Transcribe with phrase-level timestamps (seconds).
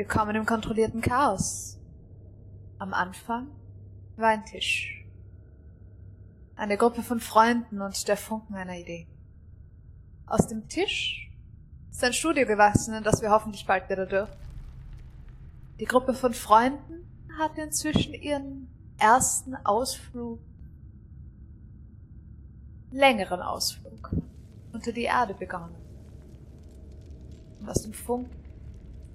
[0.00, 1.78] Willkommen im kontrollierten Chaos.
[2.78, 3.48] Am Anfang
[4.16, 5.04] war ein Tisch.
[6.56, 9.06] Eine Gruppe von Freunden und der Funken einer Idee.
[10.24, 11.30] Aus dem Tisch
[11.90, 14.38] ist ein Studio gewachsen, in das wir hoffentlich bald wieder dürfen.
[15.78, 17.06] Die Gruppe von Freunden
[17.38, 20.40] hatte inzwischen ihren ersten Ausflug,
[22.90, 24.16] längeren Ausflug,
[24.72, 25.76] unter die Erde begonnen.
[27.60, 28.39] Und aus dem Funken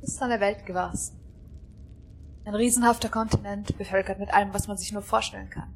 [0.09, 1.19] ist eine Welt gewachsen.
[2.45, 5.73] Ein riesenhafter Kontinent, bevölkert mit allem, was man sich nur vorstellen kann.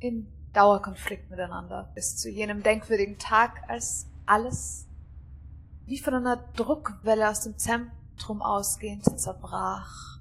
[0.00, 4.86] In Dauerkonflikt miteinander, bis zu jenem denkwürdigen Tag, als alles
[5.86, 10.20] wie von einer Druckwelle aus dem Zentrum ausgehend zerbrach.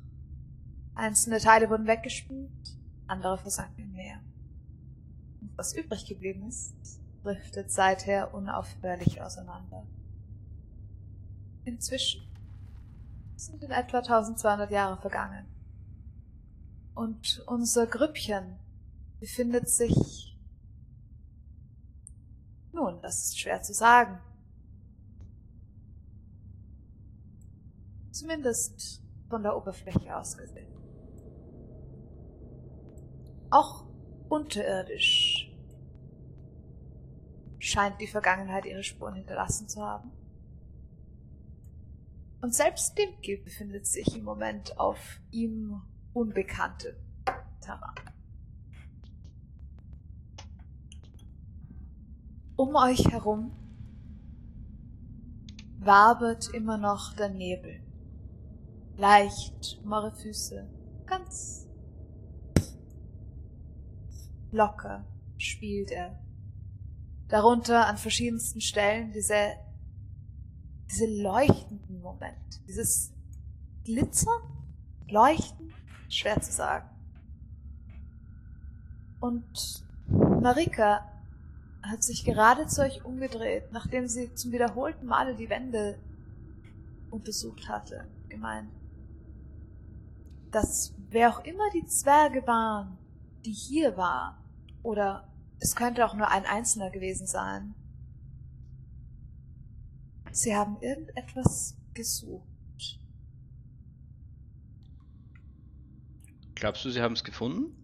[0.96, 2.78] Einzelne Teile wurden weggespült,
[3.08, 4.20] andere versanken im Meer.
[5.42, 6.74] Und was übrig geblieben ist,
[7.24, 9.86] driftet seither unaufhörlich auseinander.
[11.66, 12.22] Inzwischen
[13.38, 15.46] sind in etwa 1200 Jahre vergangen.
[16.96, 18.58] Und unser Grüppchen
[19.20, 20.36] befindet sich.
[22.74, 24.20] Nun, das ist schwer zu sagen.
[28.12, 30.74] Zumindest von der Oberfläche aus gesehen.
[33.52, 33.86] Auch
[34.28, 35.56] unterirdisch
[37.60, 40.12] scheint die Vergangenheit ihre Spuren hinterlassen zu haben.
[42.42, 45.82] Und selbst Dimki befindet sich im Moment auf ihm
[46.14, 46.96] unbekannte
[47.62, 47.96] Terrain.
[52.56, 53.52] Um euch herum
[55.80, 57.82] wabert immer noch der Nebel.
[58.98, 60.68] Leicht um eure Füße,
[61.06, 61.68] ganz
[64.52, 65.06] locker
[65.38, 66.20] spielt er.
[67.28, 69.54] Darunter an verschiedensten Stellen diese,
[70.90, 73.12] diese leuchtenden Momente, dieses
[73.84, 74.42] Glitzer,
[75.10, 75.74] Leuchten,
[76.10, 76.90] schwer zu sagen.
[79.20, 81.06] Und Marika
[81.82, 85.98] hat sich gerade zu euch umgedreht, nachdem sie zum wiederholten Male die Wände
[87.10, 88.70] untersucht hatte, gemeint,
[90.52, 92.98] dass wer auch immer die Zwerge waren,
[93.46, 94.36] die hier waren,
[94.84, 95.28] oder
[95.60, 97.74] es könnte auch nur ein Einzelner gewesen sein,
[100.38, 102.48] sie haben irgendetwas gesucht.
[106.56, 107.76] Glaubst du, sie haben es gefunden?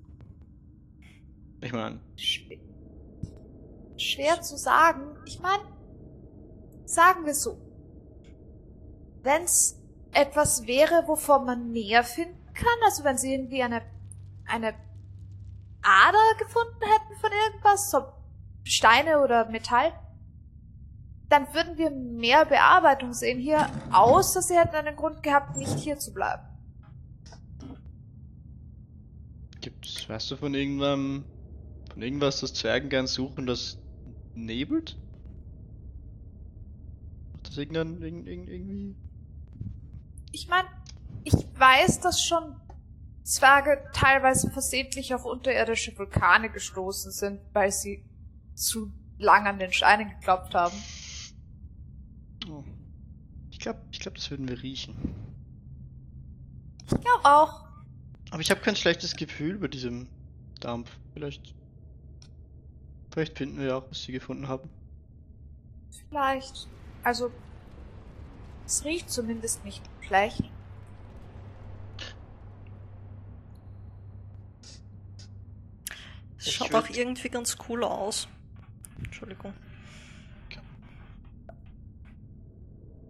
[1.61, 1.99] Ich meine.
[2.15, 2.59] Schwer,
[3.97, 5.15] schwer zu sagen.
[5.25, 5.63] Ich meine,
[6.85, 7.57] sagen wir so.
[9.21, 9.79] Wenn's
[10.11, 13.81] etwas wäre, wovon man mehr finden kann, also wenn sie irgendwie eine,
[14.45, 14.73] eine
[15.81, 18.03] Ader gefunden hätten von irgendwas, so
[18.63, 19.93] Steine oder Metall,
[21.33, 25.97] dann würden wir mehr Bearbeitung sehen hier, außer sie hätten einen Grund gehabt, nicht hier
[25.97, 26.43] zu bleiben.
[29.59, 31.25] Gibt's, weißt du von irgendeinem,
[31.91, 33.79] von irgendwas, das Zwergen gern suchen, das
[34.35, 34.95] nebelt?
[37.31, 38.95] Macht das irgendein, irg- irg- irgendwie?
[40.31, 40.67] Ich meine,
[41.23, 42.57] ich weiß, dass schon
[43.23, 48.05] Zwerge teilweise versehentlich auf unterirdische Vulkane gestoßen sind, weil sie
[48.53, 50.75] zu lang an den Steinen geklopft haben.
[53.63, 54.93] Ich glaube, ich glaub, das würden wir riechen.
[56.81, 57.63] Ich glaube auch.
[58.29, 60.09] Aber ich habe kein schlechtes Gefühl bei diesem
[60.59, 60.91] Dampf.
[61.13, 61.55] Vielleicht.
[63.13, 64.69] Vielleicht finden wir ja auch, was sie gefunden haben.
[66.09, 66.67] Vielleicht.
[67.05, 67.31] Also,
[68.65, 70.43] es riecht zumindest nicht schlecht.
[76.37, 78.27] Es schaut auch irgendwie ganz cool aus.
[78.97, 79.53] Entschuldigung.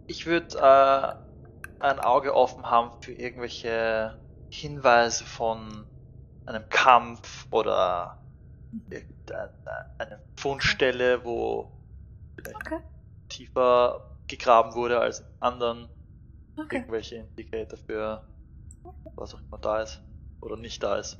[0.06, 1.14] Ich würde äh,
[1.84, 4.18] ein Auge offen haben für irgendwelche
[4.48, 5.86] Hinweise von
[6.46, 8.18] einem Kampf oder
[8.90, 11.72] irgendeine Fundstelle, wo
[12.36, 12.78] vielleicht Okay.
[13.28, 15.88] tiefer gegraben wurde als in anderen.
[16.58, 16.76] Okay.
[16.78, 18.24] Irgendwelche Indikator für
[19.16, 20.02] was auch immer da ist
[20.40, 21.18] oder nicht da ist.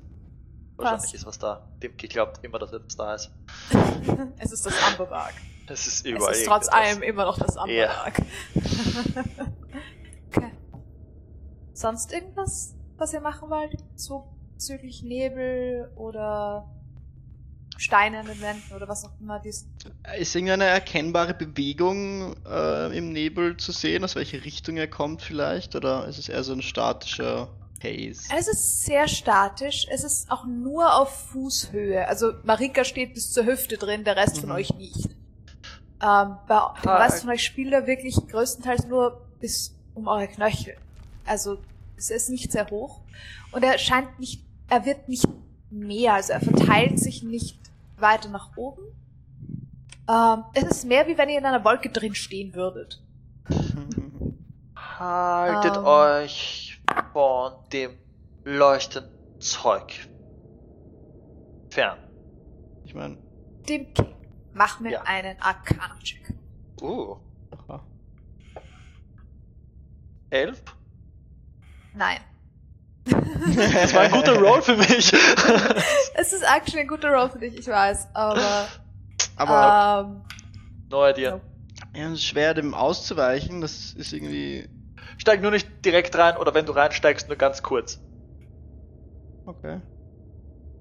[0.76, 1.14] Wahrscheinlich Passt.
[1.14, 1.68] ist was da.
[1.82, 3.30] Dem glaubt immer, dass etwas da ist.
[4.38, 5.34] es ist das Amberberg.
[5.68, 6.32] Es ist Es überall.
[6.32, 7.62] ist trotz allem immer noch das Ja.
[7.62, 8.22] Amberberg.
[10.28, 10.52] okay.
[11.72, 13.82] Sonst irgendwas, was ihr machen wollt?
[13.94, 16.68] So bezüglich Nebel oder
[17.76, 19.66] Steine an den Wänden oder was auch immer dies.
[20.18, 25.74] Ist irgendeine erkennbare Bewegung äh, im Nebel zu sehen, aus welche Richtung er kommt vielleicht?
[25.74, 27.48] Oder ist es eher so ein statischer
[27.82, 28.28] Haze?
[28.36, 29.86] Es ist sehr statisch.
[29.90, 32.06] Es ist auch nur auf Fußhöhe.
[32.08, 34.54] Also Marika steht bis zur Hüfte drin, der Rest von Mhm.
[34.54, 35.06] euch nicht.
[36.02, 40.28] Ähm, bei dem Ah, Rest von euch spielt er wirklich größtenteils nur bis um eure
[40.28, 40.76] Knöchel.
[41.26, 41.58] also
[41.96, 43.00] es ist nicht sehr hoch.
[43.52, 45.26] Und er scheint nicht, er wird nicht
[45.70, 47.58] mehr, also er verteilt sich nicht
[47.96, 48.82] weiter nach oben.
[50.10, 53.00] Ähm, es ist mehr, wie wenn ihr in einer Wolke drin stehen würdet.
[54.98, 55.84] Haltet Ähm.
[55.84, 56.73] euch
[57.12, 57.98] von dem
[58.44, 59.10] leuchtenden
[59.40, 60.08] Zeug
[61.70, 61.98] fern.
[62.84, 63.16] Ich meine,
[63.68, 64.14] Dem King.
[64.52, 65.02] Mach mir Ja.
[65.02, 66.32] einen Arcana-Check.
[66.80, 67.16] Uh,
[67.68, 67.84] aha.
[70.30, 70.62] elf?
[71.94, 72.18] Nein.
[73.74, 75.12] Das war ein guter Roll für mich.
[76.16, 78.68] Es ist actually ein guter Roll für dich, ich weiß, aber,
[79.36, 80.22] Aber ähm,
[80.88, 81.40] Neuer dir.
[81.94, 83.60] ja, es ist schwer, dem auszuweichen.
[83.60, 84.68] Das ist irgendwie.
[85.18, 88.00] Steig nur nicht direkt rein oder wenn du reinsteigst, nur ganz kurz.
[89.46, 89.80] Okay.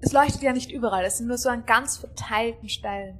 [0.01, 3.19] es leuchtet ja nicht überall, es sind nur so an ganz verteilten Stellen.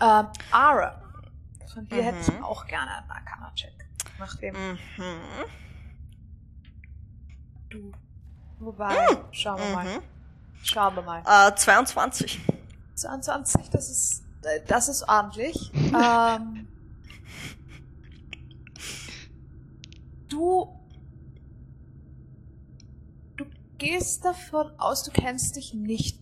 [0.00, 1.00] Ähm, Ara,
[1.72, 2.02] von dir Mhm.
[2.06, 3.72] hätte ich auch gerne einen Arcana-Check.
[4.18, 4.78] Nachdem Mhm.
[7.70, 7.92] du.
[8.60, 8.94] Wobei,
[9.32, 9.84] schauen wir mal.
[9.84, 10.02] Mhm.
[10.62, 11.22] Schauen wir mal.
[11.50, 12.40] Äh, 22.
[12.94, 15.72] 22, das ist, äh, das ist ordentlich.
[15.74, 16.68] ähm,
[20.28, 20.80] du,
[23.36, 23.44] du
[23.78, 26.20] gehst davon aus, du kennst dich nicht,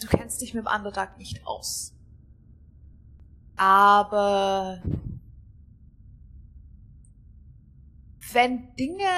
[0.00, 1.94] du kennst dich mit dem Underdark nicht aus.
[3.56, 4.82] Aber
[8.32, 9.08] wenn Dinge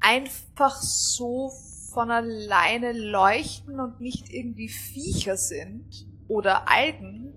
[0.00, 1.50] einfach so
[1.92, 7.32] von alleine leuchten und nicht irgendwie Viecher sind oder Algen,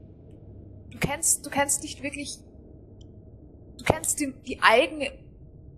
[0.92, 2.40] du kennst, du kennst nicht wirklich,
[3.78, 5.02] du kennst die, die Algen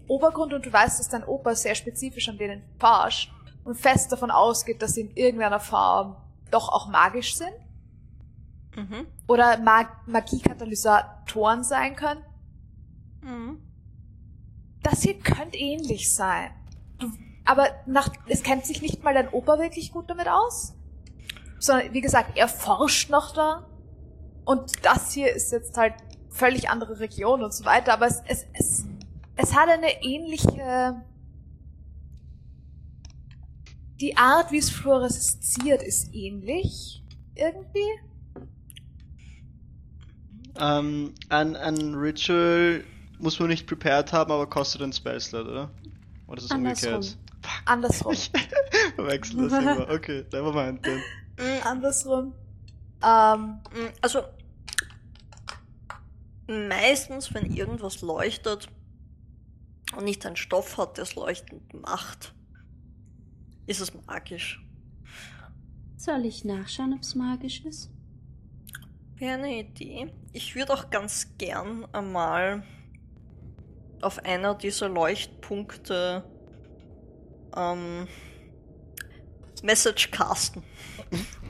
[0.08, 3.32] Obergrund und du weißt, dass dein Opa sehr spezifisch an denen forscht
[3.64, 6.16] und fest davon ausgeht, dass sie in irgendeiner Form
[6.52, 7.54] doch auch magisch sind
[8.76, 9.08] Mhm.
[9.28, 12.22] oder Mag Magiekatalysatoren sein können.
[13.22, 13.62] Mhm.
[14.84, 16.52] Das hier könnte ähnlich sein.
[17.46, 20.74] Aber nach, es kennt sich nicht mal dein Opa wirklich gut damit aus.
[21.60, 23.66] Sondern, wie gesagt, er forscht noch da.
[24.44, 25.94] Und das hier ist jetzt halt
[26.30, 27.94] völlig andere Region und so weiter.
[27.94, 28.86] Aber es, es, es,
[29.38, 31.02] es hat eine ähnliche,
[34.00, 37.04] die Art, wie es fluoresziert, ist ähnlich.
[37.36, 37.80] Irgendwie.
[40.58, 42.84] Ähm, ein, ein Ritual
[43.20, 45.70] muss man nicht prepared haben, aber kostet ein Spellslot, oder?
[46.28, 46.94] Oder ist es Andersrum.
[46.96, 47.18] umgekehrt?
[47.66, 48.14] Andersrum.
[48.14, 48.32] Ich
[48.96, 49.90] verwechsel das immer.
[49.90, 51.02] Okay, never mind then.
[51.38, 51.64] Mhm.
[51.64, 52.34] Andersrum.
[53.04, 54.22] Ähm, Mm, Also,
[56.48, 58.70] meistens, wenn irgendwas leuchtet
[59.96, 62.34] und nicht einen Stoff hat, der es leuchtend macht,
[63.68, 64.62] ist es magisch.
[65.98, 67.90] Soll ich nachschauen, ob es magisch ist?
[69.16, 70.14] Wäre eine Idee.
[70.34, 72.64] Ich würde auch ganz gern einmal
[74.02, 76.24] auf einer dieser Leuchtpunkte
[77.56, 78.08] ähm,
[79.64, 80.64] Message casten.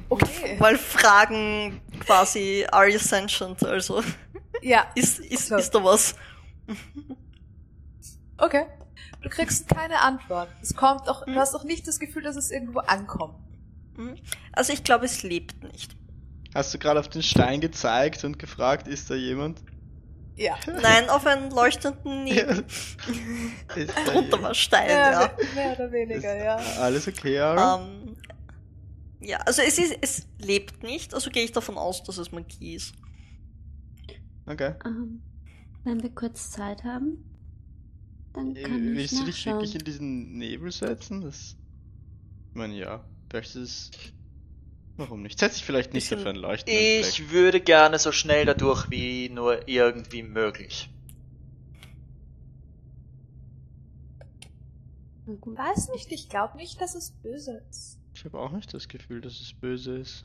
[0.09, 0.57] okay.
[0.59, 3.63] Mal fragen quasi, are you sentient?
[3.63, 4.03] Also,
[4.61, 4.85] Ja.
[4.95, 5.55] ist, ist, So.
[5.55, 6.15] ist da was?
[8.37, 8.65] Okay.
[9.21, 10.49] Du kriegst keine Antwort.
[10.61, 13.35] Es kommt auch, du hast auch nicht das Gefühl, dass es irgendwo ankommt.
[13.95, 14.15] Hm?
[14.51, 15.95] Also ich glaube, es lebt nicht.
[16.53, 19.61] Hast du gerade auf den Stein gezeigt und gefragt, ist da jemand?
[20.37, 20.55] Ja.
[20.67, 22.65] Nein, auf einen leuchtenden Nebel.
[23.75, 24.53] Ist da Drunter war?
[24.53, 25.31] Stein, Mehr, ja.
[25.53, 26.57] mehr oder weniger, ja.
[26.79, 27.81] Alles okay, Ara?
[27.81, 28.17] Ähm,
[29.21, 32.75] ja, also es, ist, es lebt nicht, also gehe ich davon aus, dass es Magie
[32.75, 32.93] ist.
[34.45, 34.75] Okay.
[34.85, 35.21] Ähm,
[35.83, 37.23] wenn wir kurz Zeit haben,
[38.35, 41.21] dann Äh, kann ich Willst du dich wirklich in diesen Nebel setzen?
[41.21, 41.55] Das.
[42.49, 43.03] Ich meine, ja.
[43.29, 44.13] Vielleicht ist es.
[44.97, 45.39] Warum nicht?
[45.39, 47.05] Setz dich vielleicht nicht Bisschen- auf einen leuchtenden Fleck.
[47.09, 50.89] Ich würde gerne so schnell dadurch wie nur irgendwie möglich.
[55.27, 57.99] Weiß nicht, ich glaube nicht, dass es böse ist.
[58.13, 60.23] Ich habe auch nicht das Gefühl, dass es böse ist.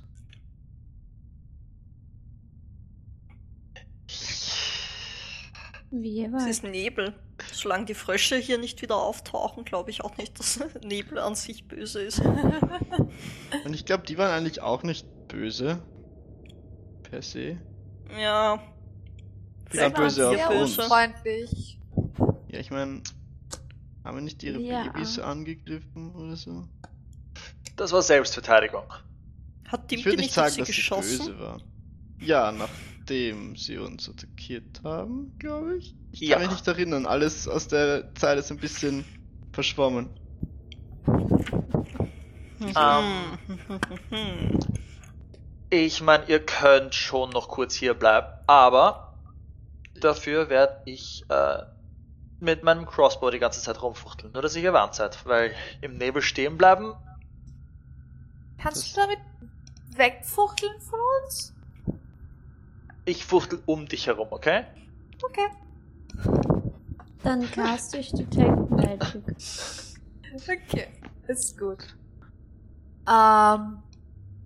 [5.92, 7.14] Es ist Nebel.
[7.52, 11.66] Solange die Frösche hier nicht wieder auftauchen, glaube ich auch nicht, dass Nebel an sich
[11.66, 12.20] böse ist.
[13.64, 15.82] Und ich glaube, die waren eigentlich auch nicht böse.
[17.02, 17.58] Per se.
[18.18, 18.62] Ja.
[19.72, 20.78] Die waren böse auf sehr uns.
[20.78, 21.78] unfreundlich.
[22.48, 23.02] Ja, ich meine.
[24.04, 24.84] Haben wir nicht ihre Ja.
[24.84, 26.66] Babys angegriffen oder so?
[27.76, 28.84] Das war Selbstverteidigung.
[29.68, 31.18] Hat Dimki würde nicht nicht sagen, dass sie geschossen?
[31.18, 31.62] böse waren.
[32.18, 32.50] Ja,
[33.10, 35.94] nachdem sie uns attackiert haben, glaube ich.
[36.12, 36.36] Ich Ja.
[36.36, 37.06] kann mich nicht erinnern.
[37.06, 39.04] Alles aus der Zeit ist ein bisschen
[39.52, 40.10] verschwommen.
[42.60, 43.38] Ähm.
[45.70, 49.14] Ich meine, ihr könnt schon noch kurz hier bleiben, aber
[50.00, 51.62] dafür werde ich äh,
[52.38, 56.22] mit meinem Crossbow die ganze Zeit rumfuchteln, nur dass ihr gewarnt seid, weil im Nebel
[56.22, 56.94] stehen bleiben.
[58.58, 59.18] Kannst du damit
[59.96, 61.54] wegfuchteln von uns?
[63.04, 64.64] Ich fuchtel um dich herum, okay?
[65.22, 65.48] Okay.
[67.22, 69.24] Dann cast ich Detect Magic.
[70.34, 70.88] Okay,
[71.26, 71.96] ist gut.
[73.08, 73.82] Ähm,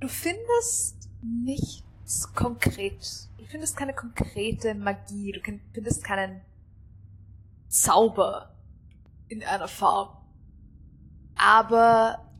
[0.00, 3.28] du findest nichts konkret.
[3.38, 5.32] Du findest keine konkrete Magie.
[5.32, 5.40] Du
[5.72, 6.40] findest keinen
[7.68, 8.56] Zauber
[9.28, 10.16] in einer Form.
[11.36, 12.32] Aber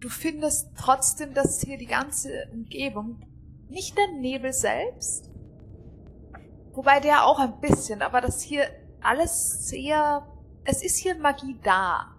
[0.00, 3.20] du findest trotzdem, dass hier die ganze Umgebung,
[3.68, 5.30] nicht der Nebel selbst,
[6.72, 8.64] wobei der auch ein bisschen, aber dass hier
[9.00, 10.26] alles sehr
[10.70, 12.14] es ist hier Magie da.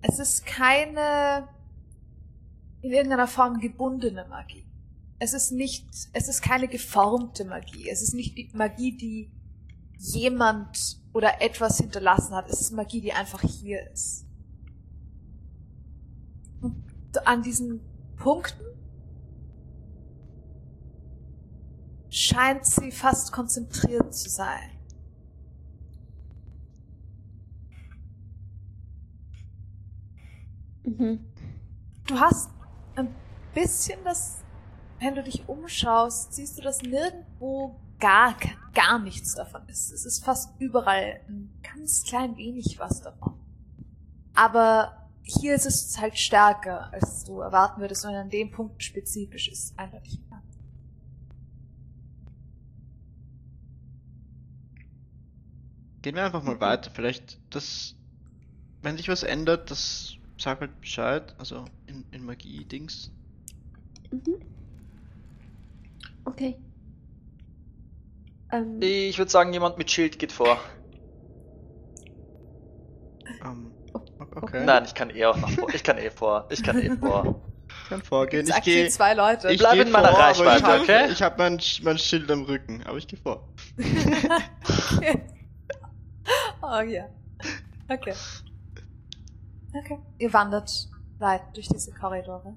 [0.00, 1.48] Es ist keine
[2.80, 4.66] in irgendeiner Form gebundene Magie.
[5.20, 7.88] Es ist nicht, es ist keine geformte Magie.
[7.88, 9.30] Es ist nicht die Magie, die
[9.98, 12.48] jemand oder etwas hinterlassen hat.
[12.48, 14.26] Es ist Magie, die einfach hier ist.
[16.60, 16.82] Und
[17.24, 17.82] an diesen
[18.16, 18.64] Punkten
[22.12, 24.70] scheint sie fast konzentriert zu sein.
[30.84, 31.24] Mhm.
[32.06, 32.50] Du hast
[32.96, 33.14] ein
[33.54, 34.42] bisschen das,
[35.00, 38.36] wenn du dich umschaust, siehst du, dass nirgendwo gar,
[38.74, 39.90] gar nichts davon ist.
[39.90, 43.40] Es ist fast überall ein ganz klein wenig was davon.
[44.34, 49.48] Aber hier ist es halt stärker, als du erwarten würdest, und an dem Punkt spezifisch
[49.48, 50.20] ist eindeutig
[56.02, 56.90] Gehen wir einfach mal weiter.
[56.90, 57.94] Vielleicht, das,
[58.82, 61.34] wenn sich was ändert, das sag halt Bescheid.
[61.38, 63.10] Also in, in Magie-Dings.
[64.10, 64.34] Mhm.
[66.26, 66.56] Okay.
[68.52, 70.58] Ähm, Ich würde sagen, jemand mit Schild geht vor.
[73.44, 73.72] Ähm,
[74.36, 74.64] okay.
[74.66, 75.72] Nein, ich kann eh auch nach vor.
[75.74, 76.46] Ich kann eh vor.
[76.50, 77.40] Ich kann eh vor.
[77.84, 78.46] Ich kann vorgehen.
[78.46, 78.88] Jetzt Ich gehe.
[78.88, 79.50] zwei Leute.
[79.50, 81.12] Ich Bleib geh in meiner vor, Reichweite, ich hab, okay?
[81.12, 83.48] Ich habe mein, Sch- mein Schild am Rücken, aber ich gehe vor.
[86.62, 87.08] oh ja.
[87.88, 88.14] Okay.
[89.74, 89.98] Okay.
[90.18, 90.88] Ihr wandert
[91.18, 92.54] weit durch diese Korridore.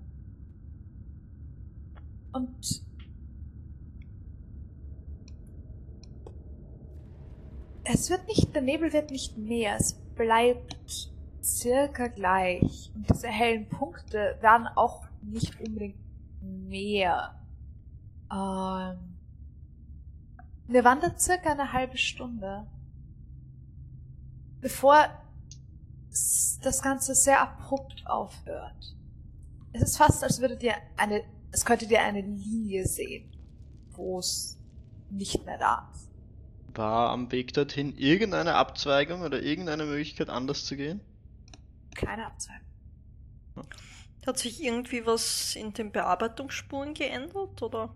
[2.33, 2.83] Und
[7.85, 12.91] es wird nicht, der Nebel wird nicht mehr, es bleibt circa gleich.
[12.93, 15.95] Und diese hellen Punkte werden auch nicht unbedingt
[16.41, 17.39] mehr.
[18.31, 18.97] Ähm,
[20.67, 22.67] wir wandern circa eine halbe Stunde
[24.61, 25.07] bevor
[26.11, 28.95] s- das Ganze sehr abrupt aufhört.
[29.73, 33.31] Es ist fast, als würdet ihr eine, es könntet ihr eine Linie sehen,
[33.91, 34.57] wo es
[35.09, 36.09] nicht mehr da ist.
[36.77, 40.99] War am Weg dorthin irgendeine Abzweigung oder irgendeine Möglichkeit anders zu gehen?
[41.95, 42.65] Keine Abzweigung.
[44.25, 47.61] Hat sich irgendwie was in den Bearbeitungsspuren geändert?
[47.61, 47.93] Oder?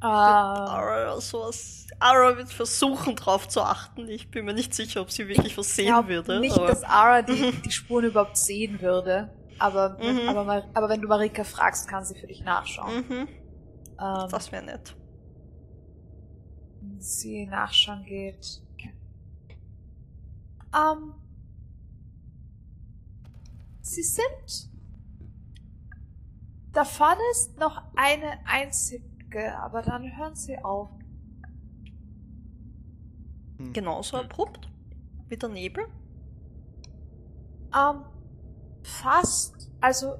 [0.00, 1.86] Ara, sowas.
[1.98, 4.08] Ara wird versuchen, drauf zu achten.
[4.08, 6.40] Ich bin mir nicht sicher, ob sie wirklich was sehen würde.
[6.40, 9.34] nicht, aber dass Ara die, die Spuren überhaupt sehen würde.
[9.58, 10.28] Aber, Mhm.
[10.28, 13.04] aber, aber wenn du Marika fragst, kann sie für dich nachschauen.
[13.08, 13.28] mhm,
[14.00, 14.94] Ähm, das wäre nett.
[16.80, 18.62] wenn sie nachschauen geht.
[20.74, 21.14] Ähm,
[23.80, 24.70] sie sind.
[26.72, 29.04] Da vorne ist noch eine einzige,
[29.36, 30.90] aber dann hören sie auf.
[33.58, 33.72] Hm.
[33.72, 34.68] Genauso abrupt
[35.28, 35.86] wie der Nebel.
[37.74, 38.04] Ähm,
[38.82, 39.70] fast.
[39.80, 40.16] Also.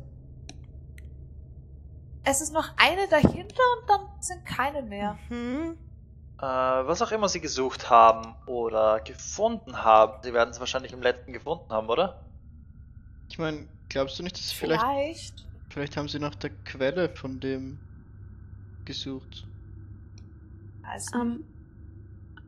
[2.25, 5.19] Es ist noch eine dahinter und dann sind keine mehr.
[5.31, 5.79] Mhm.
[6.39, 11.01] Äh, was auch immer sie gesucht haben oder gefunden haben, sie werden es wahrscheinlich im
[11.01, 12.21] letzten gefunden haben, oder?
[13.31, 15.47] Ich meine, glaubst du nicht, dass vielleicht, Vielleicht.
[15.71, 17.81] vielleicht haben sie nach der Quelle von dem
[18.89, 19.47] gesucht?
[20.83, 21.45] Also, ähm,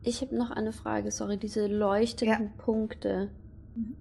[0.03, 3.29] ich habe noch eine Frage, sorry, diese leuchtenden Punkte.
[3.75, 3.95] Mhm.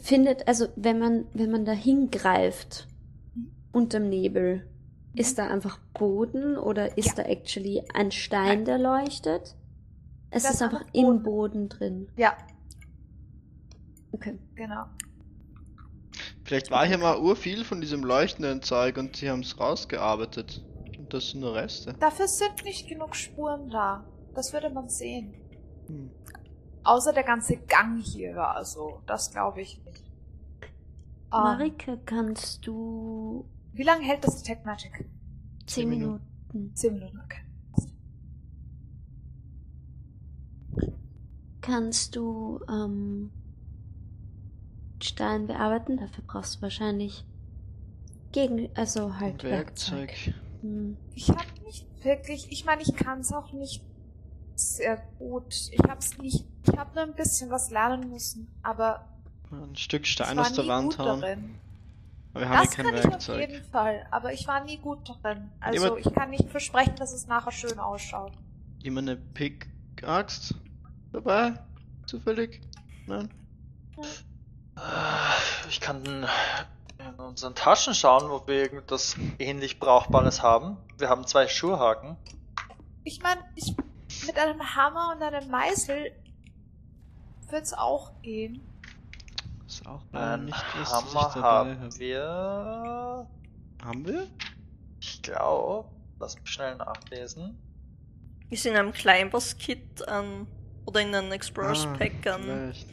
[0.00, 2.88] Findet, also wenn man, wenn man da hingreift
[3.34, 3.50] Mhm.
[3.72, 4.66] unterm Nebel,
[5.14, 7.22] ist da einfach Boden oder ist Ja.
[7.22, 9.54] da actually ein Stein, der leuchtet?
[10.30, 11.22] Es Da ist einfach im Boden.
[11.22, 12.08] Boden drin.
[12.16, 12.36] ja,
[14.12, 14.38] Okay.
[14.54, 14.86] genau.
[16.44, 20.62] Vielleicht war hier mal urviel von diesem leuchtenden Zeug und sie haben es rausgearbeitet.
[20.98, 21.94] Und das sind nur Reste.
[21.94, 24.04] Dafür sind nicht genug Spuren da.
[24.34, 25.34] Das würde man sehen.
[25.86, 26.10] Hm.
[26.82, 29.00] Außer der ganze Gang hier war so.
[29.06, 30.04] Das glaube ich nicht.
[31.32, 35.04] Ähm, Marike, kannst du wie lange hält das Detect Magic?
[35.66, 36.24] zehn Minuten.
[36.52, 36.76] Minuten.
[36.76, 37.40] Zehn Minuten, okay.
[41.60, 43.32] Kannst du ähm,
[45.04, 45.96] Stein bearbeiten?
[45.96, 47.24] Dafür brauchst du wahrscheinlich
[48.32, 50.08] gegen, also halt Werkzeug.
[50.08, 50.34] Werkzeug.
[50.62, 50.96] Hm.
[51.14, 53.82] Ich habe nicht wirklich, ich meine, ich kann es auch nicht
[54.56, 55.52] sehr gut.
[55.72, 59.08] Ich hab's nicht, ich habe nur ein bisschen was lernen müssen, aber
[59.50, 61.20] Ein Stück Stein aus der Wand hauen.
[61.20, 61.54] darin.
[62.32, 63.40] Aber wir haben Das ja kann kein ich auf Werkzeug.
[63.50, 65.50] jeden Fall, aber ich war nie gut darin.
[65.60, 68.32] Also Jemand- ich kann nicht versprechen, dass es nachher schön ausschaut.
[68.82, 70.54] Jemand eine Pickaxe
[71.12, 71.54] dabei?
[72.06, 72.60] Zufällig?
[73.06, 73.28] Nein?
[73.96, 74.02] Äh,
[75.68, 76.26] Ich kann in
[77.18, 80.76] unseren Taschen schauen, ob wir irgendwas ähnlich Brauchbares haben.
[80.98, 82.16] Wir haben zwei Schuhhaken.
[83.04, 83.74] Ich meine, ich,
[84.26, 86.12] mit einem Hammer und einem Meißel
[87.50, 88.60] wird's auch gehen.
[89.66, 90.56] Ist auch Ein nicht,
[90.90, 91.98] Hammer haben hab.
[91.98, 93.26] wir.
[93.84, 94.26] Haben wir?
[95.00, 95.88] Ich glaube.
[96.20, 97.58] Lass mich schnell nachlesen.
[98.50, 100.46] Ist in einem Climbers Kit an
[100.86, 102.42] oder in einem Explorers Ah, Pack an.
[102.42, 102.86] vielleicht.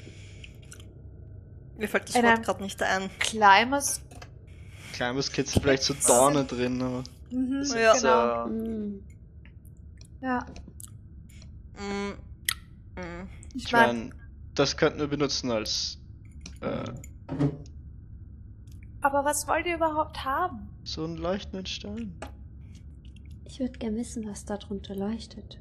[1.82, 3.10] Mir fällt das In Wort gerade nicht ein.
[3.18, 4.02] Climbers.
[4.94, 7.04] Kleines Kitzel vielleicht so Dorne drin, aber.
[7.32, 7.92] Mhm, Das Ja.
[7.94, 8.46] ist, genau.
[8.46, 9.04] äh, Hm.
[10.22, 10.46] Ja.
[11.80, 12.12] Mm.
[13.56, 14.12] Ich Ich meine,
[14.54, 15.98] das könnten wir benutzen als
[16.62, 16.84] äh,
[19.02, 20.70] aber was wollt ihr überhaupt haben?
[20.84, 22.20] so einen leuchtenden Stein.
[23.46, 25.58] Ich würde gern wissen, was da drunter leuchtet.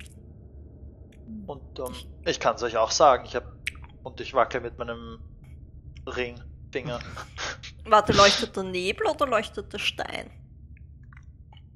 [1.47, 1.95] Und ähm,
[2.27, 3.25] ich kann es euch auch sagen.
[3.27, 3.57] Ich habe
[4.03, 5.19] und ich wackel mit meinem
[6.17, 7.01] Ringfinger.
[7.85, 10.31] Warte, leuchtet der Nebel oder leuchtet der Stein?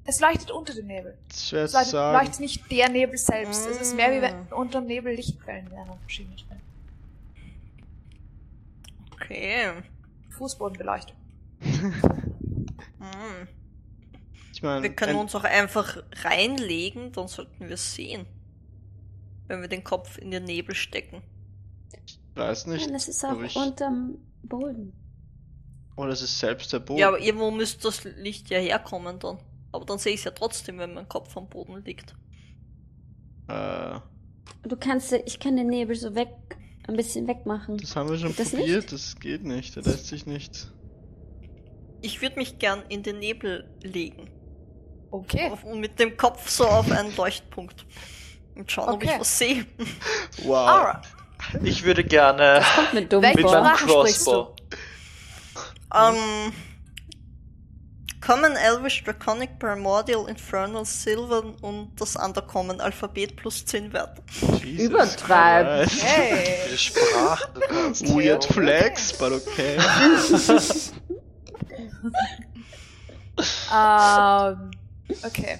[0.07, 1.17] Es leuchtet unter dem Nebel.
[1.33, 2.17] Schwer Es leuchtet, sagen.
[2.19, 3.65] leuchtet nicht der Nebel selbst.
[3.65, 4.53] Es ist mehr wie wenn Mm.
[4.53, 6.61] unter dem Nebel Lichtquellen wären an verschiedenen Stellen.
[9.13, 9.71] Okay.
[10.29, 11.15] Fußbodenbeleuchtung.
[12.99, 13.47] Mm.
[14.53, 18.25] Ich meine, Wir können uns auch einfach reinlegen, dann sollten wir es sehen.
[19.47, 21.21] Wenn wir den Kopf in den Nebel stecken.
[22.35, 22.85] Weiß nicht.
[22.85, 24.93] Nein, das ist auch ich- unterm Boden.
[25.97, 26.99] Oder es ist selbst der Boden.
[26.99, 29.37] Ja, aber irgendwo müsste das Licht ja herkommen dann.
[29.71, 32.15] Aber dann sehe ich es ja trotzdem, wenn mein Kopf am Boden liegt.
[33.47, 33.99] äh,
[34.63, 36.29] Du kannst, ich kann den Nebel so weg,
[36.87, 37.77] ein bisschen wegmachen.
[37.77, 38.91] das haben wir schon Geht das probiert, nicht?
[38.91, 39.77] das geht nicht.
[39.77, 40.71] Da lässt sich nicht.
[42.01, 44.29] Ich würde mich gern in den Nebel legen.
[45.11, 45.49] Okay.
[45.51, 47.85] Auf, und mit dem Kopf so auf einen Leuchtpunkt.
[48.55, 49.19] Und schauen, ob ich Okay.
[49.19, 49.65] was sehe.
[50.43, 50.67] Wow.
[50.67, 51.07] Alright.
[51.63, 54.55] Ich würde gerne Kommt Welche mit meinem Sprache sprichst Crossbow.
[55.93, 56.53] Ähm.
[58.25, 64.23] Common Elvish, Draconic, Primordial, Infernal, Sylvan und das Undercommon Alphabet plus 10 Werte.
[64.63, 65.87] Jesus Übertreib.
[65.87, 66.03] Christ.
[66.03, 66.75] Hey.
[67.69, 68.07] Kannst.
[68.07, 69.77] Weird flex, but okay.
[73.71, 74.71] ähm,
[75.23, 75.59] okay.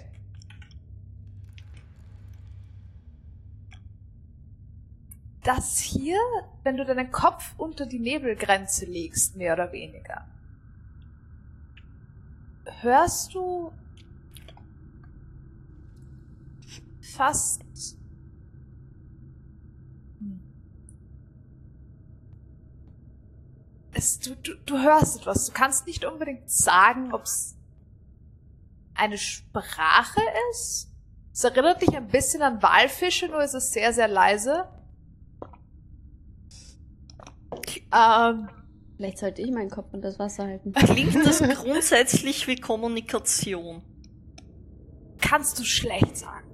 [5.45, 6.17] Das hier,
[6.63, 10.27] wenn du deinen Kopf unter die Nebelgrenze legst, mehr oder weniger,
[12.81, 13.71] hörst du
[16.99, 17.61] fast.
[20.17, 20.39] Hm.
[23.93, 25.45] Es, du, du, du hörst etwas.
[25.45, 27.55] Du kannst nicht unbedingt sagen, ob es
[28.95, 30.89] eine Sprache ist.
[31.31, 34.67] Es erinnert dich ein bisschen an Walfische, nur ist es sehr, sehr leise.
[37.95, 38.49] Ähm,
[38.97, 40.71] Vielleicht sollte ich meinen Kopf unter das Wasser halten.
[40.73, 43.81] Klingt das grundsätzlich wie Kommunikation?
[45.21, 46.47] kannst du schlecht sagen.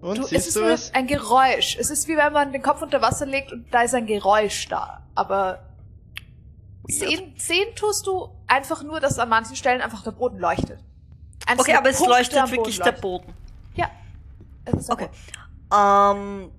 [0.00, 0.94] Und Du, es siehst ist du nur was?
[0.94, 1.76] ein Geräusch.
[1.78, 4.66] Es ist wie wenn man den Kopf unter Wasser legt und da ist ein Geräusch
[4.68, 5.06] da.
[5.14, 5.62] Aber
[6.88, 10.80] sehen, sehen tust du einfach nur, dass an manchen Stellen einfach der Boden leuchtet.
[11.46, 13.00] Einzelne Okay, aber es Punkte leuchtet am Boden wirklich der leuchten.
[13.02, 13.34] Boden.
[13.74, 13.90] Ja.
[14.64, 15.08] Es ist der Okay.
[15.70, 16.50] Boden.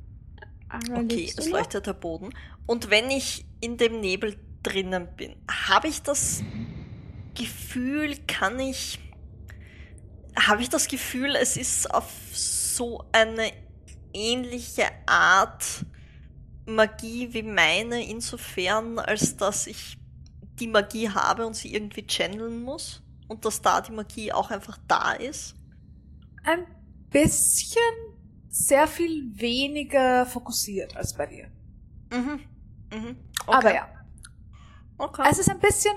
[0.92, 2.30] Ähm, okay, es leuchtet der Boden.
[2.66, 6.44] Und wenn ich in dem Nebel drinnen bin, habe ich das
[7.36, 9.00] Gefühl, kann ich.
[10.36, 13.52] Habe ich das Gefühl, es ist auf so eine
[14.14, 15.86] ähnliche Art
[16.66, 19.98] Magie wie meine, insofern, als dass ich
[20.60, 23.04] die Magie habe und sie irgendwie channeln muss?
[23.28, 25.56] Und dass da die Magie auch einfach da ist?
[26.44, 26.66] Ein
[27.10, 27.80] bisschen
[28.50, 31.52] sehr viel weniger fokussiert als bei dir.
[32.12, 32.40] Mhm.
[32.94, 33.18] Mhm.
[33.48, 33.88] Aber ja.
[34.98, 35.28] Okay.
[35.30, 35.94] Es ist ein bisschen,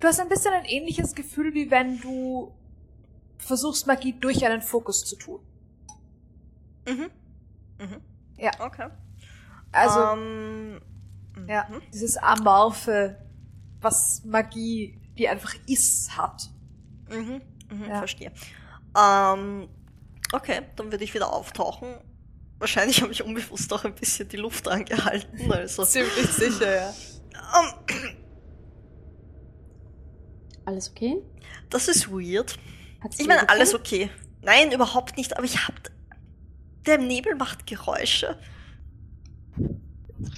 [0.00, 2.52] du hast ein bisschen ein ähnliches Gefühl, wie wenn du
[3.38, 5.40] versuchst, Magie durch einen Fokus zu tun.
[6.86, 7.10] Mhm.
[7.78, 8.00] Mhm.
[8.36, 8.50] Ja.
[8.58, 8.88] Okay.
[9.72, 10.80] Also, Ähm,
[11.46, 11.82] ja, mhm.
[11.92, 13.24] dieses Amorphe,
[13.80, 16.50] was Magie, die einfach ist, hat.
[17.10, 17.40] Mhm.
[17.70, 17.84] Mhm.
[17.84, 17.98] Ja.
[17.98, 18.32] Verstehe.
[18.98, 19.68] Ähm,
[20.32, 21.88] okay, dann würde ich wieder auftauchen
[22.58, 25.50] wahrscheinlich habe ich unbewusst auch ein bisschen die Luft angehalten.
[25.52, 25.84] Also.
[25.84, 26.94] Ziemlich sicher, ja.
[27.34, 28.16] Ähm,
[30.64, 31.16] Alles okay?
[31.70, 32.56] das ist weird.
[33.00, 33.58] Hat's Ich meine, gefallen?
[33.60, 34.10] alles okay.
[34.42, 35.74] Nein, überhaupt nicht, aber ich hab.
[36.86, 38.38] Der Nebel macht Geräusche.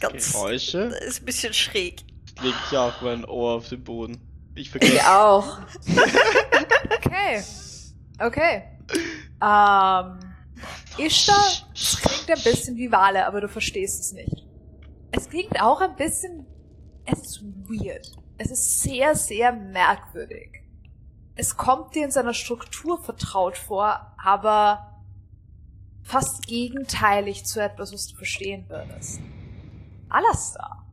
[0.00, 0.33] Ganz.
[0.33, 0.88] Geräusche?
[0.88, 2.02] Das ist ein bisschen schräg.
[2.42, 4.20] Lege ich auch mein Ohr auf den Boden.
[4.54, 5.11] Ich Ich vergesse.
[5.11, 5.59] auch.
[6.92, 7.42] Okay.
[8.18, 8.62] Okay.
[9.42, 10.18] Ähm.
[10.99, 11.40] Ishtar
[11.75, 14.46] es klingt ein bisschen wie Wale, aber du verstehst es nicht.
[15.12, 16.46] Es klingt auch ein bisschen.
[17.05, 18.12] Es ist weird.
[18.38, 20.62] Es ist sehr, sehr merkwürdig.
[21.35, 25.03] Es kommt dir in seiner Struktur vertraut vor, aber
[26.03, 29.20] fast gegenteilig zu etwas, was du verstehen würdest.
[30.09, 30.87] Alastar.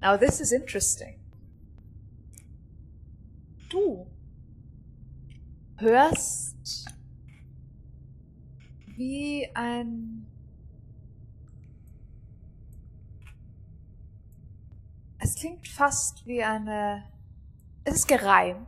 [0.00, 1.18] Now this is interesting.
[3.70, 4.06] Du
[5.76, 6.86] hörst
[8.96, 10.26] wie ein
[15.18, 17.04] es klingt fast wie eine
[17.84, 18.66] es ist gereimt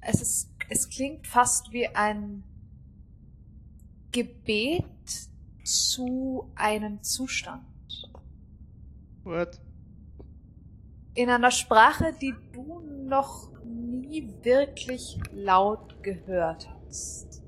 [0.00, 2.44] es ist es klingt fast wie ein
[4.12, 4.84] Gebet
[5.64, 7.64] zu einem Zustand
[9.24, 9.60] What?
[11.14, 17.39] in einer Sprache, die du noch nie wirklich laut gehört hast.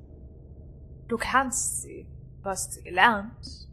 [1.12, 2.06] Du kannst sie,
[2.42, 3.68] du hast sie gelernt.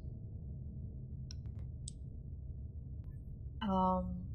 [3.63, 4.27] Ähm,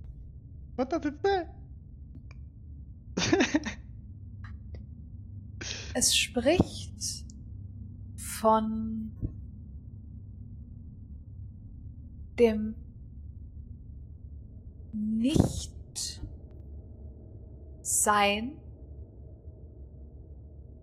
[0.77, 1.47] What does it say?
[5.95, 7.27] es spricht
[8.17, 9.13] von
[12.39, 12.75] dem
[14.95, 16.23] nicht
[17.83, 18.57] sein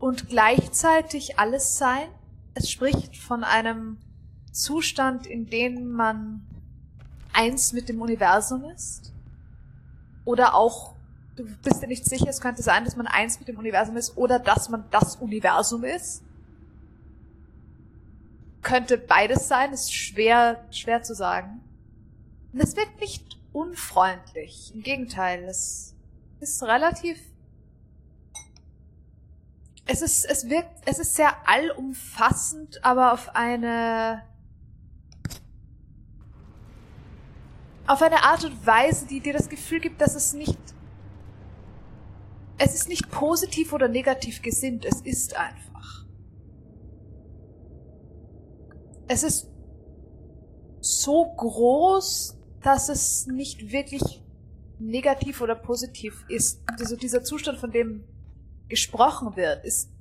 [0.02, 2.08] und gleichzeitig alles sein.
[2.56, 4.00] Es spricht von einem
[4.52, 6.42] Zustand, in dem man
[7.32, 9.14] eins mit dem Universum ist.
[10.26, 10.96] Oder auch,
[11.36, 14.18] du bist dir nicht sicher, es könnte sein, dass man eins mit dem Universum ist
[14.18, 16.24] oder dass man das Universum ist.
[18.64, 21.62] Könnte beides sein, ist schwer, schwer zu sagen.
[22.54, 24.72] Und es wird nicht unfreundlich.
[24.74, 25.96] Im Gegenteil, es
[26.40, 27.31] ist relativ.
[29.94, 34.24] Es ist, es wirkt, es ist sehr allumfassend, aber auf eine,
[37.88, 40.58] auf eine Art und Weise, die dir das Gefühl gibt, dass es nicht,
[42.58, 46.06] es ist nicht positiv oder negativ gesinnt, es ist einfach.
[49.10, 49.52] Es ist
[50.80, 54.24] so groß, dass es nicht wirklich
[54.80, 56.64] negativ oder positiv ist.
[56.80, 58.06] Also dieser Zustand, von dem
[58.72, 59.92] gesprochen wird, ist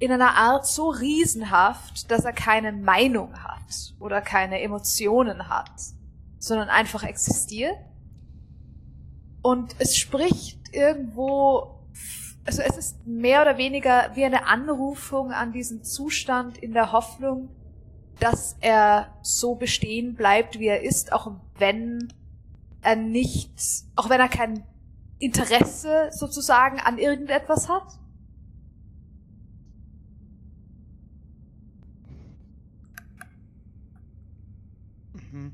[0.00, 5.70] in einer Art so riesenhaft, dass er keine Meinung hat oder keine Emotionen hat,
[6.38, 7.76] sondern einfach existiert.
[9.42, 11.78] Und es spricht irgendwo,
[12.44, 17.48] also es ist mehr oder weniger wie eine Anrufung an diesen Zustand in der Hoffnung,
[18.18, 22.12] dass er so bestehen bleibt, wie er ist, auch wenn
[22.82, 23.52] er nicht,
[23.96, 24.64] auch wenn er kein
[25.20, 27.98] Interesse sozusagen an irgendetwas hat.
[35.12, 35.52] Mhm.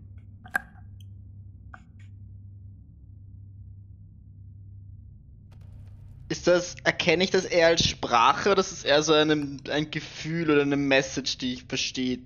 [6.29, 9.91] Ist das, erkenne ich das eher als Sprache oder ist es eher so eine, ein
[9.91, 12.21] Gefühl oder eine Message, die ich verstehe,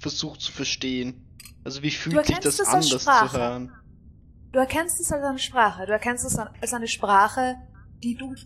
[0.00, 1.24] versuche zu verstehen?
[1.62, 3.28] Also wie fühlt sich das das Sprache.
[3.28, 3.72] zu hören?
[4.54, 5.84] Du erkennst es als eine Sprache.
[5.84, 7.56] Du erkennst es als eine Sprache,
[8.04, 8.36] die du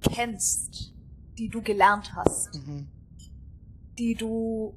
[0.00, 0.94] kennst,
[1.36, 2.88] die du gelernt hast, Mhm.
[3.98, 4.72] die du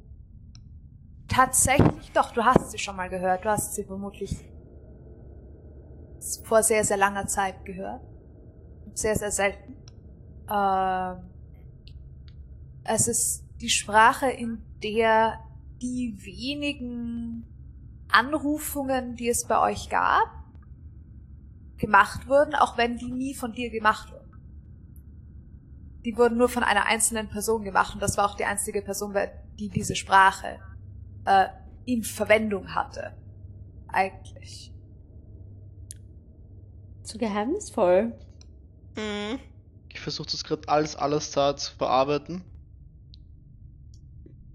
[1.30, 3.46] tatsächlich, doch, du hast sie schon mal gehört.
[3.46, 4.36] Du hast sie vermutlich
[6.44, 8.02] vor sehr, sehr langer Zeit gehört.
[8.96, 9.78] Sehr, sehr selten.
[10.52, 11.30] Ähm,
[12.84, 15.40] es ist die Sprache, in der
[15.82, 17.46] die wenigen
[18.10, 20.45] Anrufungen, die es bei euch gab,
[21.78, 24.26] gemacht wurden, auch wenn die nie von dir gemacht wurden.
[26.06, 29.16] Die wurden nur von einer einzelnen Person gemacht und das war auch die einzige Person,
[29.58, 30.60] die diese Sprache
[31.26, 31.48] äh,
[31.86, 33.16] in Verwendung hatte.
[33.88, 34.72] Eigentlich.
[37.04, 38.18] Zu geheimnisvoll.
[38.96, 39.40] Mhm.
[39.90, 42.44] Ich versuche das gerade alles, alles da zu verarbeiten.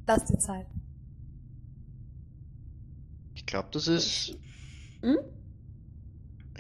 [0.06, 0.66] Lass dir Zeit.
[3.35, 4.37] Ich glaube, das ist.
[5.02, 5.18] Hm?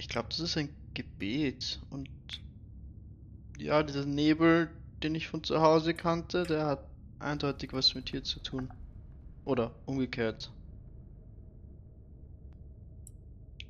[0.00, 1.78] Ich glaube, das ist ein Gebet.
[1.90, 2.08] Und
[3.58, 4.70] ja, dieser Nebel,
[5.02, 6.86] den ich von zu Hause kannte, der hat
[7.18, 8.70] eindeutig was mit hier zu tun.
[9.44, 10.50] Oder umgekehrt.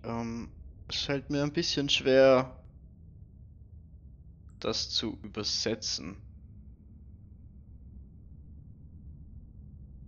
[0.05, 0.51] Ähm,
[0.87, 2.57] es fällt mir ein bisschen schwer,
[4.61, 6.15] das zu übersetzen.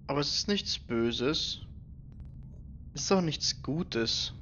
[0.07, 1.63] Aber es ist nichts Böses.
[2.95, 4.35] Es ist auch nichts Gutes.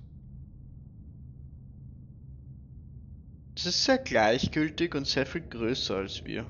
[3.61, 6.47] Es ist sehr gleichgültig und sehr viel größer als wir.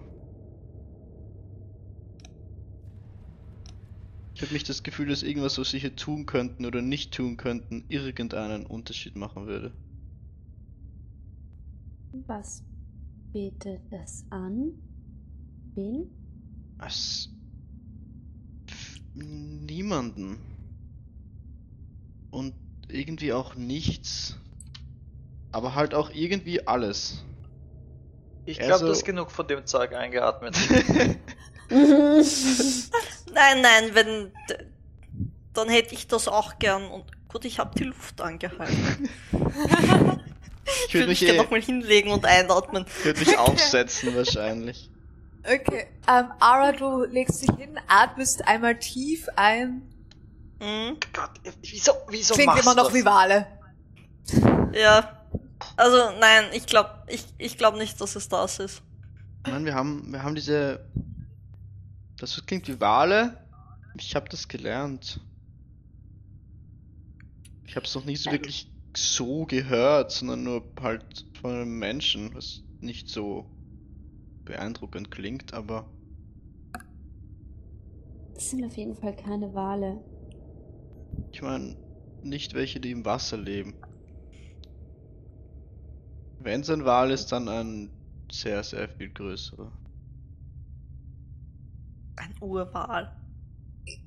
[4.32, 7.36] Ich habe nicht das Gefühl, dass irgendwas, was wir hier tun könnten oder nicht tun
[7.36, 9.72] könnten, irgendeinen Unterschied machen würde.
[12.28, 12.62] Was
[13.32, 14.70] betet das an?
[15.74, 16.06] Wen?
[16.78, 17.28] Es.
[19.14, 20.38] Niemanden.
[22.30, 22.54] Und
[22.88, 24.36] irgendwie auch nichts.
[25.52, 27.24] Aber halt auch irgendwie alles.
[28.46, 30.56] Ich Also- glaube, du hast genug von dem Zeug eingeatmet.
[31.70, 34.32] Nein, nein, wenn.
[35.52, 36.86] Dann hätte ich das auch gern.
[36.88, 39.08] Und gut, ich habe die Luft angehalten.
[39.32, 40.24] Ich würde
[40.92, 42.86] würde mich mich, gerne eh, nochmal hinlegen und einatmen.
[42.98, 44.90] ich würd mich aufsetzen wahrscheinlich.
[45.44, 45.86] Okay.
[46.08, 49.82] Ähm, Ara, du legst dich hin, atmest einmal tief ein.
[50.60, 50.98] Mhm.
[51.12, 51.30] Gott,
[51.62, 52.94] wieso, wieso Klingt machst immer noch das?
[52.94, 53.46] wie Wale.
[54.72, 55.19] Ja.
[55.80, 58.82] Also, nein, ich glaube ich, ich glaub nicht, dass es das ist.
[59.46, 60.84] Nein, wir haben, wir haben diese.
[62.18, 63.38] Das klingt wie Wale.
[63.98, 65.20] Ich habe das gelernt.
[67.64, 72.34] Ich habe es noch nie so wirklich so gehört, sondern nur halt von einem Menschen,
[72.34, 73.46] was nicht so
[74.44, 75.88] beeindruckend klingt, aber
[78.34, 80.04] Das sind auf jeden Fall keine Wale.
[81.32, 81.76] ich meine
[82.22, 83.74] nicht welche, die im Wasser leben.
[86.42, 87.90] Wenn es ein Wal ist, dann ein
[88.32, 89.70] sehr, sehr viel größerer.
[92.16, 93.14] Ein Urwal.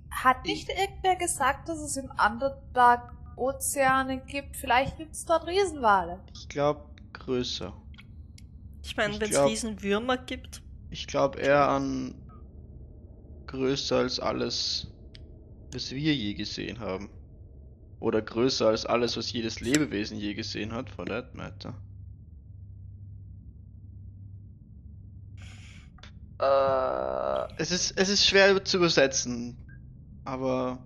[0.09, 4.55] Hat nicht irgendwer gesagt, dass es im Underdark Ozeane gibt?
[4.55, 6.19] Vielleicht gibt es dort Riesenwale.
[6.33, 7.73] Ich glaube größer.
[8.83, 10.63] Ich meine, wenn es Riesenwürmer gibt.
[10.89, 12.15] Ich glaube eher an
[13.45, 14.87] größer als alles,
[15.71, 17.09] was wir je gesehen haben.
[17.99, 21.75] Oder größer als alles, was jedes Lebewesen je gesehen hat, for that matter.
[26.39, 29.57] Äh, Es ist, es ist schwer zu übersetzen,
[30.25, 30.79] aber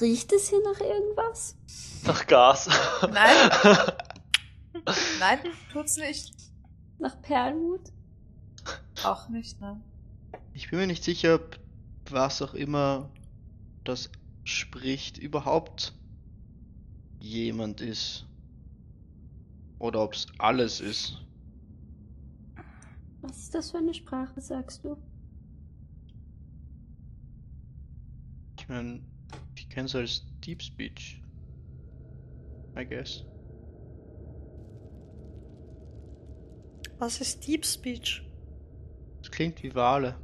[0.00, 1.56] Riecht es hier nach irgendwas?
[2.06, 2.68] nach Gas.
[3.02, 3.50] Nein.
[5.20, 5.38] Nein,
[5.72, 6.34] tut's nicht.
[6.98, 7.80] Nach Perlmut?
[9.04, 9.80] Auch nicht, ne?
[10.54, 11.58] ich bin mir nicht sicher, ob
[12.10, 13.10] was auch immer
[13.84, 14.10] das
[14.44, 15.94] spricht überhaupt
[17.20, 18.26] jemand ist.
[19.78, 21.18] Oder ob es alles ist.
[23.26, 24.98] Was ist das für eine Sprache, sagst du?
[28.58, 29.00] Ich meine,
[29.56, 31.22] ich kenne es als Deep Speech.
[32.78, 33.24] I guess.
[36.98, 38.22] Was ist Deep Speech?
[39.22, 40.16] Es klingt wie Wale.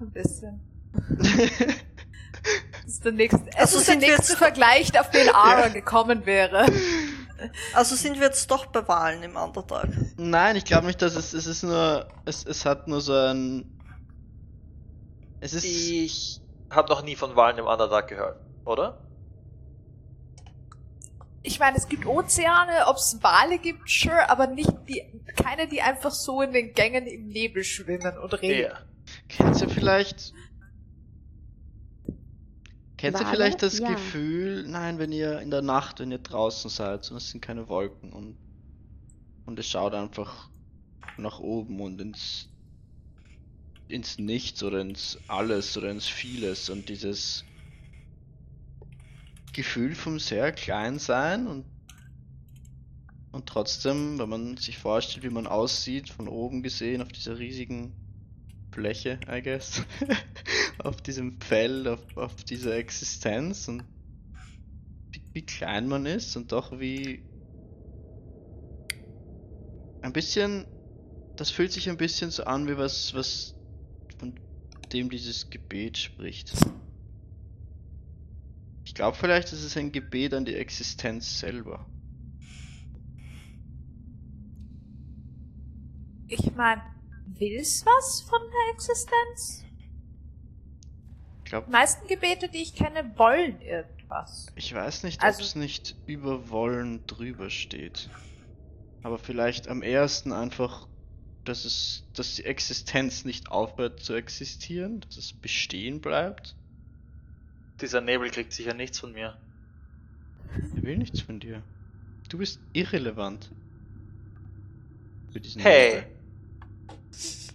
[0.00, 0.60] Ein bisschen.
[2.84, 6.66] Das ist der nächste, es Also ist der nächste Vergleich, auf den Ara gekommen wäre.
[7.74, 9.88] Also sind wir jetzt doch bei Wahlen im Underdark.
[10.16, 13.78] Nein, ich glaube nicht, dass es, es ist nur, es, es hat nur so ein,
[15.40, 18.98] es ist, Ich habe noch nie von Wahlen im Underdark gehört, oder?
[21.42, 25.04] Ich meine, es gibt Ozeane, ob es Wale gibt, sure, aber nicht die,
[25.36, 28.72] keine, die einfach so in den Gängen im Nebel schwimmen und reden.
[28.72, 28.78] Ja.
[29.28, 30.32] kennst du vielleicht,
[32.96, 33.90] kennst du vielleicht das Ja.
[33.90, 37.68] Gefühl, nein, wenn ihr in der Nacht, wenn ihr draußen seid und es sind keine
[37.68, 38.36] Wolken und,
[39.46, 40.50] und es schaut einfach
[41.16, 42.48] nach oben und ins,
[43.88, 47.44] ins Nichts oder ins Alles oder ins Vieles und dieses
[49.52, 51.64] Gefühl vom sehr klein sein und
[53.32, 57.92] und trotzdem, wenn man sich vorstellt, wie man aussieht, von oben gesehen, auf dieser riesigen
[58.76, 59.82] Fläche, I guess,
[60.78, 63.84] auf diesem Feld, auf, auf dieser Existenz und
[65.10, 67.22] wie, wie klein man ist und doch wie
[70.02, 70.66] ein bisschen,
[71.36, 73.54] das fühlt sich ein bisschen so an wie was, was
[74.18, 74.38] von
[74.92, 76.52] dem dieses Gebet spricht.
[78.84, 81.86] Ich glaube vielleicht ist es ein Gebet an die Existenz selber.
[86.28, 86.82] Ich meine,
[87.38, 89.64] will's was von der Existenz?
[91.44, 94.46] Ich glaube, Die meisten Gebete, die ich kenne, wollen irgendwas.
[94.56, 98.08] Ich weiß nicht, Also- ob es nicht über Wollen drüber steht.
[99.02, 100.88] Aber vielleicht am ersten einfach
[101.44, 106.56] dass es, dass die Existenz nicht aufhört zu existieren, dass es bestehen bleibt.
[107.80, 109.36] Dieser Nebel kriegt sicher nichts von mir.
[110.74, 111.62] Er will nichts von dir.
[112.30, 113.52] Du bist irrelevant.
[115.32, 115.94] Für diesen Hey.
[116.00, 116.15] Nebel.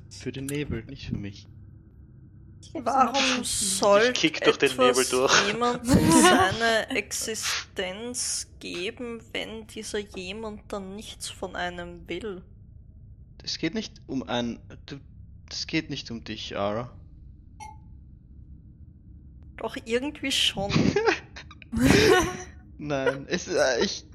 [0.10, 1.48] Für den Nebel, nicht für mich.
[2.74, 5.48] Warum soll kick durch den etwas Nebel durch.
[5.48, 12.44] jemandem seine Existenz geben, wenn dieser jemand dann nichts von einem will?
[13.44, 14.60] Es geht nicht um ein.
[15.50, 16.96] Es geht nicht um dich, Ara.
[19.58, 20.72] Doch irgendwie schon.
[22.78, 24.06] Nein, es äh, ich.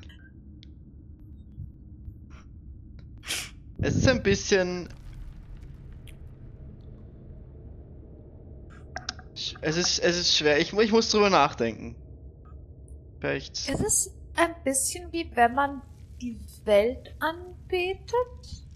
[3.79, 4.89] Es ist ein bisschen.
[9.61, 10.61] Es ist, es ist schwer.
[10.61, 11.97] Ich, ich muss drüber nachdenken.
[13.21, 13.69] Vielleicht.
[13.69, 15.83] Es ist ein bisschen wie wenn man
[16.21, 18.66] die Welt anbetet.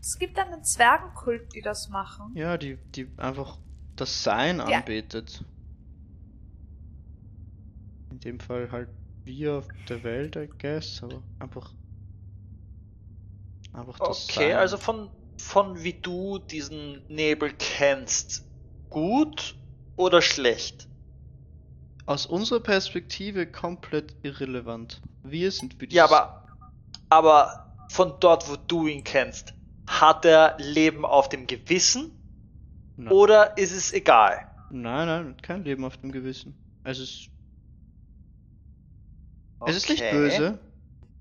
[0.00, 2.32] Es gibt einen Zwergenkult, die das machen.
[2.36, 3.58] Ja, die, die einfach
[3.96, 4.64] das Sein Ja.
[4.64, 5.42] anbetet.
[8.10, 8.88] In dem Fall halt
[9.24, 11.72] wir auf der Welt, I guess, aber einfach.
[13.72, 14.56] Einfach das Okay, Sein.
[14.56, 18.44] also von, von wie du diesen Nebel kennst,
[18.88, 19.56] gut
[19.96, 20.88] oder schlecht?
[22.06, 25.00] Aus unserer Perspektive komplett irrelevant.
[25.22, 26.44] Wir sind für Ja, aber,
[27.08, 29.54] aber von dort, wo du ihn kennst,
[29.88, 32.12] hat er Leben auf dem Gewissen
[32.96, 33.12] Nein.
[33.12, 34.40] oder ist es egal?
[34.70, 36.54] Nein, nein, kein Leben auf dem Gewissen.
[36.84, 37.28] Es ist.
[39.66, 40.12] Es ist nicht Okay.
[40.12, 40.58] böse.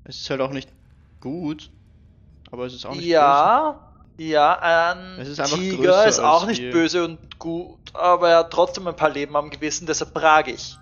[0.04, 0.70] Es ist halt auch nicht
[1.20, 1.72] gut.
[2.52, 7.04] Aber es ist auch nicht Ja, ja, ein Es ist Tiger ist auch nicht böse
[7.04, 10.78] und gut, aber er hat trotzdem ein paar Leben am Gewissen, deshalb frage ich.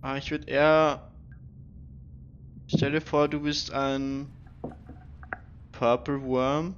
[0.00, 1.10] Ah, ich würde eher.
[2.66, 4.30] Stell dir vor, du bist ein
[5.72, 6.74] Purple Worm.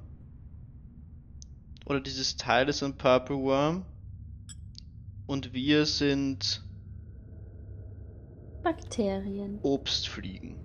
[1.85, 3.85] Oder dieses Teil ist ein Purple Worm.
[5.25, 6.63] Und wir sind
[8.63, 9.59] Bakterien.
[9.61, 10.55] Obstfliegen.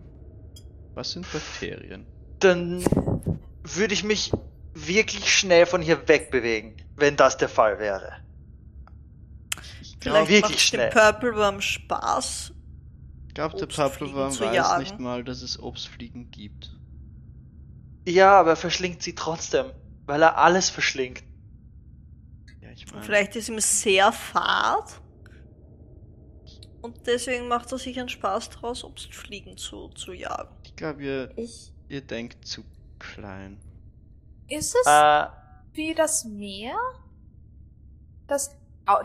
[0.95, 2.07] Was sind Bakterien?
[2.41, 2.85] Dann
[3.63, 4.33] würde ich mich
[4.75, 8.22] wirklich schnell von hier wegbewegen, wenn das der Fall wäre.
[10.05, 10.91] Ich Vielleicht wirklich macht dem schnell.
[10.91, 12.53] Purple Worm Spaß.
[13.35, 14.83] glaube, der Purple Worm weiß jagen.
[14.83, 16.77] nicht mal, dass es Obstfliegen gibt.
[18.07, 19.67] Ja, aber er verschlingt sie trotzdem,
[20.07, 21.23] weil er alles verschlingt.
[22.61, 23.05] Ja, ich meine.
[23.05, 25.01] Vielleicht ist ihm sehr fad.
[26.81, 30.51] Und deswegen macht er sich einen Spaß draus, Obstfliegen zu, zu jagen.
[30.65, 31.73] Ich glaube, ihr, Ich.
[31.89, 32.65] ihr denkt zu
[32.99, 33.61] klein.
[34.49, 35.27] Ist es Äh,
[35.75, 36.75] wie das Meer?
[38.27, 38.51] Das,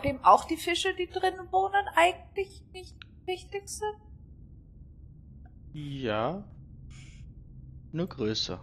[0.04, 3.94] dem auch die Fische, die drin wohnen, eigentlich nicht wichtig sind?
[5.72, 6.42] Ja.
[7.92, 8.60] Nur größer.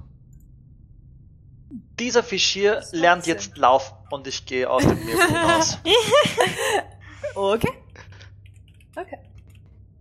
[1.99, 3.33] dieser Fisch hier lernt Sinn.
[3.35, 5.77] jetzt laufen und ich gehe aus dem Nebel hinaus.
[7.37, 7.67] Okay.
[8.95, 9.17] Okay.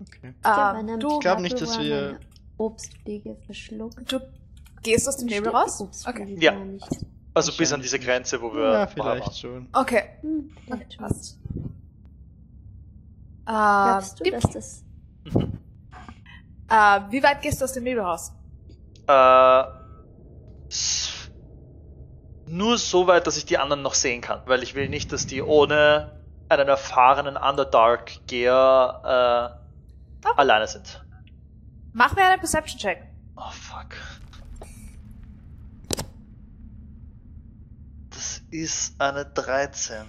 [0.01, 0.35] Okay.
[0.41, 0.47] Ich
[0.91, 2.21] Ähm, du, glaub nicht, dass wir-
[2.59, 4.13] Obstfliege verschluckt.
[4.13, 4.21] du
[4.83, 5.81] gehst aus dem Nebel raus?
[6.07, 6.37] Okay.
[6.39, 6.53] Ja.
[6.55, 6.87] nicht.
[7.35, 7.99] Also bis an diese.
[7.99, 9.35] Grenze, wo wir Ja, vielleicht waren.
[9.35, 9.69] schon.
[9.73, 10.05] Okay.
[10.21, 11.05] Hm, Okay, schon.
[11.05, 11.39] passt.
[13.47, 14.85] Ähm, Glaubst du, dass das.
[15.25, 15.59] Mhm.
[16.71, 18.33] äh, wie weit gehst du aus dem Nebel raus?
[19.07, 19.65] Äh,
[22.47, 25.27] nur so weit, dass ich die anderen noch sehen kann, weil ich will nicht, dass
[25.27, 29.59] die ohne einen erfahrenen Underdark-Geher
[30.25, 31.05] äh, alleine sind.
[31.93, 33.03] Mach mir einen Perception-Check.
[33.37, 33.95] Oh fuck.
[38.11, 40.07] Das ist eine 13.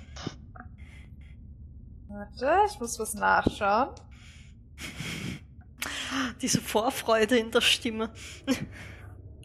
[2.08, 3.90] Warte, ich muss was nachschauen.
[6.42, 8.12] Diese Vorfreude in der Stimme.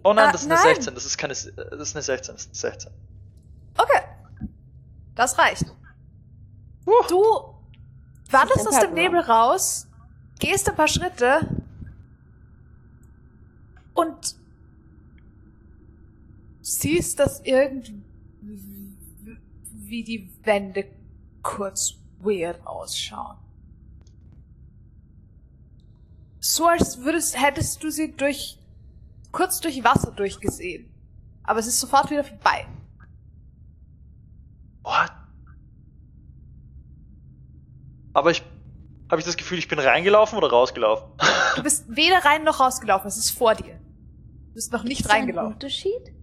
[0.04, 0.74] Oh nein, Ah, das ist eine nein.
[0.74, 0.94] 16.
[0.94, 1.32] Das ist keine.
[1.32, 1.44] Das
[1.88, 2.34] ist eine 16.
[2.34, 2.92] Das ist eine 16.
[3.78, 4.02] Okay.
[5.14, 5.64] Das reicht.
[6.86, 6.92] Huh.
[7.08, 7.22] Du
[8.30, 9.88] wanderst Ist aus dem Nebel raus,
[10.38, 11.40] gehst ein paar Schritte
[13.94, 14.36] und
[16.60, 18.02] siehst, dass irgendwie
[19.90, 20.84] die Wände
[21.42, 23.36] kurz weird ausschauen.
[26.40, 28.58] So als würdest, hättest du sie durch,
[29.32, 30.88] kurz durch Wasser durchgesehen.
[31.42, 32.66] Aber es ist sofort wieder vorbei.
[34.82, 35.12] What?
[38.14, 38.42] Aber ich.
[39.10, 41.08] Habe ich das Gefühl, ich bin reingelaufen oder rausgelaufen?
[41.56, 43.74] Du bist weder rein noch rausgelaufen, es ist vor dir.
[43.74, 45.54] Du bist noch nicht Ist da ein reingelaufen.
[45.54, 46.14] Unterschied?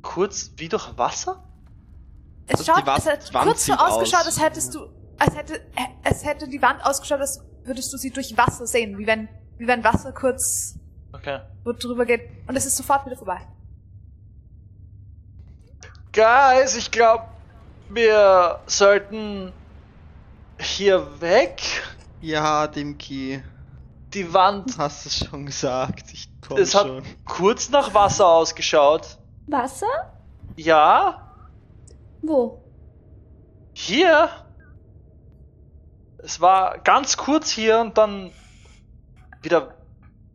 [0.00, 1.46] Kurz wie durch Wasser?
[2.46, 4.26] Es Also schaut, es hat kurz so ausgeschaut, aus.
[4.26, 4.86] als hättest du,
[5.18, 5.60] als hätte,
[6.04, 9.28] es hätte die Wand ausgeschaut, als würdest du sie durch Wasser sehen, wie wenn,
[9.58, 10.78] wie wenn Wasser kurz
[11.12, 11.40] Okay.
[11.64, 13.38] wo drüber geht und es ist sofort wieder vorbei.
[16.12, 17.24] Guys, ich glaube,
[17.88, 19.52] wir sollten
[20.58, 21.62] hier weg.
[22.20, 23.42] Ja, Dimki,
[24.14, 26.12] Die Wand, hast es schon gesagt.
[26.12, 27.02] Ich komm es hat schon.
[27.24, 29.18] kurz nach Wasser ausgeschaut.
[29.46, 29.86] Wasser?
[30.56, 31.21] Ja,
[32.22, 32.58] Wo?
[33.74, 34.28] hier.
[36.18, 38.30] Es war ganz kurz hier und dann
[39.42, 39.76] wieder.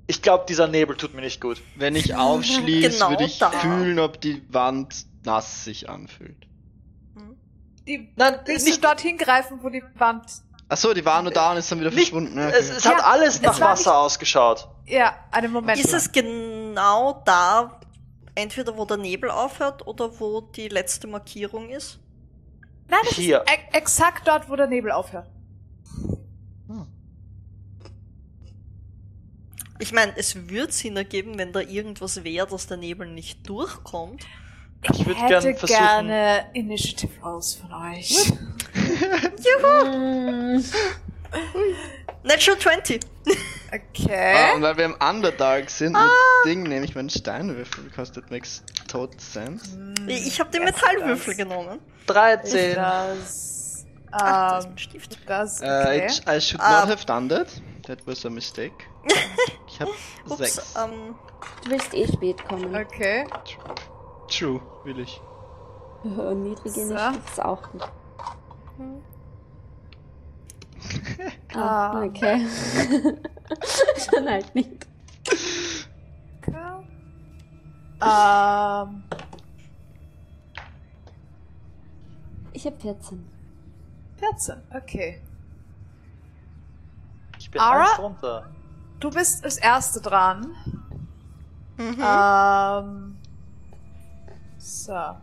[0.08, 1.62] Ich glaube, dieser Nebel tut mir nicht gut.
[1.76, 3.52] Wenn ich aufschließe, Genau würde ich da.
[3.52, 6.46] fühlen, ob die Wand nass sich anfühlt.
[7.88, 10.26] Die, Nein, willst nicht- du dorthin greifen, wo die Wand.
[10.70, 12.38] Achso, die war nur da und ist dann wieder Nicht, verschwunden.
[12.38, 12.78] es, Okay.
[12.80, 14.68] es hat Ja, alles es nach Wasser ausgeschaut.
[14.86, 15.80] Ja, einen Moment.
[15.80, 17.80] Ist es genau da,
[18.38, 22.00] entweder wo der Nebel aufhört oder wo die letzte Markierung ist?
[22.88, 23.42] Nein, es Hier.
[23.42, 25.30] ist e exakt dort, wo der Nebel aufhört.
[26.68, 26.88] Hm.
[29.80, 34.26] Ich meine, es würde Sinn ergeben, wenn da irgendwas wäre, dass der Nebel nicht durchkommt.
[34.84, 38.32] Ich würd hätte gern versuchen- gerne Initiative Rolls von euch.
[38.74, 40.64] Hm,
[42.24, 43.02] Natural 20.
[43.74, 44.34] Okay.
[44.36, 46.02] Ah, und weil wir im Underdark sind, mit
[46.46, 49.78] Ding nehme ich meinen Steinwürfel, because that makes total sense.
[50.08, 51.38] Ich habe den Metallwürfel das.
[51.38, 51.80] genommen.
[52.08, 52.76] 13.
[52.76, 53.86] Das.
[54.12, 55.20] Ach, da ist Ähm, mein Stift.
[55.30, 55.62] das.
[55.62, 56.06] Uh, Okay.
[56.08, 56.82] it, I should Ah.
[56.82, 57.48] not have done that.
[57.88, 58.74] That was a mistake.
[59.68, 59.90] Ich hab
[60.30, 60.76] Ups, sechs.
[60.76, 61.16] ähm,
[61.64, 62.74] du willst eh spät kommen.
[62.76, 63.28] Okay.
[64.30, 65.22] True, will ich.
[66.04, 66.82] Oh, Niedrige So.
[66.82, 67.84] Initiative ist auch gut.
[68.78, 69.04] hm.
[71.54, 72.04] Ah, Ah.
[72.04, 72.46] okay.
[74.12, 74.88] Dann halt nicht.
[78.00, 79.04] Ähm,
[82.54, 83.24] Ich habe 14.
[84.18, 85.22] 14, okay.
[87.40, 87.86] Ich bin Ara?
[88.04, 88.46] eins.
[89.00, 90.56] Du bist das erste dran.
[91.78, 91.98] Mhm.
[92.04, 93.18] Ähm.
[94.58, 95.16] So.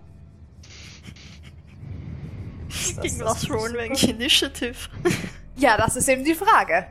[3.03, 4.89] Gegen was rollen wir eigentlich Initiative?
[5.57, 6.87] Ja, das ist eben die Frage.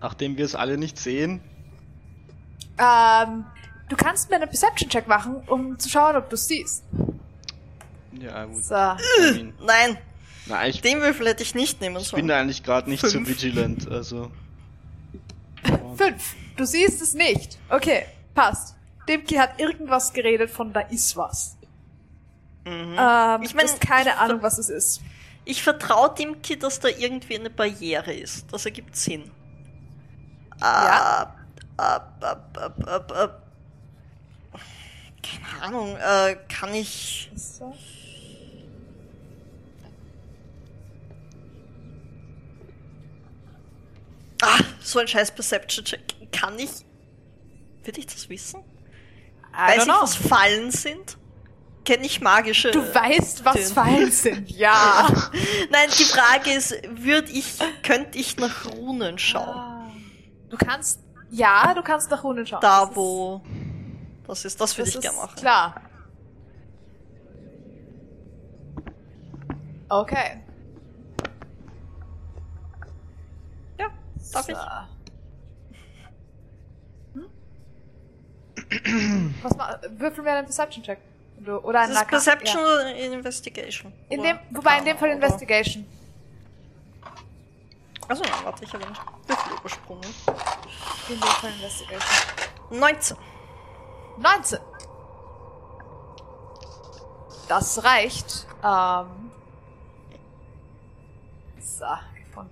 [0.00, 1.40] Nachdem wir es alle nicht sehen.
[2.78, 3.44] Ähm,
[3.88, 6.84] du kannst mir einen Perception-Check machen, um zu schauen, ob du es siehst.
[8.12, 8.64] Ja, gut.
[8.64, 8.74] So.
[8.74, 9.98] Mean, Nein,
[10.46, 12.26] na, ich den Würfel hätte ich nicht nehmen bin sollen.
[12.28, 13.28] da eigentlich gerade nicht so Fünf.
[13.28, 14.30] vigilant, also.
[15.96, 16.34] Fünf.
[16.56, 17.58] Du siehst es nicht.
[17.68, 18.74] Okay, passt.
[19.08, 21.56] Demki hat irgendwas geredet von da ist was.
[22.64, 22.96] Mhm.
[22.98, 25.00] Ähm, Ich mein, du hast keine ich- Ahnung, was es ist.
[25.44, 28.52] Ich vertraue dem Kid, dass da irgendwie eine Barriere ist.
[28.52, 29.30] Das ergibt Sinn.
[30.60, 31.34] Ja.
[31.78, 33.28] Äh, äh, äh, äh, äh, äh.
[35.22, 37.30] Keine Ahnung, äh, kann ich.
[44.42, 46.32] Ah, so ein scheiß Perception-Check.
[46.32, 46.70] Kann ich.
[47.84, 48.60] Würde ich das wissen?
[49.52, 51.16] I Weiß ich, was Fallen sind?
[51.84, 52.70] Kenne ich magische.
[52.70, 55.08] Du weißt, was den- Fallen sind, ja.
[55.70, 59.48] Nein, die Frage ist, würde ich, könnte ich nach Runen schauen?
[59.48, 59.90] Ah.
[60.48, 62.60] Du kannst, ja, du kannst nach Runen schauen.
[62.60, 63.42] Da, Das wo.
[64.26, 65.34] Das ist, das würde ich gerne machen.
[65.36, 65.74] Klar.
[69.88, 70.40] Okay.
[73.78, 73.86] Ja,
[74.32, 74.52] darf so.
[74.52, 74.58] ich?
[77.14, 77.26] Hm?
[79.42, 80.98] Was ma würfel mir einen Perception-Check.
[81.46, 82.72] Oder Das ein ist Perception Ja.
[82.74, 83.92] oder Investigation?
[84.08, 85.86] In Oder- dem, wobei in dem Fall Investigation.
[88.08, 90.04] Also nein, warte, ich habe einen Würfel übersprungen.
[91.08, 92.78] In dem Fall Investigation.
[92.78, 93.16] 19.
[94.18, 94.58] 19.
[97.48, 98.46] Das reicht.
[98.64, 99.30] Ähm.
[101.60, 101.84] So,
[102.26, 102.50] gefunden.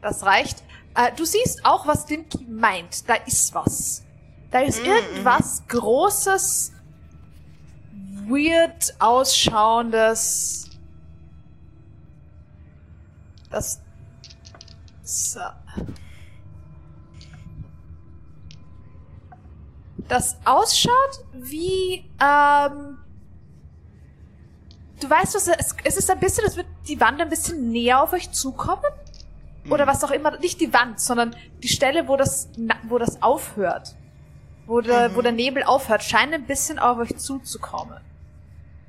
[0.00, 0.62] Das reicht.
[0.94, 3.08] Äh, du siehst auch, was Dimki meint.
[3.08, 4.02] Da ist was.
[4.50, 6.71] Da ist Mhm, irgendwas Großes,
[8.28, 10.68] weird ausschauendes.
[13.50, 13.80] Das.
[15.02, 15.40] So.
[20.08, 22.98] Das ausschaut wie, ähm,
[25.00, 28.02] du weißt was, es, es ist ein bisschen, es wird die Wand ein bisschen näher
[28.02, 28.82] auf euch zukommen.
[29.70, 32.48] Oder was auch immer, nicht die Wand, sondern die Stelle, wo das,
[32.88, 33.94] wo das aufhört.
[34.66, 35.14] Wo der, Mhm.
[35.14, 37.98] wo der Nebel aufhört, scheint ein bisschen auf euch zuzukommen.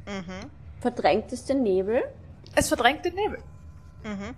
[0.06, 0.50] Mhm.
[0.82, 2.04] Verdrängt es den Nebel?
[2.56, 3.40] Es verdrängt den Nebel.
[4.04, 4.36] Mhm.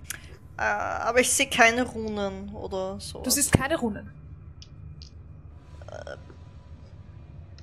[0.57, 3.22] Äh, aber ich sehe keine Runen oder so.
[3.22, 4.11] Du siehst keine Runen.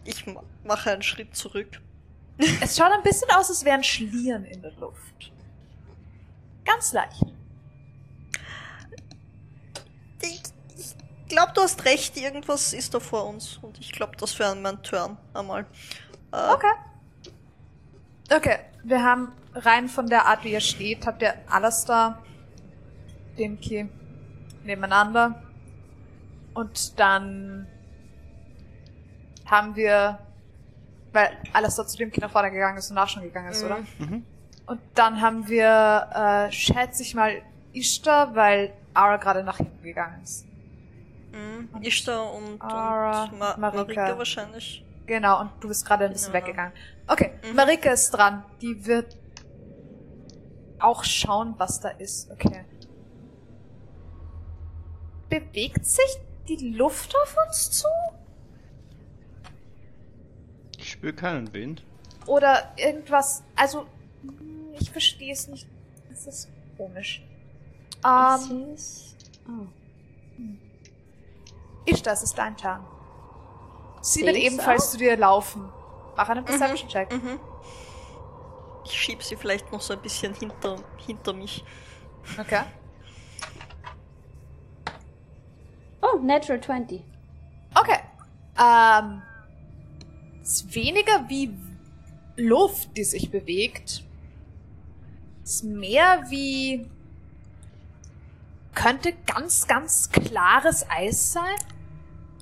[0.04, 1.80] Ich ma- mache einen Schritt zurück.
[2.60, 5.30] Es schaut ein bisschen aus, als wären Schlieren in der Luft.
[6.64, 7.22] Ganz leicht.
[10.22, 10.42] Ich,
[10.76, 10.94] ich
[11.28, 13.58] glaube, du hast recht, irgendwas ist da vor uns.
[13.62, 15.66] Und ich glaube, das wäre mein Turn einmal.
[16.32, 16.72] Äh, Okay.
[18.34, 22.18] Okay, wir haben rein von der Art, wie ihr steht, habt ihr Alastair,
[23.38, 23.88] Dimki
[24.64, 25.42] nebeneinander.
[26.54, 27.66] Und dann
[29.46, 30.18] haben wir,
[31.12, 33.66] weil Alastair zu Dimki nach vorne gegangen ist und nach schon gegangen ist, Mhm.
[33.66, 33.78] oder?
[33.98, 34.24] Mhm.
[34.66, 36.08] Und dann haben wir,
[36.48, 37.42] äh, schätze ich mal,
[37.74, 40.46] Ishtar, weil Ara gerade nach hinten gegangen ist.
[41.32, 43.80] mh, Ishtar und, Ara, und Ma Marika.
[43.82, 44.84] Marika wahrscheinlich.
[45.06, 46.44] Genau, und du bist gerade ein bisschen Genau.
[46.44, 46.72] weggegangen.
[47.06, 47.56] Okay, Mhm.
[47.56, 48.44] Marika ist dran.
[48.60, 49.16] Die wird
[50.78, 52.30] auch schauen, was da ist.
[52.30, 52.64] Okay.
[55.28, 57.88] Bewegt sich die Luft auf uns zu?
[60.78, 61.84] Ich spüre keinen Wind.
[62.26, 63.42] Oder irgendwas?
[63.56, 63.86] Also,
[64.22, 65.66] hm, ich verstehe es nicht.
[66.12, 67.22] Es ist komisch.
[67.98, 69.14] Ich Ähm, seh's.
[69.48, 69.66] Oh.
[71.86, 72.84] Ishtar, es ist dein Turn.
[74.02, 74.90] Sie Seh wird ebenfalls auch?
[74.92, 75.68] zu dir laufen.
[76.16, 77.12] Mach einen Perception-Check.
[77.12, 77.40] Mhm.
[78.84, 81.64] Ich schieb sie vielleicht noch so ein bisschen hinter, hinter mich.
[82.38, 82.62] Okay.
[86.00, 87.02] oh, Natural 20.
[87.74, 87.98] Okay.
[88.60, 89.22] Ähm,
[90.42, 91.56] ist weniger wie
[92.36, 94.04] Luft, die sich bewegt.
[95.44, 96.90] Ist mehr wie
[98.74, 101.56] könnte ganz, ganz klares Eis sein.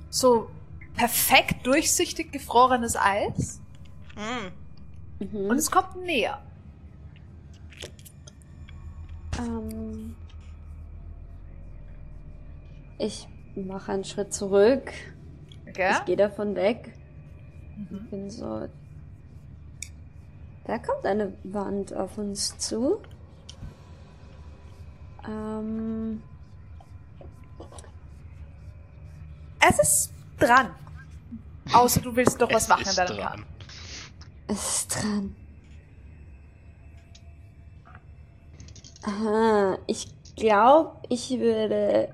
[0.08, 0.50] So
[0.94, 3.60] perfekt durchsichtig gefrorenes Eis.
[4.16, 5.26] Mhm.
[5.26, 5.50] Mhm.
[5.50, 6.42] Und es kommt näher.
[9.38, 10.16] Ähm,
[12.98, 14.92] ich mache einen Schritt zurück.
[15.68, 15.92] Okay?
[15.92, 16.94] Ich gehe davon weg.
[17.76, 18.06] Mhm.
[18.10, 18.68] Bin so.
[20.64, 23.00] Da kommt eine Wand auf uns zu.
[25.26, 26.22] Ähm,
[29.60, 30.74] Es ist dran.
[31.72, 33.16] Außer du willst doch was machen in ist deinem dran.
[33.16, 33.46] Plan.
[34.48, 35.36] es ist dran.
[39.02, 42.12] Aha, ich glaube, ich würde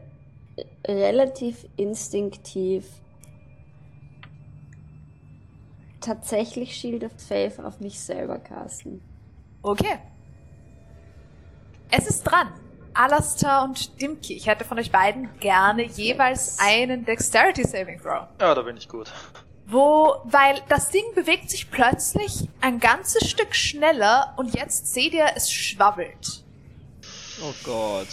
[0.86, 2.84] relativ instinktiv
[6.00, 9.00] tatsächlich Shield of Faith auf mich selber casten.
[9.62, 9.98] Okay.
[11.90, 12.52] Es ist dran.
[12.98, 14.34] Alastair und Dimki.
[14.34, 18.26] Ich hätte von euch beiden gerne jeweils einen Dexterity Saving Throw.
[18.40, 19.12] Ja, da bin ich gut.
[19.66, 25.26] Wo, weil das Ding bewegt sich plötzlich ein ganzes Stück schneller und jetzt seht ihr,
[25.34, 26.44] es schwabbelt.
[27.42, 28.08] Oh Gott.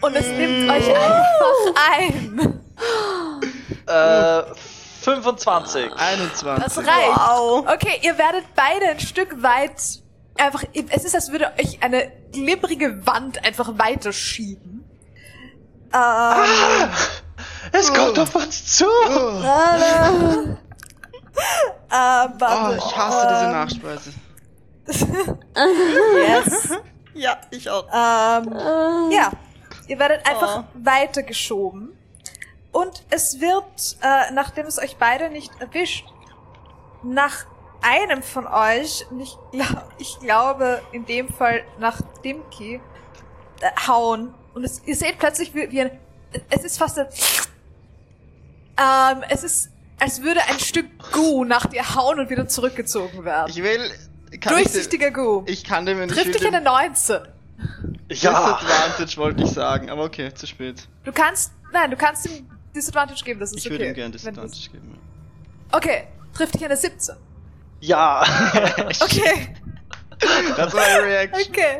[0.00, 2.60] Und es nimmt euch einfach ein.
[3.86, 4.42] Äh,
[5.02, 5.92] 25.
[5.92, 6.64] 21.
[6.64, 6.88] Das reicht.
[6.88, 7.66] Wow.
[7.66, 10.00] Okay, ihr werdet beide ein Stück weit
[10.40, 14.84] einfach, es ist, als würde euch eine glibbrige Wand einfach weiterschieben.
[15.92, 16.88] Ähm,
[17.72, 18.84] Es kommt auf uns zu!
[21.92, 21.94] Oh,
[22.38, 22.76] warte.
[22.76, 24.12] ich hasse diese ähm, Nachspeise.
[26.26, 26.68] Yes.
[27.14, 27.84] Ja, ich auch.
[27.86, 29.30] Ähm, Äh, ja,
[29.88, 30.64] ihr werdet einfach Oh.
[30.74, 31.96] weitergeschoben.
[32.72, 36.06] Und es wird, äh, nachdem es euch beide nicht erwischt,
[37.02, 37.46] nach
[37.82, 42.80] einem von euch, und ich, glaub, ich glaube in dem Fall nach Dimki,
[43.60, 44.34] äh, hauen.
[44.54, 45.98] Und es, ihr seht plötzlich, wie, wie ein,
[46.50, 47.06] es ist fast ein,
[48.78, 53.50] ähm, es ist, als würde ein Stück Goo nach dir hauen und wieder zurückgezogen werden.
[53.50, 53.90] Ich will.
[54.40, 55.42] Kann ich, Durchsichtiger Goo.
[55.46, 57.18] ich kann dem nicht Trifft dich in eine 19.
[58.10, 58.58] Ja!
[58.60, 60.88] Disadvantage wollte ich sagen, aber okay, zu spät.
[61.04, 63.72] Du kannst, nein, du kannst ihm Disadvantage geben, das ist Ich okay.
[63.72, 64.98] würde ihm gerne Disadvantage geben.
[65.72, 67.16] Okay, trifft dich eine 17.
[67.80, 68.24] Ja!
[69.00, 69.54] Okay,
[70.56, 71.48] Das war eine Reaction.
[71.48, 71.78] okay.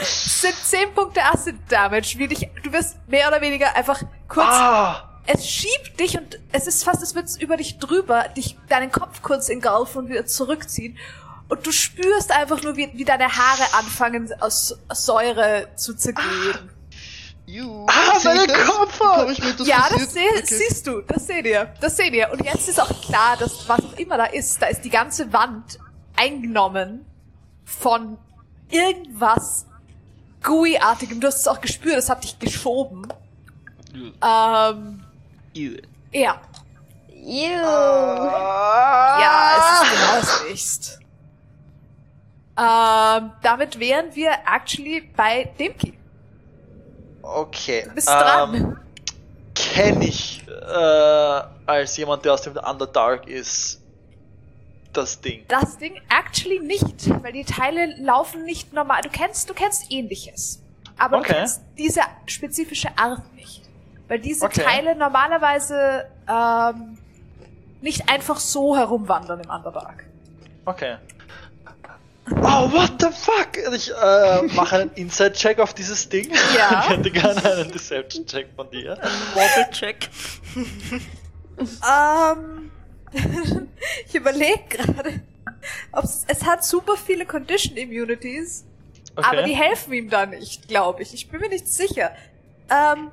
[0.00, 4.46] Es sind 10 Punkte Acid Damage, wie dich, du wirst mehr oder weniger einfach kurz,
[4.46, 5.20] ah!
[5.26, 8.92] es schiebt dich und es ist fast, als würde es über dich drüber, dich, deinen
[8.92, 10.98] Kopf kurz engulfen und wieder zurückziehen.
[11.48, 16.24] Und du spürst einfach nur, wie, wie deine Haare anfangen, aus Säure zu zergehen.
[16.54, 16.58] Ah,
[17.46, 17.62] Sehe
[18.18, 18.66] ich meine das?
[18.66, 19.38] Kopfhaut!
[19.66, 20.44] Ja, das seh, Okay.
[20.46, 22.30] siehst du, das seht ihr, das seht ihr.
[22.32, 25.32] Und jetzt ist auch klar, dass was auch immer da ist, da ist die ganze
[25.32, 25.78] Wand
[26.16, 27.04] eingenommen
[27.64, 28.16] von
[28.70, 29.66] irgendwas
[30.42, 31.20] Gooey-artigem.
[31.20, 33.08] Du hast es auch gespürt, das hat dich geschoben.
[34.22, 35.04] Ähm,
[35.52, 35.76] You.
[36.12, 36.40] ja.
[37.26, 37.62] Ew.
[39.20, 40.98] Ja, es ist genau das Licht.
[42.56, 45.94] Ähm, damit wären wir actually bei Dimki.
[47.24, 47.84] Okay.
[47.84, 48.78] Du bist dran.
[49.54, 53.80] Kenne ich äh, als jemand, der aus dem Underdark ist,
[54.92, 55.44] das Ding.
[55.48, 59.00] Das Ding actually nicht, weil die Teile laufen nicht normal.
[59.02, 60.60] Du kennst, du kennst ähnliches.
[60.98, 61.28] Aber Okay.
[61.28, 63.62] du kennst diese spezifische Art nicht.
[64.08, 64.62] Weil diese Okay.
[64.62, 66.98] Teile normalerweise ähm,
[67.80, 70.04] nicht einfach so herumwandern im Underdark.
[70.64, 70.96] Okay.
[72.30, 73.58] Oh, what the fuck?
[73.74, 76.30] Ich äh, mache einen Inside-Check auf dieses Ding.
[76.56, 76.84] Ja.
[76.84, 78.98] Ich hätte gerne einen Deception-Check von dir.
[79.34, 80.08] Wobble-Check.
[81.58, 82.70] Ähm,
[84.08, 85.20] ich überlege gerade,
[86.26, 88.64] es, hat super viele Condition Immunities,
[89.16, 89.28] Okay.
[89.28, 91.14] aber die helfen ihm da nicht, glaube ich.
[91.14, 92.10] Ich bin mir nicht sicher.
[92.68, 93.12] Ähm,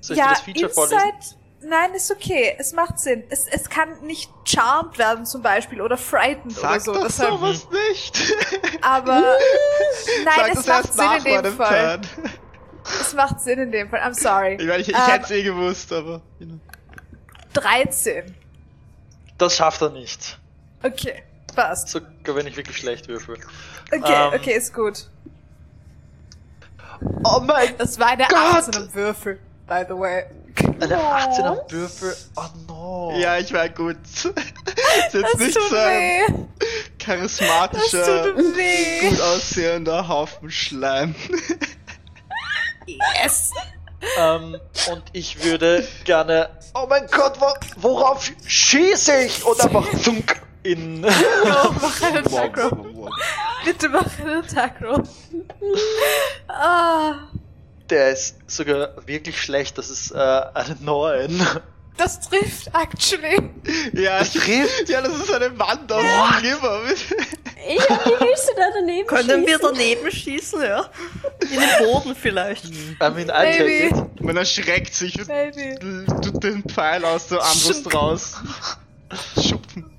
[0.00, 0.98] Soll ich ja, dir das Feature vorlesen?
[1.60, 2.54] Nein, ist okay.
[2.58, 3.24] Es macht Sinn.
[3.30, 6.92] Es, es kann nicht charmed werden zum Beispiel oder frightened oder Sag so.
[6.94, 8.34] doch deshalb, sowas nicht.
[8.80, 9.20] aber
[10.24, 12.00] nein, Sag es das macht erst Sinn nach in dem meinem Fall.
[12.00, 12.30] Turn.
[13.00, 14.00] Es macht Sinn in dem Fall.
[14.00, 14.54] I'm sorry.
[14.60, 16.22] Ich meine, ich, ich Ähm, hätte es eh gewusst, aber.
[16.38, 16.58] you know.
[17.54, 18.34] 13.
[19.36, 20.38] Das schafft er nicht.
[20.82, 21.22] Okay,
[21.56, 21.88] passt.
[21.88, 23.36] Sogar wenn ich wirklich schlecht würfel.
[23.92, 24.32] Okay, Ähm.
[24.40, 25.08] okay, ist gut.
[27.24, 28.38] Oh mein Das war eine Gott!
[28.68, 30.24] 18 am Würfel, by the way.
[30.80, 32.16] Eine 18 am Würfel.
[32.36, 33.12] Oh no.
[33.16, 33.96] Ja, ich war gut.
[34.14, 36.26] ist jetzt Das nicht tut so ein weh.
[36.26, 41.14] Das charismatischer, gut aussehender Haufen Schleim.
[42.86, 43.52] Yes.
[44.16, 44.56] Ähm,
[44.90, 46.50] und ich würde gerne.
[46.74, 47.46] Oh mein Gott, wo,
[47.76, 49.44] worauf schieße ich?
[49.44, 51.04] Und einfach zunk in.
[51.44, 53.10] Oh, mach einen Attack Roll.
[53.64, 55.02] Bitte mach einen Attack Roll.
[56.48, 57.14] Ah,
[57.90, 59.78] Der ist sogar wirklich schlecht.
[59.78, 61.40] Das ist äh, eine 9.
[61.96, 63.50] das trifft, actually.
[63.94, 64.88] Ja, ich Trifft?
[64.88, 66.80] Ja, das ist eine Wand aus dem Glimmer.
[67.66, 69.60] Ja, wie willst du da daneben Können wir schießen?
[69.74, 70.90] daneben schießen, ja?
[71.40, 72.66] In den Boden vielleicht.
[72.66, 73.90] I mean, I.
[74.20, 76.04] Man erschreckt sich und Maybe.
[76.22, 78.36] tut den Pfeil aus der Armbrust raus.
[79.34, 79.90] Schupfen.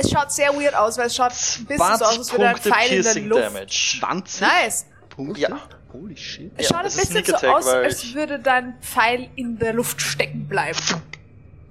[0.00, 2.46] Es schaut sehr weird aus, weil es schaut ein bisschen so aus, 20 als würde
[2.46, 3.44] ein Punkte Pfeil in der Luft.
[3.44, 3.96] Damage.
[4.00, 4.86] 20 Nice.
[5.18, 5.40] Punkte?
[5.40, 5.60] Ja.
[5.92, 6.52] Holy shit.
[6.56, 9.58] Es Ja, schaut ein das ist bisschen so Attack, aus, als würde dein Pfeil in
[9.58, 10.78] der Luft stecken bleiben.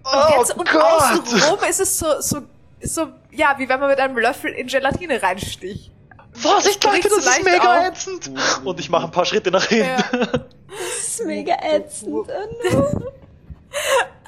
[0.04, 0.82] Oh Jetzt, und Gott!
[0.84, 2.42] außenrum ist es so, so,
[2.82, 5.92] so, ja, wie wenn man mit einem Löffel in Gelatine reinsticht.
[6.34, 7.88] Vorsicht, Leute, das ist mega auf.
[7.88, 8.32] ätzend.
[8.64, 9.86] Und ich mache ein paar Schritte nach hinten.
[9.88, 9.98] Ja.
[10.28, 12.10] Das ist mega ätzend.
[12.10, 12.26] Oh
[12.74, 13.12] no.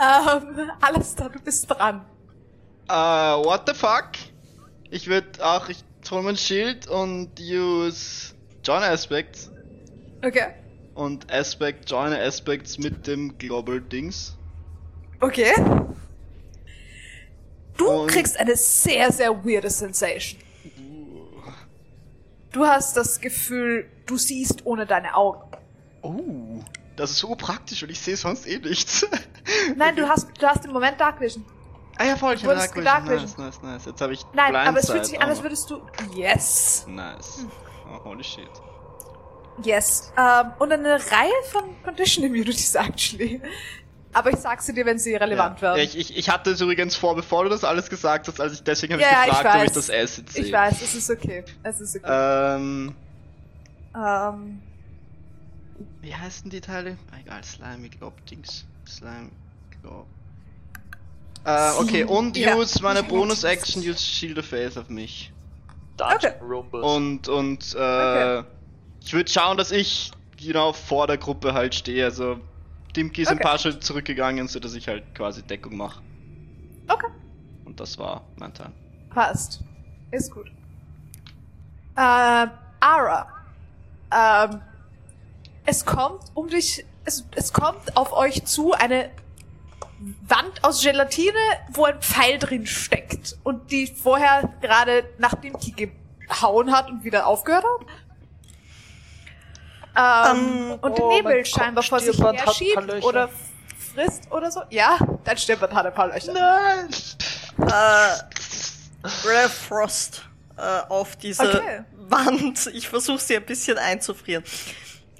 [0.01, 2.05] Ähm, alles da, du bist dran.
[2.87, 4.09] Äh, what the fuck?
[4.89, 8.33] Ich würde auch, ich hol mein Schild und use
[8.69, 9.49] Join Aspects.
[10.23, 10.53] Okay.
[10.93, 14.37] Und Aspect, Join Aspects mit dem Global Dings.
[15.21, 15.53] Okay.
[17.75, 20.39] Du Und- kriegst eine sehr, sehr weirde Sensation.
[22.51, 25.41] Du hast das Gefühl, du siehst ohne deine Augen.
[26.03, 26.63] Oh,
[26.95, 29.03] das ist so praktisch und ich sehe sonst eh nichts.
[29.77, 31.43] Nein, du hast, du hast im Moment Dark Vision.
[31.97, 32.85] ah ja, voll, ich habe Dark Vision.
[32.85, 33.85] gedark Nice, nice, nice.
[33.87, 35.81] Jetzt habe ich Nein, Blindside, aber es fühlt sich an, als würdest du.
[36.15, 36.85] Yes.
[36.87, 37.47] Nice.
[37.47, 37.68] Oh,
[38.03, 38.49] holy shit.
[39.63, 40.13] Yes.
[40.17, 43.41] Ähm, und eine Reihe von Condition Immunities, actually.
[44.13, 45.61] Aber ich sag sie dir, wenn sie relevant ja.
[45.61, 45.77] werden.
[45.77, 48.53] Ja, ich, ich, ich hatte es übrigens vor, bevor du das alles gesagt hast, als
[48.53, 50.45] ich deswegen habe Ja, ich ja, ich gefragt, ob ich das Acid sehe.
[50.45, 51.43] Ich weiß, es ist okay.
[51.63, 52.07] Es ist okay.
[52.55, 52.95] Ähm,
[53.95, 54.61] Ähm,
[56.01, 56.97] wie heißen die Teile?
[57.19, 58.65] Egal, Slime, Glob, Dings.
[58.87, 59.29] Slime,
[59.81, 60.07] Glob.
[61.45, 65.31] Äh, okay, und use meine Bonus-Action, use Shield of Faith auf mich.
[65.99, 66.43] Dungeon Okay.
[66.43, 66.81] Rumble.
[66.81, 68.43] Und, und, äh, Okay.
[69.01, 72.05] ich würde schauen, dass ich, genau, vor der Gruppe halt stehe.
[72.05, 72.39] Also,
[72.95, 73.43] Dimki ist ein Okay.
[73.43, 76.01] paar Schritte zurückgegangen, so dass ich halt quasi Deckung mache.
[76.87, 77.07] okay.
[77.65, 78.73] Und das war mein Turn.
[79.11, 79.61] Passt.
[80.11, 80.47] Ist gut.
[81.95, 82.47] Äh,
[82.79, 83.27] Ara.
[84.11, 84.61] Ähm,
[85.65, 89.11] es kommt um dich, es, es kommt auf euch zu eine
[90.27, 91.37] Wand aus Gelatine,
[91.73, 95.91] wo ein Pfeil drin steckt und die vorher gerade nach dem Ki
[96.27, 97.81] gehauen hat und wieder aufgehört hat.
[99.95, 103.29] Ähm, Ähm, und den oh, Nebel scheinbar vor sich her schiebt oder
[103.93, 104.61] frisst oder so.
[104.69, 106.31] Ja, dein Stirnband hat ein paar Löcher.
[106.31, 106.89] Nein!
[107.67, 110.23] Äh, Ray Frost
[110.57, 111.83] äh, auf diese Okay.
[112.07, 112.67] Wand.
[112.73, 114.43] Ich versuche sie ein bisschen einzufrieren.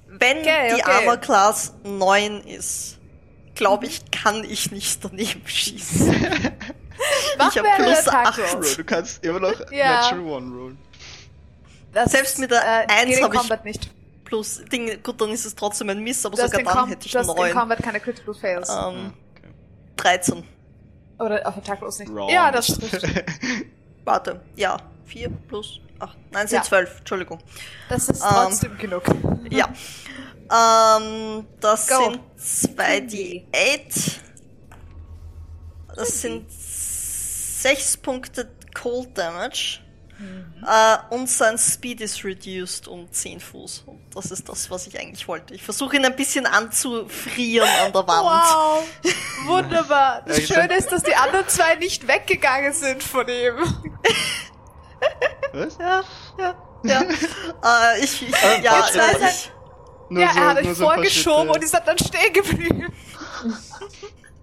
[0.07, 0.91] Wenn Okay, die okay.
[0.91, 2.98] Armor Class 9 ist,
[3.59, 6.07] glaube ich, kann ich nicht daneben schießen.
[7.37, 8.39] Mach Ich hab mir einen plus Attack acht.
[8.39, 8.61] Roll.
[8.61, 10.01] Bro, du kannst immer noch Ja.
[10.01, 10.77] Natural One rollen.
[11.93, 13.91] Das, Selbst mit der äh, Eins geht in hab ich- nicht.
[14.25, 17.05] Plus, Ding, gut, dann ist es trotzdem ein Miss, aber Du hast, sogar dann hätte
[17.07, 17.51] ich du hast in 9.
[17.51, 18.69] Combat keine Critical Fails.
[18.69, 18.91] Ähm, Ah,
[19.35, 19.47] okay.
[19.97, 20.43] 13.
[21.17, 22.13] Oder auf Attack Rolls nicht.
[22.13, 22.29] Wrong.
[22.29, 23.07] Ja, das trifft.
[24.05, 24.77] Warte, ja.
[25.07, 26.15] 4 plus 8.
[26.31, 26.63] Nein, sind Ja.
[26.63, 26.99] 12.
[26.99, 27.39] Entschuldigung.
[27.89, 29.03] Das ist Ähm, trotzdem genug.
[29.49, 29.67] Ja.
[30.51, 32.11] Ähm, das Go.
[32.37, 34.19] sind 2d8.
[35.95, 39.81] Das sind 6 Punkte Cold Damage.
[40.67, 43.83] Äh, und sein Speed ist reduced um 10 Fuß.
[43.85, 45.53] Und das ist das, was ich eigentlich wollte.
[45.53, 48.25] Ich versuche ihn ein bisschen anzufrieren an der Wand.
[48.25, 48.85] Wow,
[49.45, 50.23] wunderbar.
[50.27, 53.55] Das Schöne ist, dass die anderen zwei nicht weggegangen sind von ihm.
[55.53, 55.77] Was?
[55.79, 56.03] Ja,
[56.37, 57.01] ja, ja.
[57.93, 59.51] äh, ich, ich, Äh, ja, ich,
[60.09, 62.93] Nur ja, so- er hat euch so vorgeschoben und ist dann, dann stehen geblieben.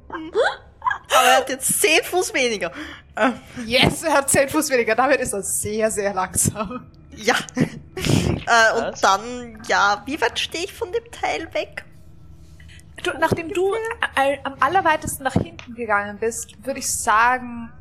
[0.09, 2.71] aber er hat jetzt 10 Fuß weniger.
[3.65, 4.95] Yes, er hat 10 Fuß weniger.
[4.95, 6.87] Damit ist er sehr, sehr langsam.
[7.17, 7.35] ja.
[7.57, 11.85] äh, und dann, ja, wie weit stehe ich von dem Teil weg?
[13.03, 13.75] Du, nachdem du
[14.17, 17.73] äh, am allerweitesten nach hinten gegangen bist, würde ich sagen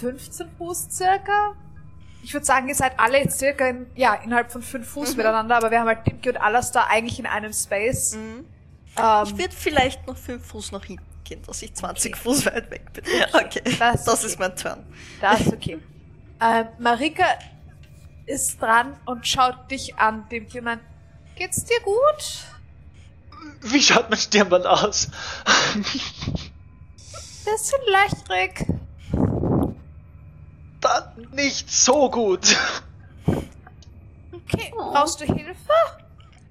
[0.00, 1.54] 15 Fuß circa.
[2.22, 5.16] Ich würde sagen, ihr seid alle jetzt circa in, ja, innerhalb von 5 Fuß Mhm.
[5.16, 8.14] miteinander, aber wir haben halt Dimki und Alastar eigentlich in einem Space.
[8.14, 8.44] Mhm.
[8.96, 12.70] Ähm, Ich würde vielleicht noch 5 Fuß nach hinten gehen, dass ich 20 Fuß weit
[12.70, 13.04] weg bin.
[13.32, 14.26] Okay, Das das, ist okay.
[14.26, 14.86] ist mein Turn.
[15.20, 15.78] Das ist okay.
[16.40, 17.24] äh, Marika
[18.26, 20.82] ist dran und schaut dich an, Dimki, und meint,
[21.36, 22.44] geht's dir gut?
[23.62, 25.08] Wie schaut mein Stirnband aus?
[27.44, 28.66] Bisschen löchrig.
[30.90, 32.56] Dann nicht so gut.
[34.32, 34.90] Okay, Oh.
[34.92, 35.54] brauchst du Hilfe?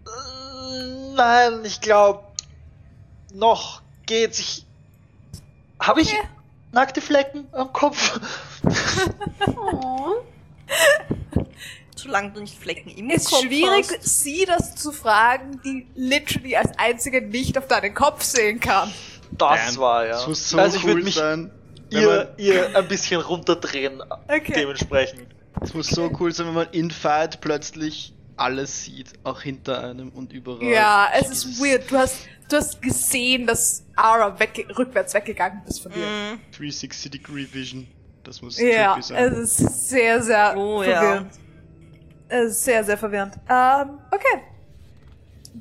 [0.06, 2.24] Äh, Nein, ich glaube,
[3.34, 4.40] noch geht's.
[4.40, 4.66] Ich.
[5.82, 6.28] Habe ich Okay.
[6.72, 8.20] nackte Flecken am Kopf?
[9.48, 10.12] Oh.
[11.96, 14.24] Solange du nicht Flecken im Ist Kopf schwierig, hast.
[14.24, 18.94] sie das zu fragen, die literally als einzige nicht auf deinen Kopf sehen kann.
[19.32, 20.12] Das Damn, war ja.
[20.14, 21.52] Das muss so also ich cool würde mich sein.
[21.92, 24.54] Ihr, ihr ein bisschen runterdrehen Okay.
[24.56, 25.28] dementsprechend.
[25.62, 30.10] es muss so cool sein, wenn man in Fight plötzlich alles sieht, auch hinter einem
[30.10, 30.64] und überall.
[30.64, 31.92] Ja, es ist Dieses weird.
[31.92, 36.06] Du hast, du hast gesehen, dass Ara wegge rückwärts weggegangen ist von dir.
[36.06, 36.40] Mhm.
[36.58, 37.88] 360 Degree Vision.
[38.24, 39.34] Das muss Ja, sein.
[39.34, 41.02] es ist sehr, sehr Oh, ja.
[41.02, 41.32] verwirrend.
[42.30, 43.34] Es ist sehr, sehr verwirrend.
[43.50, 44.44] Ähm, okay.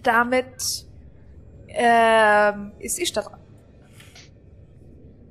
[0.02, 0.84] Damit
[1.68, 3.40] ähm, ist Ishtar dran.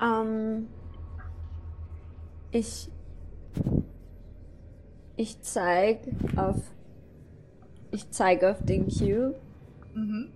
[0.02, 0.68] Ähm,
[2.58, 2.90] ich
[5.16, 6.00] ich zeig
[6.36, 6.58] auf
[7.92, 9.34] ich zeige auf den Q
[9.94, 10.30] Mhm.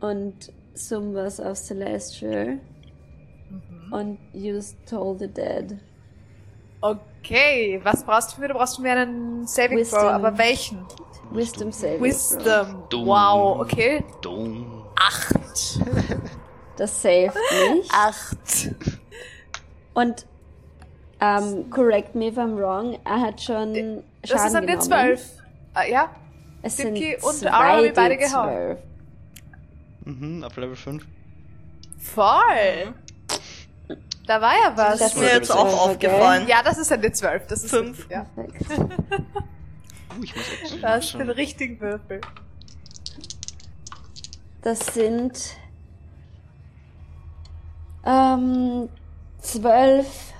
[0.00, 2.58] und summ was auf Celestial
[3.50, 3.92] Mhm.
[3.92, 5.76] und use Toll the Dead.
[6.80, 8.48] Okay, was brauchst du für?
[8.48, 10.00] Du brauchst für mir einen Saving Wisdom.
[10.00, 10.78] Throw, aber welchen?
[11.32, 11.96] Wisdom Saving.
[11.98, 12.04] Throw.
[12.06, 12.82] Wisdom.
[12.90, 13.06] Dumm.
[13.06, 14.04] Wow, okay.
[14.20, 14.84] Dumm.
[14.94, 15.80] Acht.
[16.76, 17.34] Das saved
[17.74, 17.90] mich.
[17.90, 18.74] Acht.
[19.94, 20.26] Und
[21.20, 24.66] ähm, correct me if I'm wrong, er hat schon Schaden Das ist an genommen.
[24.66, 25.22] dir zwölf.
[25.74, 26.10] Ah, ja?
[26.62, 28.48] Es sind Dimki und Aura haben wir beide gehauen.
[28.48, 28.76] D12.
[30.04, 31.04] Mhm, auf Level 5.
[31.98, 32.94] Voll.
[34.26, 34.98] Da war ja was.
[34.98, 36.46] Das ist mir jetzt auch aufgefallen.
[36.48, 37.40] ja, das ist ein D12.
[37.48, 38.08] Das ist Fünf.
[38.10, 38.24] Ja.
[38.34, 38.66] Perfekt.
[40.18, 42.20] Uh, ich muss jetzt Da hast du den richtigen Würfel.
[44.62, 45.56] Das sind
[48.04, 48.88] ähm,
[49.40, 50.32] zwölf,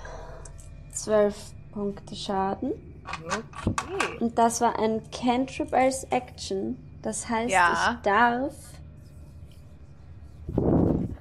[1.03, 1.35] zwölf
[1.73, 2.71] Punkte Schaden.
[3.25, 4.17] Okay.
[4.19, 6.77] Und das war ein Cantrip als Action.
[7.01, 7.95] Das heißt, Ja.
[7.97, 8.53] ich darf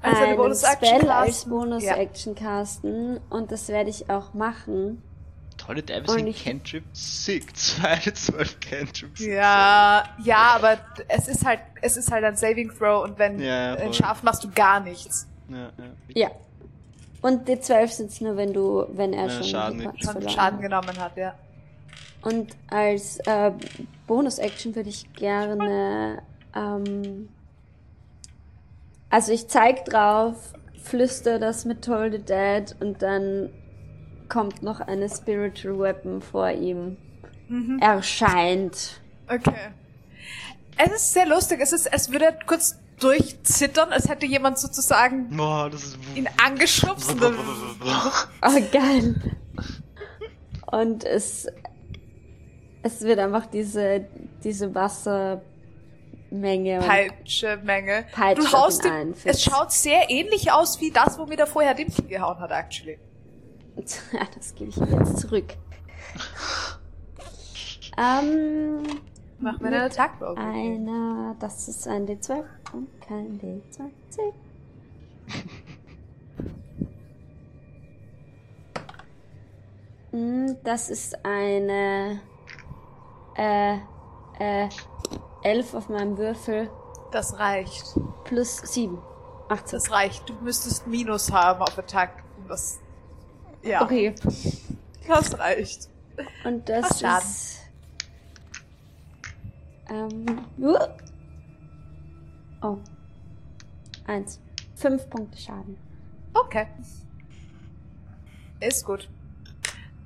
[0.00, 1.44] Also eine einen Bonus-Action Spell als.
[1.46, 3.20] Bonus-Action casten.
[3.30, 5.02] Und das werde ich auch machen.
[5.56, 6.84] Tolle sind ich- Cantrip.
[6.92, 7.56] Sick.
[7.56, 9.20] 2, 12 Cantrips.
[9.20, 13.74] Ja, ja, aber es ist halt, es ist halt ein Saving Throw und wenn Ja,
[13.74, 13.92] ein.
[13.92, 15.26] Schaf machst du gar nichts.
[15.48, 15.70] Ja, ja.
[16.14, 16.30] Ja.
[17.20, 20.60] Und die 12 sind nur, wenn du, wenn er Ja, schon Schaden Schon Schaden hat.
[20.60, 21.34] genommen hat, ja.
[22.22, 23.52] Und als äh,
[24.06, 26.22] Bonus-Action würde ich gerne.
[26.54, 27.28] Ähm,
[29.10, 30.52] also ich zeig drauf,
[30.82, 33.50] flüster das mit Toll the Dead und dann
[34.28, 36.96] kommt noch eine Spiritual Weapon vor ihm.
[37.48, 37.78] Mhm.
[37.80, 39.00] Erscheint.
[39.26, 39.70] Okay.
[40.76, 41.60] Es ist sehr lustig.
[41.60, 45.28] Es ist, es würde er kurz durchzittern, als hätte jemand sozusagen
[45.74, 45.98] ist.
[46.14, 47.14] ihn angeschubst.
[48.42, 49.14] Oh, geil.
[50.70, 51.46] Und es,
[52.82, 54.06] es wird einfach diese,
[54.44, 55.42] diese Wassermenge.
[56.80, 58.04] und- Peitsche-Menge.
[58.12, 62.02] Peitscht Du haust ein, es schaut sehr ähnlich aus wie das, womit er vorher Dimki
[62.02, 62.98] gehauen hat, actually.
[64.12, 65.54] Ja, das gebe ich ihm jetzt zurück.
[67.96, 68.82] ähm,
[69.40, 72.42] Mach mir einen Attack einer, das ist ein D12
[72.72, 74.32] und kein D20.
[80.12, 82.20] Mm, Das ist eine
[83.36, 83.74] äh,
[84.38, 84.68] äh,
[85.42, 86.70] 11 auf meinem Würfel
[87.12, 87.94] Das reicht.
[88.24, 88.98] plus 7.
[89.48, 89.78] 18.
[89.78, 90.28] Das reicht.
[90.28, 92.22] Du müsstest Minus haben auf Attack.
[92.48, 92.78] Das,
[93.62, 94.14] ja, Okay.
[95.06, 95.88] das reicht.
[96.44, 97.58] Und das Ach, ist
[99.90, 100.44] Ähm.
[100.60, 100.76] uh.
[102.62, 102.78] Oh.
[104.06, 104.40] Eins.
[104.74, 105.76] Fünf Punkte Schaden.
[106.34, 106.66] Okay.
[108.60, 109.08] Ist gut.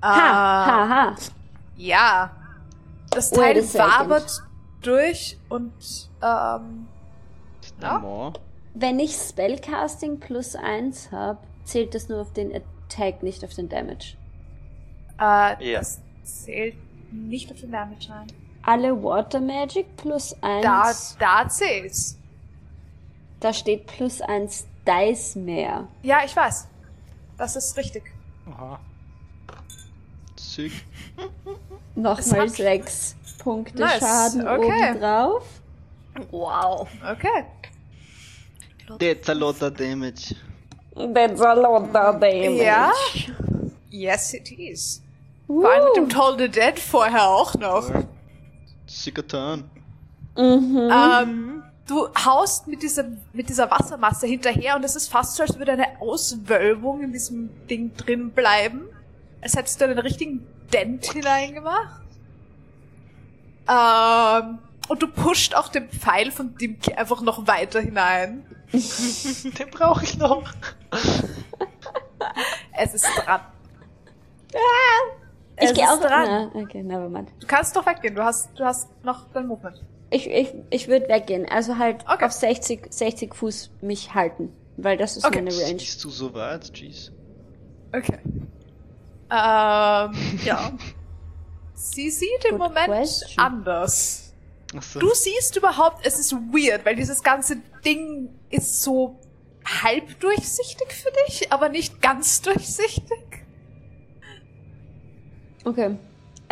[0.03, 1.17] Ha, Ah, ha, ha.
[1.77, 2.31] Ja.
[3.11, 4.43] Das Teil wabert
[4.81, 5.73] durch und
[6.23, 6.89] ähm,
[7.81, 7.99] Ja.
[8.01, 8.33] More.
[8.75, 13.69] Wenn ich Spellcasting plus eins habe, zählt das nur auf den Attack, nicht auf den
[13.69, 14.17] Damage.
[15.21, 15.79] äh, Ja.
[15.79, 16.75] das zählt
[17.13, 18.27] nicht auf den Damage ein.
[18.65, 21.17] Alle Water Magic plus eins.
[21.19, 22.19] Da, da zählt's.
[23.43, 25.89] Da steht plus eins Dice mehr.
[26.03, 26.69] Ja, ich weiß.
[27.37, 28.05] Das ist richtig.
[28.49, 28.79] Aha.
[30.37, 30.71] Sick.
[31.97, 34.91] Nochmal sechs Punkte Nice, Schaden okay.
[34.91, 35.45] obendrauf.
[36.31, 36.89] Wow.
[37.05, 37.45] Okay.
[39.01, 40.37] That's a lot of damage.
[40.95, 42.63] That's a lot of damage.
[42.63, 42.93] Ja.
[43.91, 45.03] Yes, it is.
[45.49, 46.09] Vor allem mit dem Uh.
[46.09, 47.91] Toll the Dead vorher auch noch.
[48.87, 49.65] Sicker Turn.
[50.37, 50.91] Mhm.
[50.93, 51.52] Ähm,
[51.87, 55.73] du haust mit, diesem, mit dieser Wassermasse hinterher und es ist fast so, als würde
[55.73, 58.89] eine Auswölbung in diesem Ding drin bleiben.
[59.41, 62.03] Als hättest du einen richtigen Dent hineingemacht.
[63.69, 64.59] Ähm,
[64.89, 68.45] und du pusht auch den Pfeil von Dimki einfach noch weiter hinein.
[68.73, 70.43] Den brauche ich noch.
[72.73, 73.41] Es ist dran.
[75.57, 76.51] ich es gehe ist auch dran.
[76.55, 77.31] Na, okay, nevermind.
[77.41, 78.15] Du kannst doch weggehen.
[78.15, 79.83] Du hast, du hast noch dein Movement.
[80.13, 81.47] Ich, ich, ich würde weggehen.
[81.49, 82.25] Also halt Okay.
[82.25, 84.53] auf 60, 60 Fuß mich halten.
[84.77, 85.43] Weil das ist Okay.
[85.43, 85.79] meine Range.
[85.79, 86.71] Siehst du so weit?
[86.77, 87.11] Jeez.
[87.95, 88.19] Okay.
[88.25, 88.41] Ähm,
[90.45, 90.73] Ja.
[91.75, 93.39] sie sieht im Good Moment question.
[93.39, 94.35] anders.
[94.77, 94.99] Achso.
[95.01, 99.19] Du siehst überhaupt, es ist weird, weil dieses ganze Ding ist so
[99.83, 103.45] halb durchsichtig für dich, aber nicht ganz durchsichtig.
[105.65, 105.97] Okay.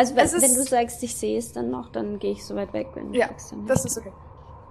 [0.00, 2.42] Also wenn, Es ist- wenn du sagst, ich sehe es dann noch, dann gehe ich
[2.42, 3.52] so weit weg, wenn du Ja, sagst.
[3.52, 4.10] Dann das ist okay.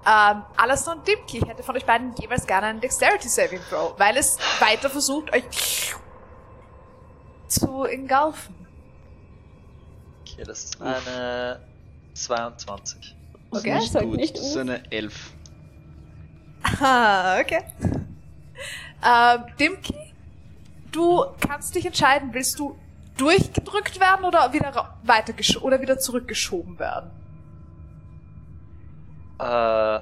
[0.08, 3.94] Ähm, Alastor und Dimki, ich hätte von euch beiden jeweils gerne einen Dexterity Saving Throw,
[4.00, 5.44] weil es weiter versucht, euch
[7.48, 8.56] zu engulfen.
[10.22, 11.60] Okay, das ist eine
[12.16, 13.16] 22.
[13.52, 14.16] Das ist Okay, nicht gut.
[14.16, 15.34] nicht das ist eine 11.
[16.82, 17.64] Ah, okay.
[19.02, 19.96] Ähm, Dimki,
[20.92, 22.76] du kannst dich entscheiden, willst du
[23.20, 27.12] durchgedrückt werden oder wieder weitergesch oder wieder zurückgeschoben werden?
[29.40, 30.00] Äh,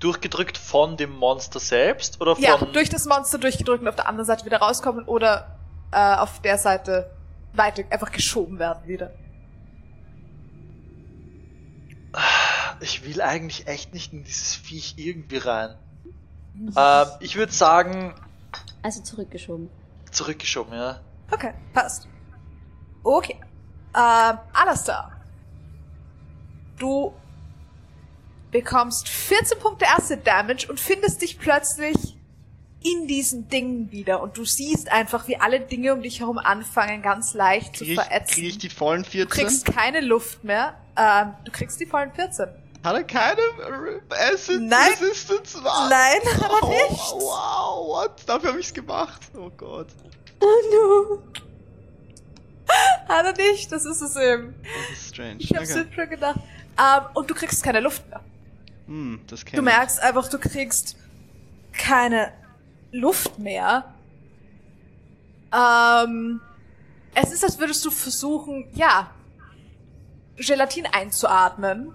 [0.00, 2.44] durchgedrückt von dem Monster selbst oder von.
[2.44, 5.58] Ja, durch das Monster durchgedrückt und auf der anderen Seite wieder rauskommen oder
[5.92, 7.10] äh, auf der Seite
[7.54, 9.10] weiter einfach geschoben werden wieder.
[12.80, 15.74] Ich will eigentlich echt nicht in dieses Viech irgendwie rein.
[16.76, 18.14] Ähm, ich würde sagen,
[18.82, 19.68] Also zurückgeschoben.
[20.10, 21.00] zurückgeschoben, ja.
[21.30, 22.08] Okay, passt.
[23.02, 23.36] Okay.
[23.94, 25.12] Ähm, Alastar.
[26.78, 27.12] Du
[28.50, 32.16] bekommst 14 Punkte Acid Damage und findest dich plötzlich
[32.80, 34.22] in diesen Dingen wieder.
[34.22, 37.94] Und du siehst einfach, wie alle Dinge um dich herum anfangen, ganz leicht zu Krieg
[37.94, 38.34] ich, verätzen.
[38.34, 39.28] krieg ich die vollen du 14?
[39.28, 40.74] kriegst keine Luft mehr.
[40.96, 42.46] Ähm, du kriegst die vollen 14.
[42.84, 44.92] Hat er keine äh, Acid Nein.
[45.00, 45.58] Resistance?
[45.62, 45.90] Was?
[45.90, 47.12] Nein, hat er Oh, nicht.
[47.12, 48.12] wow, what?
[48.26, 49.20] Dafür habe ich's gemacht.
[49.36, 49.88] Oh Gott.
[50.40, 51.22] Oh no.
[53.08, 54.54] Hat er nicht, das ist es eben.
[54.62, 55.36] Das ist strange.
[55.38, 55.86] Ich hab's okay.
[55.94, 56.40] schon gedacht.
[56.78, 58.20] Ähm, und du kriegst keine Luft mehr.
[58.86, 60.96] Hm, das kenn Du merkst einfach, du kriegst
[61.72, 62.32] keine
[62.92, 63.94] Luft mehr.
[65.52, 66.40] Ähm,
[67.14, 69.10] es ist, als würdest du versuchen, ja,
[70.36, 71.92] Gelatin einzuatmen.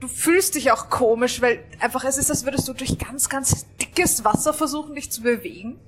[0.00, 3.66] Du fühlst dich auch komisch, weil einfach es ist, als würdest du durch ganz, ganz
[3.76, 5.78] dickes Wasser versuchen, dich zu bewegen.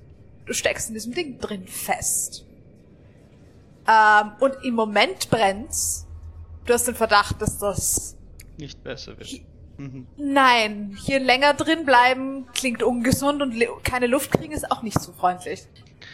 [0.45, 2.45] Du steckst in diesem Ding drin fest.
[3.87, 6.07] Ähm, und im Moment brennt's.
[6.65, 8.15] Du hast den Verdacht, dass das
[8.57, 8.59] ich.
[8.59, 9.29] Nicht besser wird.
[9.77, 10.07] Mhm.
[10.17, 15.11] Nein, hier länger drin bleiben klingt ungesund und keine Luft kriegen ist auch nicht so
[15.11, 15.67] freundlich.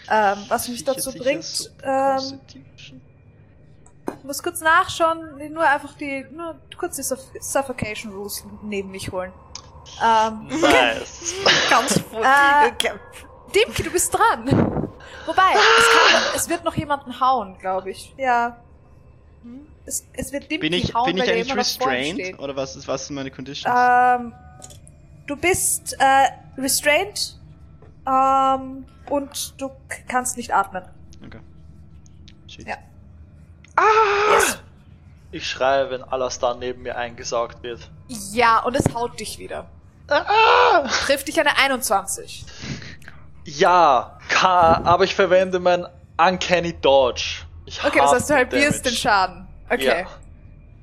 [0.09, 2.39] Ähm, was mich dazu sicher, bringt, ähm,
[4.17, 9.11] ich muss kurz nachschauen, nur einfach die, nur kurz die Suff Suffocation Rules neben mich
[9.11, 9.31] holen.
[10.03, 11.33] Ähm, Nice.
[11.69, 12.91] Ganz Äh, okay.
[13.55, 14.45] Dimki, du bist dran.
[15.25, 18.13] Wobei, es, kann, es wird noch jemanden hauen, glaube ich.
[18.17, 18.57] Ja.
[19.43, 19.67] Hm?
[19.85, 22.39] Es, es wird Dimki Bin ich, hauen, bin ich eigentlich restrained?
[22.39, 23.73] Oder was ist, was sind meine Conditions?
[23.75, 24.33] Ähm,
[25.27, 26.27] du bist äh,
[26.59, 27.39] restrained
[28.07, 29.71] ähm, und du
[30.07, 30.83] kannst nicht atmen.
[31.25, 31.39] okay.
[32.47, 32.67] Shit.
[32.67, 32.77] Ja.
[33.75, 34.55] Ah!
[35.31, 37.89] Ich schreie, wenn Alastar neben mir eingesaugt wird.
[38.07, 39.67] Ja, und es haut dich wieder.
[40.09, 40.87] Ah!
[41.05, 42.45] Trifft dich eine 21.
[43.45, 45.85] Ja, ka- aber ich verwende mein
[46.17, 47.43] Uncanny Dodge.
[47.65, 48.93] Ich Okay, das heißt, du halbierst den.
[48.93, 49.47] Schaden.
[49.69, 50.05] Okay.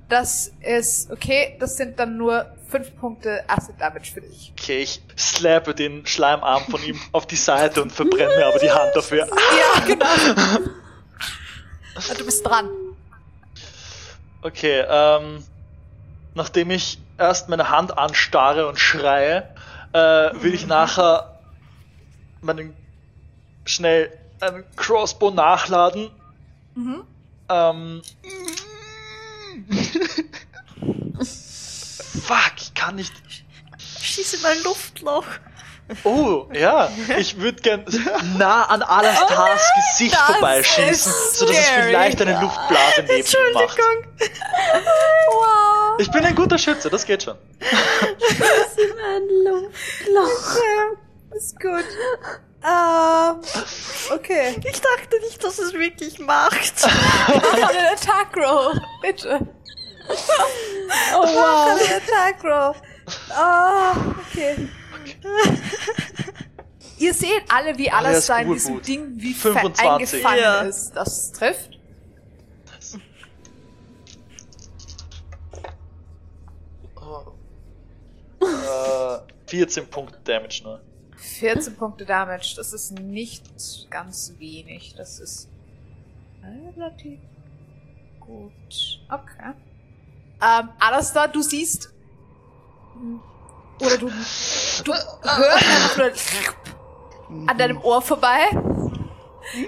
[0.09, 1.57] das ist okay.
[1.61, 4.53] Das sind dann nur fünf Punkte Acid Damage für dich.
[4.59, 8.71] Okay, ich slappe den Schleimarm von ihm auf die Seite und verbrenne mir aber die
[8.71, 9.27] Hand dafür.
[9.77, 10.69] Ja, genau.
[12.17, 12.69] Du bist dran.
[14.43, 15.43] Okay, ähm,
[16.35, 19.49] nachdem ich erst meine Hand anstarre und schreie,
[19.93, 19.99] äh,
[20.41, 21.38] will ich nachher
[22.41, 22.77] meinen
[23.65, 26.11] schnell einen Crossbow nachladen.
[26.75, 27.05] Mhm.
[27.49, 28.03] Ähm,
[32.23, 33.13] fuck, ich kann nicht.
[34.01, 35.25] Schieße mal Luftloch.
[36.05, 37.85] Oh, ja, ich würde gern
[38.37, 43.79] nah an Alastars Gesicht das vorbeischießen, sodass es vielleicht eine Luftblase neben ihm macht.
[45.29, 45.99] Wow.
[45.99, 47.39] Ich bin ein guter Schütze, das geht schon.
[49.09, 50.61] Ein Luftloch.
[51.37, 51.85] Ist gut.
[52.65, 53.41] Ähm,
[54.13, 54.57] okay.
[54.65, 56.75] Ich dachte nicht, dass es wirklich macht.
[56.85, 58.81] Mach einen Attack Roll.
[59.03, 59.47] Bitte.
[60.09, 61.81] Oh Mach wow.
[61.81, 62.75] einen Attack Roll.
[63.31, 63.95] Ah,
[64.27, 64.69] okay.
[66.99, 68.89] Ihr seht alle, wie alles da in diesem gut.
[68.89, 69.87] Ding wie fe- 25.
[70.25, 70.61] eingefangen Ja.
[70.63, 70.91] ist.
[70.93, 71.79] Das trifft.
[78.41, 80.81] Äh, 14 Punkte Damage nur.
[81.19, 82.55] 14 Punkte Damage.
[82.57, 84.95] Das ist nicht ganz wenig.
[84.97, 85.49] Das ist
[86.43, 87.21] relativ
[88.21, 89.01] gut.
[89.09, 89.55] Okay.
[90.41, 91.93] Ähm, Alastar, du siehst.
[93.81, 96.55] Oder du, du hörst
[97.47, 98.41] an deinem Ohr vorbei.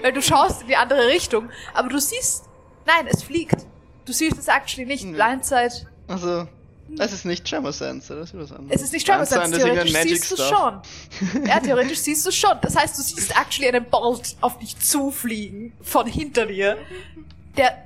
[0.01, 1.49] Weil du schaust in die andere Richtung.
[1.73, 2.49] Aber du siehst.
[2.85, 3.65] Nein, es fliegt.
[4.05, 5.11] Du siehst es actually nicht.
[5.11, 5.87] Blindside.
[6.07, 6.47] Also,
[6.97, 8.21] das ist nicht Tremor Sense, oder?
[8.21, 8.75] Das ist was anderes.
[8.75, 11.45] Es ist nicht Tremor Sense, das ist irgendein theoretisch siehst du schon.
[11.47, 12.57] Ja, theoretisch siehst du schon.
[12.61, 16.77] Das heißt, du siehst actually einen Bolt auf dich zufliegen, von hinter dir,
[17.57, 17.85] der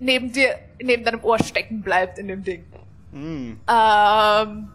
[0.00, 2.64] neben dir, neben deinem Ohr stecken bleibt in dem Ding.
[3.12, 3.60] Hm.
[3.68, 4.68] Ähm,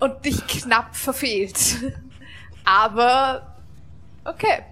[0.00, 1.92] und dich knapp verfehlt.
[2.64, 3.56] Aber,
[4.24, 4.64] okay.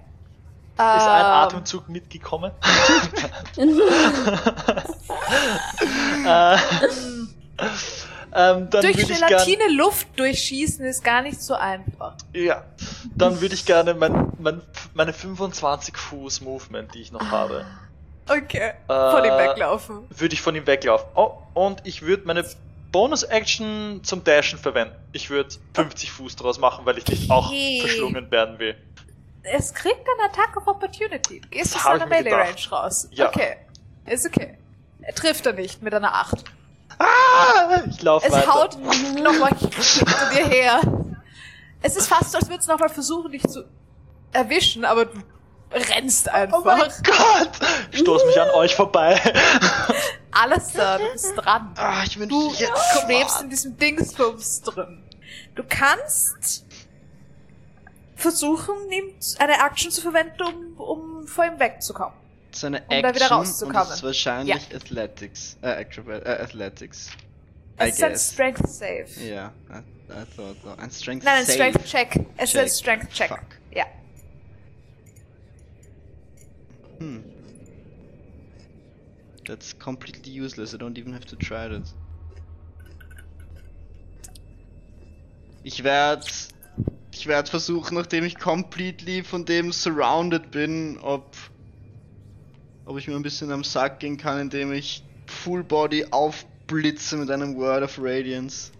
[0.96, 2.52] Ist ein Ähm, Atemzug mitgekommen?
[6.26, 6.56] äh,
[8.34, 12.14] ähm, Durch ich gern, Gelatine Luft durchschießen ist gar nicht so einfach.
[12.34, 12.64] ja,
[13.16, 14.62] dann würde ich gerne mein, mein,
[14.94, 17.64] meine 25 Fuß Movement, die ich noch habe,
[18.28, 18.72] Okay.
[18.86, 20.04] Von ihm Äh, weglaufen.
[20.16, 21.06] würde ich von ihm weglaufen.
[21.16, 22.44] Oh, und ich würde meine
[22.92, 24.94] Bonus-Action zum Dashen verwenden.
[25.12, 27.80] Ich würde 50 Fuß draus machen, weil ich nicht auch Okay.
[27.80, 28.76] verschlungen werden will.
[29.45, 31.40] Es kriegt einen Attack of Opportunity.
[31.40, 32.72] Du gehst aus hab seiner ich mir Melee Range gedacht.
[32.72, 33.09] raus.
[33.11, 33.28] Ja.
[33.28, 33.57] Okay.
[34.07, 34.57] Ist okay.
[35.03, 36.45] Er trifft er nicht mit einer 8.
[36.99, 38.55] Ah, ich laufe Es weiter.
[38.55, 40.80] haut nochmal hinter dir her.
[41.80, 43.64] Es ist fast als würde es nochmal versuchen, dich zu
[44.32, 45.18] erwischen, aber du
[45.72, 46.59] rennst einfach.
[46.59, 47.51] Oh mein Gott!
[47.90, 49.20] Ich stoß mich an euch vorbei.
[50.30, 51.74] Alles da, du bist dran.
[51.76, 55.03] Ah, ich wünschte, Du hätte schwebst in diesem Dingsbums drin.
[55.57, 56.64] Du kannst
[58.22, 62.14] versuchen, ihm eine Action zu verwenden, um, um vor ihm wegzukommen.
[62.52, 63.76] so eine da Action wieder rauszukommen.
[63.82, 65.56] und das ist wahrscheinlich Athletics.
[65.62, 67.10] Äh, Acrobat, äh, Athletics.
[67.80, 68.16] I Es ist ein.
[68.16, 69.06] Strength Save.
[69.26, 69.52] Ja,
[70.36, 70.76] thought so.
[70.76, 71.54] Ein Strength Nein, ein Save.
[71.54, 72.26] Strength Check.
[72.36, 72.68] Es ist ein.
[72.68, 73.28] Strength Check.
[73.28, 73.44] Fuck.
[73.74, 73.86] Ja.
[76.98, 77.24] Hm.
[79.46, 80.72] That's completely useless.
[80.72, 81.82] I don't even have to try that.
[85.64, 86.26] Ich werde
[87.12, 91.24] ich werde versuchen, nachdem ich completely von dem surrounded bin, ob
[92.84, 97.30] ob ich mir ein bisschen am Sack gehen kann, indem ich Full Body aufblitze mit
[97.30, 98.72] einem Word of Radiance.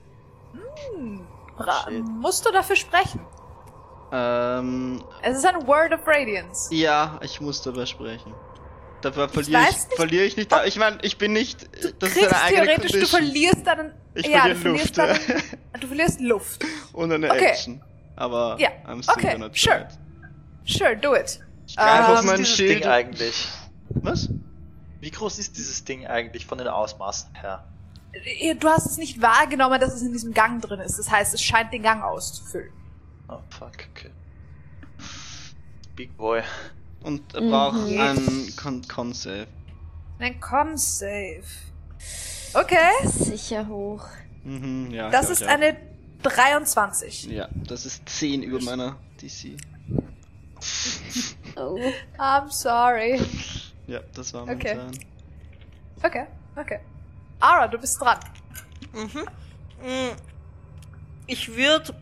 [1.59, 2.03] Ra Shit.
[2.05, 3.21] musst du dafür sprechen?
[4.13, 6.75] Ähm, Es ist ein Word of Radiance.
[6.75, 8.35] ja, ich muss dabei sprechen.
[9.01, 10.53] Dafür verliere ich, nicht, verliere ich nicht.
[10.67, 11.67] Ich meine, ich bin nicht.
[11.99, 13.21] Das ist Kriegst eine eigene theoretisch, du Condition.
[13.21, 13.93] verlierst deinen.
[14.15, 15.07] Ich ja, verliere du verlierst Luft, ja.
[15.07, 16.65] deinen, Du verlierst Luft.
[16.93, 17.45] Und eine Okay.
[17.47, 17.83] Action.
[18.17, 19.81] Aber Ja, I'm still okay, gonna try sure.
[19.81, 19.99] it.
[20.71, 21.41] Sure, do it.
[21.67, 22.85] Ich greif Ähm, auf mein dieses Schild.
[22.85, 23.49] Ding eigentlich?
[23.91, 24.29] Was?
[25.01, 27.65] Wie groß ist dieses Ding eigentlich von den Ausmaßen her?
[28.61, 30.99] Du hast es nicht wahrgenommen, dass es in diesem Gang drin ist.
[30.99, 32.71] Das heißt, es scheint den Gang auszufüllen.
[33.29, 34.11] Oh, fuck, okay.
[35.97, 36.43] Big Boy.
[37.03, 37.51] Und er Mhm.
[37.51, 39.47] braucht einen Con, Con Save.
[40.19, 41.43] Ein Con-Save.
[42.55, 44.07] Okay, Sicher hoch.
[44.45, 45.11] Mhm, ja.
[45.11, 45.49] das ist auch.
[45.49, 45.77] eine
[46.23, 47.25] 23.
[47.25, 49.57] Ja, das ist 10 über meiner DC.
[51.57, 51.79] Oh.
[52.19, 53.21] I'm sorry.
[53.87, 54.75] Ja, das war mein Okay.
[54.75, 54.99] Turn.
[56.03, 56.81] Okay, okay.
[57.41, 58.19] Ara, du bist dran.
[58.93, 59.27] Mhm.
[59.83, 60.17] Mm.
[61.27, 61.95] Ich würde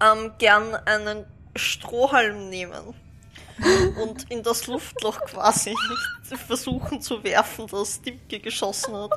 [0.00, 1.24] ähm, gern einen
[1.56, 2.94] Strohhalm nehmen
[4.02, 5.74] und in das Luftloch quasi
[6.46, 9.12] versuchen zu werfen, das Dimke geschossen hat.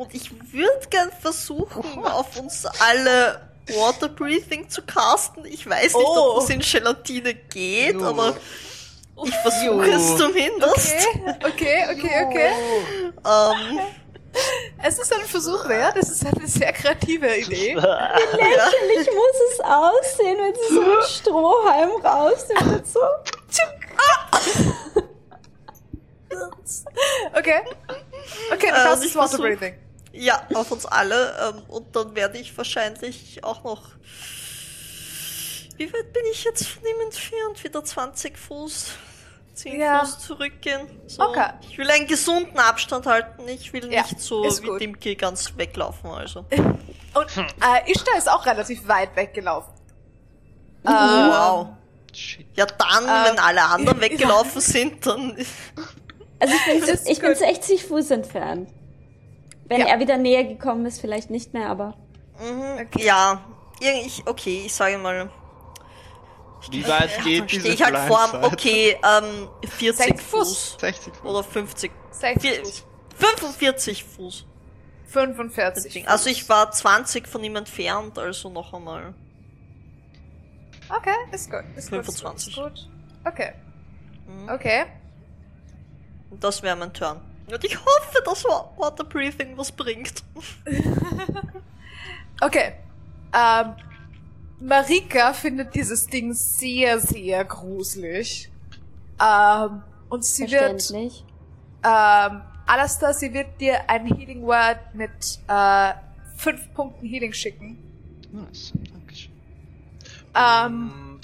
[0.00, 5.44] Und ich würde gern versuchen, auf uns alle Water Breathing zu casten.
[5.44, 6.36] Ich weiß nicht, Oh.
[6.36, 8.06] ob das in Gelatine geht, Jo.
[8.06, 8.34] aber
[9.22, 10.94] ich versuche es zumindest.
[11.44, 12.50] Okay, okay, okay, okay.
[13.26, 13.80] Ähm,
[14.82, 15.96] Es ist ein Versuch wert.
[15.96, 17.74] Es ist eine sehr kreative Idee.
[17.74, 23.00] Lächerlich muss es aussehen, wenn sie so mit Strohhalm raus und so.
[27.36, 27.60] Okay.
[28.52, 29.74] Okay, Äh, du kannst ich das Water versuch- Breathing.
[30.12, 31.34] Ja, auf uns alle.
[31.54, 33.82] Ähm, und dann werde ich wahrscheinlich auch noch.
[35.76, 37.64] Wie weit bin ich jetzt von ihm entfernt?
[37.64, 38.86] Wieder 20 Fuß.
[39.54, 40.00] 10 Ja.
[40.04, 40.88] Fuß zurückgehen.
[41.06, 41.22] So.
[41.22, 41.50] Okay.
[41.68, 43.48] Ich will einen gesunden Abstand halten.
[43.48, 44.80] Ich will Ja, nicht so wie gut.
[44.80, 46.10] Dimke ganz weglaufen.
[46.10, 46.44] Also.
[47.14, 49.72] Und äh, Ishtar ist auch relativ weit weggelaufen.
[50.86, 51.68] Ähm, wow.
[52.14, 52.46] Shit.
[52.56, 55.36] Ja, dann, Ähm, wenn alle anderen weggelaufen sind, dann.
[56.38, 57.38] Also ich bin, ist ich bin gut.
[57.38, 58.68] 60 Fuß entfernt.
[59.70, 59.86] Wenn Ja.
[59.86, 61.94] er wieder näher gekommen ist, vielleicht nicht mehr, aber.
[62.40, 63.40] Mhm, Ja.
[63.80, 65.30] Irgend- Ich, okay, ich sage mal.
[66.70, 68.28] Wie weit geht Dann diese stehe ich halt vor.
[68.42, 70.48] Okay, ähm, 40 60 Fuß.
[70.48, 70.76] Fuß.
[70.80, 71.30] 60 Fuß.
[71.30, 71.90] Oder 50.
[72.10, 72.84] 60 Vier- Fuß.
[73.16, 74.44] 45 Fuß.
[75.06, 76.06] 45.
[76.08, 79.14] Also ich war 20 von ihm entfernt, also noch einmal.
[80.88, 81.62] Okay, ist gut.
[81.76, 82.56] Ist 25.
[82.56, 82.88] Gut, ist gut.
[83.24, 83.52] Okay.
[84.26, 84.48] Mhm.
[84.50, 84.84] Okay.
[86.30, 87.20] Und das wäre mein Turn.
[87.52, 90.22] Und ich hoffe, dass Wa- Water Breathing was bringt.
[92.42, 92.72] Okay.
[93.34, 93.74] Ähm,
[94.60, 98.50] Marika findet dieses Ding sehr, sehr gruselig.
[99.20, 101.24] Ähm, und sie wird, Verständlich.
[101.84, 105.10] ähm, Alastair, sie wird dir ein Healing Word mit
[105.48, 105.92] äh,
[106.36, 107.76] fünf Punkten Healing schicken.
[108.32, 108.72] Nice.
[108.90, 109.32] Dankeschön.
[110.34, 111.20] Ähm, Mm,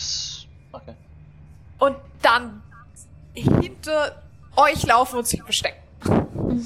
[0.73, 0.95] Okay.
[1.79, 2.63] und dann
[3.33, 4.23] hinter
[4.57, 5.81] euch laufen und sich verstecken.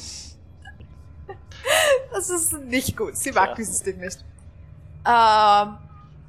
[2.13, 3.17] Das ist nicht gut.
[3.17, 3.55] Sie mag Ja.
[3.55, 4.25] dieses Ding nicht.
[5.07, 5.77] Ähm,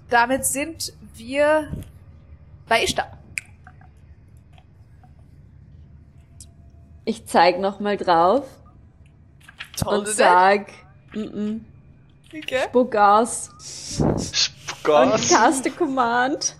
[0.10, 1.72] damit sind wir
[2.68, 3.18] bei Ishtar.
[7.06, 8.46] Ich zeig nochmal drauf
[9.78, 10.68] Toll, und sag,
[11.14, 11.60] mm -mm,
[12.34, 12.62] Okay.
[12.66, 13.50] spuck aus
[14.00, 15.30] und Spuckgas.
[15.30, 16.56] cast a command.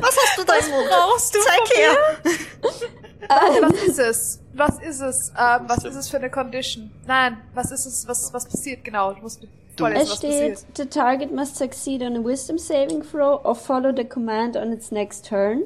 [0.00, 0.88] Was hast du da im Mund?
[0.88, 1.92] Brauchst du Zeig her!
[2.22, 3.62] mir?
[3.62, 4.40] Was ist es?
[4.52, 5.30] Was ist es?
[5.38, 6.90] Ähm, was ist es für eine Condition?
[7.06, 8.06] Nein, was ist es?
[8.06, 9.12] Was, was passiert genau?
[9.12, 10.76] Du musst mir vorlesen, Es was steht, passiert.
[10.76, 14.90] the target must succeed on a wisdom saving throw or follow the command on its
[14.92, 15.62] next turn.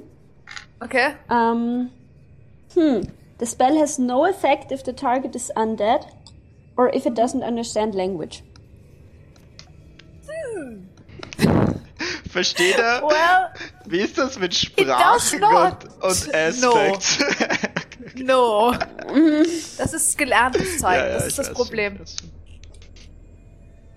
[0.83, 1.15] Okay.
[1.29, 1.91] Um,
[2.75, 3.01] hmm.
[3.39, 6.07] The spell has no effect if the target is undead
[6.77, 8.43] or if it doesn't understand language.
[12.31, 13.03] Versteht er?
[13.03, 13.51] Well,
[13.87, 16.73] Wie ist das mit Sprachen und, und No.
[16.73, 17.19] Aspects?
[18.17, 18.75] no.
[19.79, 20.97] Das ist gelerntes Zeug.
[20.99, 21.99] das ich ist das Problem.
[22.01, 22.31] weiß schon.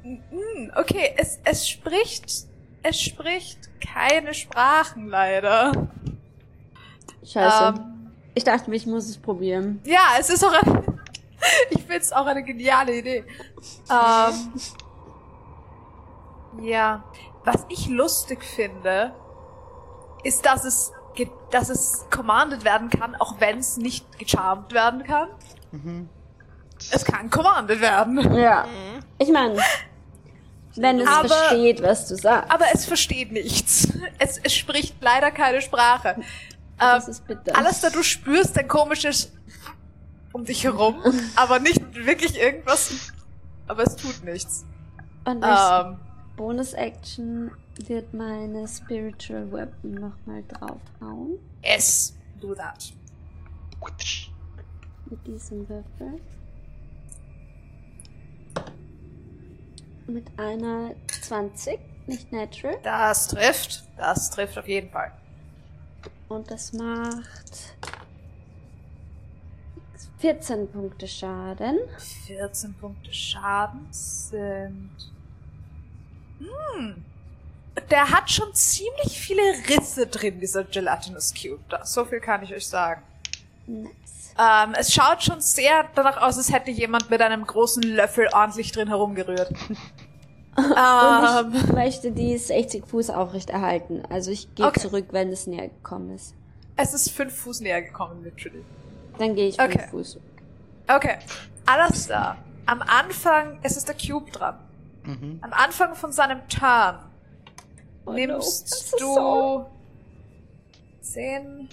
[0.03, 2.47] Hm, okay, es, es spricht,
[2.83, 5.71] es spricht keine Sprachen leider.
[7.23, 7.73] Scheiße.
[7.77, 9.81] Ähm, ich dachte mir, ich muss es probieren.
[9.85, 10.83] ja, es ist auch eine,
[11.69, 13.23] ich finde es auch eine geniale Idee.
[13.89, 14.51] Ähm,
[16.63, 17.03] ja,
[17.43, 19.13] was ich lustig finde,
[20.23, 20.91] ist, dass es,
[21.51, 25.29] dass es commanded werden kann, auch wenn es nicht gecharmt werden kann.
[25.71, 26.09] Mhm.
[26.91, 28.33] Es kann commanded werden.
[28.35, 28.65] Ja.
[29.17, 29.57] Ich meine,
[30.75, 32.51] wenn es Aber- versteht, was du sagst.
[32.51, 33.87] Aber es versteht nichts.
[34.19, 36.15] Es, es spricht leider keine Sprache.
[36.79, 37.55] das Ähm, ist bitter.
[37.57, 39.31] alles da du spürst ein komisches
[40.33, 41.03] um dich herum,
[41.35, 43.11] aber nicht wirklich irgendwas.
[43.67, 44.65] Aber es tut nichts.
[45.25, 45.99] Und als Ähm,
[46.41, 47.51] Bonus-Action
[47.85, 51.37] wird meine Spiritual Weapon nochmal draufhauen.
[51.61, 52.91] es do that.
[55.05, 56.19] Mit diesem Würfel.
[60.07, 62.79] Mit einer 20, nicht natural.
[62.81, 63.83] Das trifft.
[63.97, 65.11] Das trifft auf jeden Fall.
[66.27, 67.75] Und das macht
[70.17, 71.77] 14 Punkte Schaden.
[72.25, 75.11] 14 Punkte Schaden sind.
[76.75, 77.03] Hm.
[77.89, 81.59] Der hat schon ziemlich viele Risse drin, dieser Gelatinous Cube.
[81.69, 83.01] Das, so viel kann ich euch sagen.
[83.67, 83.91] Nice.
[84.37, 88.71] Ähm, es schaut schon sehr danach aus, als hätte jemand mit einem großen Löffel ordentlich
[88.71, 89.51] drin herumgerührt.
[90.57, 94.03] Ähm, ich möchte die 60 Fuß aufrecht erhalten.
[94.09, 94.81] Also ich gehe Okay.
[94.81, 96.35] zurück, wenn es näher gekommen ist.
[96.75, 98.65] es ist fünf Fuß näher gekommen, literally.
[99.17, 99.79] Dann gehe ich Okay.
[99.79, 100.17] 5 Fuß.
[100.93, 101.19] Okay.
[101.65, 102.35] Alles da.
[102.65, 104.57] Am Anfang, es ist der Cube dran.
[105.03, 105.39] Mhm.
[105.41, 106.99] Am Anfang von seinem Turn
[108.05, 109.65] Oh no, nimmst I'm so du sorry.
[111.01, 111.69] 10,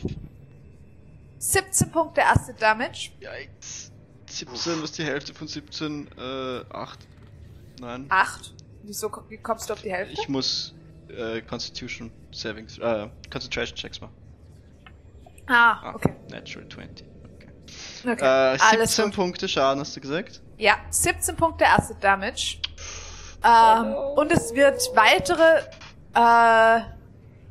[1.39, 3.11] 17 Punkte Acid Damage.
[3.21, 3.93] Yikes.
[4.31, 6.09] 17, was ist die Hälfte von 17?
[6.19, 6.99] Äh, 8.
[7.81, 8.07] Nein.
[8.09, 8.55] 8.
[8.83, 10.15] Wieso wie kommst du auf die Hälfte?
[10.21, 10.75] Ich muss
[11.09, 14.15] äh, Constitution Savings, äh, Concentration Checks machen.
[15.47, 16.15] ah, okay.
[16.31, 17.07] Natural 20.
[17.37, 17.49] Okay.
[18.13, 18.25] okay.
[18.25, 19.15] Äh, Alles 17 gut.
[19.15, 20.43] Punkte Schaden, hast du gesagt?
[20.59, 22.59] Ja, 17 Punkte Acid Damage.
[23.45, 24.13] Ähm, no.
[24.15, 25.63] Und es wird weitere.
[26.15, 26.83] Äh,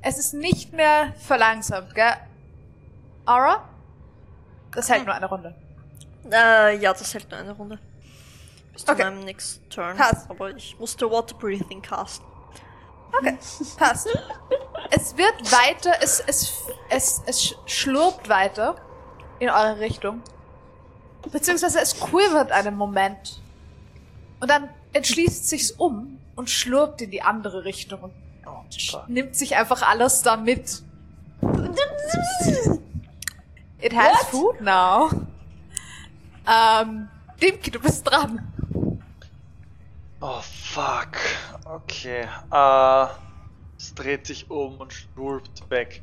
[0.01, 2.13] es ist nicht mehr verlangsamt, gell?
[3.25, 3.67] Aura?
[4.73, 5.05] Das hält Hm.
[5.07, 5.55] nur eine Runde.
[6.31, 7.79] Äh, ja, das hält nur eine Runde.
[8.73, 9.03] Bis zu Okay.
[9.05, 9.97] meinem nächsten Turn.
[9.97, 10.29] Passt.
[10.29, 12.25] Aber ich musste Water Breathing casten.
[13.17, 13.37] Okay,
[13.77, 14.07] passt.
[14.91, 16.53] es wird weiter, es, es,
[16.89, 18.75] es, es sch- schlurpt weiter
[19.39, 20.21] in eure Richtung.
[21.31, 23.41] Beziehungsweise es quivert einen Moment.
[24.39, 28.13] Und dann entschließt sich's um und schlurpt in die andere Richtung und
[28.49, 28.63] Oh,
[29.07, 30.81] nimmt sich einfach alles da mit.
[33.81, 34.27] It has What?
[34.31, 35.09] food now.
[36.47, 37.09] Ähm,
[37.41, 38.51] Dimki, du bist dran.
[40.21, 41.17] Oh, fuck.
[41.65, 42.27] Okay.
[42.51, 43.05] Äh,
[43.77, 46.01] es dreht sich um und schlurpt weg.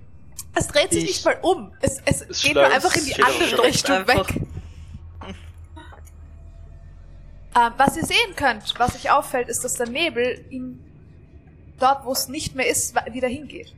[0.54, 1.72] Es dreht sich Ich- nicht mal um.
[1.80, 4.28] Es, es, Es geht nur einfach in die andere Richtung einfach.
[4.28, 4.42] weg.
[7.56, 10.80] Ähm, was ihr sehen könnt, was euch auffällt, ist, dass der Nebel ihm
[11.78, 13.74] dort, wo es nicht mehr ist, wieder hingeht.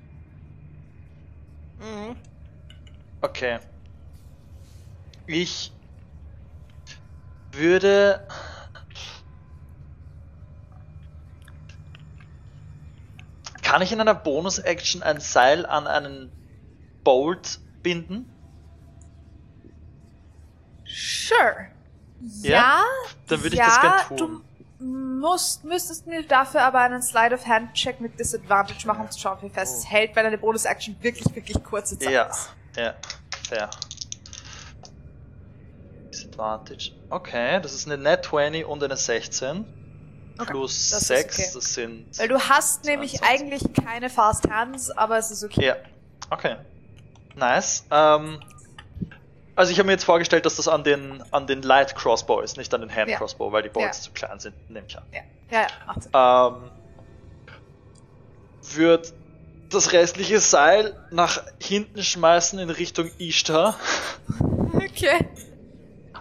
[1.78, 2.16] Mhm.
[3.20, 3.58] Okay.
[5.26, 5.72] Ich
[7.52, 8.26] würde.
[13.62, 16.30] Kann ich in einer Bonus-Action ein Seil an einen
[17.02, 18.30] Bolt binden?
[20.86, 21.75] Sure.
[22.42, 22.50] Ja?
[22.50, 22.82] Ja,
[23.28, 24.42] Dann würde ich ja, das gern tun.
[24.78, 29.10] Du musst, müsstest mir dafür aber einen Slide of Hand Check mit Disadvantage machen, um
[29.10, 32.12] zu schauen, wie fest es hält, weil deine Bonus-Action wirklich, wirklich kurze Zeit Oh.
[32.12, 32.50] Ja, ist.
[32.76, 32.94] ja,
[33.48, 33.70] fair.
[36.12, 36.92] Disadvantage.
[37.10, 39.64] Okay, das ist eine Net 20 und eine 16.
[40.38, 41.50] Okay, Plus das ist 6, okay.
[41.54, 42.18] das sind.
[42.18, 43.22] Weil du hast nämlich 22.
[43.72, 45.66] eigentlich keine Fast Hands, aber es ist okay.
[45.68, 45.76] Ja,
[46.30, 46.56] okay.
[47.34, 47.84] Nice.
[47.90, 48.40] Ähm,
[49.56, 52.56] also ich habe mir jetzt vorgestellt, dass das an den, an den Light Crossbow ist,
[52.56, 53.16] nicht an den Hand Ja.
[53.18, 54.04] Crossbow, weil die Bolts Ja.
[54.04, 55.04] zu klein sind, nehme ich an.
[55.12, 55.20] Ja,
[55.50, 55.66] ja,
[56.12, 56.48] ja.
[56.48, 56.70] Ähm,
[58.74, 59.12] wird
[59.70, 63.76] das restliche Seil nach hinten schmeißen in Richtung Ishtar.
[64.74, 65.26] Okay.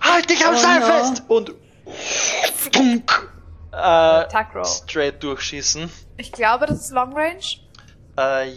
[0.02, 0.86] Halt dich am Oh Seil no.
[0.86, 1.24] fest!
[1.28, 1.54] Und
[2.74, 3.32] Dunk,
[3.72, 4.66] äh, Attack Roll.
[4.66, 5.90] straight durchschießen.
[6.18, 7.40] Ich glaube, das ist Long Range.
[8.18, 8.52] Äh,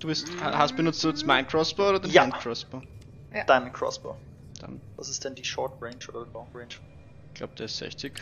[0.00, 2.22] Du bist, ha- hast benutzt du jetzt mein Crossbow oder den Ja.
[2.22, 2.82] Hand Crossbow?
[3.46, 4.16] Deinen Crossbow.
[4.60, 6.68] Dann, Was ist denn die Short Range oder Long Range?
[7.28, 8.12] ich glaube, der ist 60.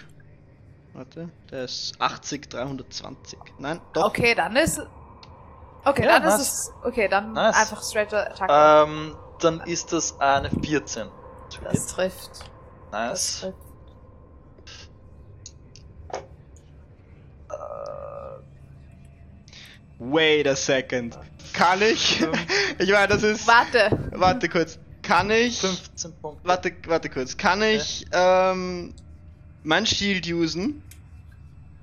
[0.92, 3.38] Warte, der ist 80, 320.
[3.58, 4.06] Nein, doch.
[4.08, 4.80] Okay, dann ist.
[5.84, 6.40] Okay, Ja, dann nice.
[6.40, 6.72] ist es.
[6.84, 7.56] Okay, dann Nice.
[7.56, 8.50] einfach straighter Attack.
[8.88, 11.06] Ähm, dann ist das eine 14.
[11.08, 11.88] To das hit.
[11.90, 12.30] trifft.
[12.90, 13.40] Das Nice.
[13.40, 13.56] trifft.
[17.50, 17.54] Äh,
[19.98, 21.18] Wait a second.
[21.52, 22.20] Kann ich?
[22.78, 23.46] ich meine, das ist.
[23.46, 24.10] Warte.
[24.12, 24.78] Warte kurz.
[25.06, 25.58] Kann ich.
[25.60, 26.48] 15 Punkte.
[26.48, 27.36] Warte, warte kurz.
[27.36, 28.92] Kann ich ähm,
[29.62, 30.82] mein Shield usen?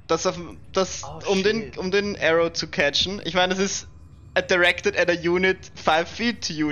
[0.08, 0.38] Das auf,
[0.74, 3.22] das, Oh, um, den, um den Arrow zu catchen.
[3.24, 3.88] Ich meine, das ist
[4.36, 6.72] a directed at a unit 5 feet to you,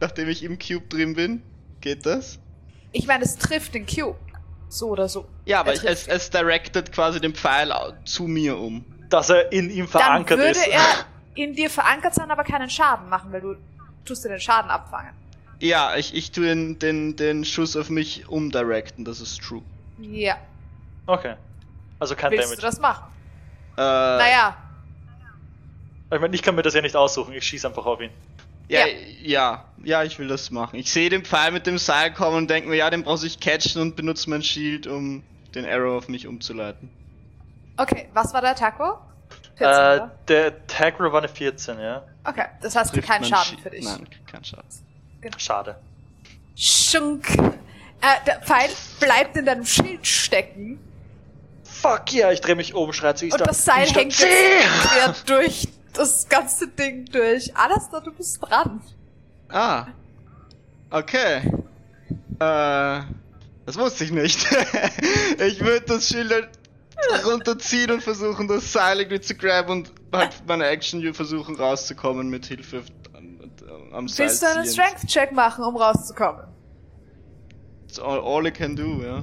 [0.00, 1.42] nachdem- ich im Cube drin bin.
[1.80, 2.38] Geht das?
[2.92, 4.18] Ich meine, es trifft den Cube.
[4.68, 5.26] So oder so.
[5.44, 7.72] Ja, aber Er ich, es, es directed quasi den Pfeil
[8.04, 8.84] zu mir um.
[9.10, 10.66] Dass er in ihm Dann verankert würde ist.
[10.66, 10.80] er
[11.34, 13.54] in dir verankert sein, aber keinen Schaden machen, weil du
[14.04, 15.12] tust dir den Schaden abfangen.
[15.62, 19.62] Ja, ich, ich tue den, den, den Schuss auf mich umdirecten, das ist true.
[20.00, 20.36] Ja.
[21.06, 21.34] Okay.
[22.00, 22.60] Also kein Willst Damage.
[22.60, 23.04] du das machen?
[23.76, 24.56] Äh, Naja,
[26.12, 28.10] Ich meine, ich kann mir das ja nicht aussuchen, ich schieße einfach auf ihn.
[28.68, 28.94] Ja, Ja.
[29.22, 30.76] ja, ja, ich will das machen.
[30.80, 33.38] Ich sehe den Pfeil mit dem Seil kommen und denke mir, ja, den brauche ich
[33.38, 35.22] catchen und benutze mein Shield, um
[35.54, 36.90] den Arrow auf mich umzuleiten.
[37.76, 38.08] okay.
[38.14, 38.94] Was war der Attack Roll?
[39.56, 42.02] 14, Äh, der Roll war eine 14, ja.
[42.24, 43.84] Okay, das heißt Trifft kein mein Schaden Shield- für dich.
[43.84, 44.66] Nein, kein Schaden.
[45.38, 45.76] Schade.
[46.56, 47.28] Schunk.
[47.30, 48.70] Äh, der Pfeil
[49.00, 50.78] bleibt in deinem Schild stecken
[51.82, 53.46] Fuck yeah, ich drehe mich um, schreit zu und Ishtar.
[53.48, 57.56] das Seil hängt jetzt quer durch das ganze Ding durch.
[57.56, 58.80] Alles da, du bist dran.
[59.48, 59.86] Ah.
[60.90, 61.38] Okay.
[62.38, 63.00] Äh,
[63.66, 64.46] das wusste ich nicht.
[65.38, 66.50] ich würde das Schild halt
[67.26, 72.46] runterziehen und versuchen, das Seil irgendwie zu graben und halt meine Action versuchen rauszukommen mit
[72.46, 72.84] Hilfe
[73.92, 74.66] am, Seil Willst du einen.
[74.66, 76.46] Strength-Check machen, um rauszukommen?
[77.86, 79.22] It's all, all I can do, ja.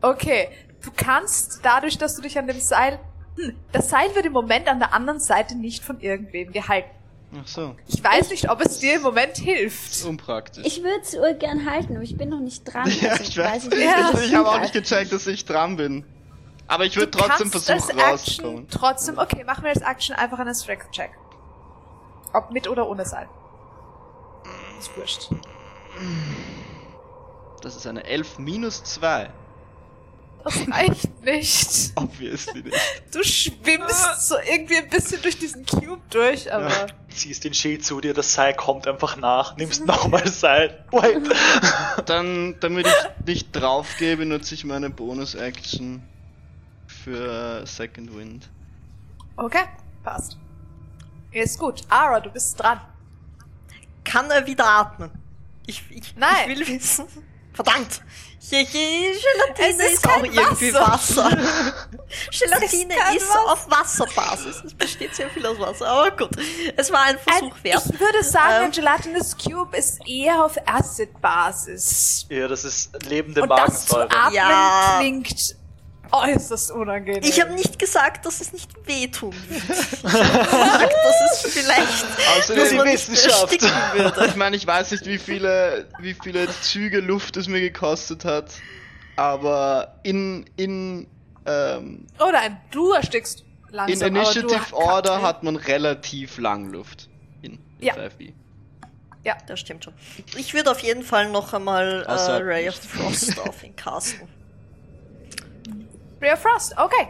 [0.00, 0.48] Okay.
[0.82, 3.00] Du kannst, dadurch, dass du dich an dem Seil
[3.36, 6.90] Hm, das Seil wird im Moment an der anderen Seite nicht von irgendwem gehalten.
[7.38, 10.04] Ach so, Ich weiß nicht, ob es dir im Moment hilft.
[10.04, 10.64] unpraktisch.
[10.64, 12.90] Ich würde es urgern halten, aber ich bin noch nicht dran.
[13.00, 13.84] ja, also ich weiß nicht, nicht.
[13.84, 14.10] Ja.
[14.14, 16.04] Ich, ich habe auch nicht gecheckt, dass ich dran bin.
[16.68, 18.64] Aber ich würde trotzdem versuchen rauszukommen.
[18.64, 21.10] Action trotzdem, okay, machen wir als Action einfach einen Strength-Check.
[22.32, 23.28] Ob mit oder ohne Seil.
[24.78, 25.30] Ist wurscht.
[27.62, 29.30] Das ist eine 11 minus 2.
[30.44, 31.92] Das reicht nicht.
[31.96, 32.76] Obviously nicht.
[33.12, 36.68] Du schwimmst so irgendwie ein bisschen durch diesen Cube durch, aber.
[36.68, 36.86] Ja.
[37.08, 40.84] Ziehst den Schild zu dir, das Seil kommt einfach nach, nimmst nochmal Seil.
[40.92, 41.22] Wait.
[42.06, 46.02] Dann, damit ich nicht draufgebe, nutze ich meine Bonus-Action
[46.86, 48.48] für Second Wind.
[49.36, 49.64] Okay,
[50.04, 50.36] passt.
[51.32, 51.82] Ist gut.
[51.88, 52.80] Ara, du bist dran.
[54.06, 55.10] Kann er wieder atmen?
[55.66, 56.50] Ich, ich, Nein.
[56.50, 57.06] ich will wissen.
[57.52, 58.02] Verdammt!
[58.48, 59.16] Gelatine
[59.58, 60.92] Es ist ist, auch kein irgendwie Wasser.
[61.24, 61.30] Wasser.
[62.30, 63.52] Gelatine ist ist Wasser.
[63.52, 64.62] auf Wasserbasis.
[64.64, 65.88] Es besteht sehr viel aus Wasser.
[65.88, 66.30] Aber gut,
[66.76, 67.82] es war ein Versuch Ein, wert.
[67.92, 72.26] ich würde sagen, Ähm, ein Gelatinous Cube ist eher auf Acid-Basis.
[72.28, 74.22] Ja, das ist lebende Und das zu Magensäure.
[74.22, 74.96] atmen Ja.
[75.00, 75.55] klingt
[76.12, 77.22] äußerst unangenehm.
[77.22, 79.62] Ich habe nicht gesagt, dass es nicht wehtun wird.
[79.62, 82.06] Ich habe gesagt, dass es vielleicht
[82.38, 83.62] Außerdem- dass man Die nicht Wissenschaft.
[83.94, 84.26] würde.
[84.28, 88.50] Ich meine, ich weiß nicht, wie viele, wie viele Züge Luft es mir gekostet hat,
[89.16, 91.06] aber in, in,
[91.46, 94.14] ähm, Oh nein, du erstickst in langsam.
[94.14, 97.08] du Initiative Order hat man relativ lang Luft.
[97.42, 97.94] In Ja.
[97.94, 98.32] 5e.
[99.48, 99.92] Das stimmt schon.
[100.36, 104.28] Ich würde auf jeden Fall noch einmal äh, Ray of Frost auf ihn casten.
[106.22, 107.08] Of Frost, okay.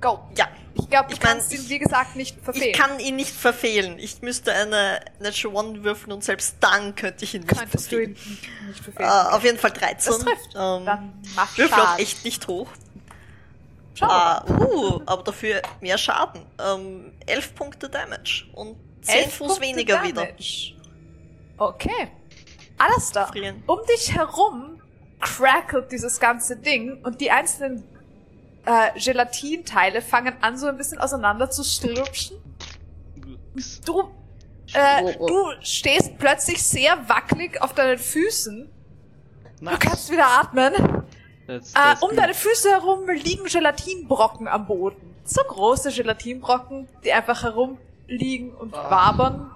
[0.00, 0.18] Go.
[0.36, 2.70] Ja, Ich glaube, Ich mein, kannst ihn, ich- wie gesagt, nicht verfehlen.
[2.70, 3.98] ich kann ihn nicht verfehlen.
[3.98, 8.02] Ich müsste eine Natural One würfeln und selbst dann könnte ich ihn nicht Könntest du
[8.02, 8.66] ihn verfehlen.
[8.68, 9.08] nicht verfehlen.
[9.10, 10.12] auf jeden Fall 13.
[10.12, 10.46] das trifft.
[10.54, 12.68] Ähm, Dann mach Würfel auch echt nicht hoch.
[13.94, 14.06] Schau.
[14.06, 16.40] Ah, uh, aber dafür mehr Schaden.
[16.58, 20.24] Ähm, 11 Punkte Damage und 10 Elf Fuß Punkte weniger wieder.
[20.24, 20.74] Damage.
[21.58, 22.08] Okay.
[22.78, 23.26] Alles da.
[23.26, 23.62] Frieren.
[23.66, 24.80] Um dich herum
[25.20, 27.84] crackelt dieses ganze Ding und die einzelnen
[28.64, 32.36] äh, Gelatinteile fangen an, so ein bisschen auseinander zu strupschen.
[33.84, 34.10] Du,
[34.72, 38.70] äh, du stehst plötzlich sehr wackelig auf deinen Füßen.
[39.60, 40.72] Du kannst wieder atmen.
[41.46, 42.18] That's, Äh, that's um good.
[42.18, 45.14] deine Füße herum liegen Gelatinbrocken am Boden.
[45.24, 48.90] So große Gelatinbrocken, die einfach herumliegen und Ah.
[48.90, 49.50] wabern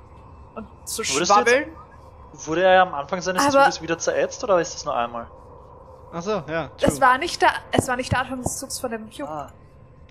[0.55, 1.69] und so Würdest du schwabbeln.
[2.33, 5.27] Wurde er am Anfang seines Aber- Zuges wieder zerätzt oder ist das nur einmal?
[6.13, 6.71] Achso, ja.
[6.81, 7.01] Es true.
[7.01, 9.29] war nicht der, es war nicht der Anfang des Zugs von dem Cube.
[9.29, 9.53] Ah.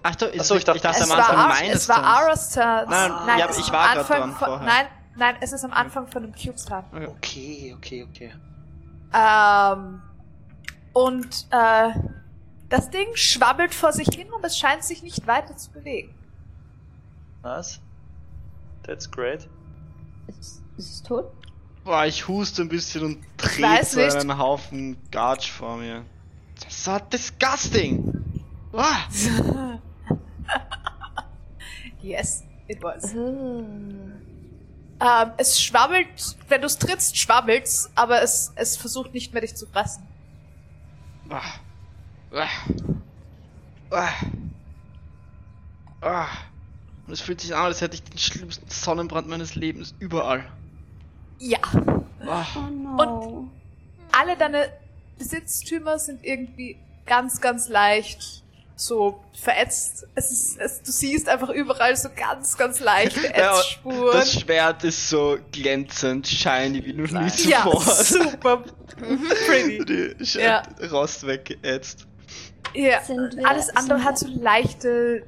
[0.03, 2.03] Ach, ich, Achso, ich dachte- ich dachte es, am war Anfang meines es war.
[2.03, 2.85] Aras Turn.
[2.89, 4.65] Nein, nein, ja, es ich ist war Anfang dran von, vorher.
[4.67, 6.83] Nein, nein, es ist am Anfang von dem Cubes Turn.
[6.93, 7.07] Okay.
[7.17, 8.33] Okay, okay, okay.
[9.13, 10.01] Ähm,
[10.93, 11.89] und äh,
[12.69, 16.13] das Ding schwabbelt vor sich hin und es scheint sich nicht weiter zu bewegen.
[17.43, 17.79] Nice.
[18.83, 19.47] That's great.
[20.27, 21.31] Ist, ist es tot?
[21.85, 26.03] Boah, ich huste ein bisschen und trete einen Haufen Garch vor mir.
[26.55, 28.23] Das ist so disgusting!
[28.71, 28.97] Boah.
[32.01, 33.13] yes, it was.
[33.13, 34.13] Ähm,
[35.37, 36.07] es schwabbelt,
[36.47, 40.07] wenn du es trittst, schwabbelt's, aber es, es versucht nicht mehr dich zu fressen.
[41.29, 41.41] Ah.
[42.31, 42.47] Ah.
[43.91, 44.09] Ah.
[46.01, 46.27] Ah.
[47.05, 50.51] Und es fühlt sich an, als hätte ich den schlimmsten Sonnenbrand meines Lebens überall.
[51.39, 51.57] Ja.
[51.73, 53.49] Oh no.
[54.11, 54.69] Alle deine
[55.17, 58.43] Besitztümer sind irgendwie ganz, ganz leicht
[58.77, 60.05] so verätzt.
[60.15, 64.11] Es ist, es, du siehst einfach überall so ganz, ganz leichte Ja, und Ätzspuren.
[64.13, 67.81] das Schwert ist so glänzend, shiny wie noch nie ja, zuvor.
[67.81, 68.57] super
[69.47, 69.85] pretty.
[69.85, 70.63] Die Sch- Ja.
[70.91, 72.05] Rost weggeätzt.
[72.73, 72.99] Ja,
[73.45, 75.23] alles andere hat so leichte,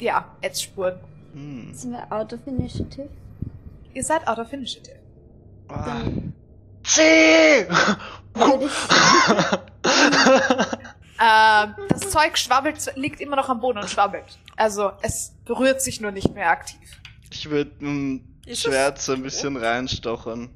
[0.00, 0.98] ja, Ätzspuren.
[1.34, 1.72] Hm.
[1.74, 3.08] Sind wir out of initiative?
[3.94, 4.97] Ihr seid out of initiative.
[5.68, 6.02] Ah.
[6.84, 7.66] C!
[11.20, 14.38] Ähm, das Zeug schwabbelt, liegt immer noch am Boden und schwabbelt.
[14.56, 16.78] Also, es berührt sich nur nicht mehr aktiv.
[17.32, 20.48] Ich würde dem Ist Schwert so ein bisschen reinstochern.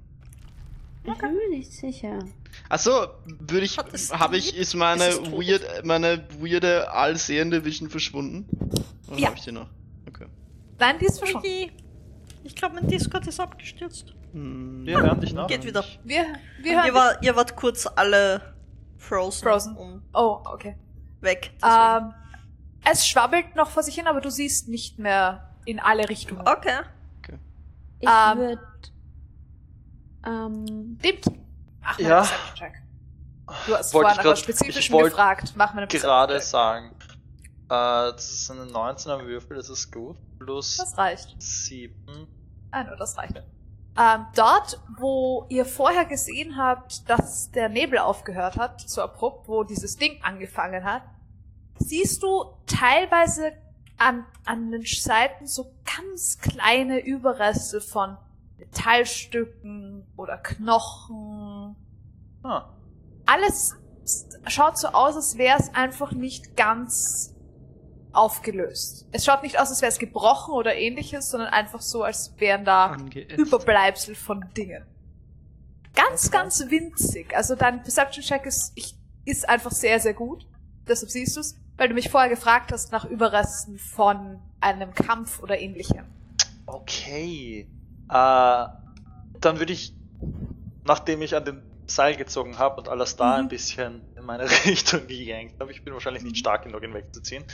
[1.04, 2.20] ich bin mir nicht sicher.
[2.68, 3.08] Achso,
[3.40, 8.46] würde ich, habe ich, ist meine Ist weird, meine weirde allsehende Vision verschwunden?
[9.08, 9.26] Oder Ja.
[9.28, 9.68] habe ich die noch?
[10.08, 10.26] Okay.
[10.78, 11.72] Nein, die ist verschwunden.
[12.44, 14.14] Ich glaube, mein Discord ist abgestürzt.
[14.32, 14.86] Hm.
[14.86, 15.46] Wir hören dich noch.
[15.46, 15.84] Geht wieder.
[16.04, 16.24] Wir,
[16.60, 18.54] wir hören Ihr, war, ihr wart kurz alle
[18.98, 20.02] frozen, Frozen.
[20.14, 20.76] Oh, okay.
[21.20, 21.52] weg.
[21.64, 22.12] Ähm,
[22.84, 26.40] es schwabbelt noch vor sich hin, aber du siehst nicht mehr in alle Richtungen.
[26.46, 26.80] okay.
[28.00, 28.38] Ich Ähm.
[28.38, 28.60] würde.
[30.26, 31.24] Ähm, Dimmt.
[31.82, 32.20] Ach, Ja.
[32.22, 32.82] Perception Check.
[33.66, 35.52] Du hast Wollte vorhin aber spezifisch gefragt.
[35.56, 36.94] Mach mal eine Perception Gerade sagen.
[37.68, 40.16] das ist eine 19er Würfel, das ist gut.
[40.38, 41.34] Plus Das reicht.
[41.40, 41.94] 7.
[42.70, 43.42] Ah, nur das reicht.
[43.98, 49.64] Ähm, dort, wo ihr vorher gesehen habt, dass der Nebel aufgehört hat, so abrupt, wo
[49.64, 51.02] dieses Ding angefangen hat,
[51.78, 53.52] siehst du teilweise
[53.98, 58.16] an, an den Seiten so ganz kleine Überreste von
[58.58, 61.76] Metallstücken oder Knochen.
[62.42, 62.70] Ah,
[63.26, 63.76] Alles
[64.46, 67.31] schaut so aus, als wäre es einfach nicht ganz
[68.14, 69.06] aufgelöst.
[69.12, 72.64] Es schaut nicht aus, als wäre es gebrochen oder ähnliches, sondern einfach so, als wären
[72.64, 73.36] da Angeätzt.
[73.38, 74.84] Überbleibsel von Dingen.
[75.94, 77.36] Ganz, ganz winzig.
[77.36, 78.94] Also dein Perception Check ist, ich,
[79.24, 80.46] ist einfach sehr, sehr gut.
[80.88, 85.42] Deshalb siehst du es, weil du mich vorher gefragt hast nach Überresten von einem Kampf
[85.42, 86.04] oder ähnlichem.
[86.66, 87.68] okay.
[88.08, 88.66] Äh,
[89.40, 89.94] dann würde ich,
[90.84, 93.44] nachdem ich an den Seil gezogen habe und alles da Mhm.
[93.44, 97.44] ein bisschen in meine Richtung gejankt habe, ich bin wahrscheinlich nicht stark genug, ihn wegzuziehen,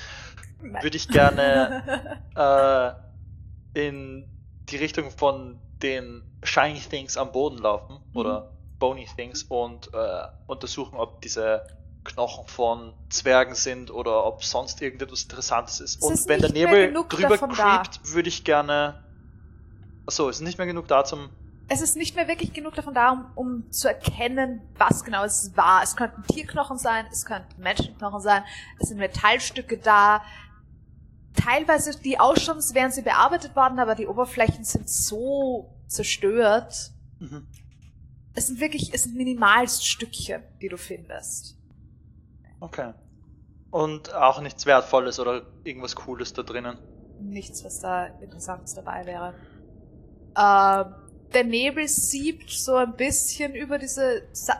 [0.60, 2.20] würde ich gerne
[3.74, 4.28] äh, in
[4.68, 10.96] die Richtung von den Shiny Things am Boden laufen oder Bony Things und äh, untersuchen,
[10.96, 11.66] ob diese
[12.04, 15.96] Knochen von Zwergen sind oder ob sonst irgendetwas Interessantes ist.
[15.96, 19.02] Es und ist wenn der Nebel drüber creept, würde ich gerne.
[20.06, 21.30] Achso, ist nicht mehr genug da zum.
[21.68, 25.54] Es ist nicht mehr wirklich genug davon da, um, um zu erkennen, was genau es
[25.56, 25.82] war.
[25.82, 28.42] Es könnten Tierknochen sein, es könnten Menschenknochen sein,
[28.80, 30.22] es sind Metallstücke da.
[31.34, 36.90] Teilweise die ausschauen, als wären sie bearbeitet worden, aber die Oberflächen sind so zerstört.
[37.20, 37.46] Mhm.
[38.34, 41.58] Es sind wirklich, es sind Minimalstückchen, die du findest.
[42.60, 42.94] Okay.
[43.70, 46.78] Und auch nichts Wertvolles oder irgendwas Cooles da drinnen.
[47.20, 49.34] Nichts, was da Interessantes dabei wäre.
[50.36, 50.94] Ähm,
[51.34, 54.54] der Nebel siebt so ein bisschen über diese Sa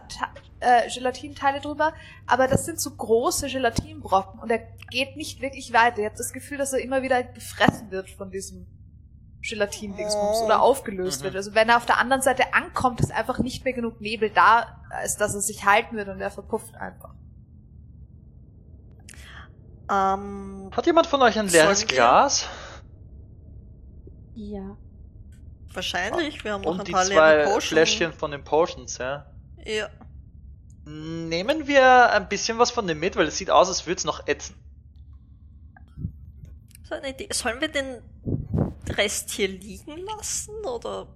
[0.61, 1.93] äh, Gelatinteile drüber,
[2.27, 4.59] aber das sind so große Gelatinbrocken und er
[4.91, 6.01] geht nicht wirklich weiter.
[6.01, 8.67] Ihr habt das Gefühl, dass er immer wieder gefressen wird von diesem
[9.41, 10.45] Gelatin-Dingsbums Oh.
[10.47, 11.25] oder aufgelöst Mhm.
[11.27, 11.37] wird.
[11.37, 14.83] Also wenn er auf der anderen Seite ankommt, ist einfach nicht mehr genug Nebel da,
[14.91, 17.15] als dass er sich halten wird und er verpufft einfach.
[19.91, 22.47] Ähm, Hat jemand von euch ein leeres Glas?
[24.35, 24.77] Ja.
[25.75, 26.43] Wahrscheinlich.
[26.45, 27.65] Wir haben noch Und ein die paar zwei leere Potions.
[27.67, 29.27] Fläschchen von den Potions, ja.
[29.65, 29.89] Ja.
[30.85, 34.05] Nehmen wir ein bisschen was von dem mit, weil es sieht aus, als würde es
[34.05, 34.55] noch ätzen.
[36.89, 37.29] So eine Idee.
[37.33, 38.01] Sollen wir den
[38.97, 40.55] Rest hier liegen lassen?
[40.65, 41.07] Oder?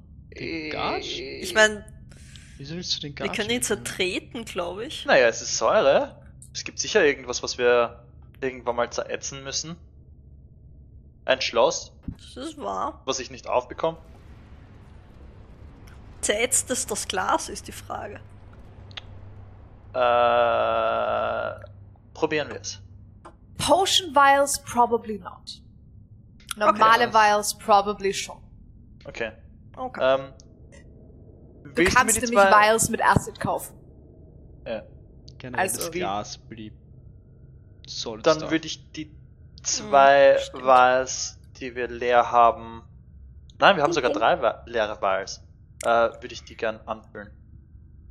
[0.70, 1.04] Gas?
[1.06, 1.84] Ich meine,
[2.58, 3.26] Wieso willst du den Gas?
[3.28, 5.04] wir können ihn zertreten, glaube ich.
[5.06, 6.20] Naja, es ist Säure.
[6.52, 8.04] Es gibt sicher irgendwas, was wir
[8.42, 9.76] irgendwann mal zerätzen müssen.
[11.24, 11.92] Ein Schloss,
[12.34, 13.00] Das ist wahr.
[13.06, 13.96] was ich nicht aufbekomme.
[16.22, 18.20] Zerätzt es das Glas, ist die Frage.
[20.32, 21.64] Äh,
[22.14, 22.80] probieren wir es.
[23.58, 25.62] Potion Vials probably not.
[26.56, 27.12] Normale Okay.
[27.14, 28.38] Vials probably schon.
[29.04, 29.32] Okay.
[29.76, 30.00] Okay.
[30.02, 30.32] Ähm,
[31.74, 33.74] Du kannst nämlich zwei- Vials mit Acid kaufen.
[34.66, 34.82] Ja.
[35.38, 36.74] Generell Also das wie- Glas blieb.
[37.86, 39.14] Solid Dann würde ich die
[39.62, 40.64] zwei stimmt.
[40.64, 42.82] Vials, die wir leer haben.
[43.58, 44.34] Nein, wir haben sogar drei
[44.66, 45.42] leere Vials.
[45.82, 45.88] Äh,
[46.20, 47.30] würde ich die gern anfüllen.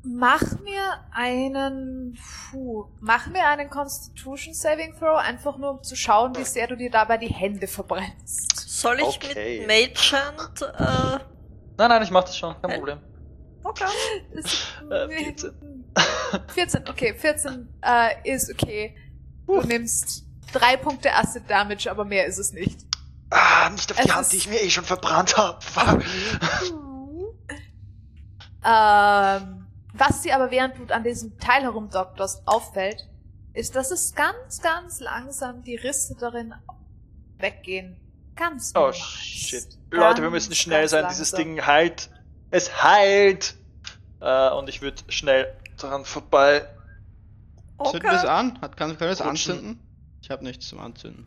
[0.03, 2.18] Mach mir einen,
[2.49, 6.76] puh, mach mir einen Constitution Saving Throw, einfach nur um zu schauen, wie sehr du
[6.76, 8.60] dir dabei die Hände verbrennst.
[8.68, 9.60] Soll ich okay.
[9.60, 11.23] mit Mage Hand, äh,
[11.77, 12.77] Nein, nein, ich mach das schon, kein Hä?
[12.77, 12.99] Problem.
[13.64, 13.85] okay.
[14.34, 15.85] Das- Äh, 14.
[16.53, 18.95] 14, okay, 14 äh, ist okay.
[19.45, 22.88] Du nimmst drei Punkte Acid Damage, aber mehr ist es nicht.
[23.30, 25.60] Ah, nicht auf Es die Hand, ist- die ich mir eh schon verbrannt habe.
[28.63, 33.07] Ähm, was dir aber während du an diesem Teil herumdokterst auffällt,
[33.53, 36.53] ist, dass es ganz, ganz langsam die Risse darin
[37.38, 37.97] weggehen.
[38.35, 38.93] Ganz Oh normal.
[38.93, 39.63] shit.
[39.89, 41.05] Ganz, Leute, wir müssen schnell sein.
[41.09, 41.55] Dieses langsam.
[41.55, 42.09] Ding heilt.
[42.49, 43.55] Es heilt.
[44.21, 46.65] Äh, und ich würde schnell dran vorbei.
[47.83, 48.27] Zünden wir es Okay.
[48.29, 48.61] an?
[48.61, 49.79] Hat, kann, können wir es anzünden?
[50.21, 51.25] Ich habe nichts zum Anzünden.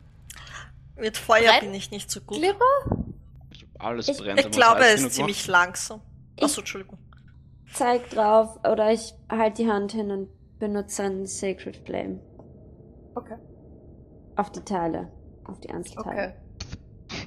[0.95, 1.59] Mit Feuer Brennt?
[1.61, 2.37] bin ich nicht so gut.
[2.37, 2.65] Glibber?
[3.51, 4.39] Ich, alles Ich- brennt.
[4.39, 5.47] Ich glaube, er ist ziemlich macht.
[5.47, 6.01] langsam.
[6.41, 6.97] Achso, Entschuldigung.
[7.75, 10.29] Zeig drauf oder ich halte die Hand hin und
[10.59, 12.19] benutze einen Sacred Flame.
[13.15, 13.37] Okay.
[14.37, 15.11] Auf die Teile.
[15.43, 16.33] Auf die Einzelteile.
[16.33, 17.19] Okay.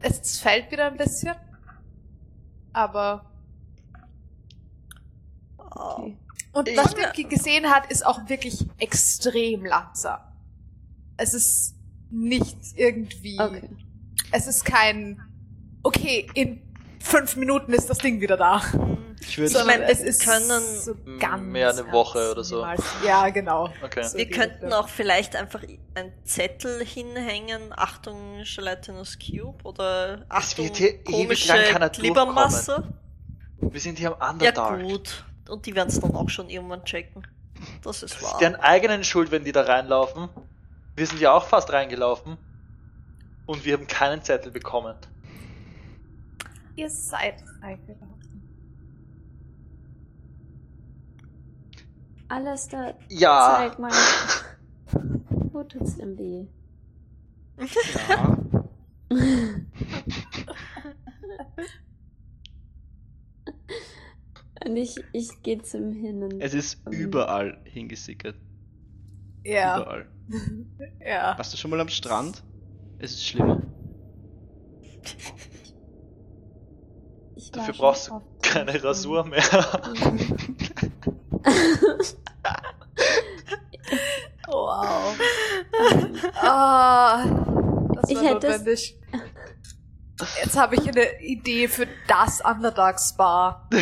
[0.00, 1.34] Es fällt wieder ein bisschen.
[2.72, 3.30] Aber.
[5.58, 6.16] Okay.
[6.52, 10.20] Und was Nimki gesehen hat, ist auch wirklich extrem langsam.
[11.16, 11.76] Es ist
[12.10, 13.38] nicht irgendwie.
[13.40, 13.68] Okay.
[14.32, 15.20] Es ist kein.
[15.82, 16.67] Okay, in
[17.00, 18.62] fünf Minuten ist das Ding wieder da.
[19.20, 20.94] Ich würde Sondern meine, es wir ist können so
[21.40, 22.64] mehr eine Woche oder so.
[23.04, 23.68] Ja, genau.
[23.82, 24.04] Okay.
[24.04, 25.62] So Wir könnten auch vielleicht einfach
[25.94, 32.84] einen Zettel hinhängen, Achtung Gelatinous Cube oder Achtung wird hier ewig komische lang keiner Glibbermasse.
[33.60, 34.82] Wir sind hier am Ja Underdark.
[34.82, 37.26] gut, und die werden es dann auch schon irgendwann checken.
[37.82, 38.32] Das ist Das wahr.
[38.34, 40.28] ist deren eigenen Schuld, wenn die da reinlaufen.
[40.94, 42.38] Wir sind ja auch fast reingelaufen.
[43.46, 44.94] Und wir haben keinen Zettel bekommen.
[46.78, 48.40] Ihr seid reingelaufen.
[52.28, 52.94] Alles da.
[53.08, 53.56] Ja.
[53.56, 53.90] Zeig mal.
[55.52, 56.46] Wo tut's denn weh?
[58.08, 58.38] Ja.
[64.64, 66.40] Und ich, ich gehe zum Hin und.
[66.40, 68.36] Es ist überall hingesickert.
[69.44, 70.08] Ja, Überall.
[71.04, 71.36] ja.
[71.36, 72.44] Warst du schon mal am Strand?
[73.00, 73.62] Es ist schlimmer.
[77.48, 79.42] ich Dafür brauchst du keine Rasur mehr.
[84.50, 85.14] Wow.
[86.40, 87.24] Ah,
[87.94, 88.98] das Ich war hätte notwendig.
[90.42, 93.68] Jetzt habe ich eine Idee für das Underdark Spa.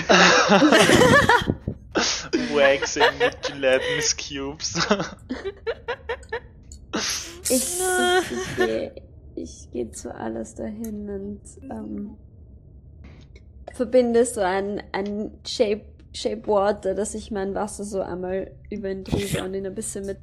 [2.53, 4.87] Waxing mit Gelatinous Cubes.
[7.49, 7.81] Ich, ich,
[8.31, 8.93] ich gehe
[9.37, 12.17] ich geh zu alles dahin und ähm,
[13.73, 15.83] verbinde so ein, ein Shape,
[16.13, 20.07] Shape Water, dass ich mein Wasser so einmal über ihn drüber und ihn ein bisschen
[20.07, 20.19] mit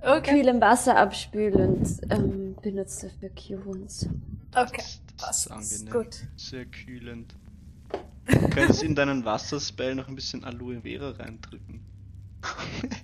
[0.00, 0.30] Okay.
[0.36, 4.08] kühlem Wasser abspüle und ähm, benutze dafür Q-Wounds.
[4.54, 4.82] Okay.
[5.16, 6.04] Das ist Das ist angenehm.
[6.04, 6.16] gut.
[6.36, 7.34] Sehr kühlend.
[8.26, 11.80] Du könntest in deinen Wasserspell noch ein bisschen Aloe Vera reindrücken.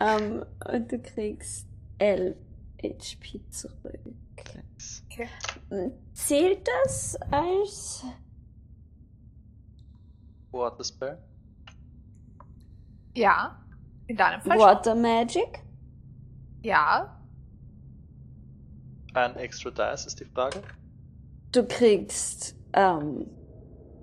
[0.00, 1.66] Ähm, und du kriegst
[1.98, 2.34] 11
[2.82, 4.00] HP zurück.
[4.36, 4.69] Thanks.
[5.12, 5.28] Okay.
[6.12, 8.04] Zählt das als
[10.52, 11.18] Water Spell.
[13.14, 13.56] Ja.
[14.06, 14.58] In deinem Fall.
[14.58, 15.62] Water Magic?
[16.62, 17.16] Ja.
[19.14, 20.62] Ein extra Dice ist die Frage.
[21.52, 23.26] Du kriegst ähm,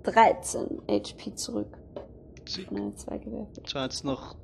[0.02, 1.78] 13 HP zurück.
[2.70, 3.68] Nein, zwei gewürfelt.
[3.68, 4.36] So jetzt noch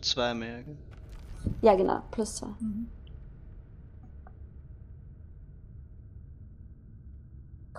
[0.00, 0.62] zwei mehr.
[0.62, 0.76] gell?
[1.62, 2.48] Ja, genau, plus zwei.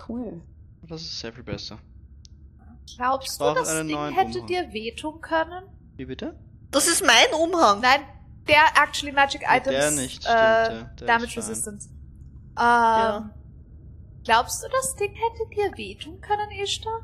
[0.08, 0.42] Cool.
[0.82, 1.78] Das ist sehr viel besser.
[2.96, 4.46] Glaubst du, das Ding hätte Umhang.
[4.46, 5.64] dir wehtun können?
[5.96, 6.38] Wie bitte?
[6.70, 7.80] Das ist mein Umhang.
[7.80, 8.00] Nein,
[8.48, 9.70] der Actually Magic Ja, Items.
[9.76, 11.36] der nicht, äh, der- der Damage.
[11.38, 11.88] Resistance.
[11.88, 11.94] Ähm,
[12.56, 13.30] Ja.
[14.24, 17.00] Glaubst du, das Ding hätte dir wehtun können, Ishtar?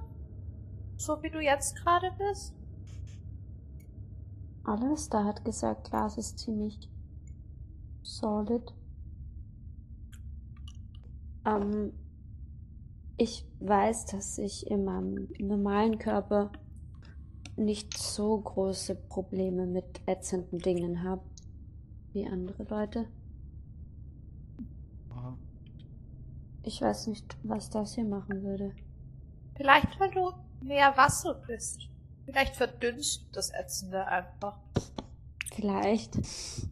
[0.97, 2.55] So wie du jetzt gerade bist?
[4.65, 6.89] Alles da hat gesagt, Glas ist ziemlich
[8.03, 8.63] solid.
[11.47, 11.93] Ähm,
[13.21, 16.51] ich weiß, dass ich in meinem normalen Körper
[17.55, 21.21] nicht so große Probleme mit ätzenden Dingen habe
[22.15, 23.07] wie andere Leute.
[25.11, 25.37] Aha.
[26.63, 28.75] Ich weiß nicht, was das hier machen würde.
[29.55, 30.33] Vielleicht, weil du
[30.63, 31.91] mehr Wasser bist.
[32.25, 34.59] Vielleicht verdünnst du das Ätzende einfach.
[35.53, 36.17] Vielleicht.
[36.17, 36.71] Ich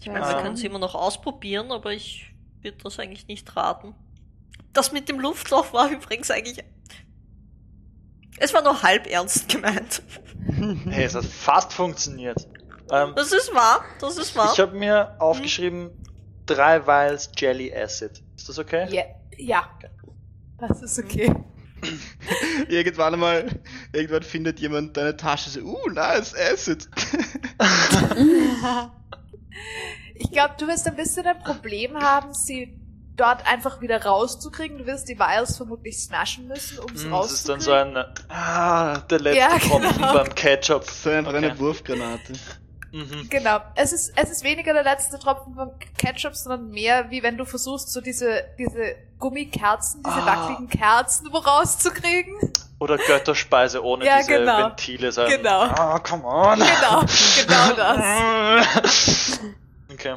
[0.00, 2.34] Ich meine, wir können es immer noch ausprobieren, aber ich
[2.68, 3.94] würde das eigentlich nicht raten.
[4.72, 6.64] Das mit dem Luftloch war übrigens eigentlich.
[8.38, 10.02] Es war nur halb ernst gemeint.
[10.88, 12.48] Hey, es hat fast funktioniert.
[12.90, 14.50] Ähm, Das ist wahr, das ist wahr.
[14.54, 15.90] ich habe mir aufgeschrieben,
[16.46, 18.22] drei Vials Jelly Acid.
[18.34, 18.86] Ist das okay?
[18.90, 19.02] Ja.
[19.36, 19.68] ja.
[20.58, 21.34] Das ist okay.
[22.68, 23.60] irgendwann einmal,
[23.92, 26.88] irgendwann findet jemand deine Tasche so, uh, nice, Acid.
[30.18, 32.74] Ich glaube, du wirst ein bisschen ein Problem haben, sie
[33.16, 34.78] dort einfach wieder rauszukriegen.
[34.78, 37.60] Du wirst die Vials vermutlich smashen müssen, um es Hm, das ist dann rauszukriegen.
[37.60, 40.12] so ein, ah, der letzte Ja, Tropfen genau.
[40.14, 40.84] beim Ketchup.
[40.84, 41.44] so einfach Okay.
[41.46, 42.32] eine Wurfgranate.
[42.92, 43.26] Mhm.
[43.28, 43.58] Genau.
[43.74, 47.44] Es ist, es ist weniger der letzte Tropfen vom Ketchup, sondern mehr, wie wenn du
[47.44, 50.26] versuchst, so diese, diese Gummikerzen, diese Ah.
[50.26, 52.34] wackeligen Kerzen wo rauszukriegen.
[52.78, 54.58] Oder Götterspeise ohne Ja, diese genau.
[54.68, 55.10] Ventile.
[55.12, 55.62] So ein, Genau.
[55.62, 56.58] Ah, come on.
[56.60, 57.00] Genau,
[57.46, 59.40] genau das.
[59.92, 60.16] okay.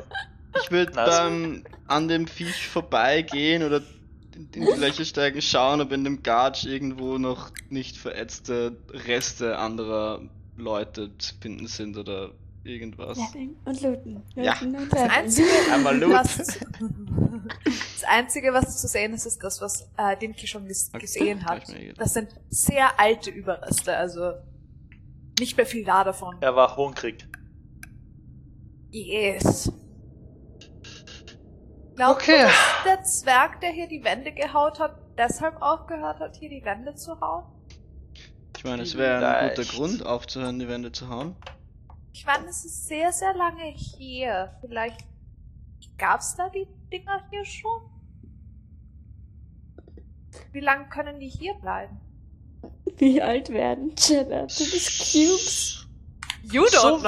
[0.61, 1.09] Ich würde Nice.
[1.09, 4.01] dann an dem Viech vorbeigehen oder in
[4.35, 10.21] in die Löcher steigen, schauen, ob in dem Garge irgendwo noch nicht verätzte Reste anderer
[10.57, 12.31] Leute zu finden sind oder
[12.63, 13.17] irgendwas.
[13.17, 14.23] Leveln und looten.
[14.35, 14.53] Ja.
[14.53, 15.09] Looten und Das.
[15.09, 16.13] Einzige, Einmal Loot.
[16.13, 16.37] was,
[17.65, 21.45] das Einzige, was zu sehen ist, ist das, was äh, Dinky schon ges Okay, gesehen
[21.45, 21.63] hat.
[21.97, 24.33] Das sind sehr alte Überreste, also
[25.39, 26.37] nicht mehr viel da davon.
[26.41, 27.27] Er war hungrig.
[28.91, 29.71] Yes.
[31.95, 32.41] Glaubt Okay.
[32.41, 36.63] ihr, dass der Zwerg, der hier die Wände gehaut hat, deshalb aufgehört hat, hier die
[36.63, 37.45] Wände zu hauen?
[38.57, 39.63] Ich meine, es wäre ein guter.
[39.63, 41.35] Grund aufzuhören, die Wände zu hauen.
[42.13, 44.55] Ich meine, es ist sehr, sehr lange hier.
[44.61, 44.99] Vielleicht
[45.97, 47.81] gab's da die Dinger hier schon?
[50.51, 51.99] Wie lange können die hier bleiben?
[52.97, 54.41] Wie alt werden Jenna?
[54.41, 55.80] Du bist Cubes.
[56.43, 56.99] You So-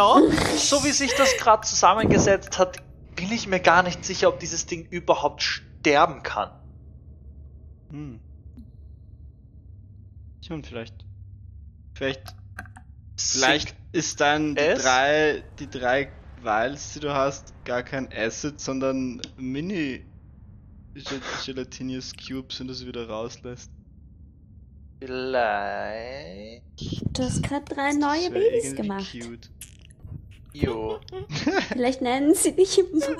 [0.57, 2.77] So wie sich das gerade zusammengesetzt hat,
[3.15, 6.51] bin ich mir gar nicht sicher, ob dieses Ding überhaupt sterben kann.
[7.89, 8.19] Hm.
[10.41, 11.05] Tja, und vielleicht.
[11.95, 12.35] Vielleicht.
[13.17, 14.81] Vielleicht ist dann die es?
[14.83, 16.11] drei, die drei
[16.41, 20.03] Vials, die du hast, gar kein Acid, sondern Mini
[20.95, 23.71] Gel- Gelatinous Cubes, wenn du sie wieder rauslässt.
[25.05, 26.63] Vielleicht.
[27.11, 29.11] Du hast gerade drei Das neue Babys gemacht.
[29.11, 29.49] Cute.
[30.53, 30.99] Jo.
[31.69, 33.17] Vielleicht nennen sie dich immer.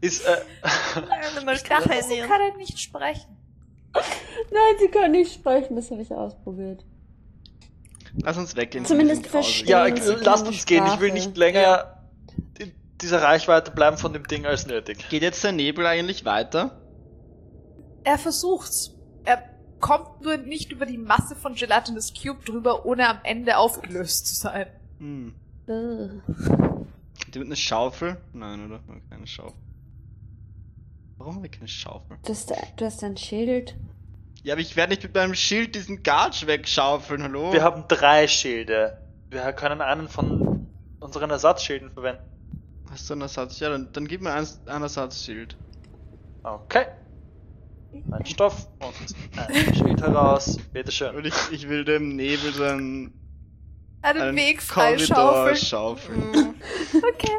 [0.00, 2.28] Ist, äh, Ich dachte, sie Companion.
[2.28, 3.36] können nicht sprechen.
[3.94, 6.84] Nein, sie können nicht sprechen, das habe ich ausprobiert.
[8.22, 8.84] Lass uns weggehen.
[8.84, 9.68] Zumindest verstehen.
[9.68, 10.86] ja, lasst uns gehen.
[10.86, 12.04] Ich will nicht länger
[12.58, 15.08] in dieser Reichweite bleiben von dem Ding als nötig.
[15.08, 16.80] Geht jetzt der Nebel eigentlich weiter?
[18.04, 18.94] Er versucht's.
[19.24, 19.42] Er
[19.80, 24.34] kommt nur nicht über die Masse von Gelatinous Cube drüber, ohne am Ende aufgelöst zu
[24.34, 24.66] sein.
[24.98, 25.34] Hm.
[25.66, 26.22] Ugh.
[27.32, 28.18] Die mit einer Schaufel?
[28.32, 28.80] Nein, oder?
[28.86, 29.58] Wir haben Keine Schaufel.
[31.16, 32.18] Warum haben wir keine Schaufel?
[32.24, 33.74] Du hast, du hast ein Schild.
[34.42, 37.52] Ja, aber ich werde nicht mit meinem Schild diesen Garge wegschaufeln, hallo?
[37.52, 38.98] Wir haben drei Schilde.
[39.30, 40.66] Wir können einen von
[41.00, 42.22] unseren Ersatzschilden verwenden.
[42.90, 43.58] Hast du einen Ersatz?
[43.60, 45.56] Ja, dann, dann gib mir ein, ein Ersatzschild.
[46.42, 46.86] Okay.
[48.10, 50.58] Ein Stoff und ein Schild heraus.
[50.72, 51.14] Bitteschön.
[51.16, 53.12] Und ich, ich will dem Nebel so einen,
[54.02, 56.22] Einen, einen Weg Korridor freischaufeln.
[56.22, 56.54] schaufeln.
[56.92, 57.02] Mhm.
[57.14, 57.36] Okay.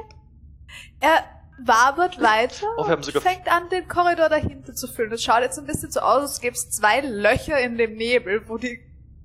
[0.99, 1.23] Er
[1.63, 5.11] wabert weiter Oh, wir haben und fängt an, den Korridor dahinter zu füllen.
[5.13, 8.43] Es schaut jetzt ein bisschen so aus, als gäbe es zwei Löcher in dem Nebel,
[8.47, 8.79] wo die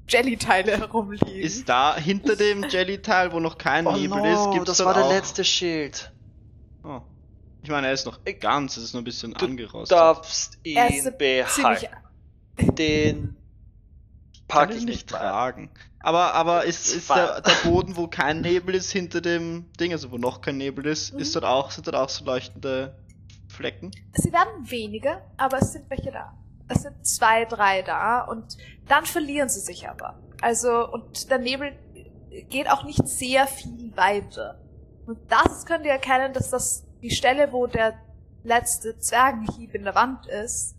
[0.09, 1.28] Jelly-Teile herumliegen.
[1.28, 4.94] Ist da hinter dem Jelly-Teil, wo noch kein Oh Nebel no, ist, gibt's das war
[4.94, 6.12] der letzte Schild.
[6.85, 7.01] Oh.
[7.62, 9.96] Ich meine, er ist noch ganz, es ist nur ein bisschen Du angerostet.
[9.96, 11.86] darfst Er ist ihn behalten.
[12.76, 13.36] Den Kann
[14.48, 15.70] pack ich ich nicht tragen.
[16.02, 20.10] Aber, aber ist, ist der, der Boden, wo kein Nebel ist, hinter dem Ding, also
[20.10, 21.20] wo noch kein Nebel ist, Mhm.
[21.20, 22.96] ist dort auch, sind dort auch so leuchtende
[23.48, 23.90] Flecken?
[24.14, 26.32] Sie werden weniger, aber es sind welche da.
[26.68, 28.56] Es sind zwei, drei da und
[28.88, 30.18] dann verlieren sie sich aber.
[30.40, 31.72] Also, und der Nebel
[32.48, 34.58] geht auch nicht sehr viel weiter.
[35.06, 37.94] Und das könnt ihr erkennen, dass das die Stelle, wo der
[38.43, 40.77] letzte Zwergenhieb in der Wand ist,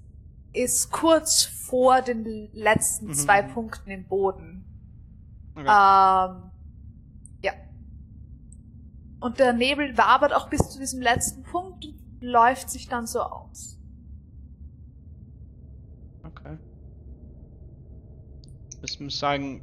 [0.54, 3.14] ist kurz vor den letzten Mhm.
[3.14, 4.66] zwei Punkten im Boden.
[5.56, 5.62] Okay.
[5.62, 6.52] Ähm,
[7.44, 7.54] ja.
[9.20, 13.22] Und der Nebel wabert auch bis zu diesem letzten Punkt und läuft sich dann so
[13.22, 13.78] aus.
[16.24, 16.58] Okay.
[18.84, 19.62] Ich muss sagen,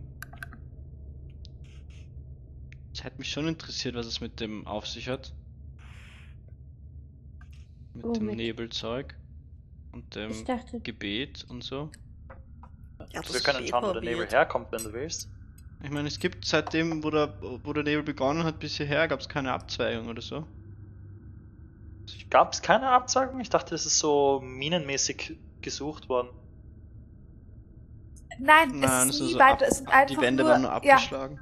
[2.92, 5.34] es hätte mich schon interessiert, was es mit dem auf sich hat.
[8.06, 8.36] Mit dem Womit?
[8.36, 9.14] Nebelzeug
[9.92, 11.90] und dem dachte, Gebet und so.
[13.12, 15.28] Ja, das Wir können schauen, wo war der Nebel herkommt, wenn du willst.
[15.82, 19.20] Ich meine, es gibt seitdem, wo der, wo der Nebel begonnen hat, bis hierher, gab
[19.20, 20.44] es keine Abzweigung oder so.
[22.30, 23.40] Gab es keine Abzweigung?
[23.40, 26.28] Ich dachte, das ist so minenmäßig gesucht worden.
[28.40, 29.64] Nein, Nein, es es ist nie so weiter.
[29.64, 31.40] ab- es sind einfach Die Wände nur, waren nur ja, abgeschlagen.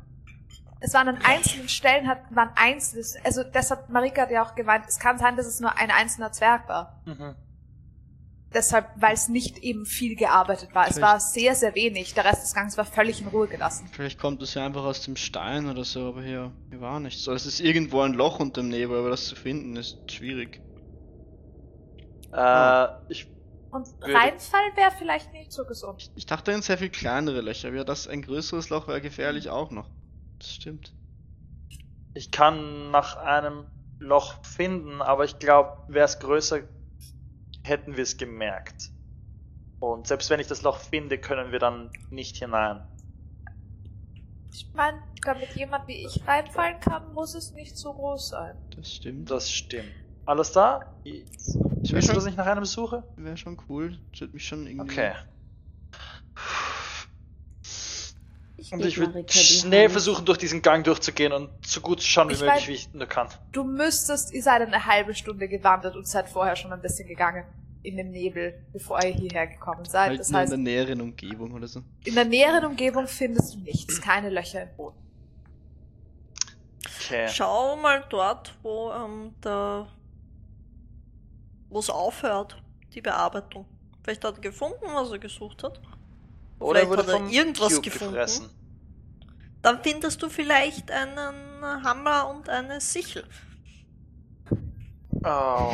[0.86, 4.54] Es waren an einzelnen Stellen, hat, waren einzelnes, also das hat Marika hat ja auch
[4.54, 7.02] gemeint, es kann sein, dass es nur ein einzelner Zwerg war.
[7.04, 7.34] Mhm.
[8.54, 10.84] Deshalb, weil es nicht eben viel gearbeitet war.
[10.86, 12.14] Es Vielleicht- war sehr, sehr wenig.
[12.14, 13.88] Der Rest des Gangs war völlig in Ruhe gelassen.
[13.92, 17.24] Vielleicht kommt es ja einfach aus dem Stein oder so, aber hier, hier war nichts.
[17.24, 20.62] So, es ist irgendwo ein Loch unter dem Nebel, aber das zu finden ist schwierig.
[22.32, 23.28] Äh, ich,
[23.72, 26.12] Und reinfallen wäre vielleicht nicht so gesund.
[26.14, 29.72] Ich dachte an sehr viel kleinere Löcher, ja, das ein größeres Loch wäre gefährlich auch
[29.72, 29.90] noch.
[30.38, 30.92] Das stimmt.
[32.14, 33.66] ich kann nach einem
[33.98, 36.60] Loch finden, aber ich glaube, wäre es größer,
[37.62, 38.90] hätten wir es gemerkt.
[39.80, 42.86] Und selbst wenn ich das Loch finde, können wir dann nicht hinein.
[44.52, 48.56] Ich meine, damit jemand wie ich reinfallen kann, muss es nicht so groß sein.
[48.74, 49.30] Das stimmt.
[49.30, 49.92] Das stimmt.
[50.24, 50.94] Alles da?
[51.04, 51.24] Ich
[51.92, 53.04] Willst du, dass ich nach einem suche?
[53.16, 53.98] Wäre schon cool.
[54.10, 54.92] Das würde mich schon irgendwie.
[54.92, 55.12] Okay.
[58.58, 59.92] Ich Und ich würde schnell Hand.
[59.92, 62.72] versuchen, durch diesen Gang durchzugehen und so gut zu schauen wie Ich möglich, weiß- wie
[62.72, 63.28] ich nur kann.
[63.52, 67.44] Du müsstest, ihr seid eine halbe Stunde gewandert und seid vorher schon ein bisschen gegangen
[67.82, 70.08] in dem Nebel, bevor ihr hierher gekommen seid.
[70.10, 71.82] Halt Das nur in heißt, der näheren Umgebung oder so.
[72.04, 74.96] in der näheren Umgebung findest du nichts, keine Löcher im Boden.
[77.04, 77.28] Okay.
[77.28, 79.86] Schau mal dort, wo ähm, der
[81.68, 82.62] wo es aufhört,
[82.94, 83.66] die Bearbeitung.
[84.02, 85.80] Vielleicht hat er gefunden, was er gesucht hat.
[86.58, 88.12] Oder Vielleicht wurde hat er irgendwas Cube gefunden.
[88.14, 88.50] gefressen.
[89.62, 93.24] Dann findest du vielleicht einen Hammer und eine Sichel.
[95.24, 95.72] Oh.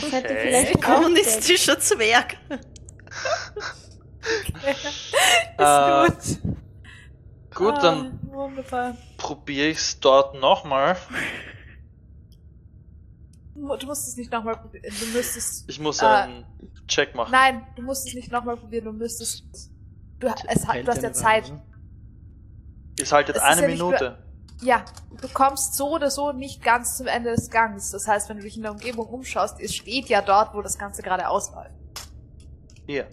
[0.00, 0.38] Das hätte Okay.
[0.42, 2.36] vielleicht Kommunistischer Zwerg.
[5.58, 6.54] Ist gut.
[7.54, 8.96] Gut, Ah, dann Wunderbar.
[9.16, 10.96] probiere ich es dort nochmal.
[13.54, 14.94] Du musst es nicht nochmal probieren.
[15.00, 15.64] Du müsstest.
[15.68, 16.44] Ich muss Äh, einen
[16.88, 17.32] Check machen.
[17.32, 18.84] Nein, du musst es nicht nochmal probieren.
[18.84, 19.44] Du müsstest.
[20.18, 21.52] Du, es, du hast ja Zeit.
[22.98, 24.22] Ihr haltet Es ist eine ja Minute.
[24.62, 24.84] Ja,
[25.20, 27.90] du kommst so oder so nicht ganz zum Ende des Gangs.
[27.90, 30.78] Das heißt, wenn du dich in der Umgebung umschaust, es steht ja dort, wo das
[30.78, 31.70] Ganze gerade ausläuft.
[32.86, 33.06] Hier.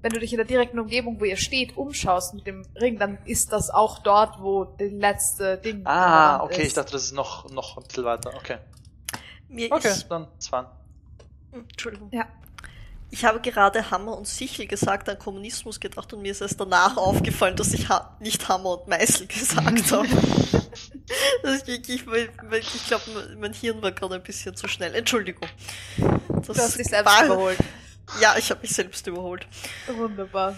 [0.00, 3.18] Wenn du dich in der direkten Umgebung, wo ihr steht, umschaust mit dem Ring, dann
[3.26, 6.68] ist das auch dort, wo das letzte Ding Ah, okay, ist.
[6.68, 8.32] ich dachte, das ist noch, noch ein bisschen weiter.
[8.36, 8.58] Okay.
[9.48, 10.66] Mir Okay, ist, dann Swan.
[11.52, 12.10] Entschuldigung.
[12.12, 12.26] Ja.
[13.10, 16.96] Ich habe gerade Hammer und Sichel gesagt, an Kommunismus gedacht und mir ist erst danach
[16.98, 20.08] aufgefallen, dass ich ha nicht Hammer und Meißel gesagt habe.
[21.42, 23.04] Das ist wirklich, weil, weil ich glaube,
[23.38, 24.94] mein Hirn war gerade ein bisschen zu schnell.
[24.94, 25.48] Entschuldigung.
[26.28, 27.58] Das Du hast dich selbst war- überholt.
[28.20, 29.46] Ja, ich habe mich selbst überholt.
[29.86, 30.54] Wunderbar.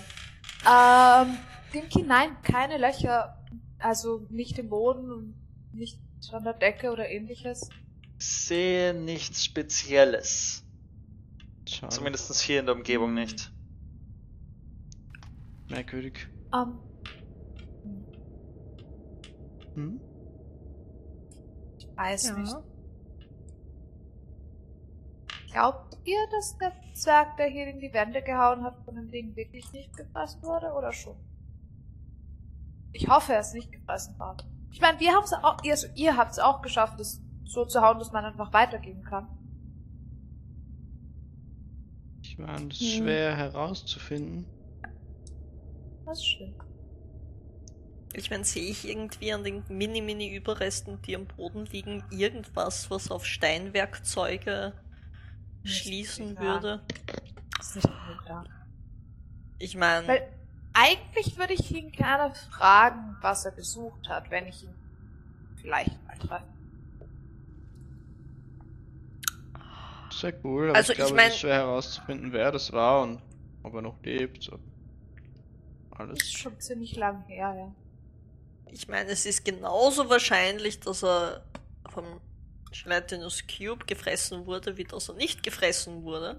[0.68, 1.36] Ähm,
[1.72, 3.36] Dimki, nein, keine Löcher.
[3.78, 5.34] Also nicht im Boden und
[5.72, 5.98] nicht
[6.32, 7.68] an der Decke oder ähnliches.
[8.18, 10.59] Sehe nichts Spezielles.
[11.68, 11.94] Schade.
[11.94, 13.52] Zumindest hier in der Umgebung nicht.
[15.68, 16.28] Merkwürdig.
[16.52, 16.78] Ähm,
[19.74, 20.00] Hm?
[21.96, 22.56] weiß nicht.
[25.52, 29.34] Glaubt ihr, dass der Zwerg, der hier in die Wände gehauen hat, von dem Ding
[29.36, 31.16] wirklich nicht gefressen wurde oder schon?
[32.92, 34.68] Ich hoffe, er ist nicht gefressen worden.
[34.72, 37.98] Ich meine, wir haben's auch, ihr, ihr habt es auch geschafft, es so zu hauen,
[37.98, 39.26] dass man einfach weitergehen kann.
[42.40, 42.84] Ich meine, das Hm.
[42.86, 44.46] ist schwer herauszufinden.
[46.04, 46.54] Das ist schön.
[48.12, 53.24] Ich meine, sehe ich irgendwie an den Mini-Mini-Überresten, die am Boden liegen, irgendwas, was auf
[53.24, 54.74] Steinwerkzeuge
[55.62, 56.60] Nicht schließen klar.
[56.60, 56.82] würde?
[59.58, 60.22] Ich meine, Weil
[60.72, 64.74] eigentlich würde ich ihn gerne fragen, was er gesucht hat, wenn ich ihn
[65.60, 66.59] vielleicht mal treffe.
[70.12, 73.02] Sehr cool, aber Also, ich ich glaube, mein- es ist schwer herauszufinden, wer das war
[73.02, 73.22] und
[73.62, 74.42] ob er noch lebt.
[74.42, 74.52] So.
[74.52, 76.22] Das Alles.
[76.22, 77.74] ist schon ziemlich lang her, ja.
[78.72, 81.44] ich meine, es ist genauso wahrscheinlich, dass er
[81.90, 82.04] vom
[82.72, 86.38] Gelatinous Cube gefressen wurde, wie dass er nicht gefressen wurde.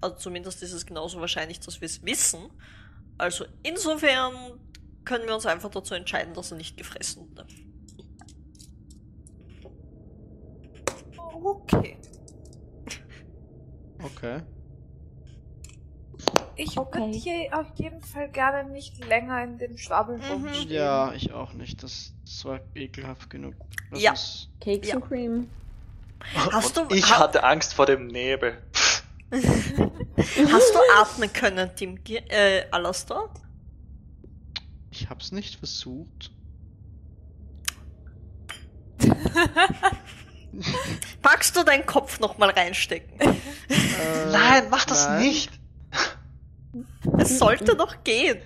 [0.00, 2.50] Also zumindest ist es genauso wahrscheinlich, dass wir es wissen.
[3.18, 4.32] Also insofern
[5.04, 7.46] können wir uns einfach dazu entscheiden, dass er nicht gefressen wurde.
[11.44, 11.98] Okay.
[14.02, 14.40] Okay.
[16.56, 16.98] Ich Okay.
[17.00, 20.44] würde hier auf jeden Fall gerne nicht länger in den Schwabbeln Mhm.
[20.44, 20.70] rumstehen.
[20.70, 21.82] Ja, ich auch nicht.
[21.82, 23.54] Das, das war ekelhaft genug.
[23.90, 24.10] Lass Ja.
[24.12, 24.96] uns- Cakes Ja.
[24.96, 25.50] and Cream.
[26.52, 28.62] Hast du- ich ha- hatte Angst vor dem Nebel.
[29.32, 33.32] Hast du atmen können, Tim, äh, Alastor?
[34.90, 36.30] Ich hab's nicht versucht.
[41.22, 43.18] Magst du deinen Kopf nochmal reinstecken?
[43.20, 45.20] Äh, Nein, mach das nein.
[45.22, 45.50] nicht!
[47.18, 48.38] Es sollte doch gehen.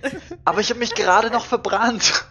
[0.45, 2.25] Aber ich habe mich gerade noch verbrannt.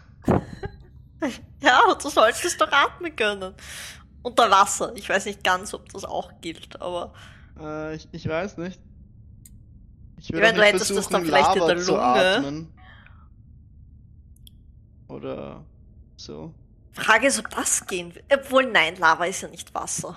[1.60, 3.54] Ja, du solltest doch atmen können.
[4.22, 4.92] Unter Wasser.
[4.96, 7.12] Ich weiß nicht ganz, ob das auch gilt, aber
[7.58, 8.80] Äh, ich, ich weiß nicht.
[10.18, 11.92] Ich Ich will meine, du nicht hättest das versuchen, dann vielleicht in Lava der zu
[11.92, 12.02] Lunge.
[12.02, 12.72] atmen.
[15.08, 15.64] Oder
[16.16, 16.52] so.
[16.96, 18.22] Frage ist, ob das gehen will.
[18.32, 20.16] Obwohl, nein, Lava ist ja nicht Wasser.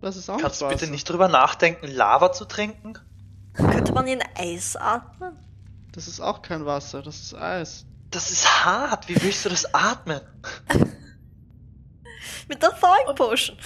[0.00, 0.76] Das ist auch Kannst du Wasser.
[0.76, 2.94] bitte nicht drüber nachdenken, Lava zu trinken?
[3.54, 5.36] Könnte man in Eis atmen?
[5.92, 7.84] Das ist auch kein Wasser, das ist Eis.
[8.10, 9.08] Das ist hart.
[9.08, 10.20] Wie willst du das atmen?
[12.48, 13.56] Mit der Thawing Potion.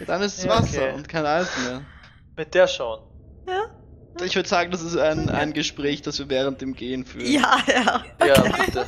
[0.00, 0.92] Ja, dann ist es Ja, Wasser okay.
[0.94, 1.82] und kein Eis mehr.
[2.36, 3.00] Mit der schon.
[3.48, 3.64] Ja,
[4.24, 7.26] Ich würde sagen, das ist ein, ein Gespräch, das wir während dem Gehen führen.
[7.26, 8.04] ja, ja.
[8.24, 8.86] Ja, bitte.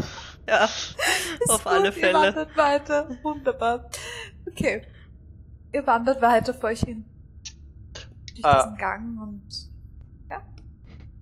[0.50, 0.64] Ja.
[0.64, 2.14] Ist Auf gut, alle Ihr Fälle.
[2.14, 3.08] wandert weiter.
[3.22, 3.90] Wunderbar.
[4.48, 4.82] Okay.
[5.72, 7.04] Ihr wandert weiter vor euch hin.
[8.34, 8.62] Durch Ah.
[8.64, 9.70] diesen Gang und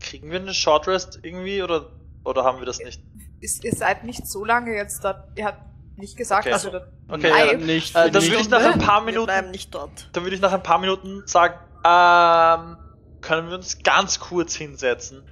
[0.01, 1.91] Kriegen wir eine Short Rest irgendwie oder,
[2.25, 3.03] oder haben wir das nicht?
[3.41, 5.29] ist, ihr seid nicht so lange jetzt dort.
[5.37, 5.61] Ihr habt
[5.99, 6.51] nicht gesagt, Okay.
[6.51, 7.95] dass ihr dort Okay, ja, nicht.
[7.95, 10.09] Äh, dann nicht- würde ich nach ein paar Wir Minuten, bleiben nicht dort.
[10.13, 12.77] dann würde ich nach ein paar Minuten sagen, ähm,
[13.21, 15.23] können wir uns ganz kurz hinsetzen?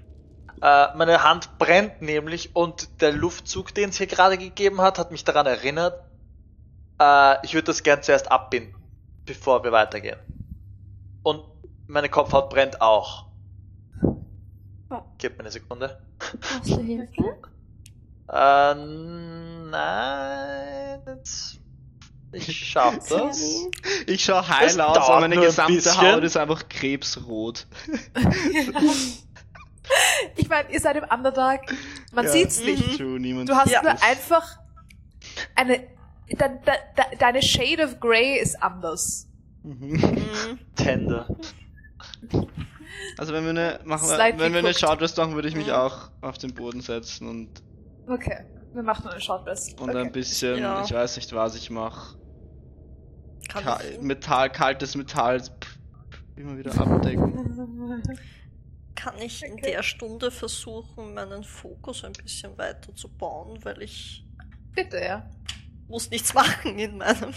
[0.62, 5.11] Äh, meine Hand brennt nämlich und der Luftzug, den es hier gerade gegeben hat, hat
[5.11, 6.03] mich daran erinnert.
[7.01, 8.74] Äh, ich würde das gern zuerst abbinden,
[9.27, 10.19] bevor wir weitergehen.
[11.23, 11.45] Und
[11.87, 13.27] meine Kopfhaut brennt auch.
[14.89, 15.03] Oh.
[15.19, 16.01] Gib mir eine Sekunde.
[16.19, 17.37] Brauchst du Hilfe?
[18.28, 18.74] Äh,
[19.70, 21.03] nein.
[21.07, 21.61] Jetzt.
[22.33, 23.69] Ich schaff das.
[24.07, 25.97] Ich schau Das heil aus, aber meine gesamte.
[26.01, 27.66] Haut ist einfach krebsrot.
[30.37, 31.63] ich meine, ihr seid im Underdark.
[32.13, 32.31] Man Ja.
[32.31, 32.97] sieht's nicht.
[32.99, 33.83] True, niemand Du hast Ja.
[33.83, 34.59] nur einfach
[35.55, 35.79] eine.
[36.29, 36.49] De, de,
[36.97, 39.29] de, deine Shade of Grey ist anders.
[39.63, 40.59] Mhm.
[40.75, 41.29] Tender.
[43.19, 44.73] Also wenn wir eine, machen wir, wenn wir eine.
[44.75, 45.73] Shortrest machen, würde ich mich Mhm.
[45.75, 47.63] auch auf den Boden setzen und,
[48.09, 48.45] Okay.
[48.73, 49.79] Wir machen nur eine Shortrest.
[49.81, 49.99] und okay.
[50.01, 50.83] ein bisschen, Ja.
[50.83, 52.17] ich weiß nicht, was ich mache.
[53.49, 55.79] Ka Metall, kaltes Metall, pff, pff,
[56.37, 58.13] immer wieder abdecken.
[58.97, 64.27] kann ich in der Stunde versuchen, meinen Fokus ein bisschen weiter zu bauen, weil ich
[64.74, 65.31] Bitte, ja.
[65.89, 67.32] muss nichts machen in meinem.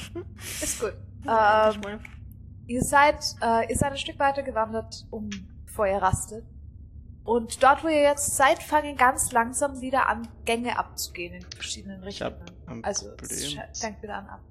[0.62, 0.96] Ist gut.
[1.28, 2.00] Ähm.
[2.68, 5.30] Ihr seid, äh, ihr seid ein Stück weiter gewandert, um
[5.66, 6.46] bevor ihr rastet.
[7.24, 12.04] Und dort, wo ihr jetzt seid, fangen ganz langsam wieder an, Gänge abzugehen in verschiedenen
[12.08, 12.84] Ich hab Richtungen.
[12.84, 14.42] ein Also, es fängt wieder an ab.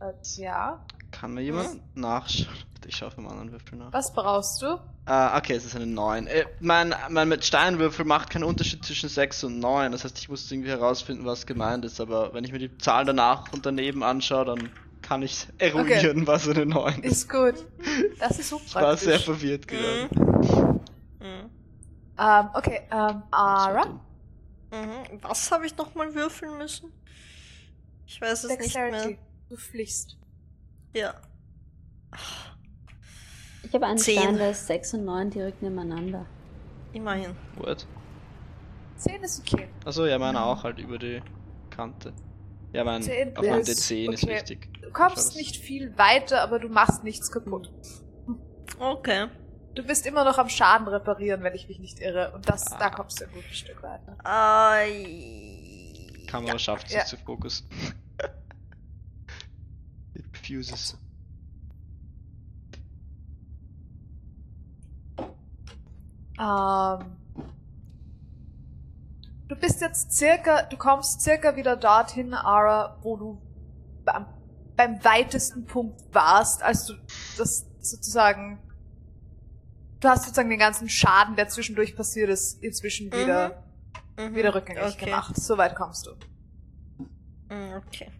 [0.00, 0.84] Äh, ja.
[1.10, 2.54] Kann mir jemand nachschauen?
[2.86, 3.92] Ich schaue vom anderen Würfel nach.
[3.92, 4.78] Was brauchst du?
[5.04, 6.26] Ah, okay, es ist eine 9.
[6.26, 9.92] Äh, mein, mein mit Steinwürfel macht keinen Unterschied zwischen 6 und 9.
[9.92, 12.00] Das heißt, ich muss irgendwie herausfinden, was gemeint ist.
[12.00, 14.70] Aber wenn ich mir die Zahlen danach und daneben anschaue, dann
[15.02, 17.12] kann ich eruieren, was eine 9 ist.
[17.12, 17.54] Ist gut.
[18.18, 20.08] Das ist so Ich war sehr verwirrt gerade.
[20.14, 20.80] Mhm.
[21.20, 21.50] Mhm.
[22.18, 23.86] Ähm, okay, ähm, Ara.
[24.70, 25.20] Mhm.
[25.22, 26.92] Was habe ich nochmal würfeln müssen?
[28.06, 29.08] Ich weiß es nicht Dexterity.
[29.08, 29.18] mehr.
[29.50, 30.16] Du fliegst.
[30.94, 31.14] Ja.
[33.62, 34.18] Ich habe einen Zehn.
[34.20, 36.26] Stein, der ist 6 und 9 direkt nebeneinander.
[36.92, 37.36] Immerhin.
[37.56, 37.86] What?
[38.96, 39.68] 10 ist okay.
[39.84, 41.22] Achso, ja, meine auch halt über die
[41.70, 42.12] Kante.
[42.72, 44.34] Ja, mein, Zehn auf meinem ist D10 ist okay.
[44.34, 44.68] wichtig.
[44.82, 47.70] Du kommst nicht viel weiter, aber du machst nichts kaputt.
[48.78, 49.28] Okay.
[49.74, 52.32] Du bist immer noch am Schaden reparieren, wenn ich mich nicht irre.
[52.34, 52.78] Und das, Ah.
[52.78, 54.16] da kommst du ein gutes Stück weiter.
[54.24, 57.04] Äh, Kamera schafft sich ja.
[57.04, 57.68] zu fokussen.
[60.48, 60.96] Fuses.
[66.38, 67.16] Ähm,
[69.48, 73.42] du bist jetzt circa, du kommst circa wieder dorthin, Ara, wo du
[74.04, 74.26] beim,
[74.76, 76.94] beim weitesten Punkt warst, als du
[77.36, 78.60] das sozusagen,
[80.00, 83.64] du hast sozusagen den ganzen Schaden, der zwischendurch passiert ist, inzwischen wieder,
[84.16, 84.34] Mhm.
[84.34, 85.06] wieder rückgängig okay.
[85.06, 85.36] gemacht.
[85.36, 86.10] So weit kommst du.
[87.54, 88.10] Mhm, Okay.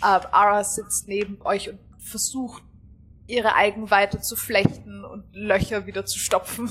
[0.00, 2.62] Ara sitzt neben euch und versucht,
[3.26, 6.70] ihre Eigen weiter zu flechten und Löcher wieder zu stopfen,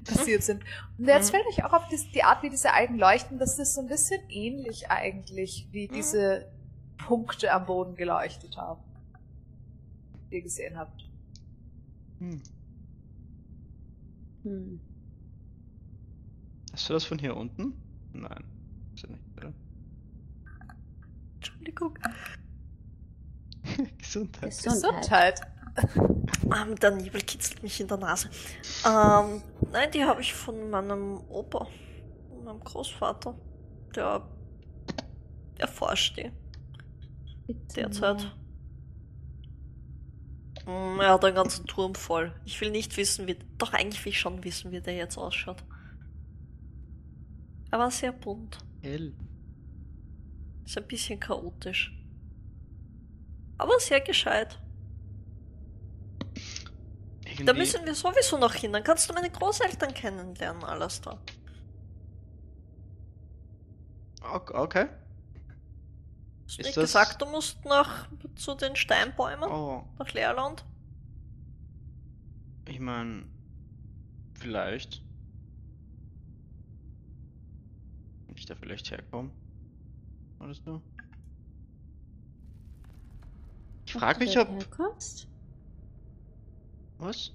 [0.00, 0.64] die passiert sind.
[0.98, 1.36] Und jetzt Mhm.
[1.36, 3.86] fällt euch auch auf die, die Art, wie diese Eigen leuchten, das ist so ein
[3.86, 5.92] bisschen ähnlich eigentlich, wie Mhm.
[5.92, 6.50] diese
[7.06, 8.82] Punkte am Boden geleuchtet haben.
[10.30, 11.08] Die ihr gesehen habt.
[12.18, 12.42] Hm.
[14.42, 14.80] Hm.
[16.72, 17.74] Hast du das von hier unten?
[18.12, 18.44] Nein.
[18.94, 19.52] Ist ja nicht, oder?
[21.36, 21.98] Entschuldigung.
[23.98, 24.62] Gesundheit.
[24.62, 25.40] Gesundheit.
[26.44, 28.30] Ähm, der Nebel kitzelt mich in der Nase.
[28.86, 31.66] Ähm, nein, die habe ich von meinem Opa,
[32.28, 33.34] von meinem Großvater.
[33.94, 34.26] Der
[35.58, 36.30] erforscht die
[37.46, 38.32] Bitte derzeit.
[40.66, 42.34] Mm, Er hat einen ganzen Turm voll.
[42.44, 43.36] Ich will nicht wissen, wie.
[43.58, 45.62] Doch, eigentlich will ich schon wissen, wie der jetzt ausschaut.
[47.70, 48.58] Er war sehr bunt.
[48.82, 49.14] Hell.
[50.64, 51.95] Ist ein bisschen chaotisch.
[53.58, 54.58] Aber sehr gescheit.
[57.24, 58.72] Irgendwie, Da müssen wir sowieso noch hin.
[58.72, 61.18] Dann kannst du meine Großeltern kennenlernen, alles da.
[64.22, 64.88] Ok- Okay.
[66.44, 69.50] Hast du Ist nicht das- gesagt, du musst nach zu den Steinbäumen?
[69.50, 70.64] Oh, Nach Leerland?
[72.68, 73.24] ich meine,
[74.34, 75.02] vielleicht.
[78.26, 79.30] Wenn ich da vielleicht herkomme.
[80.40, 80.82] Oder so.
[83.86, 84.48] Ich Ob frage du mich, ob.
[84.48, 85.28] herkommst?
[86.98, 87.30] Was?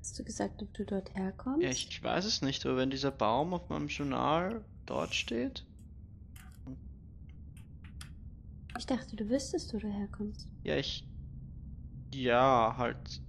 [0.00, 1.62] Hast du gesagt, ob du dort herkommst?
[1.62, 5.64] Ja, ich, ich weiß es nicht, aber wenn dieser Baum auf meinem Journal dort steht.
[8.78, 10.46] Ich dachte, du wüsstest, wo du herkommst.
[10.62, 11.04] Ja, ich.
[12.14, 13.20] Ja, halt.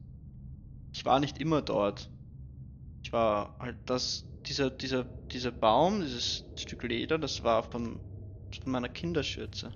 [0.93, 2.11] Ich war nicht immer dort.
[3.03, 4.25] Ich war halt das.
[4.45, 7.99] Dieser, dieser, dieser Baum, dieses Stück Leder, das war von,
[8.61, 9.73] von meiner Kinderschürze.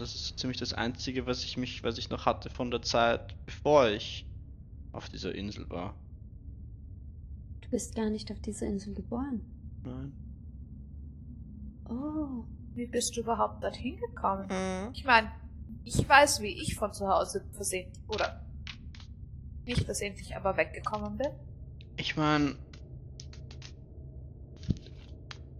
[0.00, 2.70] Und das ist so ziemlich das Einzige, was ich mich, was ich noch hatte von
[2.70, 4.24] der Zeit, bevor ich
[4.92, 5.94] auf dieser Insel war.
[7.60, 9.42] Du bist gar nicht auf dieser Insel geboren.
[9.84, 10.12] Nein.
[11.86, 12.44] Oh.
[12.74, 14.46] Wie bist du überhaupt dorthin gekommen?
[14.46, 14.90] Mhm.
[14.94, 15.30] Ich meine,
[15.84, 18.42] Ich weiß, wie ich von zu Hause versehentlich oder
[19.66, 21.28] nicht versehentlich, aber weggekommen bin.
[21.98, 22.56] Ich mein.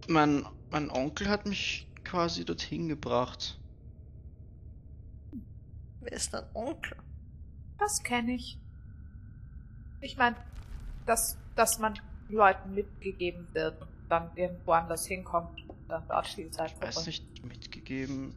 [0.07, 3.60] Mein, mein Onkel hat mich quasi dorthin gebracht.
[6.01, 6.97] Wer ist dein Onkel?
[7.77, 8.59] Das kenne ich.
[10.01, 10.35] Ich meine,
[11.05, 11.93] dass, dass man
[12.29, 17.07] Leuten mitgegeben wird und dann irgendwo anders hinkommt und dann dort viel Zeit Weiß verbringt.
[17.07, 18.33] nicht, mitgegeben.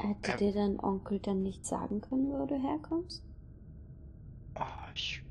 [0.00, 0.38] Hätte Ähm.
[0.38, 3.22] dir dein Onkel dann nicht sagen können, wo du herkommst?
[4.54, 5.22] Ah, ich.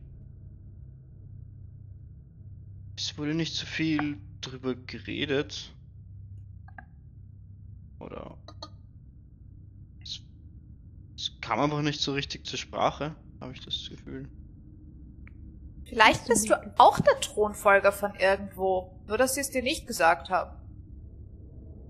[2.97, 5.73] Es wurde nicht so viel drüber geredet.
[7.99, 8.37] Oder.
[11.43, 14.29] Es, es kam einfach nicht so richtig zur Sprache, habe ich das Gefühl.
[15.85, 20.29] Vielleicht bist du auch der Thronfolger von irgendwo, nur dass sie es dir nicht gesagt
[20.29, 20.57] haben.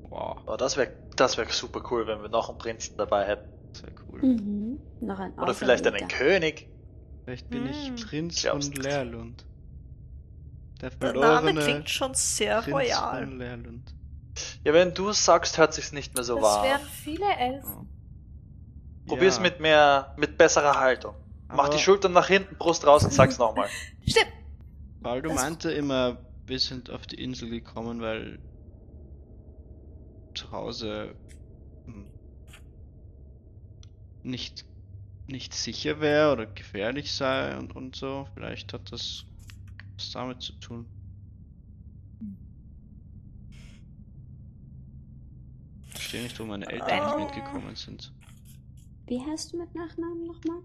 [0.09, 3.49] Wow, Oh, das wäre das wär super cool, wenn wir noch einen Prinzen dabei hätten.
[3.73, 4.21] sehr cool.
[4.21, 4.79] Mhm.
[5.01, 6.07] Noch ein Oder vielleicht einen.
[6.07, 6.67] König.
[7.23, 8.81] Vielleicht bin ich Hm, Prinz glaubst von du?
[8.81, 9.45] Leerlund.
[10.81, 13.27] Der Der Name klingt schon sehr Prinz royal.
[13.27, 13.83] von.
[14.63, 16.63] Ja, wenn du es sagst, hört sich's nicht mehr so das wahr.
[16.63, 16.87] wären an.
[16.87, 17.92] viele Elfen.
[19.07, 21.15] Probier's mit mehr, mit besserer Haltung.
[21.49, 23.69] Mach Aber- die Schultern nach hinten, Brust raus und sag's nochmal.
[24.07, 24.31] Stimmt.
[25.01, 28.39] Baldo meinte immer, wir sind auf die Insel gekommen, weil
[30.33, 31.13] zu Hause
[31.85, 32.05] hm,
[34.23, 34.65] nicht,
[35.27, 38.27] nicht sicher wäre oder gefährlich sei und, und so.
[38.33, 39.25] Vielleicht hat das
[39.95, 40.85] was damit zu tun.
[45.87, 48.11] Ich verstehe nicht, wo meine Eltern nicht mitgekommen sind.
[49.07, 50.61] Wie heißt du mit Nachnamen nochmal?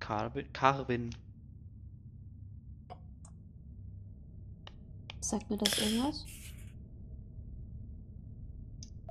[0.00, 1.10] Carvin, Carvin.
[5.20, 6.26] Sagt mir das irgendwas?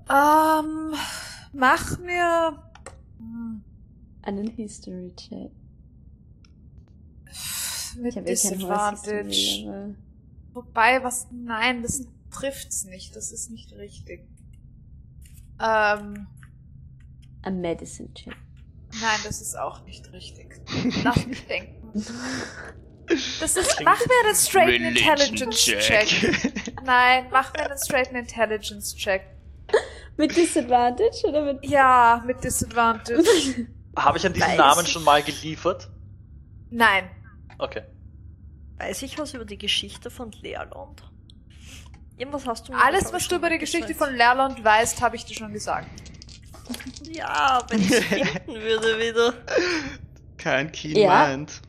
[0.09, 0.93] Ähm,
[1.53, 2.61] mach mir
[4.23, 5.51] Einen History-Check.
[7.97, 9.27] mit Ich habe eh kein hohes Disadvantage.
[9.27, 9.95] History, aber...
[10.53, 13.15] Wobei, was, nein, das trifft's nicht.
[13.15, 14.27] Das ist nicht richtig.
[15.59, 16.27] Ähm,
[17.43, 18.35] Ein Medicine-Check.
[19.01, 20.61] nein, das ist auch nicht richtig.
[21.03, 22.03] Lass mich denken.
[23.39, 26.73] Das ist, mach mir einen straighten Intelligence Check.
[26.85, 29.23] Nein, mach mir einen straighten Intelligence Check.
[30.18, 31.65] Mit Disadvantage oder mit...
[31.65, 33.68] Ja, mit Disadvantage.
[33.97, 34.91] Habe ich an diesen Weiß Namen ich.
[34.91, 35.89] schon mal geliefert?
[36.69, 37.09] Nein.
[37.57, 37.81] Okay.
[38.77, 41.03] Weiß ich was über die Geschichte von Leerland?
[42.18, 44.07] Irgendwas hast du mir Alles, was du über die Geschichte gesagt.
[44.07, 45.89] von Leerland weißt, habe ich dir schon gesagt.
[47.11, 49.34] Ja, wenn ich finden würde wieder.
[50.38, 51.27] Kein Keen Ja.
[51.27, 51.61] Mind.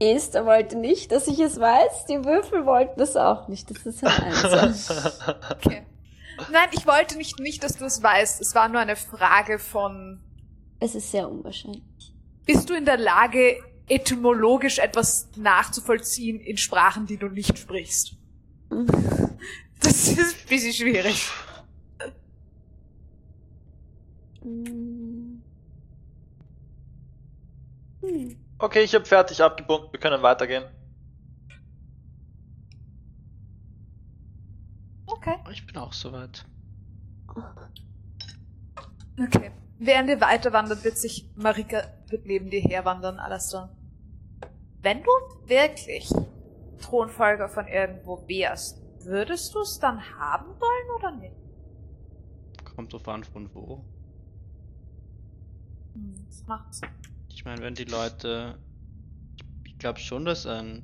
[0.00, 2.06] Esther wollte nicht, dass ich es weiß.
[2.08, 3.70] Die Würfel wollten es auch nicht.
[3.70, 4.74] Das ist ein Einser.
[5.50, 5.82] Okay.
[6.50, 8.40] Nein, ich wollte nicht, nicht, dass du es weißt.
[8.40, 10.20] Es war nur eine Frage von,
[10.80, 11.82] es ist sehr unwahrscheinlich.
[12.44, 18.14] bist du in der Lage, etymologisch etwas nachzuvollziehen in Sprachen, die du nicht sprichst?
[19.80, 21.28] Das ist ein bisschen schwierig.
[24.42, 25.42] Hm.
[28.58, 30.64] Okay, ich habe fertig abgebunden, wir können weitergehen.
[35.06, 35.36] Okay.
[35.52, 36.44] Ich bin auch soweit.
[39.20, 39.52] Okay.
[39.78, 43.76] Während ihr weiter wandert, wird sich Marika wird neben dir herwandern, Alastair.
[44.80, 45.10] Wenn du
[45.46, 46.08] wirklich
[46.80, 51.36] Thronfolger von irgendwo wärst, würdest du es dann haben wollen oder nicht?
[52.74, 53.84] Kommt drauf an von wo.
[56.26, 56.88] Das macht Sinn.
[57.28, 58.58] Ich meine, wenn die Leute.
[59.64, 60.82] Ich glaube schon, dass ein.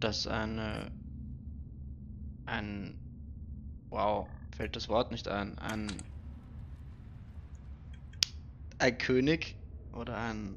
[0.00, 0.90] Dass eine.
[2.46, 2.98] Ein.
[3.90, 5.58] Wow, fällt das Wort nicht ein.
[5.58, 5.92] Ein.
[8.78, 9.56] Ein König
[9.92, 10.56] oder ein.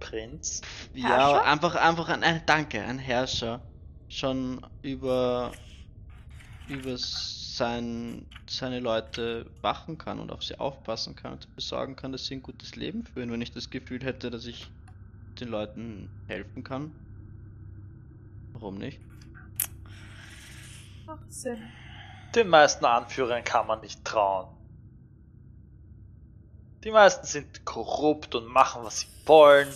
[0.00, 0.62] Prinz.
[0.94, 1.44] Ja, Herrscher?
[1.44, 2.42] einfach, einfach ein, ein.
[2.44, 3.62] Danke, ein Herrscher.
[4.08, 5.52] Schon über.
[6.68, 6.96] Über
[7.62, 12.34] sein, seine Leute wachen kann und auf sie aufpassen kann und besorgen kann, dass sie
[12.34, 13.30] ein gutes Leben führen.
[13.30, 14.68] Wenn ich das Gefühl hätte, dass ich
[15.38, 16.90] den Leuten helfen kann.
[18.52, 19.00] Warum nicht?
[21.06, 21.62] Macht Sinn.
[22.34, 24.48] Den meisten Anführern kann man nicht trauen.
[26.82, 29.68] Die meisten sind korrupt und machen, was sie wollen.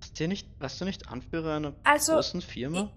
[0.00, 2.90] Hast du nicht, warst du nicht Anführer einer Also, großen Firma?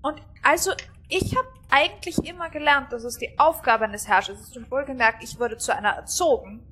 [0.00, 0.72] Und also,
[1.10, 4.56] ich habe eigentlich immer gelernt, dass es die Aufgabe eines Herrschers ist.
[4.56, 6.66] Und wohlgemerkt, ich wurde zu einer erzogen,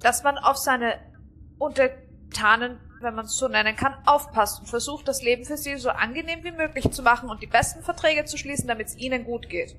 [0.00, 0.98] dass man auf seine
[1.58, 5.90] Untertanen wenn man es so nennen kann, aufpasst und versucht, das Leben für sie so
[5.90, 9.48] angenehm wie möglich zu machen und die besten Verträge zu schließen, damit es ihnen gut
[9.48, 9.76] geht.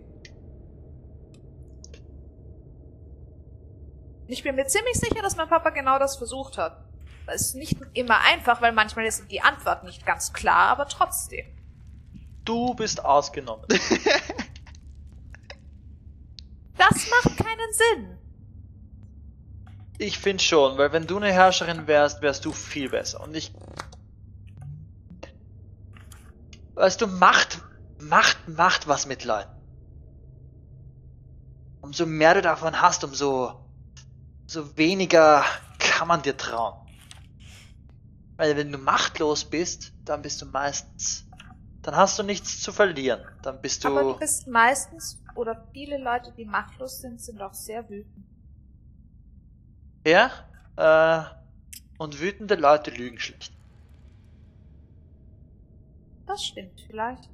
[4.27, 6.85] Ich bin mir ziemlich sicher, dass mein Papa genau das versucht hat.
[7.25, 11.45] Es ist nicht immer einfach, weil manchmal ist die Antwort nicht ganz klar, aber trotzdem.
[12.45, 13.65] Du bist ausgenommen.
[16.79, 18.17] Das macht keinen Sinn.
[19.97, 23.21] Ich finde schon, weil wenn du eine Herrscherin wärst, wärst du viel besser.
[23.21, 23.53] Und ich.
[26.75, 27.61] Weißt du, Macht,
[27.99, 29.51] Macht, Macht was mit Leuten.
[31.81, 33.59] Umso mehr du davon hast, umso,
[34.47, 35.43] so weniger
[35.79, 36.75] kann man dir trauen.
[38.37, 41.25] Weil wenn du machtlos bist, dann bist du meistens,
[41.89, 43.19] dann hast du nichts zu verlieren.
[43.41, 43.87] Dann bist du.
[43.87, 48.25] Aber du bist meistens, oder viele Leute, die machtlos sind, sind auch sehr wütend.
[50.05, 50.29] Ja,
[50.75, 51.23] äh,
[51.97, 53.51] und wütende Leute lügen schlicht.
[56.27, 57.27] Das stimmt vielleicht.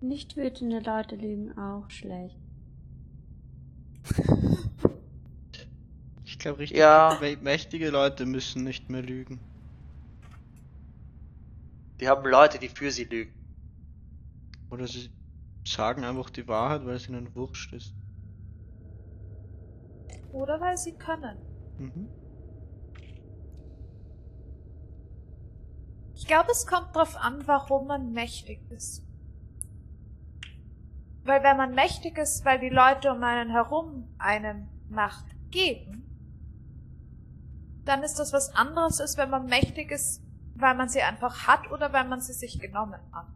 [0.00, 2.36] Nicht wütende Leute lügen auch schlecht.
[6.24, 7.18] Ich glaube, richtig Ja.
[7.20, 9.40] mä- mächtige Leute müssen nicht mehr lügen.
[12.00, 13.34] Die haben Leute, die für sie lügen.
[14.70, 15.10] Oder sie
[15.64, 17.94] sagen einfach die Wahrheit, weil es ihnen wurscht ist.
[20.32, 21.38] Oder weil sie können.
[21.78, 22.08] Mhm.
[26.14, 29.06] Ich glaube, es kommt drauf an, warum man mächtig ist.
[31.24, 36.04] Weil wenn man mächtig ist, weil die Leute um einen herum einem Macht geben,
[37.84, 40.25] dann ist das was anderes, als wenn man mächtig ist,
[40.58, 43.26] weil man sie einfach hat oder weil man sie sich genommen hat.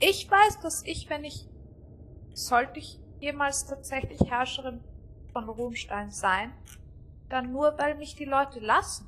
[0.00, 1.48] Ich weiß, dass ich, wenn ich,
[2.32, 4.80] sollte ich jemals tatsächlich Herrscherin
[5.32, 6.52] von Ruhmstein sein,
[7.28, 9.06] dann nur, weil mich die Leute lassen.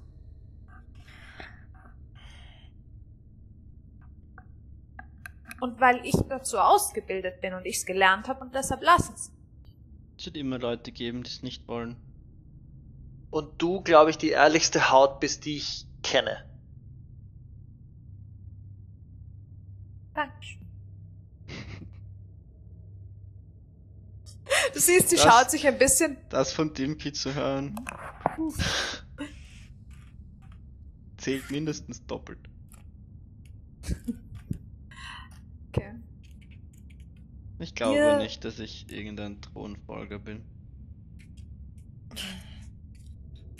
[5.60, 9.30] Und weil ich dazu ausgebildet bin und ich es gelernt habe und deshalb lassen sie.
[10.18, 11.96] Es wird immer Leute geben, die es nicht wollen.
[13.30, 16.44] Und du, glaube ich, die ehrlichste Haut bist, die ich kenne.
[20.14, 20.58] Dankeschön.
[24.74, 26.16] Du siehst, sie Das- schaut sich ein bisschen.
[26.28, 27.76] Das von Dimpy zu hören.
[31.18, 32.38] Zählt mindestens doppelt.
[35.68, 35.94] Okay.
[37.60, 40.42] Ich glaube Ihr- nicht, dass ich irgendein Thronfolger bin.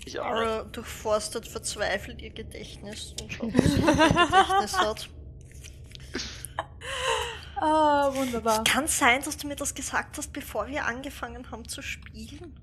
[0.05, 0.43] Ich auch nicht.
[0.49, 3.87] Ara durchforstet verzweifelt ihr Gedächtnis und schaut, was sie ein
[4.27, 5.09] Gedächtnis hat.
[7.57, 8.65] Ah, wunderbar.
[8.65, 12.59] Kann sein, dass du mir das gesagt hast, bevor wir angefangen haben zu spielen,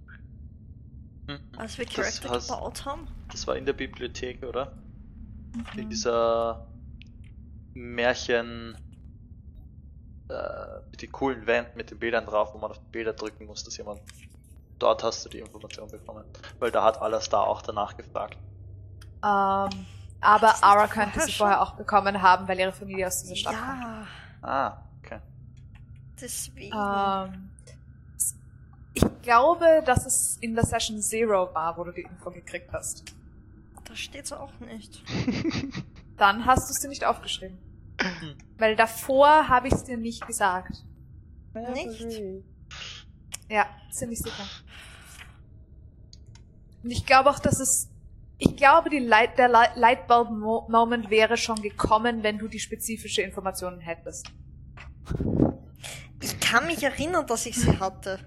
[1.27, 1.39] Hm.
[1.57, 3.07] als wir Charakter hast- gebaut haben.
[3.31, 4.71] Das war in der Bibliothek, oder?
[5.75, 5.89] In Mhm.
[5.89, 6.67] dieser
[7.73, 8.75] Märchen
[10.29, 13.45] äh, mit den coolen Wänden mit den Bildern drauf, wo man auf die Bilder drücken
[13.45, 14.01] muss, dass jemand.
[14.79, 16.23] Dort hast du die Information bekommen.
[16.59, 18.37] Weil da hat Alastar auch danach gefragt.
[19.23, 19.85] Ähm,
[20.21, 21.45] aber Ara könnte sie schon?
[21.47, 23.81] vorher auch bekommen haben, weil ihre Familie aus dieser Stadt kommt.
[23.81, 24.07] Ja,
[24.41, 25.19] Ah, okay.
[26.21, 26.75] deswegen.
[26.75, 27.49] Ähm,
[28.93, 33.03] ich glaube, dass es in der Session Zero war, wo du die Info gekriegt hast.
[33.85, 35.03] Da steht's auch nicht.
[36.17, 37.57] Dann hast du es dir nicht aufgeschrieben.
[38.01, 38.35] Hm.
[38.57, 40.83] Weil davor habe ich es dir nicht gesagt.
[41.73, 41.99] Nicht?
[43.49, 44.43] Ja, ziemlich sicher.
[46.83, 47.89] Und ich glaube auch, dass es.
[48.39, 53.79] Ich glaube, die Light, der Light- Lightbulb-Moment wäre schon gekommen, wenn du die spezifische Informationen
[53.79, 54.27] hättest.
[56.21, 58.19] Ich kann mich erinnern, dass ich sie hatte.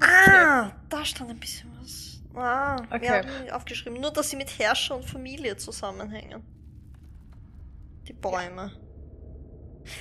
[0.00, 2.20] Ah, da stand ein bisschen was.
[2.34, 3.02] Ah, Okay.
[3.02, 4.00] wir haben aufgeschrieben.
[4.00, 6.42] Nur, dass sie mit Herrscher und Familie zusammenhängen.
[8.08, 8.72] Die Bäume.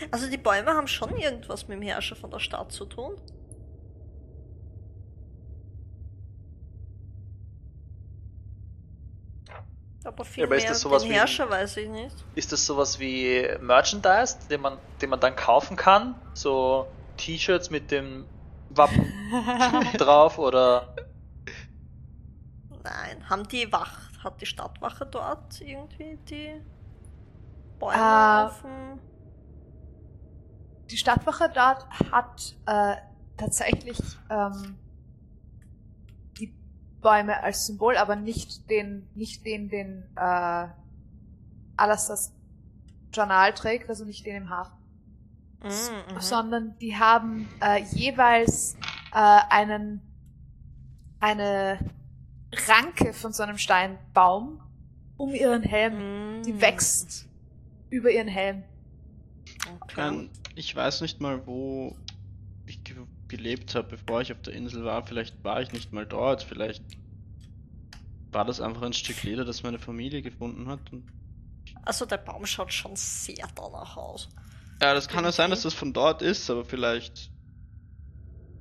[0.10, 3.16] Also die Bäume haben schon irgendwas mit dem Herrscher von der Stadt zu tun.
[10.06, 12.16] Aber viel Ja, aber ist mehr das sowas den wie- Herrscher weiß ich nicht.
[12.36, 16.16] Ist das sowas wie Merchandise, den man, den man dann kaufen kann?
[16.34, 18.26] So T-Shirts mit dem
[18.70, 19.12] Wappen
[19.98, 20.94] drauf oder.
[22.84, 26.62] Nein, haben die Wach, hat die Stadtwache dort irgendwie die
[27.80, 28.52] Bäume Ah.
[28.62, 29.00] dem...
[30.92, 32.96] Die Stadtwache dort hat äh,
[33.38, 33.98] tatsächlich
[34.30, 34.78] ähm,
[37.04, 40.68] Bäume als Symbol, aber nicht den, nicht den, den äh,
[41.78, 42.34] Alasters
[43.14, 44.78] Journal trägt, also nicht den im Hafen,
[45.64, 45.70] Mhm,
[46.16, 46.20] mhm.
[46.20, 48.76] sondern die haben äh, jeweils
[49.14, 50.02] äh, einen
[51.24, 51.80] eine
[52.68, 54.62] Ranke von so einem Steinbaum
[55.16, 56.42] um ihren Helm.
[56.42, 56.44] Mm.
[56.44, 57.30] Die wächst
[57.90, 58.64] über ihren Helm.
[59.82, 60.08] Okay.
[60.08, 61.96] Ähm, ich weiß nicht mal, wo
[63.36, 65.06] gelebt habe, bevor ich auf der Insel war.
[65.06, 66.44] Vielleicht war ich nicht mal dort.
[66.44, 66.84] Vielleicht
[68.32, 70.80] war das einfach ein Stück Leder, das meine Familie gefunden hat.
[71.84, 74.30] Also der Baum schaut schon sehr danach aus.
[74.82, 77.32] ja, das kann ja sein, dass das von dort ist, aber vielleicht.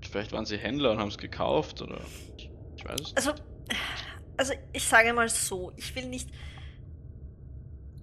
[0.01, 2.01] Vielleicht waren sie Händler und haben es gekauft oder.
[2.37, 3.17] Ich, ich weiß es nicht.
[3.19, 3.33] Also,
[4.37, 6.31] also ich sage mal so, ich will nicht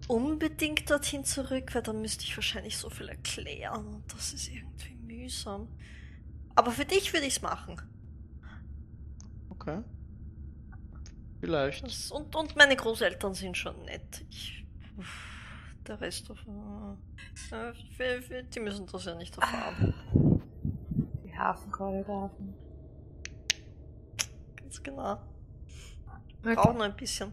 [0.07, 4.95] unbedingt dorthin zurück, weil dann müsste ich wahrscheinlich so viel erklären und das ist irgendwie
[4.95, 5.67] mühsam.
[6.59, 7.81] Aber für dich würde ich es machen.
[9.49, 9.81] Okay.
[11.39, 11.85] Vielleicht.
[11.85, 14.25] Das, und, und meine Großeltern sind schon nett.
[14.29, 14.65] Ich,
[15.87, 16.97] der Rest davon.
[17.49, 19.93] Äh, die müssen das ja nicht erfahren.
[21.23, 22.53] Die Hafenchoreografen.
[24.57, 25.13] Ganz genau.
[26.41, 26.55] Okay.
[26.55, 27.31] Braucht nur ein bisschen.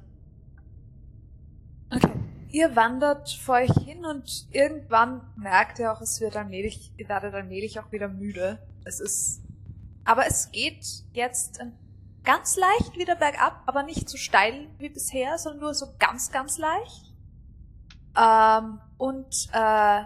[1.92, 2.12] okay.
[2.52, 7.34] Ihr wandert vor euch hin und irgendwann merkt ihr auch, es wird allmählich, ihr werdet
[7.34, 8.60] allmählich auch wieder müde.
[8.86, 9.42] Es ist,
[10.04, 11.60] aber es geht jetzt
[12.22, 16.56] ganz leicht wieder bergab, aber nicht so steil wie bisher, sondern nur so ganz, ganz
[16.56, 17.12] leicht.
[18.16, 20.02] Ähm, und äh,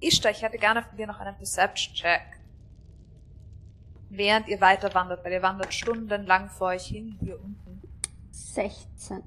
[0.00, 2.40] Ishtar, ich hätte gerne von dir noch einen Perception-Check.
[4.10, 7.80] Während ihr weiter wandert, weil ihr wandert stundenlang vor euch hin, hier unten.
[8.32, 9.22] 16.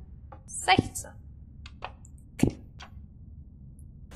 [0.45, 1.11] 16.
[2.33, 2.57] Okay.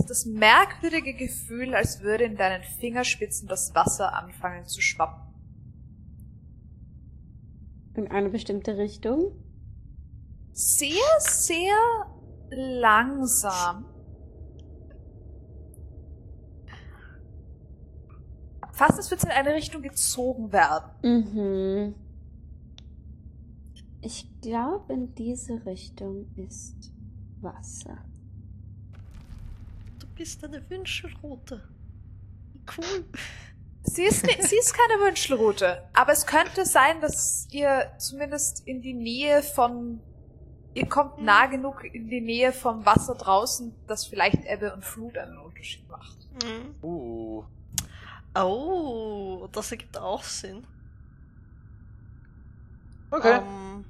[0.03, 5.21] Das ist das merkwürdige Gefühl, als würde in deinen Fingerspitzen das Wasser anfangen zu schwappen.
[7.95, 9.31] In eine bestimmte Richtung.
[10.51, 10.89] Sehr,
[11.19, 11.77] sehr
[12.49, 13.85] langsam.
[18.73, 20.91] Fast als würde es in eine Richtung gezogen werden.
[21.03, 21.95] Mhm.
[24.01, 26.91] Ich glaube, in diese Richtung ist
[27.39, 28.03] Wasser.
[30.13, 31.67] Du bist eine Wünschelroute.
[32.77, 33.03] Cool.
[33.81, 38.81] Sie ist, ni- sie ist keine Wünschelroute, aber es könnte sein, dass ihr zumindest in
[38.83, 39.99] die Nähe von,
[40.75, 45.17] ihr kommt nah genug in die Nähe vom Wasser draußen, dass vielleicht Ebbe und Flut
[45.17, 46.15] einen Unterschied macht.
[46.43, 46.75] Mhm.
[46.87, 47.43] Uh.
[48.35, 50.65] Oh, das ergibt auch Sinn.
[53.09, 53.39] Okay.
[53.41, 53.83] Ähm,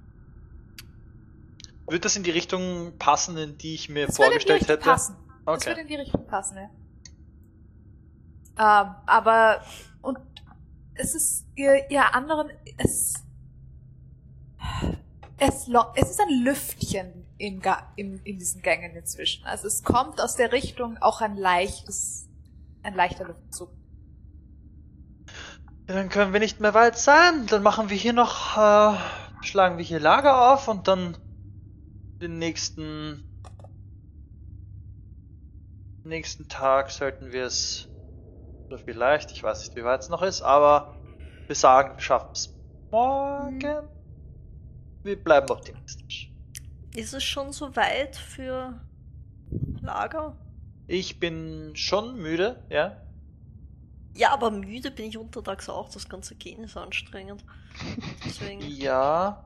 [1.88, 4.78] Wird das in die Richtung passen, in die ich mir Das vorgestellt hätte?
[4.78, 5.18] passen.
[5.46, 5.68] Das Okay.
[5.72, 6.70] würde in die Richtung passen, ja.
[8.56, 9.62] Ähm, aber,
[10.02, 10.18] und
[10.96, 13.14] es ist, ihr, ihr anderen, es,
[15.38, 17.62] es, es ist ein Lüftchen in,
[17.96, 19.46] in, in diesen Gängen inzwischen.
[19.46, 22.30] Also es kommt aus der Richtung auch ein leichtes,
[22.84, 23.70] ein leichter Luftzug.
[25.88, 27.48] Dann können wir nicht mehr weit sein.
[27.48, 28.98] Dann machen wir hier noch, äh,
[29.42, 31.18] schlagen wir hier Lager auf und dann
[32.22, 33.33] den nächsten
[36.04, 37.88] nächsten Tag sollten wir es
[38.68, 40.96] oder vielleicht, ich weiß nicht, wie weit es noch ist, aber
[41.48, 42.54] wir sagen, wir schaffen es
[42.92, 43.88] morgen.
[45.04, 46.32] Wir bleiben optimistisch.
[46.96, 48.80] ist es schon so weit für
[49.82, 50.38] Lager?
[50.88, 52.98] Ich bin schon müde, ja.
[54.16, 55.90] Ja, aber müde bin ich untertags auch.
[55.90, 57.44] Das ganze Gehen ist anstrengend.
[58.26, 58.62] Deswegen.
[58.62, 59.44] Ja.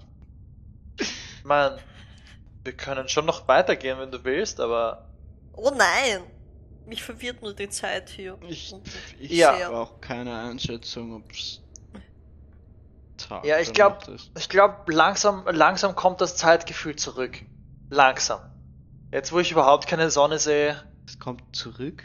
[0.99, 1.79] Ich mein,
[2.63, 5.07] wir können schon noch weitergehen, wenn du willst, aber
[5.53, 6.23] Oh nein!
[6.87, 8.37] Mich verwirrt nur die Zeit hier.
[8.47, 8.73] Ich,
[9.19, 9.59] ich Ja.
[9.65, 11.61] habe auch keine Einschätzung, ob es
[13.17, 14.31] Tag Ja, ich oder glaub- Nacht ist.
[14.37, 17.39] Ich glaube, langsam, langsam kommt das Zeitgefühl zurück.
[17.89, 18.39] Langsam.
[19.11, 20.81] Jetzt, wo ich überhaupt keine Sonne sehe.
[21.05, 22.03] Es kommt zurück.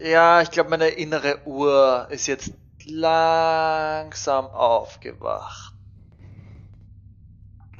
[0.00, 2.52] Ja, ich glaube, meine innere Uhr ist jetzt
[2.86, 5.74] langsam aufgewacht.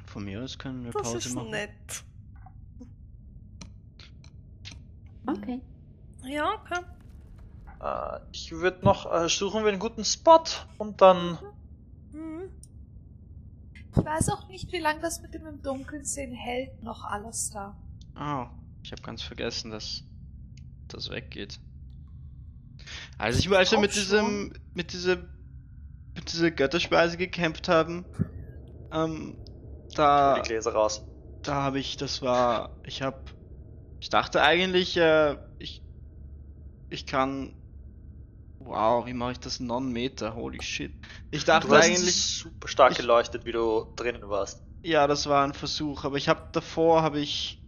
[0.07, 1.51] Von mir aus können wir Das Pause ist machen.
[1.51, 1.71] nett.
[5.27, 5.61] Okay.
[6.25, 6.81] Ja, okay.
[7.81, 10.43] Äh, ich würde noch, äh, suchen wir einen guten Spot
[10.79, 11.39] und dann.
[12.13, 12.43] Mhm.
[13.95, 17.51] Ich weiß auch nicht, wie lange das mit dem im Dunkeln sehen hält, noch alles
[17.51, 17.77] da.
[18.15, 18.49] Ah,
[18.83, 20.03] ich habe ganz vergessen, dass
[20.89, 21.59] das weggeht.
[23.19, 25.17] Also ich, als wir mit diesem, mit dieser,
[26.15, 28.05] mit dieser Götterspeise gekämpft haben,
[28.93, 29.37] ähm,
[29.95, 31.03] da, Die Gläser raus.
[31.43, 33.19] da habe ich, das war, ich habe,
[34.01, 35.37] ich dachte eigentlich, äh,
[36.93, 37.55] ich, kann,
[38.59, 40.35] wow, wie mache ich das Non-Meter?
[40.35, 40.93] Holy shit.
[41.31, 44.63] Ich dachte Du hast eigentlich, super stark ich- geleuchtet, wie du drinnen warst.
[44.85, 47.63] Ja, das war ein Versuch, aber ich habe davor habe ich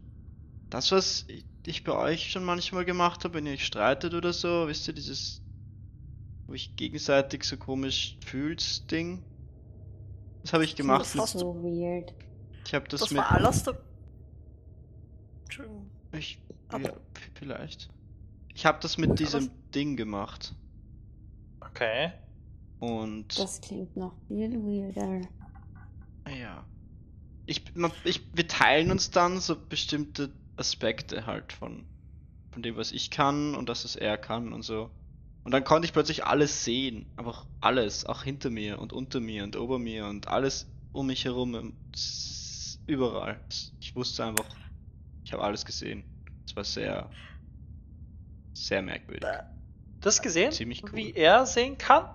[0.71, 1.27] das, was
[1.67, 4.95] ich bei euch schon manchmal gemacht habe, wenn ihr euch streitet oder so, wisst ihr,
[4.95, 5.41] dieses,
[6.47, 9.23] wo ich gegenseitig so komisch fühlt Ding.
[10.43, 11.01] Das habe ich gemacht.
[11.03, 12.13] Das hast So weird.
[12.67, 13.19] Ich habe das, Das mit.
[13.19, 13.73] war alles da.
[15.45, 15.91] Entschuldigung.
[16.13, 16.39] Ich,
[16.69, 16.95] Aber- ja,
[17.35, 17.89] vielleicht.
[18.55, 20.55] Ich habe das mit diesem Ding gemacht.
[21.61, 22.13] Okay.
[22.79, 25.21] Und Das klingt noch viel weirder.
[26.29, 26.65] ja.
[27.47, 31.85] Ich, man, ich, wir teilen uns dann so bestimmte Aspekte halt von,
[32.53, 34.91] von dem, was ich kann und das, was er kann und so.
[35.45, 37.07] Und dann konnte ich plötzlich alles sehen.
[37.17, 38.07] Einfach alles.
[38.07, 41.75] Auch hinter mir und unter mir und ober mir und alles um mich herum.
[42.87, 43.41] Überall.
[43.81, 44.47] Ich wusste einfach,
[45.23, 46.05] ich habe alles gesehen.
[46.47, 47.11] Es war sehr,
[48.55, 49.29] sehr merkwürdig.
[50.01, 50.53] Das gesehen?
[50.53, 50.95] Ziemlich cool.
[50.95, 52.07] Wie er sehen kann?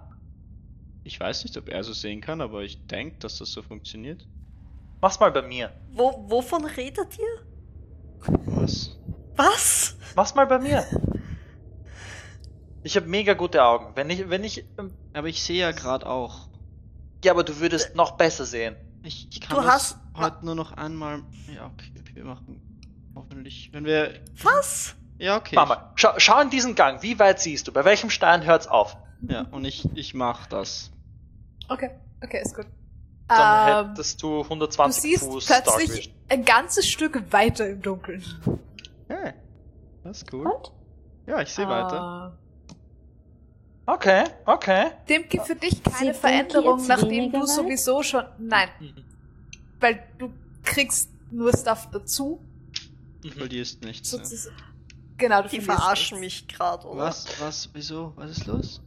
[1.04, 4.28] Ich weiß nicht, ob er so sehen kann, aber ich denke, dass das so funktioniert.
[5.02, 5.72] Mach's mal bei mir.
[5.92, 7.46] Wo, wovon redet ihr?
[8.46, 8.98] Was?
[9.36, 9.96] Was?
[10.16, 10.84] Mach's mal bei mir.
[12.84, 13.96] Ich habe mega gute Augen.
[13.96, 16.48] Wenn ich, wenn ich, ähm, Aber ich sehe ja gerade auch.
[17.24, 18.76] ja, aber du würdest noch besser sehen.
[19.04, 21.24] Ich, ich kann Du das hast- heute nur noch einmal.
[21.54, 22.62] Ja, okay, wir machen.
[23.16, 23.70] Hoffentlich.
[23.74, 24.14] Wenn wir.
[24.44, 24.96] Was?
[25.20, 25.56] Ja, okay.
[25.56, 27.04] Mama, schau, schau in diesen Gang.
[27.04, 27.72] Wie weit siehst du?
[27.72, 28.98] Bei welchem Stein hört's auf?
[29.22, 30.92] Ja, und ich, ich mach das.
[31.68, 31.92] Okay,
[32.24, 32.66] okay, ist gut.
[33.28, 38.24] Dann Ähm, hättest du du 120 siehst Fuß plötzlich ein ganzes Stück weiter im Dunkeln.
[39.08, 39.34] Hey,
[40.04, 40.48] das ist cool.
[40.48, 40.72] Und?
[41.28, 42.00] Ja, ich sehe weiter.
[42.02, 42.38] Ah.
[43.86, 44.92] Okay, okay.
[45.10, 47.48] Dem für dich keine Dunkel Veränderung, nachdem du weit?
[47.50, 48.24] sowieso schon.
[48.38, 48.70] Nein,
[49.80, 50.32] weil du
[50.64, 52.40] kriegst nur Stuff dazu.
[53.22, 54.12] Du verlierst nichts.
[54.12, 54.52] Ja.
[55.20, 57.04] Genau, du Die verarschen mich gerade, oder?
[57.04, 58.14] Was, was, wieso?
[58.16, 58.82] Was ist los?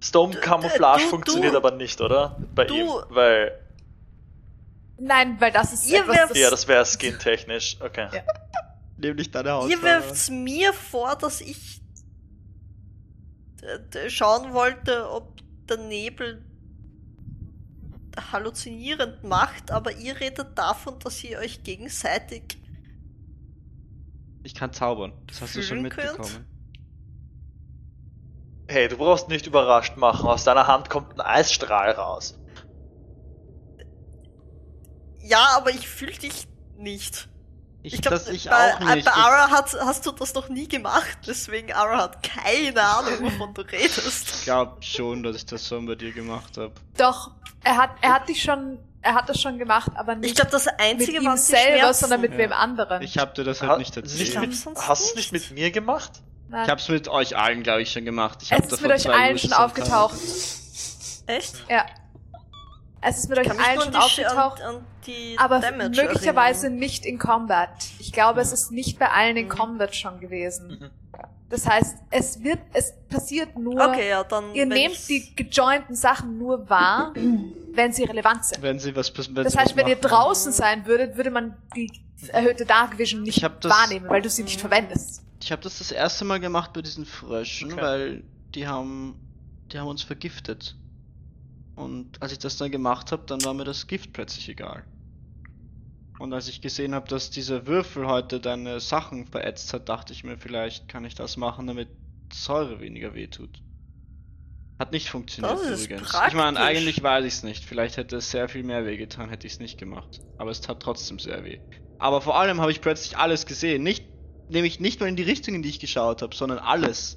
[0.00, 2.36] Stone Camouflage du- funktioniert du- aber nicht, oder?
[2.54, 3.58] Bei du- ihm, weil
[4.98, 7.76] Nein, weil das ist Ihr etwas, werft- ja, das wäre skintechnisch.
[7.80, 8.08] Okay.
[8.12, 8.22] Ja.
[8.96, 9.82] Nämlich deine Ihr Hautfarbe.
[9.82, 11.80] werft mir vor, dass ich
[13.60, 16.44] d- schauen wollte, ob der Nebel
[18.32, 22.58] halluzinierend macht, aber ihr redet davon, dass ihr euch gegenseitig.
[24.42, 25.12] Ich kann zaubern.
[25.26, 26.18] Das hast du schon Fühlen könnt?
[26.18, 26.46] mitbekommen.
[28.68, 30.26] Hey, du brauchst nicht überrascht machen.
[30.26, 32.38] Aus deiner Hand kommt ein Eisstrahl raus.
[35.20, 36.46] Ja, aber ich fühle dich
[36.76, 37.28] nicht.
[37.84, 39.04] Ich, Ich glaube, ich bei, auch nicht.
[39.04, 43.54] bei Ara hat, hast du das noch nie gemacht, deswegen Ara hat keine Ahnung, wovon
[43.54, 44.44] du Ich redest.
[44.44, 46.72] glaube schon, dass ich das so bei dir gemacht habe.
[46.96, 47.32] Doch,
[47.64, 50.50] er hat, er hat dich schon, er hat das schon gemacht, aber nicht Ich glaube,
[50.50, 52.00] das mit Einzige ihm waren die selber, Schmerzen.
[52.00, 52.38] sondern mit Ja.
[52.38, 53.02] wem anderen.
[53.02, 54.30] Ich habe dir das halt Ha- nicht nicht erzählt.
[54.32, 55.32] glaub, mit, hast du es nicht.
[55.32, 56.12] nicht mit mir gemacht?
[56.48, 56.64] Nein.
[56.64, 58.38] Ich hab's mit euch allen, glaube ich, schon gemacht.
[58.42, 60.14] Ich hab es ist mit euch allen schon aufgetaucht.
[61.26, 61.64] Echt?
[61.68, 61.86] Ja.
[63.00, 64.60] Es ist mit Ich euch allen schon aufgetaucht.
[64.62, 66.78] an, an die Aber Damage möglicherweise erinnern.
[66.80, 67.70] nicht in Combat.
[67.98, 69.50] Ich glaube, es ist nicht bei allen in Mhm.
[69.50, 70.78] Combat schon gewesen.
[70.80, 70.90] Mhm.
[71.48, 74.54] Das heißt, es wird, es passiert nur, Okay, ja, dann.
[74.54, 77.12] ihr nehmt ich's- die gejointen Sachen nur wahr,
[77.74, 78.62] wenn sie relevant sind.
[78.62, 80.08] Wenn sie was wenn Das sie heißt, was wenn ihr machen.
[80.08, 81.90] draußen sein würdet, würde man die
[82.28, 85.22] erhöhte Dark Vision nicht wahrnehmen, weil du sie nicht verwendest.
[85.42, 87.82] Ich habe das das erste Mal gemacht bei diesen Fröschen, Okay.
[87.82, 88.24] weil
[88.54, 89.16] die haben,
[89.72, 90.76] die haben uns vergiftet.
[91.74, 94.84] Und als ich das dann gemacht habe, dann war mir das Gift plötzlich egal.
[96.18, 100.22] Und als ich gesehen habe, dass dieser Würfel heute deine Sachen verätzt hat, dachte ich
[100.22, 101.88] mir, vielleicht kann ich das machen, damit
[102.32, 103.60] Säure weniger wehtut.
[104.82, 106.02] Hat nicht funktioniert Das übrigens.
[106.02, 106.34] Ich praktisch.
[106.34, 107.64] meine, eigentlich weiß ich es nicht.
[107.64, 110.18] Vielleicht hätte es sehr viel mehr weh getan, hätte ich es nicht gemacht.
[110.38, 111.60] Aber es tat trotzdem sehr weh.
[112.00, 113.84] Aber vor allem habe ich plötzlich alles gesehen.
[113.84, 114.04] Nicht,
[114.48, 117.16] nämlich nicht nur in die Richtung, in die ich geschaut habe, sondern alles.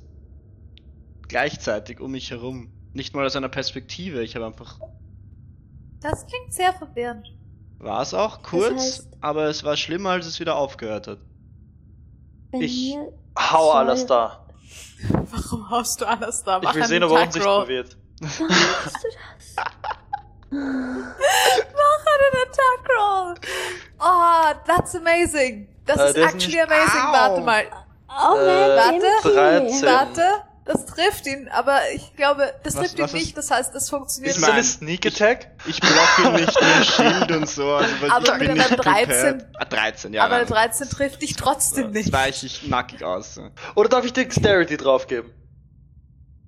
[1.28, 2.72] Gleichzeitig um mich herum.
[2.94, 4.22] Nicht mal aus einer Perspektive.
[4.22, 4.80] Ich habe einfach.
[6.02, 7.28] Das klingt sehr verwirrend.
[7.80, 11.18] War es auch kurz, heißt- aber es war schlimmer, als es wieder aufgehört hat.
[12.54, 12.96] Ich-
[13.40, 14.45] Hau alles da.
[15.10, 16.60] Warum haust du alles da?
[16.64, 17.98] Ich will sehen, ob er unsichtbar wird.
[18.22, 19.56] Machst du das?
[20.52, 23.34] Mach einen Attack Roll!
[24.00, 25.68] Oh, that's amazing.
[25.86, 27.02] Das Äh, ist actually amazing.
[27.02, 27.14] Au.
[27.14, 27.64] Warte mal.
[28.10, 29.08] Oh Äh, warte.
[29.24, 29.86] 13.
[29.88, 30.22] Warte.
[30.66, 33.38] Das trifft ihn, aber ich glaube, das Was- trifft ihn was ist- nicht.
[33.38, 35.52] Das heißt, es funktioniert Ist Ich das eine Sneak Attack?
[35.68, 37.72] Ich blocke nicht mit Schild und so.
[37.76, 39.46] Also weil Aber ich mit bin einer nicht 13 prepared.
[39.60, 40.26] Ah, 13, ja.
[40.26, 40.48] aber dann.
[40.48, 42.12] 13 trifft dich trotzdem nicht.
[42.12, 43.40] weiche ich nackig aus.
[43.76, 45.32] Oder darf ich Dexterity draufgeben?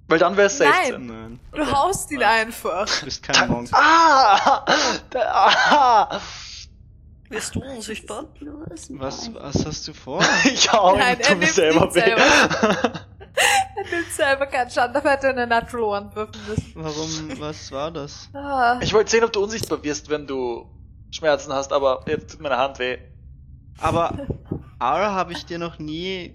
[0.08, 1.06] Weil dann wäre es 16.
[1.06, 2.88] Nein, Du haust ihn einfach.
[3.00, 3.70] du bist kein Monk.
[3.74, 4.66] Ah!
[5.12, 6.22] Da, ah!
[7.30, 8.24] Wirst du unsichtbar?
[8.92, 10.24] Was, was hast du vor?
[10.46, 12.90] Ich hau ihn Nein, er tu selber nicht weh.
[13.38, 13.90] selber.
[13.90, 16.72] Er nimmt selber keinen Schaden, dafür hätte er eine Natural One würfeln müssen.
[16.76, 18.30] Warum, was war das?
[18.34, 18.80] Ah.
[18.82, 20.68] Ich wollte sehen, ob du unsichtbar wirst, wenn du
[21.12, 22.98] Schmerzen hast, aber jetzt tut meine Hand weh.
[23.80, 24.28] Aber,
[24.80, 26.34] Ara, habe ich dir noch nie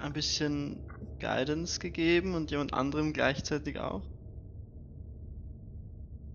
[0.00, 0.86] ein bisschen
[1.18, 4.02] Guidance gegeben und jemand anderem gleichzeitig auch?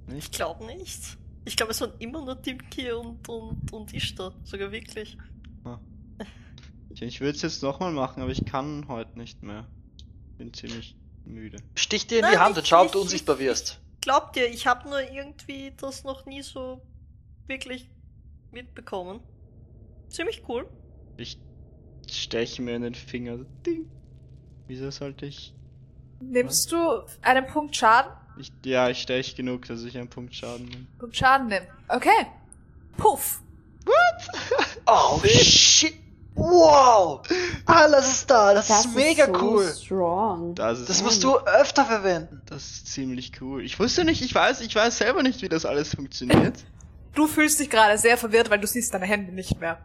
[0.07, 0.33] Ich Nicht?
[0.33, 1.17] glaube nicht.
[1.45, 4.33] Ich glaube, es waren immer nur Timki und, und, und Ishtar.
[4.43, 5.17] Sogar wirklich.
[5.63, 5.71] Ich,
[6.99, 9.67] ich würde es jetzt nochmal machen, aber ich kann heute nicht mehr.
[10.37, 10.95] Bin ziemlich
[11.25, 11.57] müde.
[11.75, 13.79] Stich dir in Nein, die Hand ich- und schau, ob du unsichtbar ich- wirst.
[14.01, 16.81] Glaubt ihr, ich habe nur irgendwie das noch nie so
[17.47, 17.87] wirklich
[18.51, 19.19] mitbekommen.
[20.09, 20.67] Ziemlich cool.
[21.17, 21.37] Ich
[22.09, 23.37] steche mir in den Finger.
[23.65, 23.89] Ding.
[24.67, 25.53] Wieso sollte ich.
[26.19, 26.77] Nimmst du
[27.21, 28.11] einen Punkt Schaden?
[28.39, 30.87] ich ja, ich steche genug, dass ich einen Punkt Schaden nehme.
[30.97, 31.63] Punkt Schaden nimm.
[31.87, 32.25] Okay.
[32.97, 33.41] Puff.
[34.87, 35.93] Oh shit!
[36.35, 37.21] Wow!
[37.65, 39.67] Alles ist da, das, Das ist mega so cool.
[39.73, 40.55] strong.
[40.55, 42.41] Das ist, Das musst du öfter verwenden.
[42.45, 43.63] das ist ziemlich cool.
[43.63, 46.55] Ich wusste nicht, ich weiß, ich weiß selber nicht, wie das alles funktioniert.
[47.13, 49.79] Du fühlst dich gerade sehr verwirrt, weil du siehst deine Hände nicht mehr.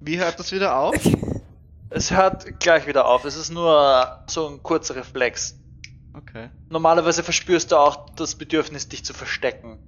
[0.00, 0.96] Wie hört das wieder auf?
[1.92, 3.24] Es hört gleich wieder auf.
[3.24, 5.56] Es ist nur so ein kurzer Reflex.
[6.14, 6.48] Okay.
[6.68, 9.78] Normalerweise verspürst du auch das Bedürfnis, dich zu verstecken.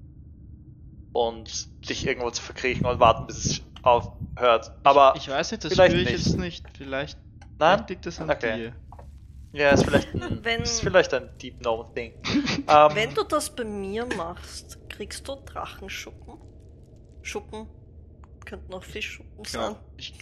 [1.12, 4.72] Und dich irgendwo zu verkriechen und warten, bis es aufhört.
[4.84, 6.26] Aber Ich weiß nicht, das Vielleicht spüre ich nicht.
[6.26, 6.64] jetzt nicht.
[6.76, 7.18] Vielleicht,
[7.58, 7.78] nein?
[7.78, 8.56] vielleicht liegt das an Okay.
[8.56, 8.76] dir.
[9.54, 12.12] Ja, ist vielleicht ein, Wenn- ist vielleicht ein Deep No Thing.
[12.68, 16.38] ähm, Wenn du das bei mir machst, kriegst du Drachenschuppen.
[17.22, 17.66] Schuppen.
[18.46, 19.76] Könnten auch Fischschuppen sein.
[19.96, 20.14] Ich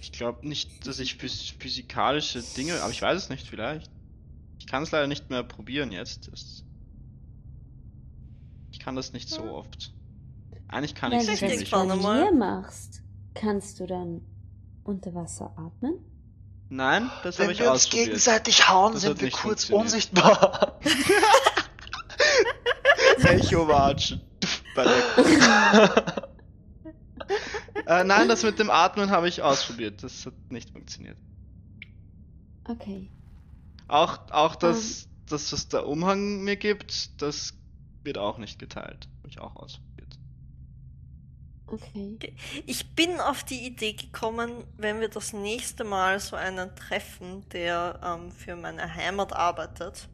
[0.00, 3.90] ich glaube nicht, dass ich phys physikalische Dinge, aber ich weiß es nicht, vielleicht.
[4.58, 6.30] Ich kann es leider nicht mehr probieren jetzt.
[6.30, 6.64] Das,
[8.70, 9.92] ich kann das nicht so oft.
[10.68, 11.72] Eigentlich kann Wenn ich du es Vielleicht das nicht.
[11.72, 13.01] irgendwann bei mir machst,
[13.34, 14.22] kannst du dann
[14.84, 15.94] unter Wasser atmen?
[16.68, 18.06] Nein, das habe wenn ich wir uns ausprobiert.
[18.06, 20.78] gegenseitig hauen, Das sind wir kurz unsichtbar.
[23.24, 24.20] Echo watschen.
[24.74, 26.22] Bei der
[27.86, 30.02] äh, nein, das mit dem Atmen habe ich ausprobiert.
[30.02, 31.18] Das hat nicht funktioniert.
[32.64, 33.10] Okay.
[33.88, 37.54] Auch, auch das, das, was der Umhang mir gibt, das
[38.02, 39.08] wird auch nicht geteilt.
[39.18, 39.91] Habe ich auch ausprobiert.
[41.72, 42.34] Okay.
[42.66, 47.98] Ich bin auf die Idee gekommen, wenn wir das nächste Mal so einen treffen, der
[48.04, 50.08] ähm, für meine Heimat arbeitet,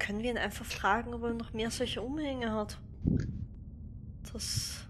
[0.00, 2.78] können wir ihn einfach fragen, ob er noch mehr solche Umhänge hat.
[4.32, 4.86] Das.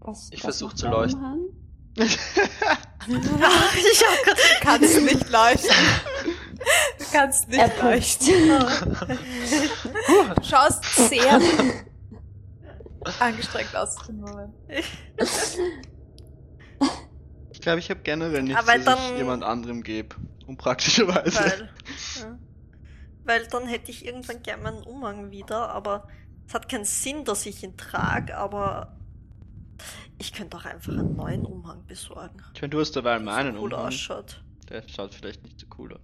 [0.00, 1.20] Was, Ich was versuch macht zu leuchten.
[1.20, 1.40] Umhang?
[1.96, 2.18] ich
[4.02, 5.76] hab grad, Du kannst nicht leuchten.
[6.98, 8.34] Du kannst nicht leuchten.
[10.36, 11.40] Du schaust sehr
[13.20, 14.54] angestrengt aus im Moment.
[17.52, 20.16] Ich glaube, ich habe generell nichts, Aber ich dann- jemand anderem gebe.
[20.46, 21.38] Unpraktischerweise.
[21.40, 21.70] weil,
[22.20, 22.38] ja.
[23.24, 26.06] weil dann hätte ich irgendwann gern meinen Umhang wieder, aber
[26.46, 28.96] es hat keinen Sinn, dass ich ihn trage, aber
[30.18, 32.42] ich könnte auch einfach einen neuen Umhang besorgen.
[32.54, 33.86] Ich meine, du hast dabei der meinen so cool Umhang.
[33.88, 34.44] ausschaut.
[34.68, 36.00] Der schaut vielleicht nicht so cool aus.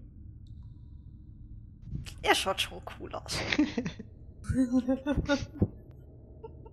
[2.22, 3.36] Er schaut schon cool aus.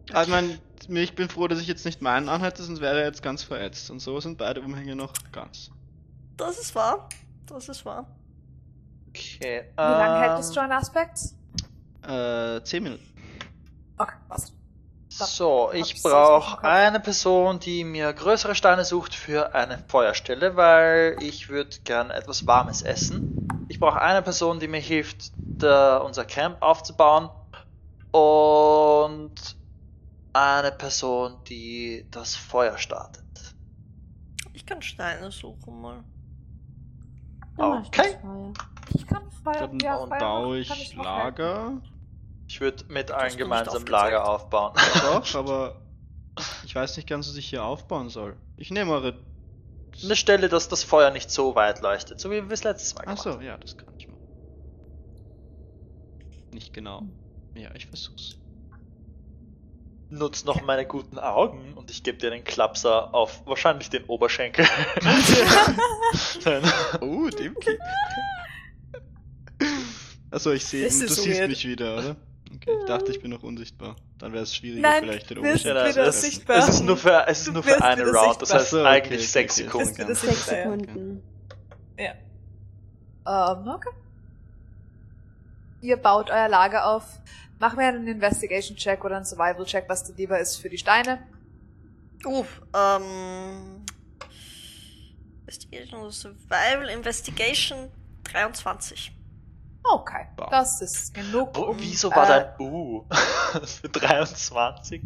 [0.10, 0.60] Ich meine,
[0.90, 3.92] ich bin froh, dass ich jetzt nicht meinen anhatte, sonst wäre er jetzt ganz verätzt.
[3.92, 5.72] Und so sind beide Umhänge noch ganz.
[6.38, 7.10] Das ist wahr.
[7.46, 8.08] Das ist wahr.
[9.10, 9.64] Okay.
[9.74, 11.36] Wie lange ähm, hält Destroy Aspects?
[12.08, 13.04] Äh, 10 Minuten.
[13.98, 14.54] Okay, passt.
[15.10, 21.50] So, ich brauche eine Person, die mir größere Steine sucht für eine Feuerstelle, weil ich
[21.50, 23.48] würde gern etwas Warmes essen.
[23.68, 27.30] Ich brauche eine Person, die mir hilft, da unser Camp aufzubauen.
[28.12, 29.34] Und
[30.34, 33.24] eine Person, die das Feuer startet.
[34.54, 36.04] Ich kann Steine suchen mal.
[37.54, 38.18] Ich Okay.
[38.94, 41.82] Ich kann Feuer, Dann ja, und Feuer baue ich auch Lager.
[42.48, 43.86] Ich würde mit allen gemeinsam.
[43.86, 44.74] Lager aufbauen.
[45.02, 45.82] Doch, aber
[46.64, 48.38] ich weiß nicht ganz, was ich hier aufbauen soll.
[48.58, 49.20] Ich nehme eure.
[50.04, 53.02] Eine Stelle, dass das Feuer nicht so weit leuchtet, so wie wir es letztes Mal
[53.04, 54.22] gemacht Achso, ja, das kann ich machen.
[56.54, 57.02] Nicht genau.
[57.56, 58.38] Ja, ich versuch's.
[60.10, 64.66] Nutz noch meine guten Augen und ich gebe dir den Klapser auf wahrscheinlich den Oberschenkel.
[67.02, 67.78] Oh, Dimki.
[70.32, 71.50] Achso, ich sehe, du siehst weird.
[71.50, 72.16] mich wieder, oder?
[72.56, 73.96] Okay, ich dachte, ich bin noch unsichtbar.
[74.18, 76.58] Dann wäre es schwieriger, Nein, vielleicht den Oberschenkel es, sichtbar.
[76.60, 79.28] es ist nur für, es ist Du nur für eine Round, das heißt eigentlich okay,
[79.28, 79.86] sechs okay, okay.
[79.86, 80.08] Sekunden.
[80.08, 80.64] Das Sechs Ja, ja.
[80.64, 81.24] Sekunden.
[81.98, 83.90] Ähm, okay.
[85.82, 87.04] Ihr baut euer Lager auf.
[87.60, 91.20] Mach mir einen Investigation-Check oder einen Survival-Check, was dir lieber ist für die Steine.
[92.26, 93.84] Uff, ähm.
[95.42, 97.90] Investigation oder Survival Investigation
[98.26, 99.14] 23.
[99.84, 100.50] Okay, Wow.
[100.50, 101.58] das ist genug.
[101.58, 103.06] Um, wieso war äh, dein U
[103.64, 105.02] für 23?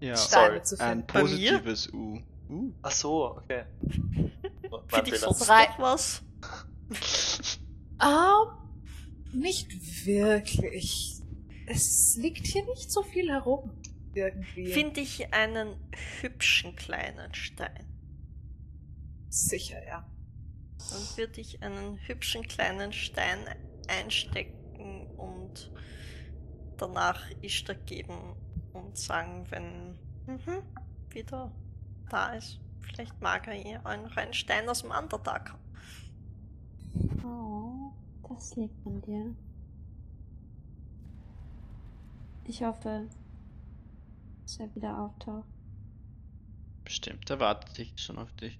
[0.00, 0.62] Ja, Steine sorry.
[0.62, 1.06] zu ein finden?
[1.12, 1.28] Bei mir?
[1.58, 2.22] positives U.
[2.48, 2.72] Uh.
[2.82, 3.64] Ach so, okay.
[4.88, 5.66] Finde ich sonst Drei.
[5.66, 6.22] noch was?
[7.98, 8.55] Ah,
[9.36, 11.20] nicht wirklich.
[11.66, 13.70] es liegt hier nicht so viel herum.
[14.14, 14.68] Irgendwie.
[14.68, 15.76] Finde ich einen
[16.20, 17.86] hübschen kleinen Stein.
[19.28, 20.08] Sicher, ja.
[20.78, 23.38] Dann würde ich einen hübschen kleinen Stein
[23.88, 25.70] einstecken und
[26.78, 28.36] danach Ishtar geben
[28.72, 30.62] und sagen, wenn mhm,
[31.10, 31.52] wieder
[32.08, 32.60] da ist.
[32.80, 35.50] Vielleicht mag er ihr auch noch einen Stein aus dem Underdark.
[35.50, 35.66] haben.
[38.28, 39.34] Das liegt von dir.
[42.44, 43.08] Ich hoffe,
[44.42, 45.48] dass er wieder auftaucht.
[46.84, 48.58] Bestimmt, er wartet dich schon auf dich.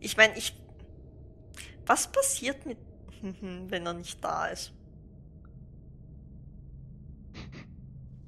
[0.00, 0.60] Ich meine, ich.
[1.86, 2.78] Was passiert mit,
[3.22, 4.72] wenn er nicht da ist?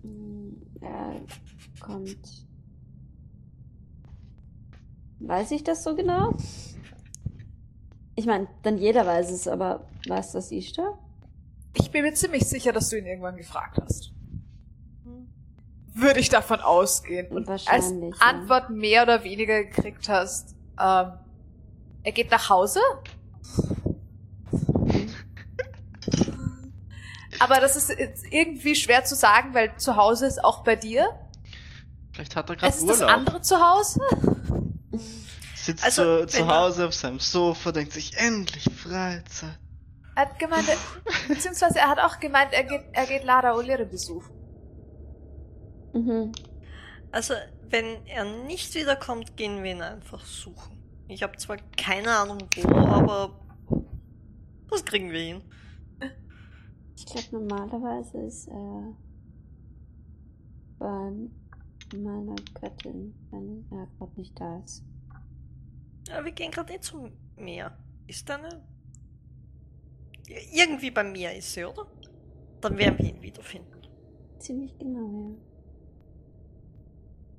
[0.02, 1.20] Hm, Er
[1.80, 2.46] kommt.
[5.20, 6.36] Weiß ich das so genau?
[8.16, 10.98] Ich meine, dann jeder weiß es, aber weiß das Ishtar?
[11.74, 14.12] Ich bin mir ziemlich sicher, dass du ihn irgendwann gefragt hast.
[15.04, 15.28] Hm.
[15.94, 17.28] Würde ich davon ausgehen.
[17.28, 17.80] Und als ja.
[18.20, 21.12] Antwort mehr oder weniger gekriegt hast, ähm,
[22.04, 22.80] er geht nach Hause?
[27.40, 31.08] Aber das ist jetzt irgendwie schwer zu sagen, weil zu Hause ist auch bei dir.
[32.12, 33.16] Vielleicht hat er gerade Es ist das Urlaub.
[33.16, 34.00] andere zu Hause.
[35.64, 39.58] Sitzt Also, so zu er- Hause auf seinem Sofa, denkt sich endlich Freizeit.
[40.16, 40.76] Er hat gemeint, er,
[41.28, 44.34] beziehungsweise er hat auch gemeint, er geht, er geht Lara O'Leary besuchen.
[45.94, 46.32] Mhm.
[47.12, 47.34] Also,
[47.70, 50.78] wenn er nicht wiederkommt, gehen wir ihn einfach suchen.
[51.08, 53.40] Ich habe zwar keine Ahnung wo, aber
[54.70, 55.42] das kriegen wir hin.
[56.96, 58.94] Ich glaube, normalerweise ist er
[60.78, 61.10] bei
[61.96, 64.82] meiner Göttin, wenn er gerade nicht da ist.
[66.08, 67.76] Ja, wir gehen gerade nicht zum Meer.
[68.06, 68.62] Ist da eine.
[70.52, 71.86] Irgendwie bei mir ist sie, oder?
[72.60, 73.82] Dann werden wir ihn wiederfinden.
[74.38, 75.36] Ziemlich genau, ja.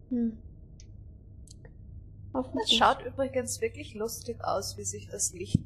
[0.09, 0.37] Hm.
[2.33, 2.77] Es Hoffentlich.
[2.77, 5.59] schaut übrigens wirklich lustig aus, wie sich das Licht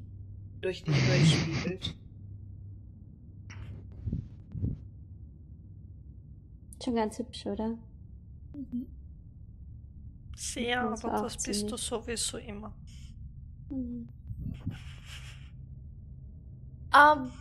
[0.61, 1.95] durch dich durchspiegelt.
[6.83, 7.77] Schon ganz hübsch, oder?
[10.35, 12.73] Sehr, Das aber das bist du sowieso immer.
[13.69, 14.09] Mhm.
[16.95, 17.31] Ähm,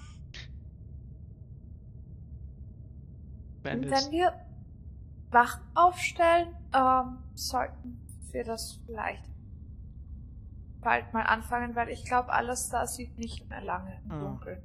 [3.62, 4.32] Wenn wir wenn wir
[5.30, 8.00] Wachen aufstellen, ähm, sollten
[8.30, 9.24] wir das vielleicht
[10.80, 14.20] bald mal anfangen, weil ich glaube, alles da sieht nicht mehr lange im Ah.
[14.20, 14.62] Dunkeln.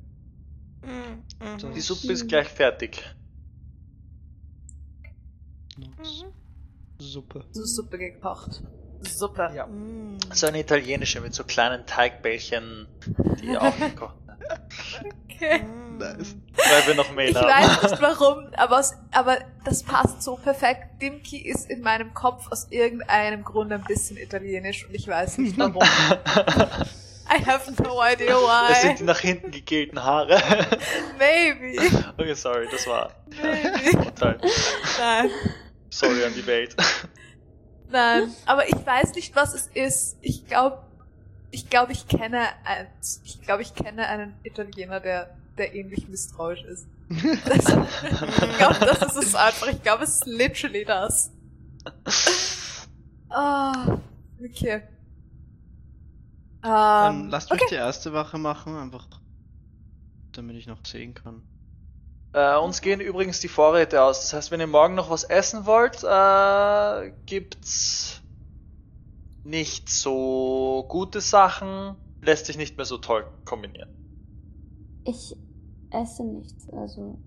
[0.84, 1.68] Mhm, So.
[1.70, 3.04] mhm, Die Suppe ist gleich fertig.
[5.78, 6.32] mhm,
[7.00, 7.46] Suppe.
[7.52, 8.64] So Suppe gekocht.
[9.08, 9.50] Suppe.
[9.56, 9.68] Ja.
[9.68, 10.18] mhm.
[10.34, 12.88] So eine italienische mit so kleinen Teigbällchen,
[13.42, 14.16] die aufgekocht
[15.30, 15.64] Okay.
[15.94, 16.36] Nice.
[16.56, 17.46] Weil wir noch Mehl Ich haben.
[17.48, 21.00] weiß nicht warum, aber, aus, aber das passt so perfekt.
[21.04, 25.56] Dimki ist in meinem Kopf aus irgendeinem Grund ein bisschen italienisch und ich weiß nicht
[25.60, 25.84] warum.
[25.84, 28.36] I have no idea
[28.68, 29.06] Das sind die why.
[29.06, 30.42] nach hinten gegelten Haare.
[31.20, 31.78] Maybe.
[32.18, 33.98] Okay, sorry, das war Maybe.
[34.06, 34.40] Urteil.
[34.98, 35.30] Nein.
[35.92, 36.76] Sorry an die Welt.
[37.94, 38.34] Nein.
[38.46, 40.18] Aber ich weiß nicht, was es ist.
[40.22, 40.80] Ich glaube,
[41.52, 42.88] ich glaube, ich kenne ein,
[43.24, 46.88] ich glaube, ich kenne einen Italiener, der, der ähnlich misstrauisch ist.
[47.46, 47.66] Das,
[48.50, 49.68] ich glaube, das ist es einfach.
[49.68, 51.32] Ich glaube, es ist literally das.
[53.36, 53.98] Ah,
[54.40, 54.84] okay.
[56.62, 57.70] Dann Ähm, lasst mich okay.
[57.72, 59.08] die erste Wache machen, einfach
[60.34, 61.42] damit ich noch sehen kann.
[62.34, 64.22] Äh, uns gehen übrigens die Vorräte aus.
[64.22, 68.22] Das heißt, wenn ihr morgen noch was essen wollt, äh, gibt's
[69.44, 71.96] nicht so gute Sachen.
[72.22, 73.90] Lässt sich nicht mehr so toll kombinieren.
[75.06, 75.36] Ich
[75.92, 77.20] esse nichts, also.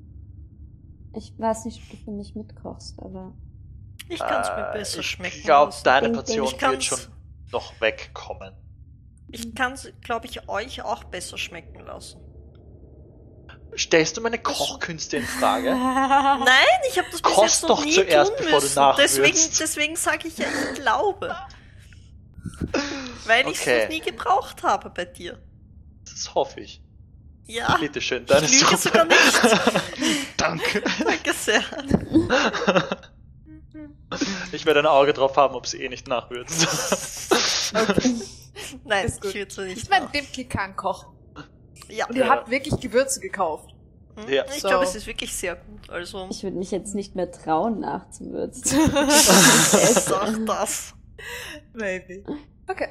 [1.14, 3.32] Ich weiß nicht, ob du für mich mitkochst, aber.
[4.08, 5.36] Ich kann es mir Äh, besser schmecken.
[5.38, 5.84] Ich glaube, lassen.
[5.84, 6.10] deine.
[6.10, 6.98] Portion Ich wird kann's- schon
[7.52, 8.54] noch wegkommen.
[9.30, 12.20] Ich kann es, glaube ich, euch auch besser schmecken lassen.
[13.76, 15.70] Stellst du meine Kochkünste in Frage?
[15.74, 16.46] Nein,
[16.88, 18.94] ich habe das bis Kost jetzt noch doch nie zuerst, tun bevor du müssen.
[18.98, 21.36] Deswegen, deswegen sage ich ja, ich glaube.
[23.26, 23.82] Weil ich es Okay.
[23.84, 25.38] noch nie gebraucht habe bei dir.
[26.04, 26.80] Das hoffe ich.
[27.48, 28.78] Ja, Bitteschön, deine ich lüge Suppe.
[28.78, 29.40] sogar nicht.
[30.36, 30.82] Danke.
[31.04, 31.62] Danke sehr.
[34.52, 36.66] ich werde ein Auge drauf haben, ob sie eh nicht nachwürzt.
[38.84, 39.30] Nein, Ist gut.
[39.30, 39.82] ich würde so nicht.
[39.82, 40.08] ich meine.
[40.08, 41.15] Dimki kann kochen.
[41.88, 42.30] Ja, Und ihr Ja.
[42.30, 43.74] habt wirklich Gewürze gekauft.
[44.16, 44.44] Hm, Ja.
[44.46, 44.68] ich So.
[44.68, 45.90] glaube, es ist wirklich sehr gut.
[45.90, 48.78] Also, Ich würde mich jetzt nicht mehr trauen, nachzuwürzen.
[48.92, 50.94] auch das.
[51.74, 52.24] Maybe.
[52.68, 52.88] Okay.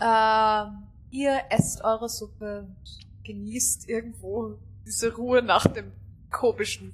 [0.00, 2.76] Ähm, ihr esst eure Suppe und
[3.24, 5.92] genießt irgendwo diese Ruhe nach dem
[6.30, 6.92] komischen,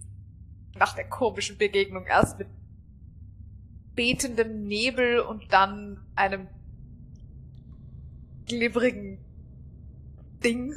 [0.77, 2.48] nach der komischen Begegnung erst mit
[3.94, 6.48] betendem Nebel und dann einem
[8.47, 9.19] glibberigen
[10.43, 10.74] Ding.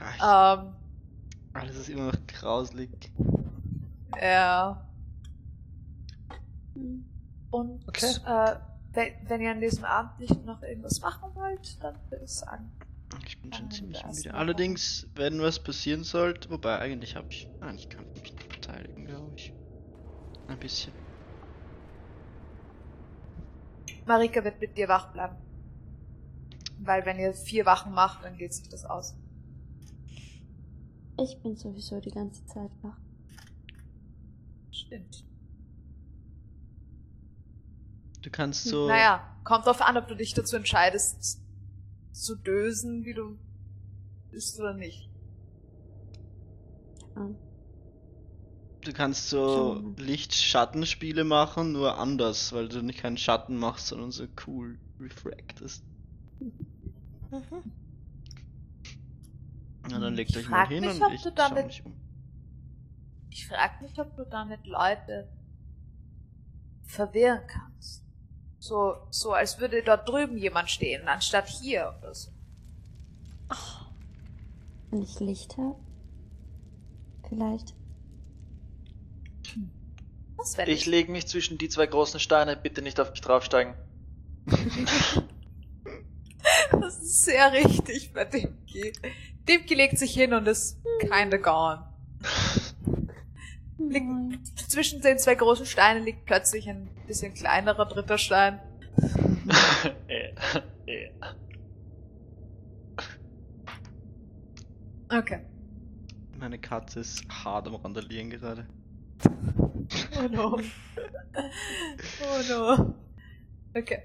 [0.00, 0.74] Gott, Ähm,
[1.52, 2.90] alles ist immer noch grauslig.
[4.20, 4.86] ja.
[7.50, 8.14] Und Okay.
[8.26, 8.56] äh,
[8.92, 12.70] wenn, wenn ihr an diesem Abend nicht noch irgendwas machen wollt, dann würde ich sagen.
[13.26, 14.34] Ich bin schon ziemlich müde.
[14.34, 17.48] Allerdings, wenn was passieren sollte, wobei eigentlich habe ich.
[17.60, 19.52] Nein, ich kann mich nicht verteidigen, glaube ich.
[20.48, 20.92] Ein bisschen.
[24.06, 25.36] Marika wird mit dir wach bleiben.
[26.78, 29.14] Weil wenn ihr vier Wachen macht, dann geht sich das aus.
[31.22, 32.96] Ich bin sowieso die ganze Zeit wach.
[34.70, 35.24] Stimmt.
[38.22, 38.86] Du kannst so.
[38.88, 41.40] Naja, kommt drauf an, ob du dich dazu entscheidest,
[42.12, 43.38] zu dösen, wie du
[44.30, 45.10] bist oder nicht.
[47.16, 47.30] Ja.
[48.82, 50.04] Du kannst so wir.
[50.04, 55.84] Licht-Schattenspiele machen, nur anders, weil du nicht keinen Schatten machst, sondern so cool refractest.
[56.38, 57.72] Mhm.
[59.90, 61.84] Na, dann Hm, legt ich euch mal frag hin mich, und ob ich damit- mich
[61.86, 61.94] um.
[63.30, 65.28] Ich frag mich, ob du damit Leute
[66.84, 68.02] verwirren kannst.
[68.58, 72.30] So, so als würde dort drüben jemand stehen, anstatt hier oder so.
[74.90, 75.76] Wenn ich Licht habe?
[77.28, 77.74] Vielleicht.
[80.36, 83.74] Das wäre Ich lege mich zwischen die zwei großen Steine, bitte nicht auf mich draufsteigen.
[86.72, 88.92] Das ist sehr richtig bei Dimki.
[89.50, 91.84] Dimki legt sich hin und ist kinda gone.
[93.78, 94.44] Liegt- Nein.
[94.68, 98.60] Zwischen den zwei großen Steinen liegt plötzlich ein bisschen kleinerer dritter Stein.
[105.12, 105.40] Okay.
[106.38, 108.66] Meine Katze ist hart am Randalieren gerade.
[110.18, 110.58] Oh no.
[112.22, 112.94] oh no.
[113.76, 114.02] Okay.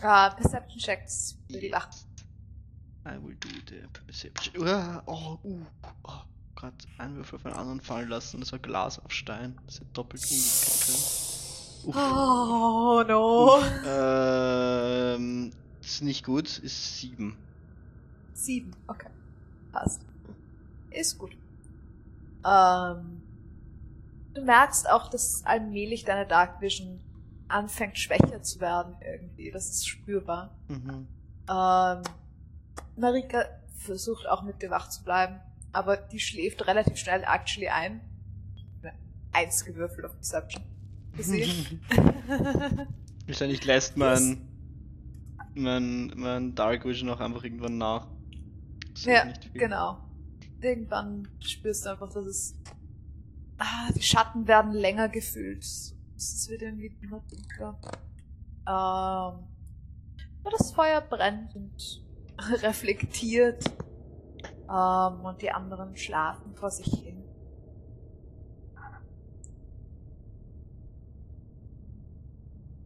[0.00, 1.90] Ah, Perception Checks für die Wachen.
[3.06, 4.66] I will do the perception.
[5.06, 5.58] Oh, uh,
[6.04, 6.22] oh,
[6.56, 9.58] gerade einen Würfel auf einen anderen fallen lassen es war Glas auf Stein.
[9.66, 10.22] Das hätte doppelt.
[10.22, 11.96] Uff.
[11.96, 13.58] Oh no.
[13.58, 13.72] Uff.
[13.86, 15.50] Ähm,
[15.82, 17.36] ist nicht gut, ist sieben.
[18.32, 18.74] Sieben.
[18.86, 19.10] Okay.
[19.70, 20.00] Passt.
[20.90, 21.32] Ist gut.
[22.46, 23.22] Ähm,
[24.32, 27.00] du merkst auch, dass allmählich deine Dark Vision
[27.48, 29.50] anfängt schwächer zu werden irgendwie.
[29.50, 30.56] Das ist spürbar.
[30.68, 31.06] Mhm.
[31.50, 32.02] Ähm,
[32.96, 33.44] Marika
[33.76, 35.40] versucht auch mit dir wach zu bleiben,
[35.72, 38.00] aber die schläft relativ schnell actually ein.
[39.32, 40.62] Eins gewürfelt auf Deception.
[41.16, 41.80] Gesehen?
[43.26, 44.48] Wahrscheinlich lässt mein,
[45.54, 48.06] mein, mein Dark Vision auch einfach irgendwann nach.
[48.92, 49.98] Das ja, genau.
[50.60, 52.54] Irgendwann spürst du einfach, dass es.
[53.58, 55.64] Ah, die Schatten werden länger gefühlt.
[56.16, 57.78] Es wieder irgendwie immer dunkler.
[58.66, 59.46] Ähm,
[60.42, 62.03] nur das Feuer brennt und
[62.62, 63.64] reflektiert.
[64.68, 67.22] Ähm, und die anderen schlafen vor sich hin.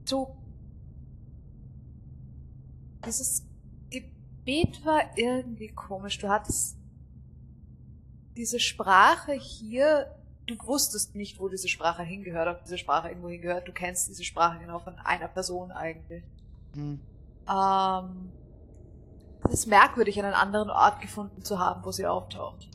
[0.09, 0.27] Du.
[3.05, 3.47] Dieses
[3.91, 6.18] Gebet war irgendwie komisch.
[6.18, 6.78] Du hattest
[8.36, 10.15] diese Sprache hier,
[10.47, 13.68] du wusstest nicht, wo diese Sprache hingehört, ob diese Sprache irgendwo hingehört.
[13.68, 16.25] Du kennst diese Sprache genau von einer Person eigentlich.
[16.75, 17.01] Hm.
[17.49, 18.33] Ähm,
[19.44, 22.68] es ist merkwürdig, einen anderen Ort gefunden zu haben, wo sie auftaucht.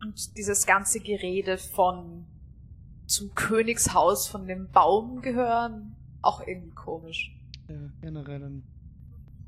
[0.00, 2.26] Und dieses ganze Gerede von
[3.06, 7.36] zum Königshaus von dem Baum gehören, auch irgendwie komisch.
[7.68, 8.62] Ja, generell ein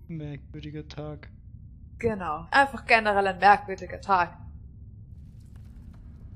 [0.09, 1.31] merkwürdiger Tag.
[1.99, 2.47] Genau.
[2.51, 4.37] Einfach generell ein merkwürdiger Tag.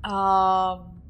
[0.05, 1.01] Ähm,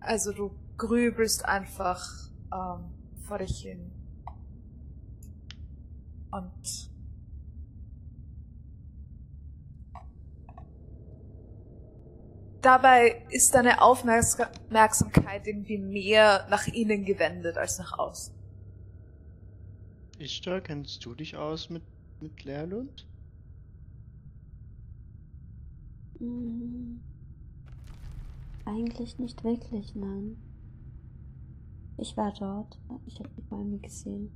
[0.00, 2.84] also du grübelst einfach ähm,
[3.26, 3.90] vor dich hin.
[6.30, 6.90] Und
[12.62, 18.34] dabei ist deine Aufmerksamkeit irgendwie mehr nach innen gewendet als nach außen.
[20.18, 21.82] Ishtar, kennst du dich aus mit,
[22.20, 23.06] mit Leerlund?
[26.18, 27.00] Hm.
[28.64, 30.36] Eigentlich nicht wirklich, nein.
[31.96, 32.78] Ich war dort.
[33.06, 34.30] Ich habe die Bäume gesehen.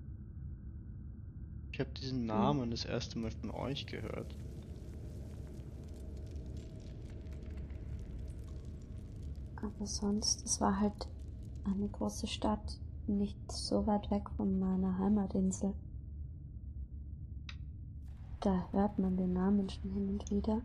[1.72, 4.34] Ich habe diesen Namen das erste Mal von euch gehört.
[9.56, 11.08] Aber sonst, es war halt
[11.64, 12.80] eine große Stadt.
[13.08, 15.74] nicht so weit weg von meiner Heimatinsel.
[18.40, 20.62] Da hört man den Namen schon hin und wieder.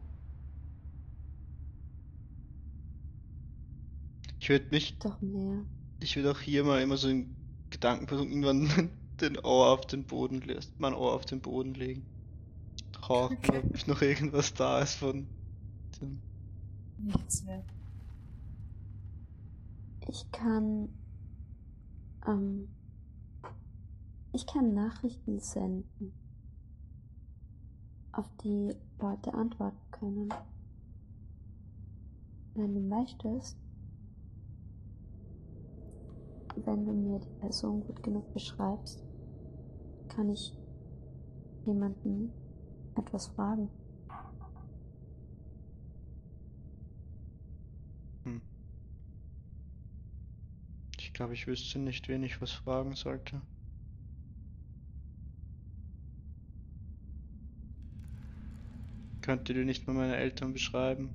[4.39, 5.65] Ich würde mich, Doch mehr.
[6.01, 7.35] Ich würde auch hier mal immer so in
[7.69, 8.89] Gedanken versuchen, irgendwann
[9.21, 12.05] den Ohr auf den Boden, le- mein Ohr auf den Boden legen.
[13.07, 13.61] Horchen, Okay.
[13.73, 15.27] ob noch irgendwas da ist von
[16.01, 16.21] dem.
[16.97, 17.65] Nichts mehr.
[20.07, 20.89] Ich kann.
[22.25, 22.67] Ähm,
[24.33, 26.13] ich kann Nachrichten senden,
[28.13, 30.29] auf die Leute antworten können.
[32.53, 33.57] Wenn du möchtest,
[36.65, 39.03] wenn du mir die Person gut genug beschreibst,
[40.09, 40.53] kann ich
[41.65, 42.33] jemanden
[42.95, 43.69] etwas fragen.
[48.23, 48.41] Hm.
[50.97, 53.41] Ich glaube, ich wüsste nicht, wen ich was fragen sollte.
[59.21, 61.09] Könnte dir nicht mal meine Eltern beschreiben?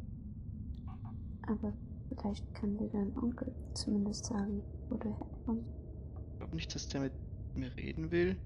[1.47, 1.73] Aber
[2.09, 5.15] vielleicht kann dir dein Onkel zumindest sagen, wo du
[5.47, 5.71] herkommst.
[6.33, 7.15] Ich glaube nicht, dass der mit
[7.55, 8.41] mir reden will,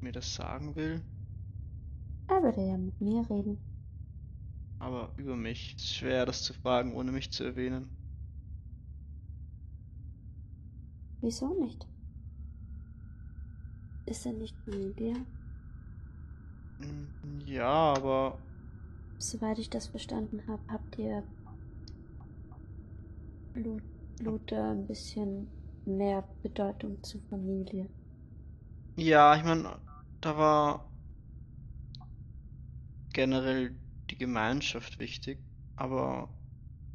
[0.00, 1.02] mir das sagen will,
[2.26, 3.60] Er würde ja mit mir reden.
[4.78, 5.76] aber über mich.
[5.78, 7.90] Es ist schwer, das zu fragen, ohne mich zu erwähnen.
[11.22, 11.88] Wieso nicht?
[14.04, 15.26] Ist er nicht Familie?
[16.78, 17.12] Hm,
[17.46, 18.42] Ja, aber
[19.16, 21.24] Soweit ich das verstanden habe, habt ihr
[23.54, 23.80] Lu-
[24.20, 25.50] Luther ein bisschen
[25.84, 27.88] mehr Bedeutung zu Familie.
[28.96, 29.78] Ja, ich meine,
[30.22, 30.90] da war
[33.14, 33.78] generell
[34.10, 35.42] die Gemeinschaft wichtig,
[35.76, 36.34] aber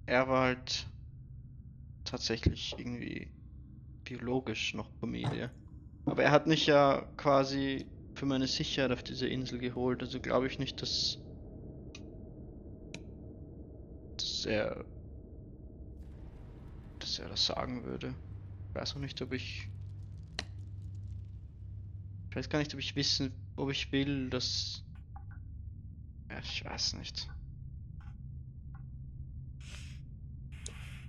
[0.06, 0.88] er war halt
[2.04, 3.32] tatsächlich irgendwie
[4.06, 5.52] biologisch noch Familie.
[6.06, 10.48] Aber er hat mich ja quasi für meine Sicherheit auf diese Insel geholt, also glaube
[10.48, 11.24] ich nicht, dass,
[14.18, 14.86] dass er
[17.00, 18.16] dass er das sagen würde.
[18.78, 19.68] Ich weiß auch nicht, ob ich
[22.30, 24.84] ich weiß gar nicht, ob ich wissen, ob ich will, dass.
[26.30, 27.28] Ja, ich weiß nicht.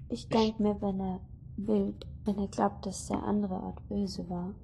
[0.08, 1.20] Ich denke mir, wenn er
[1.58, 4.55] will, wenn er glaubt, dass der andere Ort böse war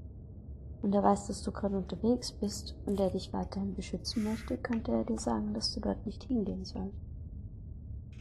[0.81, 4.93] und er weiß, dass du gerade unterwegs bist und er dich weiterhin beschützen möchte, könnte
[4.93, 6.97] er dir sagen, dass du dort nicht hingehen sollst.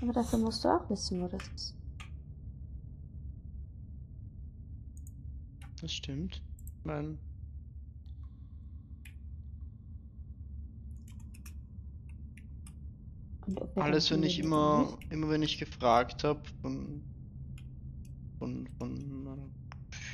[0.01, 1.82] Aber dafür musst du auch wissen, wo das ist.
[5.83, 6.41] Das stimmt.
[6.85, 7.17] Er
[13.75, 17.03] alles, wenn ich immer, immer wenn ich gefragt habe von,
[18.39, 19.51] von, von meiner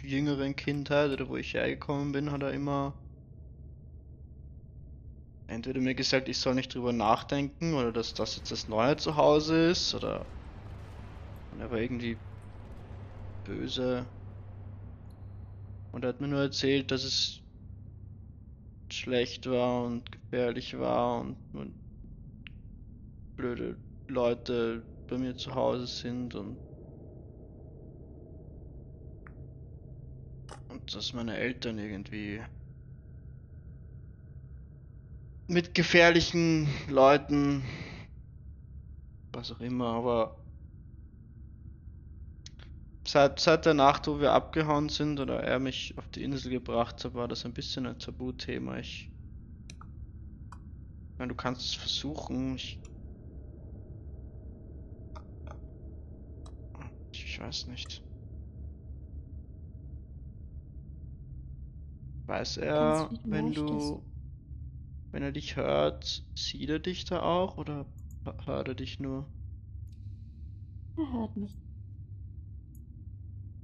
[0.02, 2.96] jüngeren Kindheit oder wo ich hergekommen bin, hat er immer
[5.46, 9.70] entweder mir gesagt, ich soll nicht drüber nachdenken oder dass das jetzt das neue Zuhause
[9.70, 10.26] ist oder
[11.52, 12.20] und er war irgendwie
[13.44, 14.10] böse
[15.92, 17.42] und er hat mir nur erzählt, dass es
[18.92, 21.76] schlecht war und gefährlich war und, und
[23.36, 23.78] blöde
[24.08, 26.60] Leute bei mir zu Hause sind und
[30.68, 32.44] und dass meine Eltern irgendwie
[35.48, 37.64] mit gefährlichen Leuten
[39.32, 40.36] was auch immer, aber
[43.12, 47.04] seit, seit der Nacht, wo wir abgehauen sind oder er mich auf die Insel gebracht
[47.04, 48.78] hat, war das ein bisschen ein Tabuthema.
[48.80, 49.12] Ich
[51.18, 52.56] meine, du kannst es versuchen.
[52.56, 52.80] Ich,
[57.12, 58.04] ich weiß nicht.
[62.28, 64.04] Weiß er, du wenn du,
[65.12, 67.86] wenn er dich hört, sieht er dich da auch oder
[68.46, 69.30] hört er dich nur?
[70.98, 71.59] Er hört mich.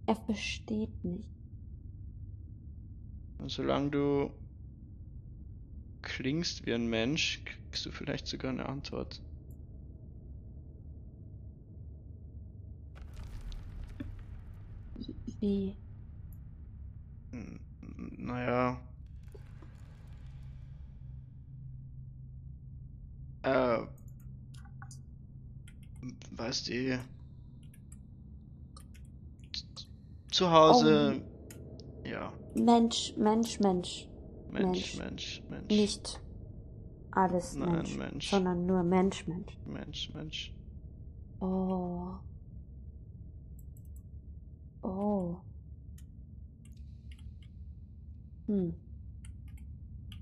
[0.08, 1.30] Er versteht mich.
[3.38, 4.34] Und solange du
[6.04, 9.22] klingst wie ein Mensch, kriegst du vielleicht sogar eine Antwort.
[15.40, 15.78] Wie?
[17.34, 17.60] N-
[18.18, 18.82] Naja.
[23.44, 23.86] Äh.
[26.32, 27.00] Weißt du.
[30.36, 31.22] Zu Hause.
[32.04, 32.34] Ja.
[32.56, 34.10] Mensch, Mensch, Mensch.
[34.52, 34.98] Mensch, Mensch.
[34.98, 35.68] Mensch, Mensch.
[35.70, 36.22] Nicht
[37.12, 38.30] alles Nein, Mensch, Mensch.
[38.32, 39.58] sondern nur Mensch, Mensch.
[39.66, 40.54] Mensch, Mensch.
[41.40, 42.16] Oh.
[44.82, 45.38] Oh.
[48.48, 48.74] Hm.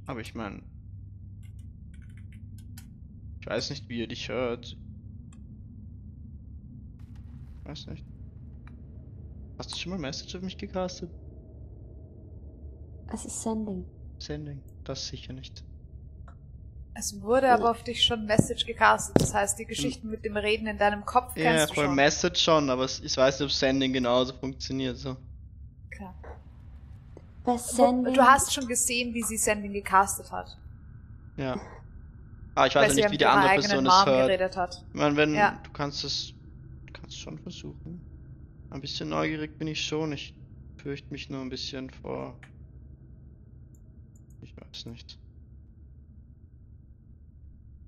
[0.05, 0.61] Aber ich meine.
[3.41, 4.77] Ich weiß nicht, wie ihr dich hört.
[7.63, 8.12] Weiß nicht.
[9.57, 11.09] Hast du schon mal Message auf mich gecastet?
[13.13, 13.85] Es ist Sending.
[14.19, 14.61] Sending.
[14.83, 15.63] Das sicher nicht.
[16.95, 19.19] Es wurde aber auf dich schon Message gecastet.
[19.19, 21.95] Das heißt, die Geschichten mit dem Reden in deinem Kopf Ja, kennst du voll schon.
[21.95, 24.97] Message schon, aber es- ich weiß nicht, ob Sending genauso funktioniert.
[24.97, 25.17] So.
[25.89, 26.13] Klar.
[27.43, 28.13] Bei Sending.
[28.13, 30.55] Du hast schon gesehen, wie sie Sending gecastet hat.
[31.37, 31.59] Ja.
[32.55, 34.27] Aber ich weiß ja nicht, wie die andere Person Mom es hört.
[34.27, 34.85] geredet hat.
[34.89, 35.59] Ich meine, wenn Ja.
[35.63, 36.33] du kannst es,
[36.85, 37.99] du kannst schon versuchen.
[38.73, 40.13] Ein bisschen neugierig bin ich schon.
[40.13, 40.33] Ich
[40.77, 42.35] fürchte mich nur ein bisschen vor.
[44.41, 45.19] Ich weiß nicht.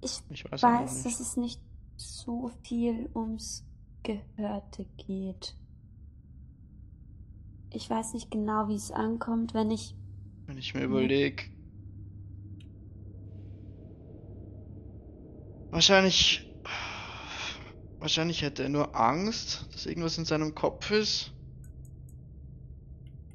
[0.02, 1.06] Ich Ich weiß, weiß, nicht.
[1.08, 1.60] dass es nicht
[1.98, 3.66] so viel ums
[4.04, 5.56] Gehörte geht.
[7.74, 9.96] Ich weiß nicht genau, wie es ankommt, wenn ich.
[10.46, 11.46] Wenn ich mir überlege.
[15.72, 16.45] Wahrscheinlich.
[18.06, 21.34] Wahrscheinlich hätte er nur Angst, dass irgendwas in seinem Kopf ist.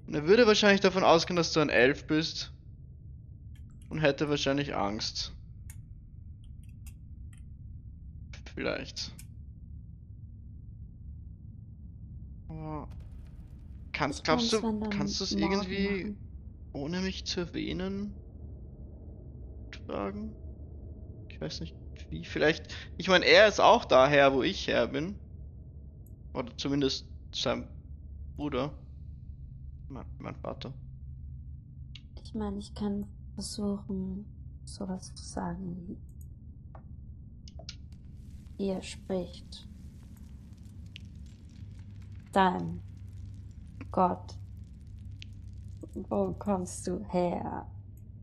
[0.06, 2.52] Und er würde wahrscheinlich davon ausgehen, dass du ein Elf bist.
[3.88, 5.32] Und hätte wahrscheinlich Angst.
[8.54, 9.12] Vielleicht.
[12.46, 12.88] Aber
[13.90, 16.18] Kannst, Ich glaubst du, kannst du es irgendwie machen.
[16.74, 18.14] ohne mich zu erwähnen
[19.72, 20.32] tragen?
[21.28, 21.74] Ich weiß nicht
[22.10, 22.24] wie.
[22.24, 22.74] Vielleicht.
[22.96, 25.16] Ich meine, er ist auch daher, wo ich her bin.
[26.34, 27.68] Oder zumindest sein
[28.36, 28.72] Bruder.
[29.88, 30.72] Mein, mein Vater.
[32.22, 34.24] Ich meine, ich kann versuchen,
[34.64, 35.96] sowas zu sagen wie.
[38.64, 39.66] Ihr spricht.
[42.32, 42.80] Dein
[43.90, 44.36] Gott.
[46.08, 47.66] Wo kommst du her?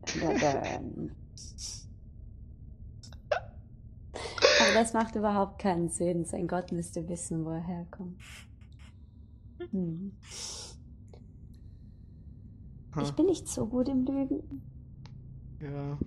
[4.68, 6.24] Aber das macht überhaupt keinen Sinn.
[6.24, 8.18] Sein Gott müsste wissen, wo er herkommt.
[9.70, 10.12] Hm.
[13.02, 14.62] Ich bin nicht so gut im Lügen.
[15.60, 15.98] ja.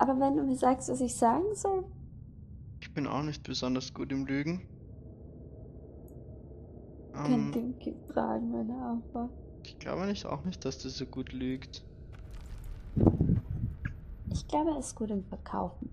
[0.00, 1.84] Aber wenn du mir sagst, was ich sagen soll,
[2.80, 4.62] Ich bin auch nicht besonders gut im Lügen.
[7.12, 9.34] kann Ähm, Dinky fragen, wenn er aufwacht.
[9.64, 11.84] ich glaube nicht auch nicht, dass du so gut lügt.
[14.32, 15.90] Ich glaube, er ist gut im Verkaufen.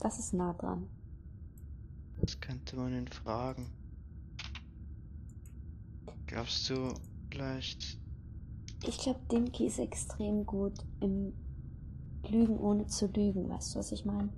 [0.00, 0.88] Das ist nah dran.
[2.20, 3.70] Das könnte man ihn fragen.
[6.26, 6.94] Glaubst du
[7.30, 7.98] vielleicht.
[8.86, 11.34] Ich glaube, Dinky ist extrem gut im
[12.28, 13.48] Lügen ohne zu lügen.
[13.48, 14.30] Weißt du, was ich meine?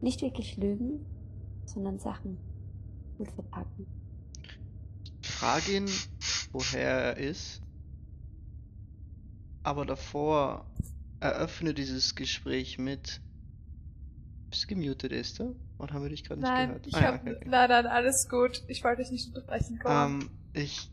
[0.00, 1.04] Nicht wirklich lügen,
[1.64, 2.38] sondern Sachen
[3.18, 3.86] gut verpacken.
[5.22, 5.86] Frag ihn,
[6.52, 7.62] woher er ist.
[9.62, 10.66] Aber davor
[11.20, 13.20] eröffne dieses Gespräch mit.
[14.50, 15.52] Bist du gemutet, Esther?
[15.78, 16.86] Oder haben wir dich gerade nicht Nein, gehört?
[16.86, 17.48] ich Ah ja, hab, okay, okay.
[17.48, 18.62] nein, nein, alles gut.
[18.68, 19.80] Ich wollte dich nicht unterbrechen.
[19.86, 20.90] Ähm, ich.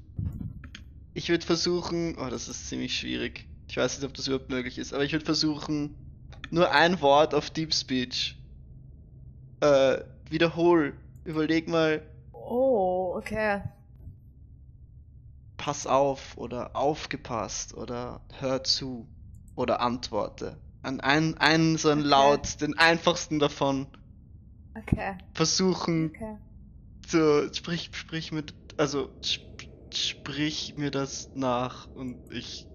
[1.13, 2.17] Ich würde versuchen.
[2.17, 3.47] Oh, das ist ziemlich schwierig.
[3.67, 5.95] Ich weiß nicht, ob das überhaupt möglich ist, aber ich würde versuchen,
[6.51, 8.37] nur ein Wort auf Deep Speech.
[9.61, 10.93] Äh, wiederhol.
[11.23, 12.01] Überleg mal,
[12.33, 13.63] oh, okay.
[15.57, 19.07] pass auf oder aufgepasst oder hör zu
[19.55, 20.57] oder antworte.
[20.85, 22.07] An ein, einen so ein Okay.
[22.09, 23.87] Laut, den einfachsten davon
[24.77, 26.37] Okay, versuchen okay.
[27.07, 29.43] zu sprich sprich mit also sp
[29.93, 32.67] sprich mir das nach und ich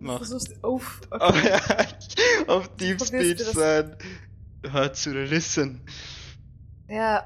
[0.00, 1.48] Du mach versuchst, uff, oh, okay.
[1.48, 1.60] ja,
[1.98, 3.96] ich- auf Deep Speech du sein.
[4.66, 5.82] Hör zu listen.
[6.88, 7.24] Ja,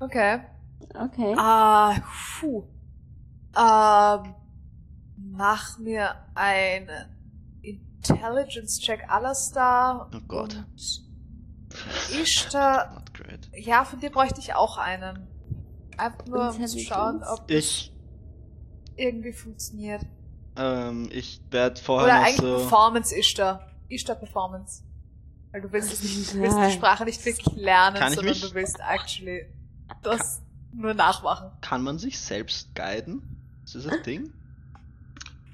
[0.00, 0.40] okay.
[0.94, 1.34] Okay.
[1.36, 2.00] Ah,
[2.40, 2.64] puh.
[3.56, 4.34] Ähm,
[5.16, 6.88] mach mir einen
[8.08, 10.10] Intelligence-Check Alastar.
[10.14, 10.54] Oh Gott.
[10.54, 12.92] Und Ishtar.
[12.94, 13.48] Not great.
[13.56, 15.26] Ja, von dir bräuchte ich auch einen.
[15.96, 16.88] Einfach nur um zu Intelligence.
[16.88, 17.92] schauen, ob das Ich
[18.96, 20.02] irgendwie funktioniert.
[20.56, 23.66] ähm ich werde vorher Oder noch eigentlich so Performance Ishtar.
[23.88, 24.82] Ishtar Performance.
[25.52, 26.70] Weil du willst es nicht, du willst die.
[26.72, 29.46] Sprache nicht wirklich lernen, Kann sondern du willst actually
[30.02, 30.40] das
[30.72, 31.50] nur nachmachen.
[31.60, 33.22] kann man sich selbst guiden?
[33.64, 34.32] Ist das ein Ding?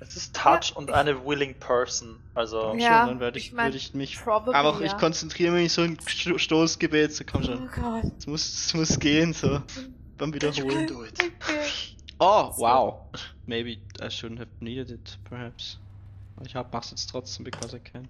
[0.01, 2.21] Es ist Touch und eine willing person.
[2.35, 4.19] Also Ja, schon, dann werde ich, ich mein, würde ich mich.
[4.21, 4.99] probably, Aber ich ja.
[4.99, 7.69] konzentriere mich so ein Sto- Stoßgebet, so komm Oh schon.
[7.71, 8.05] Gott.
[8.19, 9.61] Es muss, es muss gehen, so.
[10.17, 10.87] Beim Wiederholen.
[10.87, 11.19] do it.
[11.21, 11.69] Okay.
[12.21, 12.63] Oh, So.
[12.63, 12.95] wow.
[13.47, 15.79] Maybe I shouldn't have needed it, perhaps.
[16.37, 18.07] Aber ich hab, mach's jetzt trotzdem, because I can.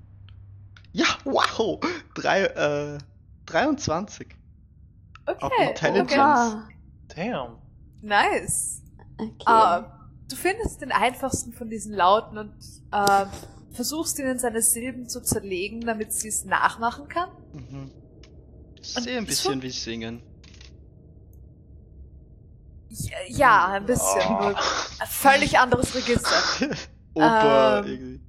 [0.92, 1.80] Ja, wow!
[2.14, 2.98] Drei, äh,
[3.46, 4.28] 23.
[5.26, 5.68] Auf Okay.
[5.68, 6.56] Intelligence.
[7.14, 7.30] okay.
[7.30, 7.58] Damn.
[8.02, 8.82] Nice.
[9.18, 9.32] okay.
[9.46, 9.97] Ah,
[10.28, 12.54] du findest den einfachsten von diesen Lauten und
[12.92, 13.26] äh,
[13.72, 17.30] versuchst ihn in seine Silben zu zerlegen, damit sie es nachmachen kann.
[17.52, 17.90] Mhm.
[18.80, 20.22] Sehe ein bisschen wie Singen.
[22.88, 24.22] Ja, ja ein bisschen.
[24.28, 24.40] Oh.
[24.40, 26.76] Nur ein völlig anderes Register.
[27.14, 27.90] Oper Ähm.
[27.90, 28.20] irgendwie.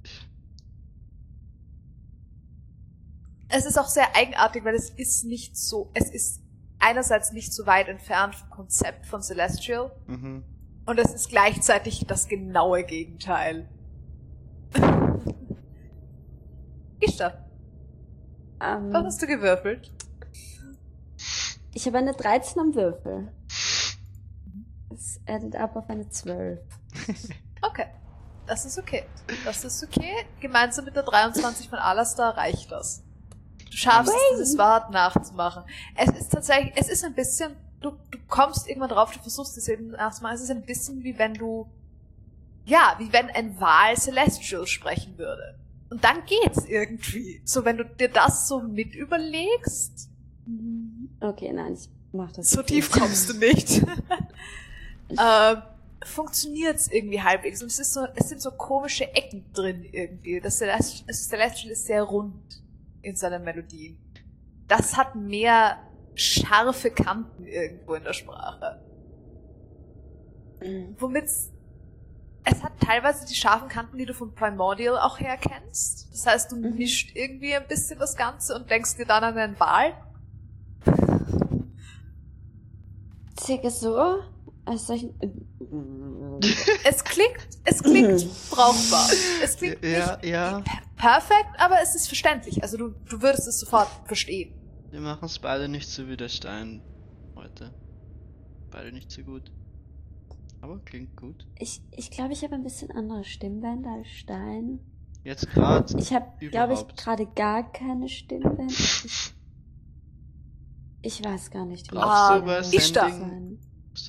[3.48, 6.40] Es ist auch sehr eigenartig, weil es ist nicht so, es ist
[6.78, 10.44] einerseits nicht so weit entfernt vom Konzept von Celestial Mhm.
[10.90, 13.68] Und es ist gleichzeitig das genaue Gegenteil.
[17.00, 17.46] Ishtar,
[18.60, 19.90] Ähm, was hast du gewürfelt?
[21.72, 23.32] ich habe eine 13 am Würfel.
[24.92, 26.60] Es addet up auf eine 12.
[27.62, 27.86] Okay.
[28.46, 29.04] Das ist okay.
[29.44, 30.26] Das ist okay.
[30.40, 33.04] Gemeinsam mit der 23 von Alastar reicht das.
[33.70, 35.64] Du schaffst es, dieses Wort nachzumachen.
[35.94, 39.68] Es ist tatsächlich, es ist ein bisschen, du, du kommst irgendwann drauf, du versuchst es
[39.68, 40.36] eben nachzumachen.
[40.36, 41.68] Es ist ein bisschen wie wenn du,
[42.64, 45.58] ja, wie wenn ein Wal Celestial sprechen würde.
[45.90, 47.42] Und dann geht's irgendwie.
[47.44, 50.08] So, wenn du dir das so mit überlegst,
[51.20, 52.50] Okay, nein, ich mach das.
[52.50, 52.92] so tief nicht.
[53.00, 53.82] kommst du nicht.
[55.10, 55.62] ähm,
[56.04, 57.62] funktioniert's irgendwie halbwegs.
[57.62, 60.40] Und es ist so, es sind so komische Ecken drin irgendwie.
[60.40, 62.62] Das Celestial, das Celestial ist sehr rund
[63.02, 63.98] in seinen Melodien.
[64.66, 65.78] Das hat mehr
[66.20, 68.80] scharfe Kanten irgendwo in der Sprache.
[70.62, 70.94] Mhm.
[70.98, 76.08] Womit es hat teilweise die scharfen Kanten, die du von Primordial auch her kennst.
[76.12, 76.74] Das heißt, du Mhm.
[76.76, 79.92] mischt irgendwie ein bisschen das Ganze und denkst dir dann an einen Wal.
[83.40, 84.18] Circa so,
[84.64, 85.14] als solchen.
[86.84, 89.08] Es klingt, es klingt brauchbar.
[89.42, 90.60] Es klingt Ja, nicht ja.
[90.60, 92.62] per- perfekt, aber es ist verständlich.
[92.62, 94.54] Also du, du würdest es sofort verstehen.
[94.90, 96.82] Wir machen es beide nicht so wie der Stein
[97.36, 97.72] heute.
[98.70, 99.52] Beide nicht so gut.
[100.60, 101.46] Aber klingt gut.
[101.58, 104.80] Ich, ich glaube, ich habe ein bisschen andere Stimmbänder als Stein.
[105.24, 105.98] Jetzt gerade.
[105.98, 108.66] Ich habe, glaube ich, gerade gar keine Stimmbänder.
[108.66, 109.32] Ich,
[111.02, 113.58] ich weiß gar nicht, wie Glaubst du, das sein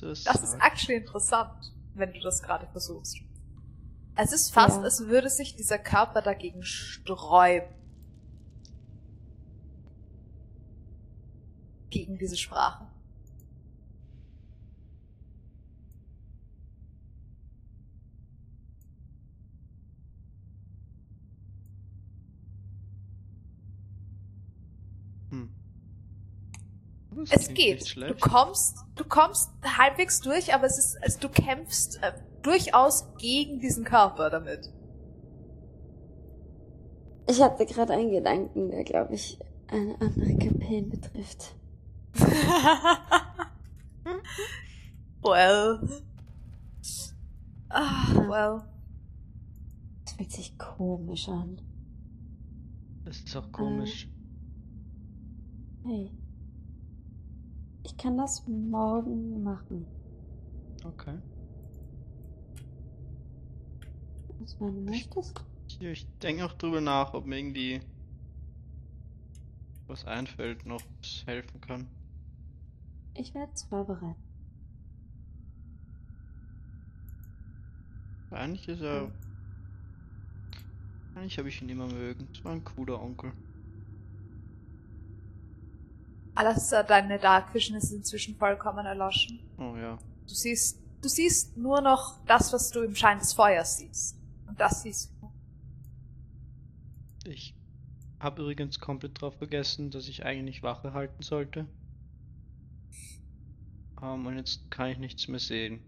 [0.00, 3.18] du das ist actually interessant, wenn du das gerade versuchst.
[4.14, 4.82] Es ist fast, Ja.
[4.82, 7.81] als würde sich dieser Körper dagegen sträuben.
[11.92, 12.86] Gegen diese Sprache.
[25.28, 25.50] Hm.
[27.28, 27.94] Es geht.
[27.94, 33.60] Du kommst, du kommst halbwegs durch, aber es ist, also du kämpfst äh, durchaus gegen
[33.60, 34.72] diesen Körper damit.
[37.28, 39.38] Ich hatte gerade einen Gedanken, der, glaube ich,
[39.68, 41.54] eine andere Campaign betrifft.
[45.22, 45.80] well.
[47.70, 48.64] Ah, well.
[50.04, 51.60] Es fühlt sich komisch an.
[53.04, 54.08] Das ist auch komisch.
[55.84, 56.10] Hey.
[57.84, 59.86] Ich kann das morgen machen.
[60.84, 61.18] Okay.
[64.38, 65.44] Was du möchtest?
[65.66, 67.80] Hier, ich denke noch drüber nach, ob mir irgendwie
[69.86, 71.88] was einfällt, noch was helfen kann.
[73.14, 74.16] Ich werde es vorbereiten.
[78.30, 79.10] Eigentlich ist er.
[81.14, 82.26] Eigentlich habe ich ihn immer mögen.
[82.32, 83.32] Das war ein cooler Onkel.
[86.34, 89.38] Alastair, deine Dark Vision ist inzwischen vollkommen erloschen.
[89.58, 89.98] Oh ja.
[90.26, 94.16] Du siehst, du siehst nur noch das, was du im Schein des Feuers siehst.
[94.48, 95.30] Und das siehst du.
[97.28, 97.54] Ich
[98.18, 101.66] habe übrigens komplett drauf vergessen, dass ich eigentlich Wache halten sollte.
[104.02, 105.80] Ähm, und jetzt kann ich nichts mehr sehen.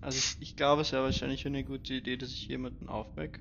[0.00, 3.40] Also ich, ich glaube, es wäre wahrscheinlich eine gute Idee, dass ich jemanden aufwecke.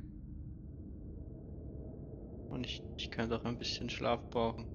[2.49, 4.65] Und ich, ich könnte auch ein bisschen Schlaf brauchen.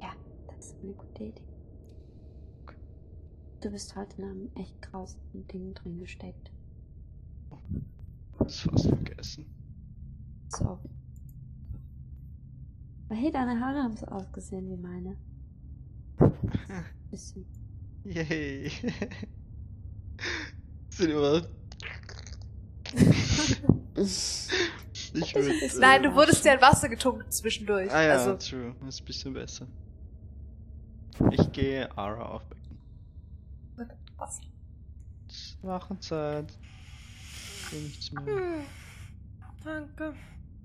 [0.00, 0.12] Ja,
[0.46, 1.42] das ist eine gute Idee.
[3.62, 6.50] Du bist heute in einem echt grausigen Ding drin gesteckt.
[8.38, 9.46] Das fast vergessen.
[10.48, 10.78] So.
[13.06, 15.16] Aber hey, deine Haare haben so ausgesehen wie meine.
[17.10, 17.44] Bisschen.
[18.04, 18.70] Yay.
[20.90, 21.42] Sind immer.
[25.14, 25.48] Ich würde.
[25.60, 27.90] bisschen- Nein, du wurdest ja in Wasser getunkt zwischendurch.
[27.90, 28.74] Ah ja, Also, true.
[28.80, 29.66] Das ist ein bisschen besser.
[31.32, 32.78] Ich gehe Ara aufwecken.
[34.16, 34.40] was?
[35.28, 36.52] Es ist Wachenzeit.
[37.72, 38.26] Nichts mehr.
[38.26, 38.64] Hm.
[39.64, 40.14] Danke.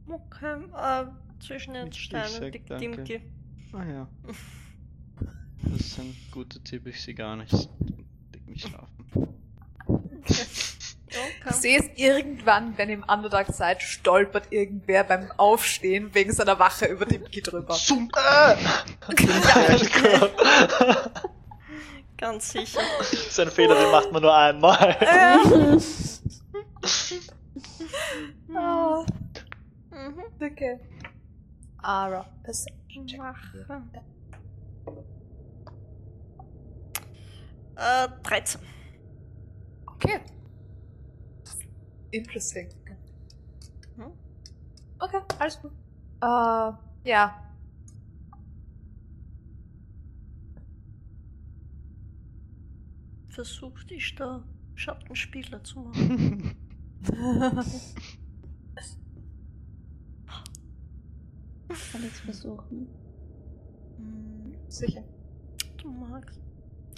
[0.07, 0.63] Okay.
[0.75, 1.05] Äh,
[1.39, 3.03] zwischen den Steinen sag und die danke.
[3.03, 3.21] Dimki.
[3.73, 4.07] Ah ja.
[5.71, 7.67] Das ist ein guter Tipp, ich sehe gar nichts.
[8.33, 8.87] Leg mich schlafen.
[11.51, 16.85] sehe es irgendwann, wenn ihr im Underdark seid, stolpert irgendwer beim Aufstehen wegen seiner Wache
[16.85, 17.73] über den Ki drüber.
[17.75, 18.09] Zoom.
[18.15, 18.55] Äh,
[22.17, 22.79] Ganz sicher.
[22.97, 24.97] das ist ein Fehler, den macht man nur einmal.
[28.55, 29.03] Ah,
[29.91, 30.23] Mhm.
[30.41, 30.79] okay.
[31.81, 33.19] Ara, Perception check.
[33.19, 33.65] Wache.
[37.75, 38.61] Äh, 13.
[39.87, 40.19] Okay.
[42.11, 42.69] Interesting.
[43.97, 44.11] Hm?
[44.99, 45.71] Okay, alles gut.
[46.21, 46.71] Äh,
[47.09, 47.41] ja.
[53.29, 54.43] Versuch dich da
[54.75, 56.55] Schattenspieler zu machen.
[61.91, 62.87] Kann ich versuchen.
[63.97, 65.03] Hm, Sicher.
[65.77, 66.44] Du magst.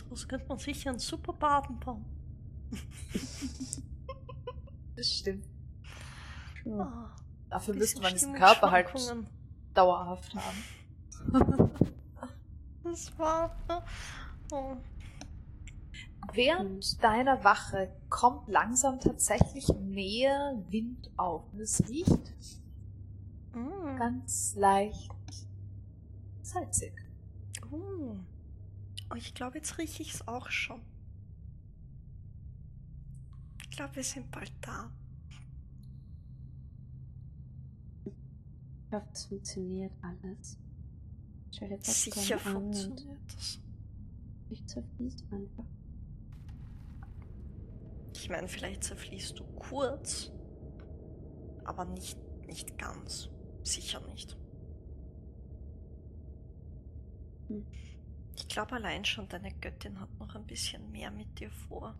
[0.07, 2.05] Daraus könnte man sicher einen super Baden bauen.
[4.95, 5.45] Das stimmt.
[6.63, 6.81] Sure.
[6.81, 7.15] Ah,
[7.51, 8.87] Dafür müsste man diesen Körper halt
[9.75, 11.69] dauerhaft haben.
[12.83, 13.55] Das war.
[14.51, 14.77] Oh.
[16.33, 21.43] Während deiner Wache kommt langsam tatsächlich mehr Wind auf.
[21.53, 22.33] Und es riecht
[23.53, 23.97] Mm.
[23.97, 25.11] ganz leicht
[26.41, 26.93] salzig.
[27.71, 28.15] Oh.
[29.09, 30.81] Oh, ich glaube, jetzt rieche ich es auch schon.
[33.63, 34.91] Ich glaube, wir sind bald da.
[38.05, 40.57] Ich hoffe, es funktioniert alles.
[41.81, 43.59] Sicher funktioniert das.
[44.49, 45.65] ich zerfließt einfach.
[48.13, 50.31] Ich meine, vielleicht zerfließt du kurz,
[51.63, 53.29] aber nicht, nicht ganz.
[53.63, 54.37] Sicher nicht.
[57.47, 57.65] Hm.
[58.38, 61.93] Ich glaube allein schon, deine Göttin hat noch ein bisschen mehr mit dir vor.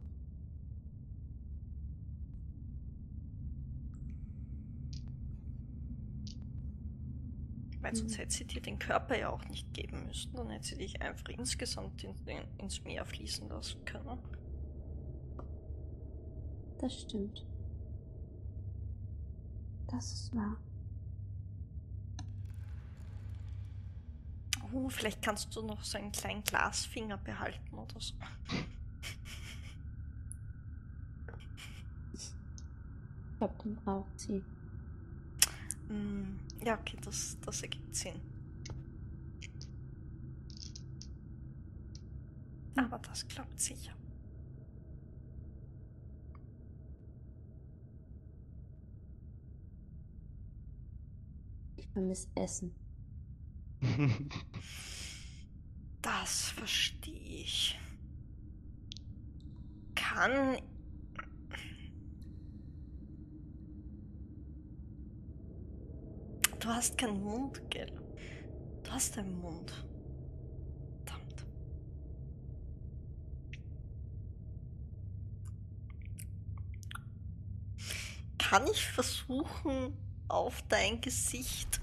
[7.82, 8.18] Weil sonst Mhm.
[8.18, 10.36] hätte sie dir den Körper ja auch nicht geben müssen.
[10.36, 14.20] Dann hätte sie dich einfach insgesamt in, in, ins Meer fließen lassen können.
[16.80, 17.46] Das stimmt.
[19.88, 20.58] Das ist wahr.
[24.74, 28.14] Oh, vielleicht kannst du noch so einen kleinen Glasfinger behalten oder so.
[32.14, 34.44] Ich glaube, den braucht sie.
[35.90, 38.20] Mm, ja, okay, das, das ergibt Sinn.
[42.76, 43.94] Aber das klappt sicher.
[51.76, 52.87] Ich vermisse Essen.
[56.02, 57.80] Das verstehe ich.
[59.96, 60.58] Kann.
[66.60, 67.92] Du hast keinen Mund, gell?
[68.84, 69.72] Du hast einen Mund.
[71.06, 71.46] Verdammt.
[78.38, 79.94] Kann ich versuchen,
[80.30, 81.82] auf dein Gesicht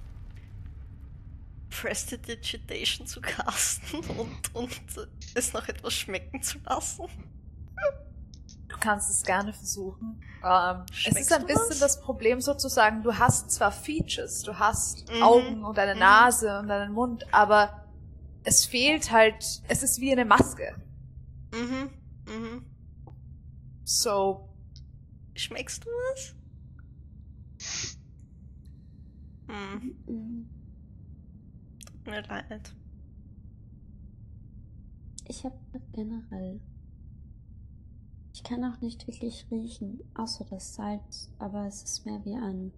[1.84, 4.70] Prestidigitation zu casten und, und
[5.34, 7.04] es noch etwas schmecken zu lassen?
[8.68, 10.18] Du kannst es gerne versuchen.
[10.42, 11.78] Ähm, es ist ein bisschen was?
[11.80, 15.22] das Problem sozusagen, du hast zwar Features, du hast Mhm.
[15.22, 16.00] Augen und eine Mhm.
[16.00, 17.86] Nase und einen Mund, aber
[18.44, 20.74] es fehlt halt, es ist wie eine Maske.
[21.52, 21.90] Mhm,
[22.26, 22.64] mhm.
[23.84, 24.48] So,
[25.36, 26.34] Schmeckst du was?
[29.48, 30.53] Hm, Mhm.
[32.07, 32.74] Mir leid.
[35.26, 35.58] Ich habe
[35.92, 36.60] generell.
[38.33, 42.73] Ich kann auch nicht wirklich riechen, außer das Salz, aber es ist mehr wie ein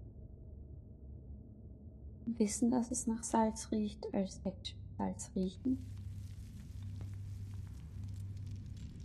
[2.39, 5.79] Wissen, dass es nach Salz riecht, als actual Salz riechen.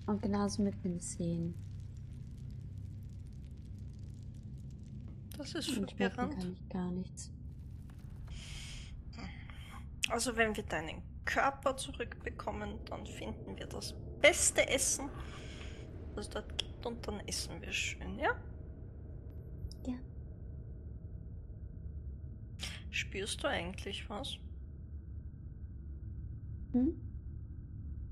[0.05, 1.53] Und genauso mit dem Sehen.
[5.37, 6.43] Das ist verwirrend.
[6.43, 7.31] ich gar nichts.
[10.11, 15.09] Also wenn wir deinen Körper zurückbekommen, dann finden wir das beste Essen,
[16.15, 18.35] das es dort gibt und dann essen wir schön, ja?
[19.87, 19.93] Ja.
[22.89, 24.37] Spürst du eigentlich was?
[26.73, 26.93] Hm?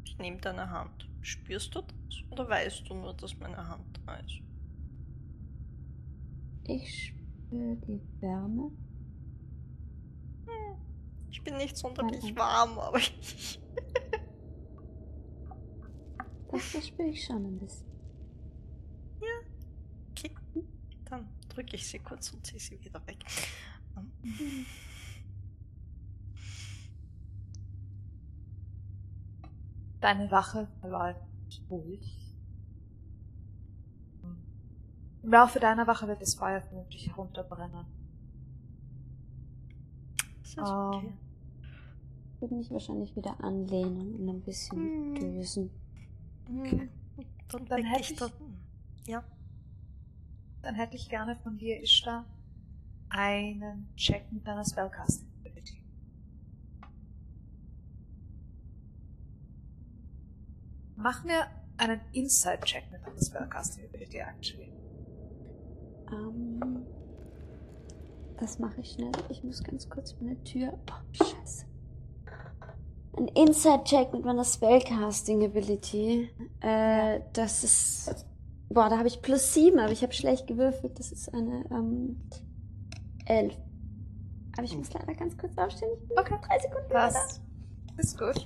[0.05, 1.09] Ich nehme deine Hand.
[1.19, 2.23] Spürst du das?
[2.29, 4.39] Oder weißt du nur, dass meine Hand da ist?
[6.63, 8.71] Ich spüre die Wärme.
[11.31, 13.59] Ich bin nicht sonderlich warm, aber ich.
[16.51, 17.87] Das verspüre ich schon ein bisschen.
[20.11, 20.35] Okay.
[21.49, 23.23] drücke ich sie kurz und ziehe sie wieder weg.
[30.01, 31.21] Deine Wache verläuft
[31.69, 32.35] ruhig.
[35.21, 37.85] Im Laufe deiner Wache wird das Feuer vermutlich herunterbrennen.
[40.61, 41.13] Ist Ähm, okay.
[42.35, 45.15] Ich würde mich wahrscheinlich wieder anlehnen und ein bisschen Hm.
[45.15, 45.69] dösen.
[46.47, 46.89] Hm,
[47.49, 48.29] Dann, Dann hätte ich ich- da.
[49.07, 49.23] Ja.
[50.61, 52.25] Dann hätte ich gerne von dir, Ishtar,
[53.09, 55.81] einen Check mit deiner Spellcasting Ability.
[60.95, 61.47] Mach mir
[61.77, 64.71] einen Inside-Check mit deiner Spellcasting Ability, actually.
[66.11, 66.85] Ähm,
[68.39, 69.11] das mache ich schnell.
[69.29, 70.77] Ich muss ganz kurz meine Tür.
[70.89, 71.65] Oh, scheiße.
[73.17, 76.29] Ein Inside-Check mit meiner Spellcasting Ability.
[76.61, 78.25] Äh, das ist.
[78.69, 80.97] Boah, da habe ich plus 7, aber ich habe schlecht gewürfelt.
[80.99, 82.21] Das ist eine ähm,
[83.25, 83.55] 11.
[84.55, 85.89] Aber ich muss leider ganz kurz aufstehen.
[86.01, 86.35] Ich bin Okay.
[86.47, 86.89] drei Sekunden.
[86.89, 87.39] Das
[87.97, 88.45] ist gut.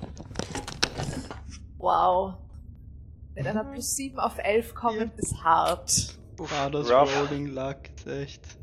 [1.77, 2.35] Wow.
[3.35, 6.17] Mit einer plus 7 auf 11 kommen ist hart.
[6.57, 7.11] Ah, das Rough.
[7.19, 8.57] Rolling Luck echt.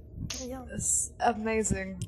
[0.48, 0.64] Ja.
[0.68, 1.98] Das ist amazing.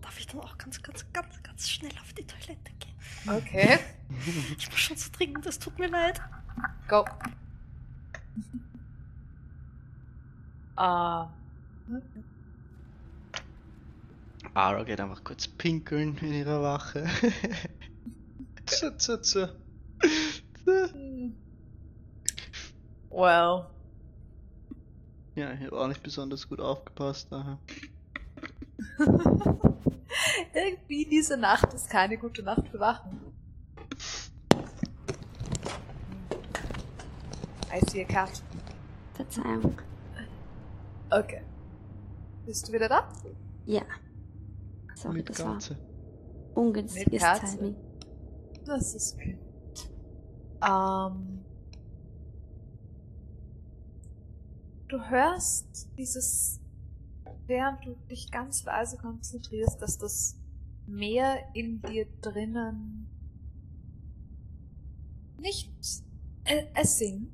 [0.00, 3.36] Darf ich dann auch ganz, ganz, ganz, ganz schnell auf die Toilette gehen?
[3.36, 3.78] Okay,
[4.58, 6.20] Ich muss schon so dringend, es tut mir leid.
[6.88, 7.04] go.
[10.76, 11.28] Ah.
[14.54, 17.06] Ara geht einfach kurz pinkeln in ihrer Wache.
[18.66, 19.56] Tse, tse.
[20.64, 21.34] Hm.
[23.10, 23.66] Well.
[25.36, 27.58] Ja, ich habe auch nicht besonders gut aufgepasst daher.
[30.54, 33.20] Irgendwie diese Nacht ist keine gute Nacht für Wachen.
[37.72, 38.42] I see a cat.
[39.14, 39.78] Verzeihung.
[41.10, 41.42] Okay.
[42.46, 43.08] Bist du wieder da?
[43.66, 43.82] Ja.
[44.94, 45.76] Sorry, Mit das war Katze.
[46.54, 47.56] ungünstiges Katze.
[47.58, 47.76] Timing.
[48.64, 49.38] Das ist okay.
[50.66, 51.45] Ähm.
[54.88, 56.60] Du hörst dieses,
[57.46, 60.36] während du dich ganz leise konzentrierst, dass das
[60.86, 63.08] Meer in dir drinnen
[65.38, 65.72] nicht,
[66.44, 67.32] äh, es singt,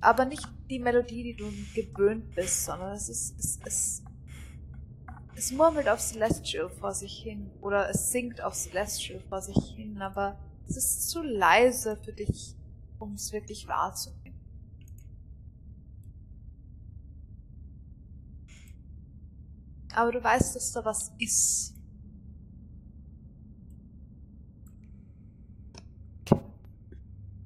[0.00, 4.02] aber nicht die Melodie, die du gewöhnt bist, sondern es ist, es, es,
[5.36, 10.00] es murmelt auf Celestial vor sich hin oder es singt auf Celestial vor sich hin,
[10.00, 12.54] aber es ist zu leise für dich,
[12.98, 14.23] um es wirklich wahrzunehmen.
[19.94, 21.74] Aber du weißt, dass da was ist.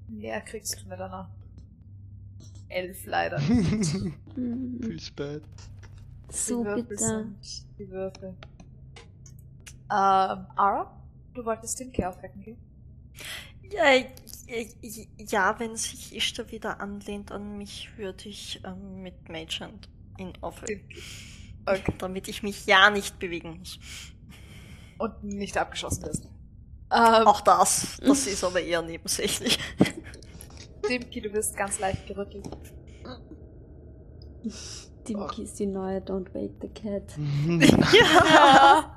[0.09, 1.31] Mehr kriegst du mit einer
[2.69, 3.39] Elf leider.
[4.41, 5.43] Feels bad.
[6.31, 7.25] So die Würfel bitter.
[7.41, 8.35] sind die Würfel.
[9.91, 11.03] Ähm, Ara,
[11.35, 12.59] du wolltest den Kerl aufwecken gehen?
[13.71, 20.33] Ja, wenn sich Ishtar wieder anlehnt an mich, würde ich ähm, mit Mage Hand ihn
[20.41, 20.89] aufwecken.
[21.69, 21.95] Okay.
[21.99, 23.79] Damit ich mich ja nicht bewegen muss.
[24.99, 26.25] Und nicht abgeschossen ist.
[26.93, 27.99] Ähm, Auch das.
[28.05, 29.59] Das ist aber eher nebensächlich.
[30.89, 32.49] Dimki, du wirst ganz leicht gerüttelt.
[35.07, 37.15] Dimki ist die neue Don't Wake the Cat.
[37.93, 38.95] ja.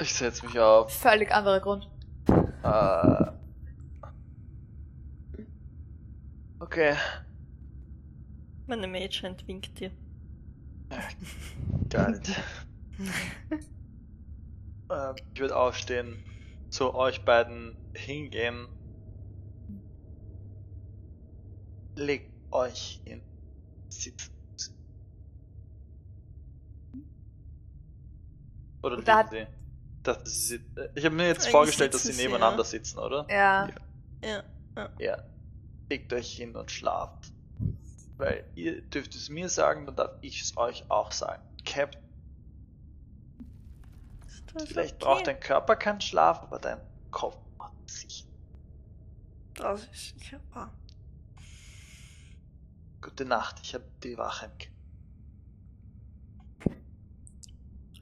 [0.00, 0.92] Ich setze mich auf.
[0.92, 1.88] Völlig anderer Grund.
[2.62, 3.26] Äh,
[6.60, 6.94] okay,
[8.70, 9.90] Meine Mage Hand winkt dir.
[11.88, 12.20] geil.
[14.92, 16.24] ähm, ich würde aufstehen,
[16.68, 18.68] zu euch beiden hingehen.
[21.96, 23.20] Legt euch in
[23.88, 24.30] Sitz.
[28.84, 29.46] Oder Und da liegen sie?
[30.04, 30.60] Das ist, äh,
[30.94, 32.64] ich habe mir jetzt vorgestellt, dass sie nebeneinander ja.
[32.64, 33.26] sitzen, oder?
[33.28, 33.68] Ja.
[34.22, 34.44] Ja.
[35.00, 35.24] Ja.
[35.88, 37.32] Legt euch hin und schlaft.
[38.20, 41.42] Weil ihr dürft es mir sagen, dann darf ich es euch auch sagen.
[41.64, 42.02] Captain,
[44.66, 45.04] vielleicht okay.
[45.04, 48.26] braucht dein Körper keinen Schlaf, aber dein Kopf macht sich.
[49.54, 50.70] Das ist sicher wahr.
[53.00, 54.76] Gute Nacht, ich habe die Wache im Kind.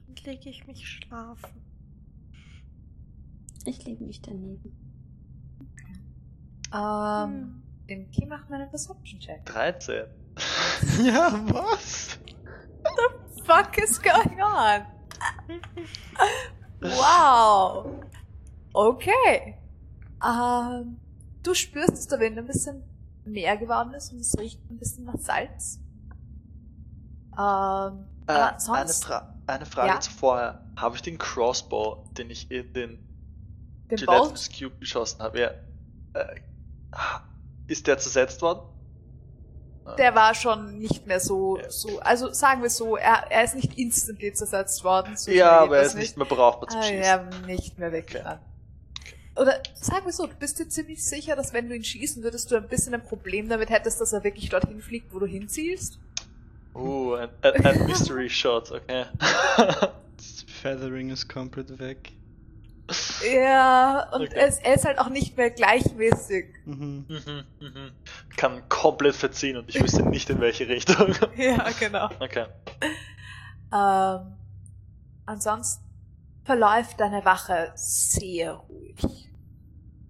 [0.05, 1.61] Dann lege ich mich schlafen.
[3.63, 4.75] Ich lege mich daneben.
[6.73, 9.45] Ähm, Dimki macht mir einen Perception-Check.
[9.45, 10.05] 13.
[11.03, 12.17] ja, was?
[13.45, 14.85] Fuck is going on?
[16.81, 17.85] Wow.
[18.73, 19.55] Okay.
[20.23, 20.99] Ähm,
[21.43, 22.83] du spürst, dass der Wind ein bisschen
[23.25, 25.79] mehr geworden ist und es riecht ein bisschen nach Salz.
[27.37, 29.99] Ähm, Äh, aber eine, sonst Fra eine Frage Ja.
[29.99, 30.59] zuvor.
[30.77, 32.99] Habe ich den Crossbow, den ich in den
[33.89, 34.59] den Gelatinous Bolt.
[34.59, 35.47] Cube geschossen habe, ja,
[36.13, 36.35] äh,
[37.69, 38.61] ist der zersetzt worden?
[39.97, 41.69] Der war schon nicht mehr so, Ja.
[41.71, 45.17] so, also sagen wir so, er, er ist nicht instantly zersetzt worden.
[45.17, 47.01] So ja, aber er ist nicht mehr brauchbar zum Ah, Schießen.
[47.03, 48.41] ja, nicht mehr weggerannt.
[49.35, 52.51] Oder sagen wir so, du bist dir ziemlich sicher, dass wenn du ihn schießen würdest,
[52.51, 55.97] du ein bisschen ein Problem damit hättest, dass er wirklich dorthin fliegt, wo du hinzielst?
[56.75, 59.05] Uh, ein, ein, ein Mystery Shot, okay.
[59.57, 62.11] Das Feathering ist komplett weg.
[63.33, 64.33] Ja, und Okay.
[64.35, 66.45] es, er ist halt auch nicht mehr gleichmäßig.
[66.65, 67.05] Mhm.
[67.07, 67.91] mhm, mhm.
[68.37, 71.13] Kann komplett verziehen und ich wüsste nicht in welche Richtung.
[71.35, 72.09] Ja, genau.
[72.19, 72.45] okay.
[73.71, 74.37] Ähm,
[75.25, 75.83] ansonsten
[76.43, 79.29] verläuft deine Wache sehr ruhig.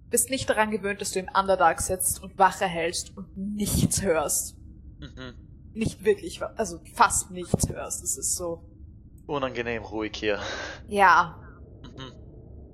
[0.08, 4.56] Bist nicht daran gewöhnt, dass du im Underdark sitzt und Wache hältst und nichts hörst.
[4.98, 5.34] Mhm.
[5.72, 8.02] Nicht wirklich, also fast nichts hörst.
[8.02, 8.64] Es ist so,
[9.26, 10.40] Unangenehm ruhig hier.
[10.88, 11.49] ja, Mhm.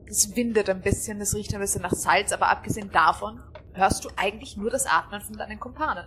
[0.08, 3.40] Es windet ein bisschen, es riecht ein bisschen nach Salz, aber abgesehen davon
[3.72, 6.06] hörst du eigentlich nur das Atmen von deinen Kumpanen.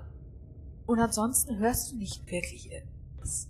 [0.86, 3.48] Und ansonsten hörst du nicht wirklich irgendwas.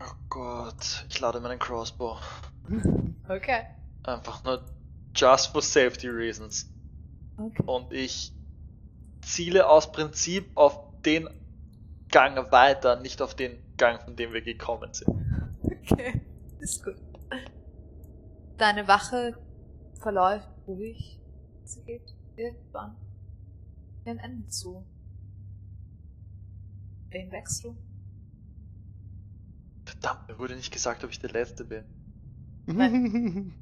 [0.00, 2.18] Oh Gott, ich lade meinen Crossbow.
[3.28, 3.66] Okay.
[4.04, 4.64] Einfach nur
[5.12, 6.70] just for safety reasons.
[7.36, 7.62] Okay.
[7.66, 8.32] Und ich
[9.20, 11.28] ziele aus Prinzip auf den
[12.08, 15.08] Gang weiter, nicht auf den Gang, von dem wir gekommen sind.
[15.88, 16.20] Okay,
[16.58, 16.96] ist gut.
[18.58, 19.36] Deine Wache
[19.98, 21.20] verläuft ruhig.
[21.64, 22.96] Sie geht irgendwann
[24.04, 24.84] ihren Ende zu.
[27.10, 27.76] Wen wächst du?
[29.84, 31.84] Verdammt, mir wurde nicht gesagt, ob ich der Letzte bin.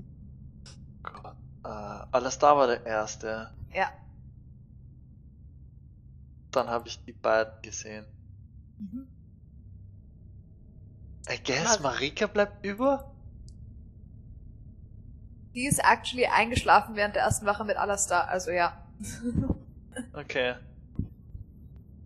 [1.02, 1.36] Gott.
[1.64, 3.50] Äh, Alastar war der Erste.
[3.74, 3.90] Ja.
[6.50, 8.06] Dann habe ich die beiden gesehen.
[8.78, 9.06] Mhm.
[11.30, 13.13] I guess Mar- Marika bleibt über?
[15.54, 18.84] Die ist actually eingeschlafen während der ersten Wache mit Alastar, also ja.
[20.12, 20.54] Okay.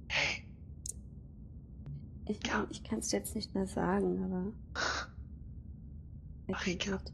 [0.08, 0.44] Hey,
[2.26, 4.52] Ich, ich kann es jetzt nicht mehr sagen, aber.
[6.46, 6.98] Er klingt Marika.
[6.98, 7.12] gut.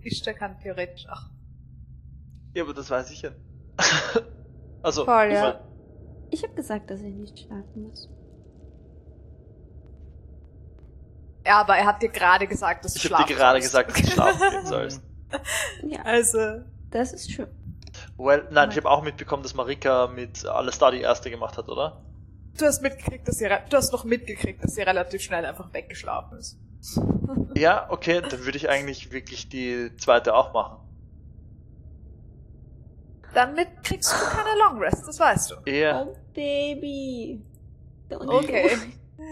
[0.00, 1.30] Ishtar kann theoretisch auch.
[2.54, 3.32] ja, aber das weiß ich ja.
[4.82, 5.60] also, Voll, ich ja.
[5.60, 8.08] mein, Ich habe gesagt, dass ich nicht schlafen muss.
[11.46, 13.90] Ja, aber er hat dir gerade gesagt, dass du ich habe dir schlafen gerade gesagt,
[13.90, 15.02] dass du schlafen gehen sollst.
[15.82, 16.38] Ja, Also,
[16.90, 17.48] das ist schön.
[18.16, 22.02] Well, nein, ich habe auch mitbekommen, dass Marika mit Alastar die Erste gemacht hat, oder?
[22.58, 26.38] du hast mitgekriegt, dass sie, du hast noch mitgekriegt, dass sie relativ schnell einfach weggeschlafen
[26.38, 26.58] ist.
[27.56, 30.76] Ja, okay, dann würde ich eigentlich wirklich die zweite auch machen.
[33.32, 35.70] Damit kriegst du keine Long Rest, das weißt du.
[35.70, 36.02] Ja.
[36.02, 37.42] Oh, Baby.
[38.10, 38.70] Don't Okay.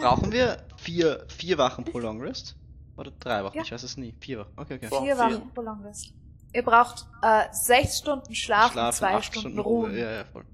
[0.01, 2.57] Brauchen wir vier, vier Wachen pro Long Rest?
[2.97, 3.57] Oder drei Wachen?
[3.57, 3.63] Ja.
[3.63, 4.15] Ich weiß es nie.
[4.21, 4.53] Vier Wachen.
[4.57, 4.89] Okay, okay.
[4.89, 5.19] Vier vier.
[5.19, 6.13] Wachen pro Long Rest.
[6.53, 9.89] Ihr braucht äh, sechs Stunden Schlaf und Schlafen, zwei acht Stunden, Stunden Ruhe.
[9.89, 9.99] Ruhe.
[9.99, 10.45] Ja, ja, voll.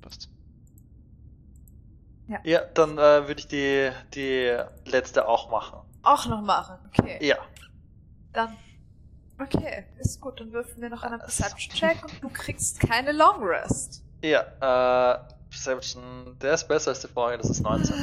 [0.00, 0.30] Passt.
[2.42, 4.56] Ja, dann äh, würde ich die, die
[4.90, 5.80] letzte auch machen.
[6.02, 6.78] Auch noch machen.
[6.88, 7.18] Okay.
[7.26, 7.36] Ja.
[8.32, 8.56] Dann.
[9.38, 10.40] Okay, ist gut.
[10.40, 14.02] Dann würfen wir noch einen Das- Perception-Check und du kriegst keine Long Rest.
[14.22, 15.18] Ja, äh,
[15.50, 17.94] Perception, der ist besser als die vorige, das ist 19.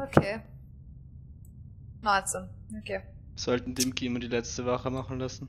[0.00, 0.40] Okay.
[2.04, 2.48] 19.
[2.80, 3.00] Okay.
[3.36, 5.48] Sollten Dimki immer die letzte Wache machen lassen.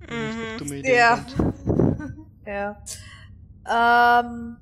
[0.00, 0.58] Mhm.
[0.58, 1.24] dumme Ja.
[2.46, 4.20] ja.
[4.20, 4.56] Ähm.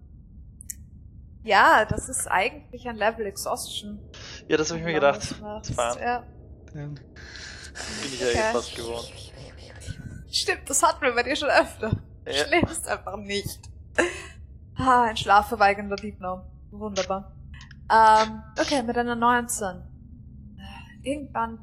[1.44, 3.98] Ja, das ist eigentlich ein Level Exhaustion.
[4.46, 5.34] Ja, das habe ich mir gedacht.
[5.40, 6.24] Das war, Ja.
[6.72, 6.86] Ja.
[6.86, 6.96] bin
[8.04, 8.38] ich ja Okay.
[8.38, 9.12] eh fast gewohnt.
[10.30, 11.90] Stimmt, das hatten wir bei dir schon öfter.
[12.24, 12.44] Du Ja.
[12.46, 13.58] schläfst einfach nicht.
[14.76, 16.46] Ah, ein schlafverweigernder Diebnau.
[16.70, 17.32] Wunderbar.
[17.90, 19.82] Ähm, okay, mit einer 19.
[21.02, 21.58] Irgendwann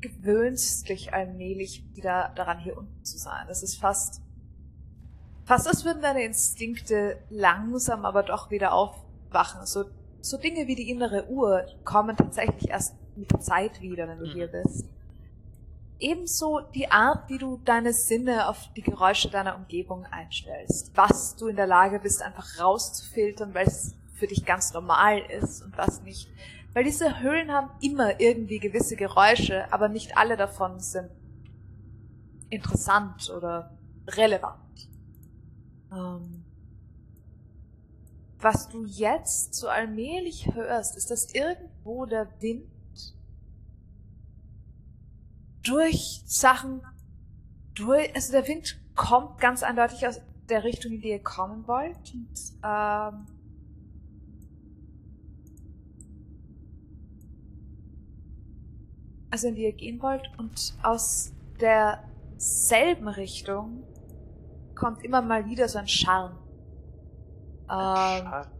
[0.00, 3.46] gewöhnst dich allmählich wieder daran, hier unten zu sein.
[3.48, 4.22] Das ist fast,
[5.44, 9.66] fast als würden deine Instinkte langsam aber doch wieder aufwachen.
[9.66, 9.84] So,
[10.20, 14.26] so Dinge wie die innere Uhr kommen tatsächlich erst mit der Zeit wieder, wenn du
[14.26, 14.32] Mhm.
[14.32, 14.86] hier bist.
[15.98, 20.92] Ebenso die Art, wie du deine Sinne auf die Geräusche deiner Umgebung einstellst.
[20.96, 25.62] Was du in der Lage bist, einfach rauszufiltern, weil es für dich ganz normal ist
[25.62, 26.28] und was nicht.
[26.72, 31.10] Weil diese Höhlen haben immer irgendwie gewisse Geräusche, aber nicht alle davon sind
[32.48, 33.76] interessant oder
[34.08, 34.88] relevant.
[35.92, 36.44] Ähm,
[38.38, 42.66] was du jetzt so allmählich hörst, ist, dass irgendwo der Wind
[45.62, 46.82] durch Sachen
[47.74, 52.12] durch, also der Wind kommt ganz eindeutig aus der Richtung, in die ihr kommen wollt.
[52.12, 52.34] Und,
[52.64, 53.26] ähm,
[59.30, 63.84] also in die ihr gehen wollt, und aus derselben Richtung
[64.74, 66.32] kommt immer mal wieder so ein Scharren.
[67.68, 68.50] Ähm, Schade.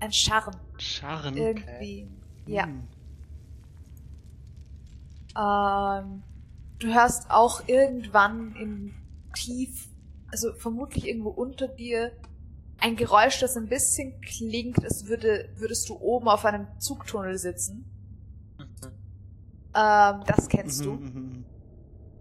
[0.00, 0.56] ein Scharren.
[0.78, 1.36] Scharren.
[1.36, 2.08] Irgendwie.
[2.46, 2.66] Ja.
[2.66, 2.82] Hm.
[5.36, 6.22] Ähm,
[6.78, 8.94] du hörst auch irgendwann im
[9.34, 9.88] Tief,
[10.30, 12.12] also vermutlich irgendwo unter dir,
[12.78, 17.90] ein Geräusch, das ein bisschen klingt, als würde, würdest du oben auf einem Zugtunnel sitzen.
[19.76, 19.82] Mhm.
[19.82, 20.92] Ähm, das kennst du.
[20.92, 21.44] Mhm, mhm.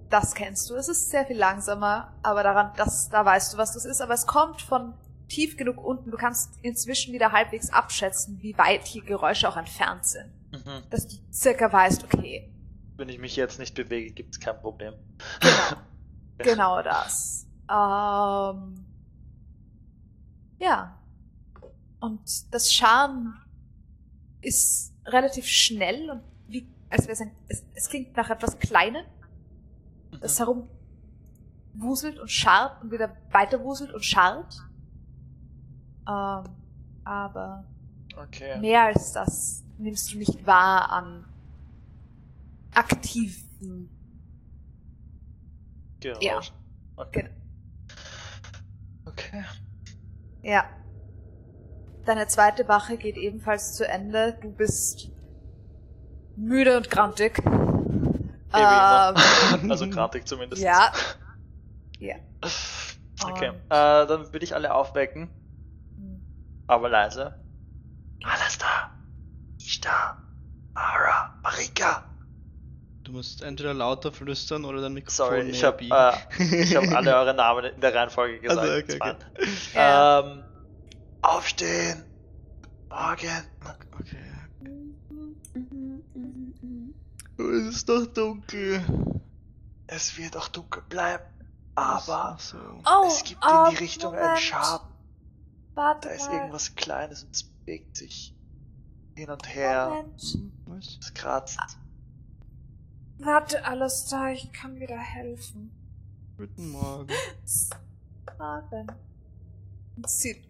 [0.09, 0.75] Das kennst du.
[0.75, 4.01] Es ist sehr viel langsamer, aber daran, das, da weißt du, was das ist.
[4.01, 4.93] Aber es kommt von
[5.27, 6.11] tief genug unten.
[6.11, 10.32] Du kannst inzwischen wieder halbwegs abschätzen, wie weit hier Geräusche auch entfernt sind.
[10.51, 10.84] Mhm.
[10.90, 12.51] Dass du circa weißt, okay,
[12.98, 14.93] Wenn ich mich jetzt nicht bewege, gibt es kein Problem.
[15.40, 15.82] Genau.
[16.38, 17.48] genau das.
[17.69, 18.85] Ähm,
[20.59, 20.98] ja.
[22.00, 23.34] Und das Charme
[24.42, 26.22] ist relativ schnell und
[26.95, 29.06] als wäre es es, klingt nach etwas Kleinem,
[30.22, 30.69] das herum
[31.74, 34.56] wuselt und scharrt und wieder weiter wuselt und scharrt.
[36.07, 36.43] Ähm,
[37.03, 37.65] aber
[38.17, 38.59] Okay.
[38.59, 41.25] mehr als das nimmst du nicht wahr an
[42.74, 43.90] aktiven
[45.99, 46.24] Geräusch.
[46.24, 46.41] Ja.
[46.95, 47.24] Okay.
[47.24, 47.33] Genau.
[49.06, 49.43] okay.
[50.43, 50.69] Ja.
[52.06, 54.38] Deine zweite Wache geht ebenfalls zu Ende.
[54.41, 55.11] Du bist
[56.35, 57.39] müde und grantig.
[57.39, 59.14] Immer.
[59.69, 60.61] also grantig zumindest.
[60.61, 60.91] ja.
[61.99, 62.15] Ja.
[63.23, 63.47] Okay.
[63.47, 65.30] Äh, dann würde ich alle aufwecken,
[66.67, 67.39] aber leise.
[68.23, 68.91] Alles da.
[69.57, 70.17] Ich da.
[70.73, 71.39] Mara.
[71.41, 72.03] Marika.
[73.03, 77.15] Du musst entweder lauter flüstern oder dein Mikrofon Sorry, ich habe äh, ich hab alle
[77.15, 78.59] eure Namen in der Reihenfolge gesagt.
[78.59, 79.15] Also, okay.
[79.73, 80.19] Ja.
[80.19, 80.43] Ähm,
[81.22, 82.03] aufstehen.
[82.89, 83.43] Morgen.
[83.99, 84.25] Okay.
[87.51, 88.83] Es ist doch dunkel.
[89.88, 91.24] Es wird auch dunkel bleiben.
[91.75, 92.57] Aber so.
[92.85, 94.40] Oh, es gibt ah, in die Richtung einen Moment.
[94.40, 94.88] Schaden.
[95.74, 96.38] Warte Da ist mal.
[96.38, 98.33] irgendwas Kleines und es bewegt sich
[99.15, 99.90] hin und her.
[99.90, 100.22] Moment.
[100.22, 100.98] Hm, Was?
[101.01, 101.59] Es kratzt.
[103.17, 104.30] Warte, alles da.
[104.30, 105.72] Ich kann wieder helfen.
[106.38, 107.14] Guten Morgen.
[108.38, 108.88] Fragen.
[110.06, 110.41] Sie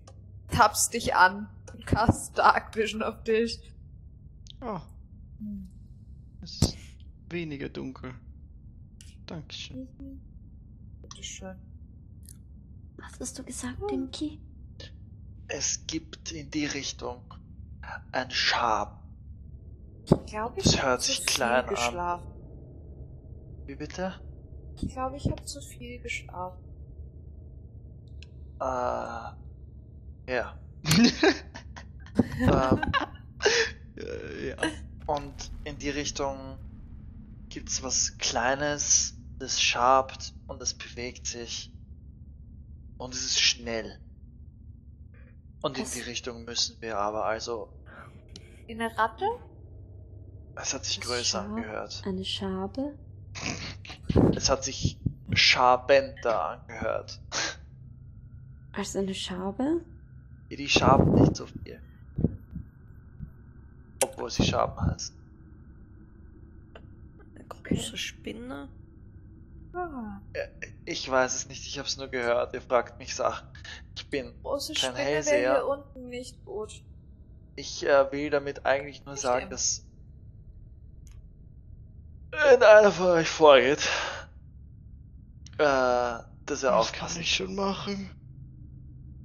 [0.49, 3.59] tappst dich an und cast Dark Vision auf dich.
[4.61, 4.79] Oh,
[6.41, 6.74] es ist
[7.29, 8.13] weniger dunkel.
[9.25, 9.87] Dankeschön.
[11.01, 11.55] Bitteschön.
[12.97, 14.39] Was hast du gesagt, Dimki?
[15.47, 17.21] Es gibt in die Richtung
[18.11, 19.03] ein Schab.
[20.05, 21.69] Ich glaube, ich Das hab hört zu sich viel klein an.
[21.69, 22.27] geschlafen.
[23.65, 24.13] Wie bitte?
[24.75, 26.63] Ich glaube, ich habe zu viel geschlafen.
[28.59, 28.63] Äh,
[30.31, 30.59] ja.
[32.39, 32.81] ähm,
[34.47, 34.55] ja.
[35.07, 36.57] und in die Richtung
[37.55, 41.71] gibt's was Kleines, das schabt und es bewegt sich.
[42.97, 43.97] Und es ist schnell.
[45.61, 47.69] Und in die Richtung müssen wir aber, also,
[48.67, 49.23] In eine Ratte?
[50.57, 51.45] es hat sich Das größer Schab?
[51.45, 52.03] angehört.
[52.05, 52.93] Eine Schabe?
[54.35, 54.99] Es hat sich
[55.31, 57.21] schabender angehört.
[58.73, 59.79] Als eine Schabe?
[60.49, 61.81] Die schaben nicht so viel.
[64.03, 65.24] Obwohl sie Schaben heißen.
[67.65, 68.69] Große Spinne.
[69.73, 70.21] Ah,
[70.85, 72.53] Ich weiß es nicht, ich hab's nur gehört.
[72.53, 73.47] Ihr fragt mich Sachen.
[73.95, 74.33] Ich bin.
[74.41, 75.53] große Kein Spinne Hellseher.
[75.55, 76.81] hier unten nicht gut.
[77.57, 79.51] Ich äh, will damit eigentlich nur Nicht sagen, eben.
[79.51, 79.85] dass.
[82.31, 83.87] Wenn einer von euch vorgeht,
[85.57, 86.23] äh, dass
[86.63, 87.17] er Das kann aufpasst.
[87.17, 88.11] ich schon machen.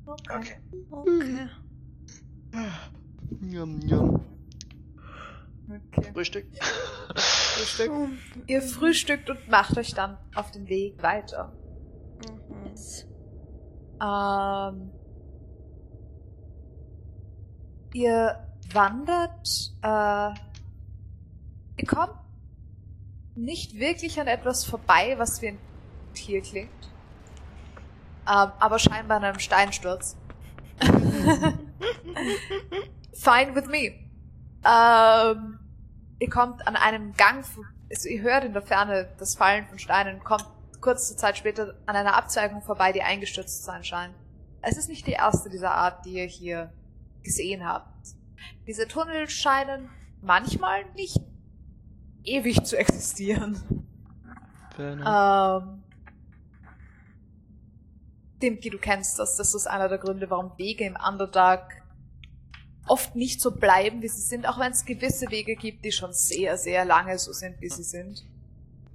[0.06, 0.60] Okay.
[0.90, 1.48] Okay.
[5.68, 6.12] Okay.
[6.12, 6.46] Frühstück.
[7.56, 7.92] Frühstück.
[8.46, 11.52] Ihr frühstückt und macht euch dann auf den Weg weiter.
[12.18, 12.66] Mhm.
[12.66, 13.06] Jetzt.
[14.02, 14.90] Ähm,
[17.92, 20.30] ihr wandert, äh,
[21.76, 22.14] ihr kommt
[23.34, 25.58] nicht wirklich an etwas vorbei, was wie ein
[26.14, 26.70] Tier klingt.
[28.26, 30.16] Ähm, aber scheinbar an einem Steinsturz.
[33.12, 33.94] Fine with me.
[34.64, 35.59] Ähm,
[36.20, 37.44] ihr kommt an einem Gang,
[37.90, 40.46] also ihr hört in der Ferne das Fallen von Steinen, kommt
[40.80, 44.14] kurze Zeit später an einer Abzweigung vorbei, die eingestürzt zu sein scheint.
[44.62, 46.72] Es ist nicht die erste dieser Art, die ihr hier
[47.22, 48.14] gesehen habt.
[48.66, 49.90] Diese Tunnel scheinen
[50.22, 51.18] manchmal nicht
[52.24, 53.86] ewig zu existieren.
[54.78, 55.82] Ähm,
[58.42, 59.36] Dimki, du kennst das.
[59.36, 61.79] Das ist einer der Gründe, warum Wege im Underdark
[62.86, 66.12] oft nicht so bleiben, wie sie sind, auch wenn es gewisse Wege gibt, die schon
[66.12, 68.24] sehr, sehr lange so sind, wie sie sind.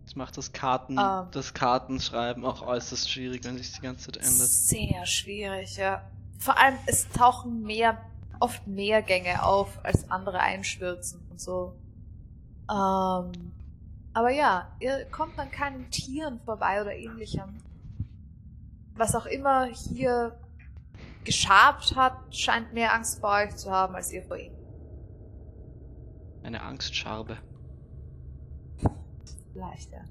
[0.05, 1.27] Das macht das Karten, Ähm.
[1.31, 4.47] das Kartenschreiben auch äußerst schwierig, wenn sich die ganze Zeit ändert.
[4.47, 6.01] Sehr schwierig, ja.
[6.37, 7.97] Vor allem, es tauchen mehr,
[8.39, 11.73] oft mehr Gänge auf, als andere einstürzen und so.
[12.69, 13.31] Ähm,
[14.13, 17.57] aber ja, ihr kommt an keinen Tieren vorbei oder ähnlichem.
[18.95, 20.37] Was auch immer hier
[21.25, 24.53] geschabt hat, scheint mehr Angst vor euch zu haben, als ihr vor ihm.
[26.43, 27.37] Eine Angstscharbe.
[29.53, 30.03] Vielleicht, ja.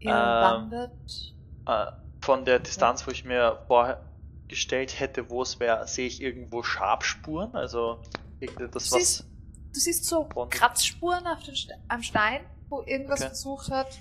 [0.00, 0.14] Ihr Ähm.
[0.16, 1.34] wandert.
[1.66, 1.86] Äh,
[2.20, 7.54] von der Distanz, wo ich mir vorgestellt hätte, wo es wäre, sehe ich irgendwo Schabspuren,
[7.54, 8.00] also
[8.40, 8.98] irgendetwas, was.
[8.98, 9.24] Siehst-
[9.70, 12.40] Du siehst so Kratzspuren auf den Ste am Stein,
[12.70, 13.28] wo irgendwas Okay.
[13.28, 13.98] versucht hat,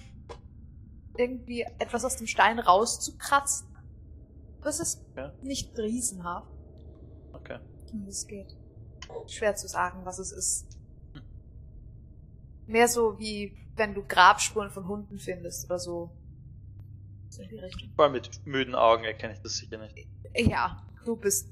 [1.17, 3.66] irgendwie etwas aus dem Stein rauszukratzen.
[4.67, 5.31] Das ist Ja.
[5.41, 6.51] nicht riesenhaft,
[7.31, 7.57] Okay.
[7.93, 8.53] wie es geht.
[9.27, 10.77] Schwer zu sagen, was es ist.
[12.65, 16.11] Mehr so wie wenn du Grabspuren von Hunden findest oder so.
[17.29, 17.93] So in die Richtung.
[17.95, 20.05] Vor allem mit müden Augen erkenne ich das sicher nicht.
[20.35, 21.47] Ja, du bist.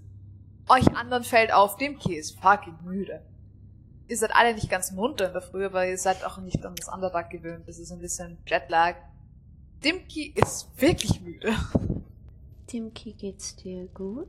[0.67, 3.25] Euch anderen fällt auf, Dimki ist fucking müde.
[4.09, 6.75] Ihr seid alle nicht ganz munter in der Früh, aber ihr seid auch nicht an
[6.75, 7.65] das Underdark gewöhnt.
[7.65, 8.97] Das ist ein bisschen Jetlag.
[9.85, 11.53] Dimki ist wirklich müde.
[12.67, 14.27] Timki, geht's dir gut?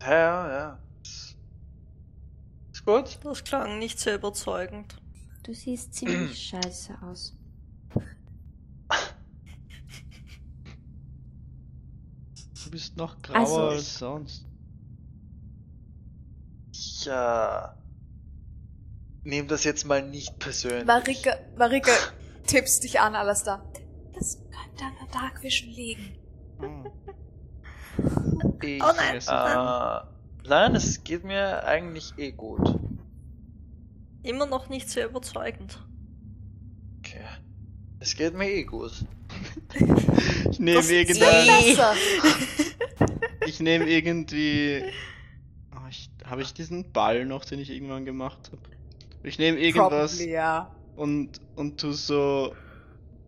[0.00, 0.78] Ja, ja, ja.
[1.02, 1.36] Ist-
[2.84, 3.18] gut.
[3.22, 5.00] Das klang nicht sehr überzeugend.
[5.44, 7.36] Du siehst ziemlich scheiße aus.
[12.64, 14.46] Du bist noch grauer Also- als sonst.
[16.72, 17.68] Ich äh,
[19.24, 20.86] nehme das jetzt mal nicht persönlich.
[20.86, 21.90] Marika, Marika
[22.46, 23.62] tippst dich an, Alastair.
[24.14, 26.16] Das könnte an der Dark Vision liegen.
[26.60, 26.86] Hm.
[28.62, 29.16] Ich, Oh nein.
[29.16, 32.78] Äh, nein, es geht mir eigentlich eh gut.
[34.22, 35.78] Immer noch nicht sehr überzeugend.
[36.98, 37.24] Okay.
[37.98, 39.04] Es geht mir eh gut.
[40.50, 41.94] Ich nehme eh- Besser.
[43.46, 44.84] Ich nehme irgendwie.
[45.74, 48.62] Oh, ich, habe ich diesen Ball noch, den ich irgendwann gemacht habe?
[49.24, 50.70] Ich nehme irgendwas Probably, ja.
[50.96, 52.54] und, und tu so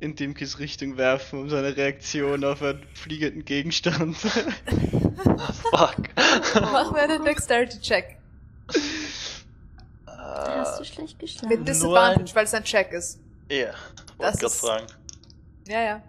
[0.00, 4.16] in Dimkis Richtung werfen, um seine Reaktion auf einen fliegenden Gegenstand.
[4.16, 5.96] Fuck.
[6.54, 8.18] Mach mir einen Dexterity-Check.
[10.06, 11.64] Hast du äh, schlecht Mit geschlafen?
[11.64, 13.20] Disadvantage, weil es ein Check ist.
[13.50, 13.72] ja,
[14.18, 14.86] Das wollte gerade ist- fragen.
[15.68, 16.02] Ja, ja.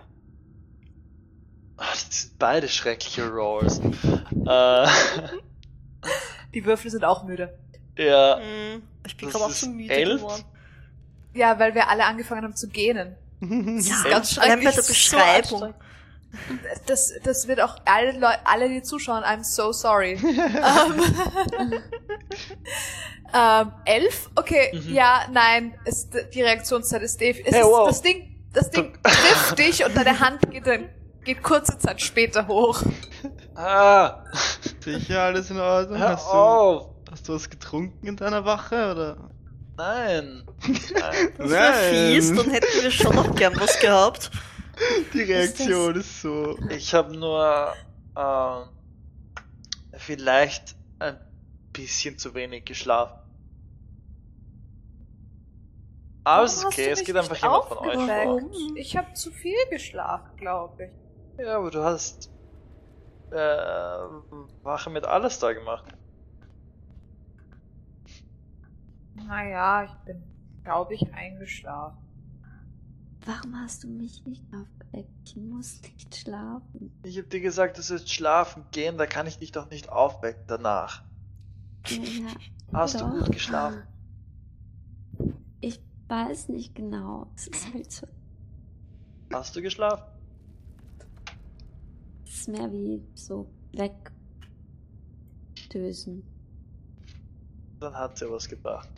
[1.78, 3.80] Ah, Das sind beide schreckliche Rolls.
[3.80, 4.88] äh,
[6.54, 7.58] Die Würfel sind auch müde.
[7.98, 10.22] ja, Hm, ich bin gerade auch so müde elf?
[10.22, 10.44] geworden.
[11.34, 13.16] Ja, weil wir alle angefangen haben zu gähnen.
[13.42, 14.76] Das ist Ja, ganz allein bei schrecklich.
[14.76, 15.64] der so Beschreibung.
[15.64, 15.76] anstrengend.
[16.88, 20.14] Das, das wird auch alle Leute, alle die zuschauen, I'm so sorry.
[20.22, 21.82] ähm,
[23.34, 24.30] ähm, elf?
[24.36, 24.94] Okay, Mhm.
[24.94, 27.40] ja, nein, ist, die Reaktionszeit ist Dave.
[27.46, 27.88] Es Hey, ist, wow.
[27.88, 30.90] Das Ding, das Ding trifft dich und deine Hand geht dann,
[31.24, 32.82] geht kurze Zeit später hoch.
[33.56, 34.24] ah,
[34.84, 35.98] Sicher, alles in Ordnung?
[36.00, 36.88] hör Hast du, auf.
[37.12, 39.18] hast du was getrunken in deiner Wache, oder?
[39.78, 40.44] Nein.
[40.94, 41.34] Nein.
[41.38, 44.32] Das wäre fies, dann hätten wir schon noch gern was gehabt.
[45.14, 46.58] Die Reaktion ist so.
[46.70, 47.74] Ich habe nur
[48.18, 48.70] ähm,
[49.94, 51.20] vielleicht ein
[51.74, 53.20] bisschen zu wenig geschlafen.
[56.24, 58.42] Aber es ist okay, es geht einfach jemand von euch vor.
[58.76, 61.46] Ich habe zu viel geschlafen, glaube ich.
[61.46, 62.32] Ja, aber du hast
[63.32, 63.36] äh,
[64.64, 65.86] Wache mit alles da gemacht.
[69.16, 70.22] Naja, ich bin,
[70.64, 71.98] glaube ich, eingeschlafen.
[73.26, 75.10] Warum hast du mich nicht aufgeweckt?
[75.26, 76.92] Ich muss nicht schlafen.
[77.04, 80.44] Ich hab dir gesagt, du sollst schlafen gehen, da kann ich dich doch nicht aufwecken
[80.48, 81.04] danach.
[81.88, 82.28] Ja, ja,
[82.74, 83.12] Hast du doch.
[83.12, 83.82] gut geschlafen?
[85.62, 87.32] Ich weiß nicht genau.
[87.36, 88.08] Es ist halt so.
[89.34, 90.04] Hast du geschlafen?
[92.26, 93.48] Es ist mehr wie so
[95.58, 96.24] wegdösen.
[97.80, 98.90] Dann hat sie was gebracht.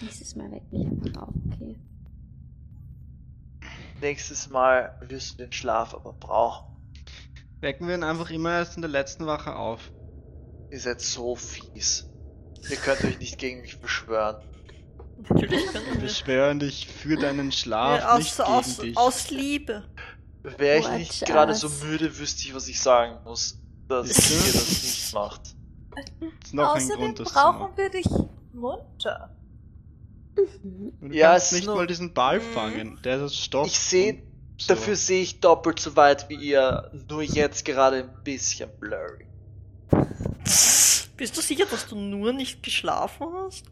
[0.00, 1.76] Nächstes Mal weck mich einfach auf, okay?
[4.00, 6.76] Nächstes Mal wirst du den Schlaf aber brauchen.
[7.60, 9.90] Wecken wir ihn einfach immer erst in der letzten Wache auf.
[10.70, 12.08] Ihr seid so fies.
[12.68, 14.42] Ihr könnt euch nicht gegen mich beschwören.
[15.28, 18.96] Natürlich können Wir beschwören dich für deinen Schlaf, Ja, nicht aus, gegen aus, dich.
[18.98, 19.84] aus Liebe.
[20.42, 23.58] Wäre ich nicht gerade so müde, wüsste ich, was ich sagen muss,
[23.88, 25.56] dass ihr das nicht macht.
[26.44, 28.06] ist noch ein Außerdem Grund, das brauchen wir dich
[28.52, 29.34] munter.
[30.36, 32.42] Du Ja, kannst es ist nicht nur- mal diesen Ball Mhm.
[32.52, 32.98] fangen.
[33.04, 33.66] Der ist Stoff.
[33.66, 34.22] Ich seh- und
[34.60, 34.74] so.
[34.74, 39.26] Dafür sehe ich doppelt so weit wie ihr, nur jetzt gerade ein bisschen blurry.
[41.16, 43.64] Bist du sicher, dass du nur nicht geschlafen hast?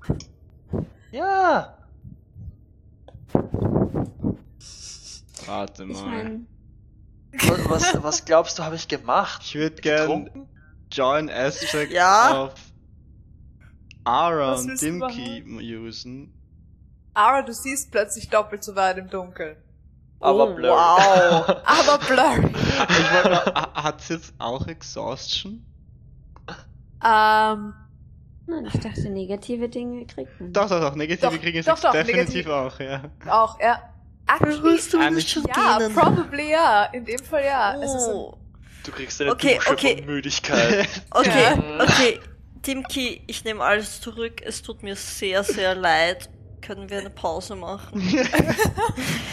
[1.12, 1.76] Ja.
[5.46, 6.06] Warte Ich mal.
[6.06, 6.46] meine,
[7.32, 9.42] Was, was, was glaubst du, habe ich gemacht?
[9.44, 10.30] Ich würde gern?
[10.92, 12.44] Join S-Check Ja.
[12.44, 12.54] auf
[14.04, 15.42] und Dimki
[15.78, 16.33] usen.
[17.14, 19.56] Ara, du siehst plötzlich doppelt so weit im Dunkeln.
[20.20, 20.72] Aber Oh, blurry.
[20.72, 21.48] wow.
[21.64, 22.52] Aber blurry.
[22.54, 25.64] Ich wollte mal, ha- hat's jetzt auch Exhaustion?
[27.04, 27.74] ähm,
[28.46, 30.52] nein, ich dachte, negative Dinge kriegt man.
[30.52, 32.48] Doch, doch, doch, negative Doch, kriegen es doch, doch, definitiv negativ.
[32.48, 33.02] auch, ja.
[33.28, 33.82] auch, ja.
[34.26, 35.94] Actually, Hörst du nicht schon ja, gehen?
[35.94, 36.84] probably ja.
[36.86, 37.74] In dem Fall ja.
[37.82, 38.38] Es ist ein, Oh.
[38.86, 39.96] Du kriegst eine Okay, Dusche okay.
[39.98, 40.88] von Müdigkeit.
[41.10, 42.20] Okay, okay.
[42.62, 44.40] Timki, ich nehme alles zurück.
[44.42, 46.30] Es tut mir sehr, sehr leid.
[46.64, 48.00] Können wir eine Pause machen?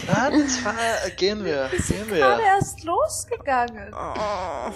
[0.08, 0.74] Nein, das war,
[1.16, 2.46] gehen wir, gehen gerade wir.
[2.46, 3.94] erst losgegangen.
[3.94, 4.72] Oh.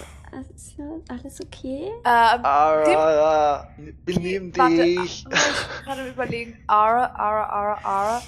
[0.55, 1.91] Ist ja alles okay?
[2.05, 4.97] Ähm, Ara, wir nehmen warte, dich.
[4.99, 5.37] ich bin
[5.85, 6.63] gerade überlegen.
[6.67, 8.21] Ara, Ara, Ara, Ara.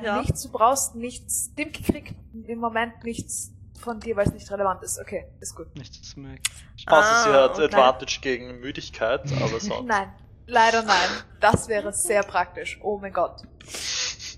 [0.00, 0.20] Äh, Ja.
[0.20, 1.54] nichts, du brauchst nichts.
[1.54, 2.14] Dimki kriegt
[2.46, 4.98] im Moment nichts von dir, weil es nicht relevant ist.
[5.00, 5.66] Okay, ist gut.
[5.76, 6.42] Nichts zu merken.
[6.86, 7.64] Außer sie Ah, hat okay.
[7.64, 9.82] Advantage gegen Müdigkeit, aber sonst.
[9.86, 10.12] Nein,
[10.46, 11.08] leider nein.
[11.40, 12.78] Das wäre sehr praktisch.
[12.82, 13.42] Oh mein Gott.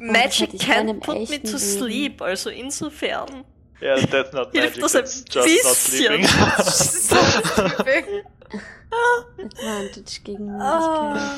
[0.01, 1.59] Magic can't put me to Leben.
[1.59, 3.45] sleep, also insofern.
[3.81, 6.25] Ja, that's not Hilft magic, das ein that's just not bisschen.
[6.25, 8.23] sleeping.
[9.45, 11.37] Advantage gegen Ah.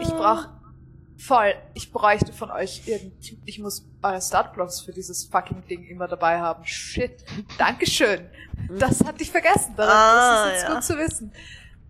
[0.00, 0.48] Ich brauch
[1.16, 1.54] voll.
[1.74, 3.38] Ich bräuchte von euch irgendwie.
[3.44, 6.64] Ich muss eure Startblocks für dieses fucking Ding immer dabei haben.
[6.64, 7.24] Shit.
[7.58, 8.28] Dankeschön.
[8.78, 9.74] Das hatte ich vergessen.
[9.76, 10.74] Das, Ah, das ist jetzt ja.
[10.74, 11.32] gut zu wissen.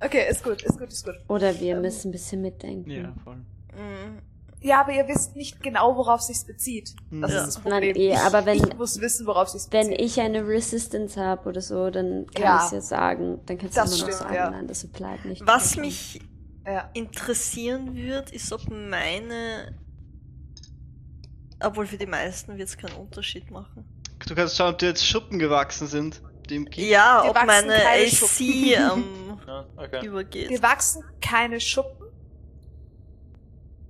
[0.03, 1.15] Okay, ist gut, ist gut, ist gut.
[1.29, 2.91] Oder wir müssen ein bisschen mitdenken.
[2.91, 3.37] Ja, voll.
[3.37, 4.19] Mm.
[4.63, 6.95] Ja, aber ihr wisst nicht genau, worauf sich's bezieht.
[7.11, 7.39] Das Ja.
[7.41, 7.81] ist das Problem.
[7.81, 10.05] Nein, eh, ich, aber wenn- ich muss wissen, worauf sich's Wenn bezieht.
[10.07, 12.59] ich eine Resistance habe oder so, dann kann Ja.
[12.59, 13.41] ich es ja sagen.
[13.47, 14.51] Dann kannst du Das immer noch stimmt, sagen, ja.
[14.51, 15.47] nein, das applied nicht.
[15.47, 16.21] Was mich
[16.67, 16.91] ja.
[16.93, 19.75] interessieren wird, ist, ob meine.
[21.63, 23.85] Obwohl für die meisten wird es keinen Unterschied machen.
[24.27, 26.23] Du kannst schauen, ob dir jetzt Schuppen gewachsen sind.
[26.51, 26.89] Dimki.
[26.91, 29.05] Ja, Wir ob meine AC ähm,
[29.47, 30.07] Ja, okay.
[30.07, 30.51] übergeht.
[30.51, 32.07] Wir wachsen keine Schuppen.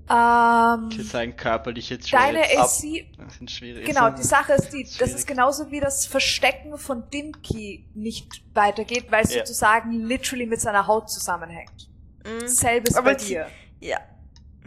[0.08, 3.06] Ähm, Ich würde sagen, körperliche deine Traits AC
[3.38, 3.86] sind schwierig.
[3.86, 9.06] Genau, die Sache ist die, das ist genauso wie das Verstecken von Dimki nicht weitergeht,
[9.10, 9.40] weil es Ja.
[9.46, 11.88] sozusagen literally mit seiner Haut zusammenhängt.
[12.26, 12.48] Mhm.
[12.48, 13.46] Selbes Aber bei die- dir.
[13.80, 13.98] Ja.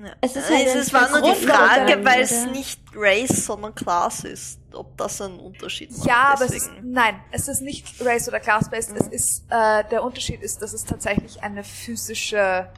[0.02, 0.14] Ja.
[0.22, 3.74] Es ist halt ein es war nur die Grundvorteil, Frage, weil es nicht Race, sondern
[3.76, 4.60] Class ist.
[4.74, 6.08] Ob das einen Unterschied macht.
[6.08, 9.12] Ja, aber es ist, nein, es ist nicht Race oder Class-based, es Mhm.
[9.12, 12.70] ist, äh, der Unterschied ist, dass es tatsächlich eine physische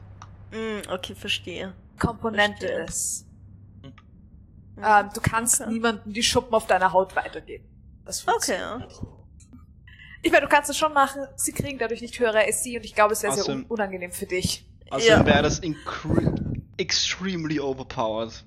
[0.51, 1.73] Mm, okay, verstehe.
[1.99, 2.83] Komponente Verstehe.
[2.85, 3.25] ist.
[3.83, 3.93] Mhm.
[4.83, 5.71] Ähm, du kannst Okay.
[5.71, 7.65] niemandem die Schuppen auf deiner Haut weitergeben.
[8.05, 8.91] Das Okay, funktioniert.
[8.91, 9.07] ja.
[10.21, 12.93] Ich meine, du kannst es schon machen, sie kriegen dadurch nicht höhere AC und ich
[12.95, 14.65] glaube, es wäre sehr un Außerdem- unangenehm für dich.
[14.89, 15.25] Also Ja.
[15.25, 16.35] wäre das incre-
[16.77, 18.43] extremely overpowered.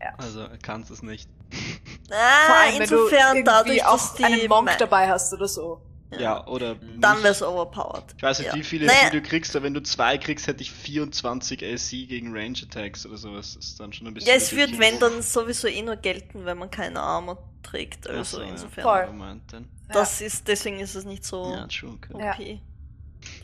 [0.00, 0.14] Ja.
[0.18, 1.28] Also er kann es nicht.
[2.08, 5.32] Vor Ah, allem, wenn du insofern dadurch, auch dass die einen Monk Me- dabei hast
[5.32, 5.80] oder so.
[6.16, 6.76] Ja, oder.
[6.98, 8.04] Dann wär's overpowered.
[8.16, 8.54] Ich weiß nicht, Ja.
[8.54, 9.06] wie viele Naja.
[9.08, 13.04] AC du kriegst, aber wenn du zwei kriegst, hätte ich 24 AC gegen Range Attacks
[13.06, 13.54] oder sowas.
[13.56, 14.30] Das ist dann schon ein bisschen.
[14.30, 18.08] Ja, es wird, wenn, dann sowieso eh nur gelten, wenn man keine Armor trägt.
[18.08, 18.50] Also so, ja.
[18.50, 19.42] insofern.
[19.50, 19.68] Dann.
[19.92, 21.94] Das ist, deswegen ist es nicht so Ja, true.
[21.94, 22.12] Okay.
[22.14, 22.20] OP.
[22.40, 22.58] Ja.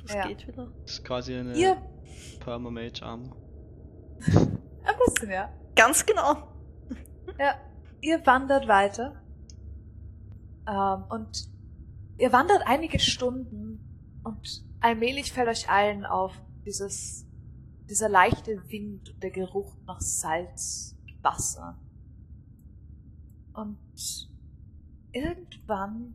[0.07, 0.26] Das Ja.
[0.28, 0.68] geht wieder.
[0.82, 1.76] Das ist quasi eine Ihr,
[2.41, 3.36] Perma-Mage Armor.
[4.84, 5.52] ein bisschen, ja.
[5.75, 6.49] Ganz genau.
[7.39, 7.55] Ja,
[8.01, 9.23] ihr wandert weiter.
[10.68, 11.49] Ähm, und
[12.18, 16.33] ihr wandert einige Stunden und allmählich fällt euch allen auf
[16.65, 17.26] dieses,
[17.89, 21.78] dieser leichte Wind und der Geruch nach Salz, Wasser.
[23.55, 23.78] Und
[25.12, 26.15] irgendwann,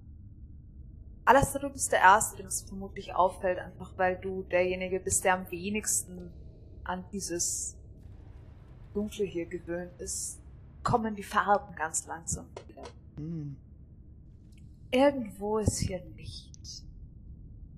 [1.25, 5.33] Alastair, du bist der Erste, dem es vermutlich auffällt, einfach weil du derjenige bist, der
[5.35, 6.31] am wenigsten
[6.83, 7.76] an dieses
[8.97, 10.39] Dunkle hier gewöhnt ist,
[10.81, 12.81] kommen die Farben ganz langsam wieder.
[13.17, 13.55] Hm,
[14.89, 16.83] Irgendwo ist hier Licht.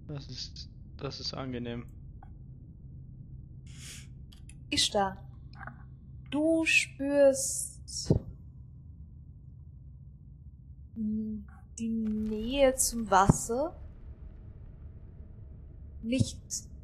[0.07, 0.69] das ist.
[0.95, 1.85] Das ist angenehm.
[4.69, 5.17] Ishtar,
[6.31, 8.13] du spürst
[10.95, 13.75] die Nähe zum Wasser.
[16.01, 16.39] Nicht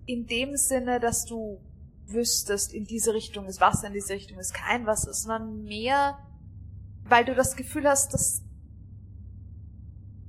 [0.05, 1.61] in dem Sinne, dass du
[2.07, 6.19] wüsstest, in diese Richtung ist Wasser, in diese Richtung ist kein Wasser, sondern mehr,
[7.03, 8.41] weil du das Gefühl hast, dass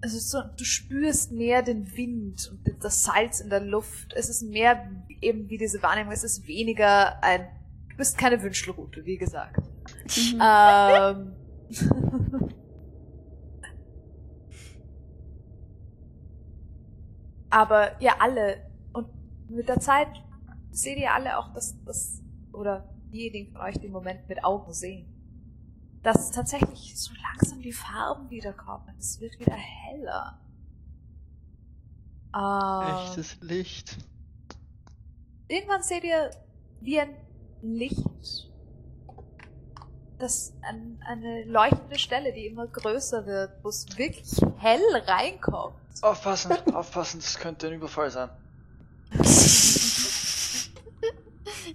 [0.03, 4.13] also so, du spürst mehr den Wind und das Salz in der Luft.
[4.15, 4.89] Es ist mehr
[5.21, 6.13] eben wie diese Wahrnehmung.
[6.13, 7.49] Es ist weniger ein,
[7.89, 9.65] du bist keine Wünschelrute, wie gesagt.
[10.17, 10.41] Mhm.
[10.41, 11.33] Ähm.
[17.51, 18.59] Aber ja, alle.
[18.93, 19.09] Und
[19.49, 20.09] Mit der Zeit
[20.77, 22.23] seht ihr alle auch, dass das,
[22.53, 25.07] oder diejenigen von euch, die im Moment mit Augen sehen,
[26.03, 28.95] dass tatsächlich so langsam die Farben wiederkommen.
[28.99, 30.39] Es wird wieder heller.
[32.35, 33.97] Ähm, Echtes Licht.
[35.49, 36.31] irgendwann seht ihr
[36.81, 37.15] wie ein
[37.63, 38.51] Licht,
[40.19, 45.75] das an eine leuchtende Stelle, die immer größer wird, wo es wirklich hell reinkommt.
[46.03, 48.29] Aufpassen, aufpassen, das könnte ein Überfall sein.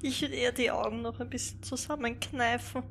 [0.03, 2.83] Ich will eher die Augen noch ein bisschen zusammenkneifen.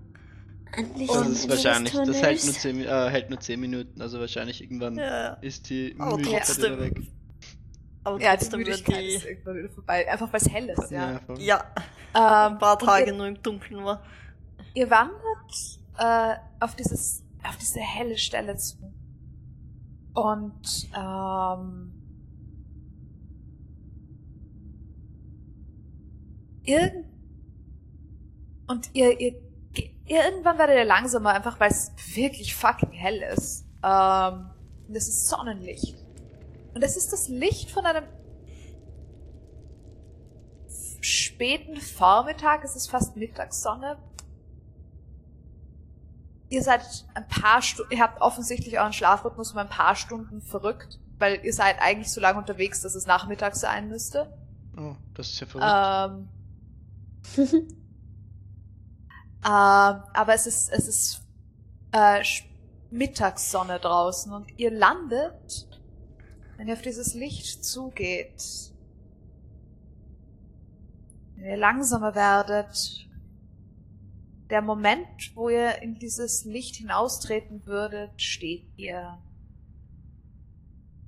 [0.97, 2.61] Licht Und Das ist wahrscheinlich, das hält nur, Tunnels.
[2.61, 6.45] 10, Mi- äh, hält nur 10 Minuten, also wahrscheinlich irgendwann Ja, ist die Aber Müdigkeit
[6.47, 6.65] trotzdem.
[6.65, 7.01] wieder weg.
[8.05, 9.29] aber Ja, die trotzdem wird Müdigkeit ist die.
[9.29, 11.21] irgendwann wieder vorbei, einfach weil es hell ist, ja.
[11.27, 11.41] voll.
[11.41, 11.65] Ja,
[12.15, 14.03] Ähm, ein paar Tage Ihr, nur im Dunkeln war.
[14.75, 15.19] ihr wandert
[15.99, 18.77] äh, auf dieses, auf diese helle Stelle zu.
[20.15, 21.93] Und ähm,
[26.65, 27.07] irgend
[28.67, 29.33] und ihr, ihr,
[29.73, 33.65] ge- irgendwann werdet ihr langsamer, einfach weil es wirklich fucking hell ist.
[33.83, 34.51] Ähm,
[34.89, 35.97] und es ist Sonnenlicht.
[36.75, 38.05] Und es ist das Licht von einem
[41.01, 43.99] späten Vormittag, es ist fast Mittagssonne.
[46.51, 46.83] Ihr seid
[47.15, 51.55] ein paar Stunden, ihr habt offensichtlich euren Schlafrhythmus um ein paar Stunden verrückt, weil ihr
[51.55, 54.37] seid eigentlich so lange unterwegs, dass es Nachmittag sein müsste.
[54.77, 56.21] Oh, das ist ja verrückt.
[56.21, 56.29] Ähm,
[57.39, 57.63] ähm,
[59.43, 61.23] aber es ist, es ist
[61.93, 62.23] äh,
[62.91, 65.69] Mittagssonne draußen und ihr landet,
[66.57, 68.73] wenn ihr auf dieses Licht zugeht.
[71.37, 73.09] Wenn ihr langsamer werdet,
[74.51, 79.19] der Moment, wo ihr in dieses Licht hinaustreten würdet, steht ihr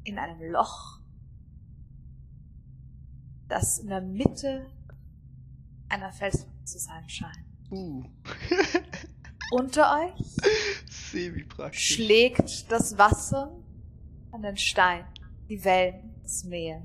[0.05, 1.01] in einem Loch,
[3.49, 4.67] das in der Mitte
[5.93, 7.45] einer Felswand zu sein scheint.
[7.71, 8.05] Uh.
[9.53, 10.37] Unter euch
[11.73, 13.55] schlägt das Wasser
[14.31, 15.05] an den Stein,
[15.49, 16.83] die Wellen, das Meer.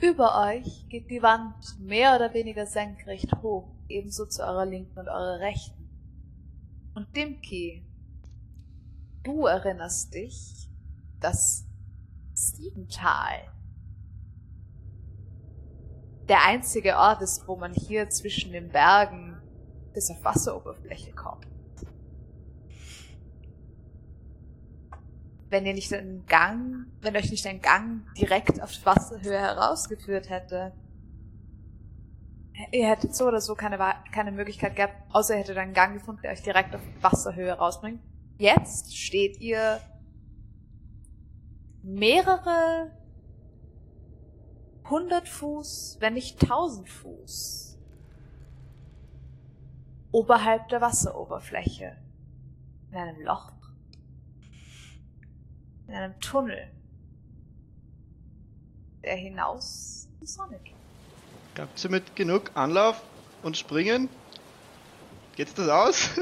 [0.00, 5.08] Über euch geht die Wand mehr oder weniger senkrecht hoch, ebenso zu eurer linken und
[5.08, 5.88] eurer rechten.
[6.94, 7.84] Und Dimki,
[9.22, 10.68] du erinnerst dich,
[11.20, 11.66] dass
[12.32, 13.52] Siebental
[16.28, 19.40] der einzige Ort ist, wo man hier zwischen den Bergen
[19.92, 21.46] bis auf Wasseroberfläche kommt.
[25.48, 30.72] Wenn ihr nicht einen Gang, wenn euch nicht ein Gang direkt auf Wasserhöhe herausgeführt hätte,
[32.70, 33.78] ihr hättet so oder so keine,
[34.12, 38.00] keine Möglichkeit gehabt, außer ihr hättet einen Gang gefunden, der euch direkt auf Wasserhöhe rausbringt.
[38.38, 39.80] Jetzt steht ihr
[41.82, 42.90] mehrere
[44.88, 47.72] hundert Fuß, wenn nicht tausend Fuß
[50.12, 51.96] oberhalb der Wasseroberfläche.
[52.90, 53.50] In einem Loch.
[55.88, 56.70] In einem Tunnel.
[59.02, 60.76] Der hinaus in die Sonne geht.
[61.58, 63.02] Habt ihr mit genug Anlauf
[63.42, 64.08] und Springen?
[65.34, 66.10] Geht's das aus?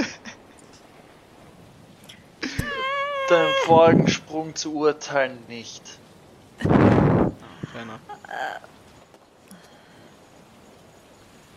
[3.29, 6.00] Deinem vorigen Sprung zu urteilen nicht.
[7.73, 8.01] Fair enough.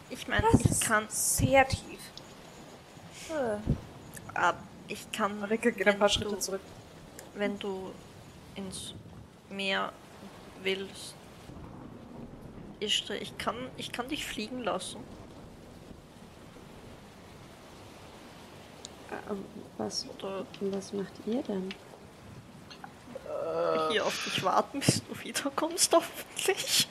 [0.10, 1.06] Ich meine, Das ich ist kann.
[1.10, 2.00] sehr tief.
[3.30, 3.58] Äh,
[4.36, 4.54] Ah,
[4.88, 5.44] ich kann.
[5.44, 6.62] Rikke geht ein paar wenn Schritte du- zurück.
[7.36, 7.92] Wenn du
[8.56, 8.94] ins
[9.50, 9.92] Meer
[10.64, 11.14] willst.
[12.80, 15.00] Ishtar, ich kann, ich kann dich fliegen lassen.
[19.30, 19.46] Ähm,
[19.78, 21.70] Was, Oder was macht ihr denn?
[23.44, 26.88] Äh, hier auf dich warten, bis du wiederkommst, hoffentlich.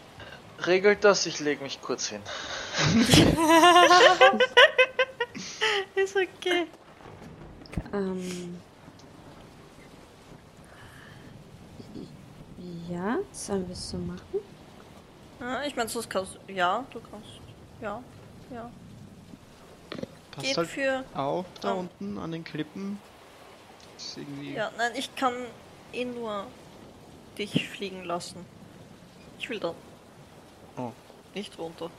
[0.66, 2.20] regelt das, ich lege mich kurz hin.
[5.94, 6.66] Ist okay.
[7.92, 8.60] Ähm.
[12.88, 14.40] Ja, sollen wir es so machen?
[15.40, 17.28] Ja, ich meine, das kannst Ja, du kannst.
[17.80, 18.02] Ja,
[18.52, 18.70] ja.
[20.30, 21.04] Passt Geht halt für.
[21.14, 21.74] auf da Ah.
[21.74, 22.98] unten an den Klippen.
[24.16, 24.54] Irgendwie.
[24.54, 25.34] Ja, nein, ich kann
[25.92, 26.46] eh nur
[27.38, 28.44] dich fliegen lassen.
[29.38, 29.74] Ich will da
[30.76, 30.92] Oh.
[31.34, 31.90] nicht runter.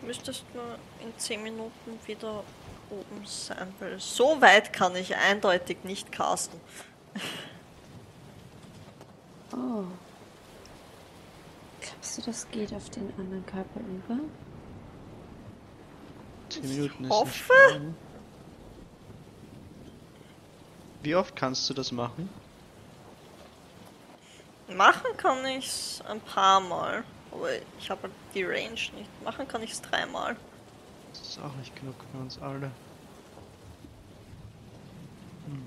[0.00, 2.42] Du müsstest nur in 10 Minuten wieder
[2.90, 6.60] oben sein, weil so weit kann ich eindeutig nicht casten.
[9.54, 9.84] Oh.
[11.82, 14.18] Glaubst du, das geht auf den anderen Körper über?
[16.48, 17.52] 10 Minuten ist hoffe.
[21.02, 22.28] Wie oft kannst du das machen?
[24.76, 27.04] Machen kann ich's ein paar Mal.
[27.30, 27.48] Aber
[27.78, 29.24] ich habe halt die Range nicht.
[29.24, 30.36] Machen kann ich's dreimal.
[31.12, 32.70] Das ist auch nicht genug für uns alle.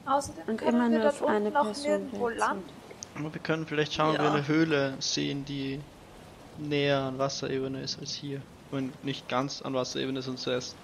[0.06, 2.70] Außerdem Und können immer wir nur dort auf eine unten noch Person landen.
[3.18, 4.34] Aber wir können vielleicht schauen, ob wir Ja.
[4.34, 5.80] eine Höhle sehen, die
[6.58, 8.42] näher an Wasserebene ist als hier.
[8.72, 10.76] Wenn nicht ganz an Wasserebene, sonst ist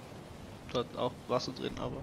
[0.72, 1.98] dort auch Wasser drin, aber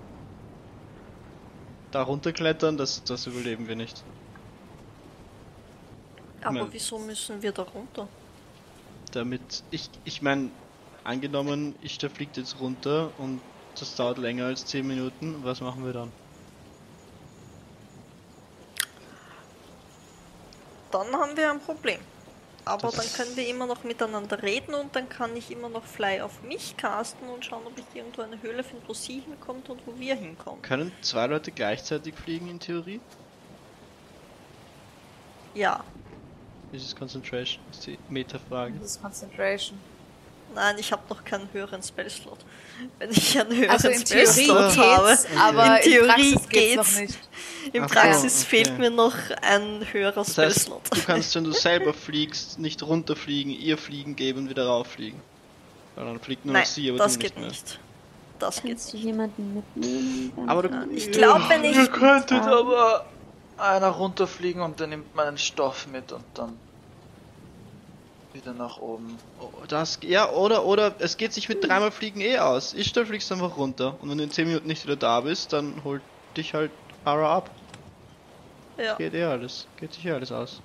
[1.90, 4.02] da runterklettern, das, das überleben wir nicht.
[6.42, 6.68] Aber Nein.
[6.70, 8.06] wieso müssen wir da runter?
[9.12, 10.50] Damit ich, ich meine,
[11.04, 13.40] angenommen, ich da fliegt jetzt runter und
[13.78, 16.12] das dauert länger als 10 Minuten, was machen wir dann?
[20.90, 22.00] Dann haben wir ein Problem.
[22.68, 25.84] Aber Das- dann können wir immer noch miteinander reden und dann kann ich immer noch
[25.84, 29.70] Fly auf mich casten und schauen, ob ich irgendwo eine Höhle finde, wo sie hinkommt
[29.70, 30.60] und wo wir hinkommen.
[30.62, 33.00] Können zwei Leute gleichzeitig fliegen in Theorie?
[35.54, 35.82] Ja.
[36.72, 38.74] Das ist Concentration, ist die Metafrage.
[38.78, 39.78] Das ist Concentration.
[40.54, 42.38] Nein, ich habe noch keinen höheren Spellslot.
[42.98, 45.08] Wenn ich einen höheren Also in Theorie Spellslot habe.
[45.08, 46.76] geht's, aber In in, Theorie Praxis geht's, geht's.
[46.76, 47.18] noch nicht.
[47.72, 48.46] In Ach Praxis okay.
[48.64, 50.82] fehlt mir noch ein höherer Das heißt, Spellslot.
[50.92, 55.20] du kannst, wenn du selber fliegst, nicht runterfliegen, ihr fliegen geben und wieder rauffliegen.
[55.96, 57.48] Weil dann fliegt nur Nein, noch sie, aber das du geht nicht mehr.
[57.48, 57.80] nicht.
[58.38, 59.06] Das geht Kannst du nicht.
[59.06, 60.32] jemanden mitnehmen?
[60.48, 60.90] Aber du-?
[60.94, 63.06] Ich glaube, wenn ich Ihr könntet aber
[63.56, 66.56] einer runterfliegen und der nimmt meinen Stoff mit und dann
[68.32, 69.18] wieder nach oben.
[69.40, 72.74] Oh, Das, ja, oder, oder es geht sich mit dreimal Fliegen eh aus.
[72.74, 75.52] Ich stell fliegst einfach runter und wenn du in 10 Minuten nicht wieder da bist,
[75.52, 76.02] dann holt
[76.36, 76.70] dich halt
[77.04, 77.50] Ara ab.
[78.76, 79.66] ja, Geht eh alles.
[79.78, 80.60] Geht sich eh alles aus.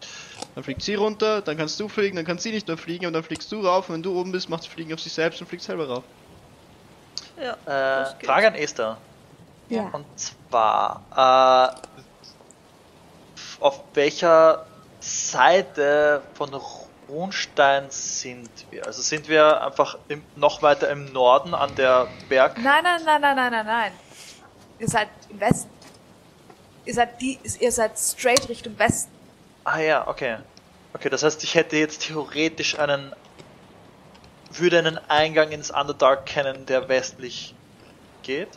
[0.55, 3.13] Dann fliegt sie runter, dann kannst du fliegen, dann kann sie nicht mehr fliegen, und
[3.13, 5.39] dann fliegst du rauf und wenn du oben bist, macht sie Fliegen auf sich selbst
[5.41, 6.03] und fliegt selber rauf.
[7.41, 8.25] ja, Äh.
[8.25, 8.97] Frage an Esther.
[9.69, 9.89] Ja.
[9.93, 12.01] Und zwar, äh,
[13.61, 14.65] auf welcher
[14.99, 16.53] Seite von
[17.13, 18.85] Runstein sind wir?
[18.87, 22.57] Also sind wir einfach im, noch weiter im Norden an der Berg...
[22.57, 23.91] Nein, nein, nein, nein, nein, nein, nein.
[24.79, 25.69] Ihr seid im Westen.
[26.85, 29.11] Ihr seid die, ihr seid straight Richtung Westen.
[29.63, 30.37] Ah ja, okay.
[30.93, 33.13] Okay, das heißt, ich hätte jetzt theoretisch einen...
[34.51, 37.53] würde einen Eingang ins Underdark kennen, der westlich
[38.23, 38.49] geht.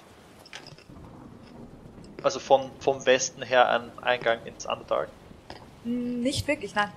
[2.22, 5.08] Also von, vom Westen her ein Eingang ins Underdark.
[5.84, 6.90] Nicht wirklich, nein.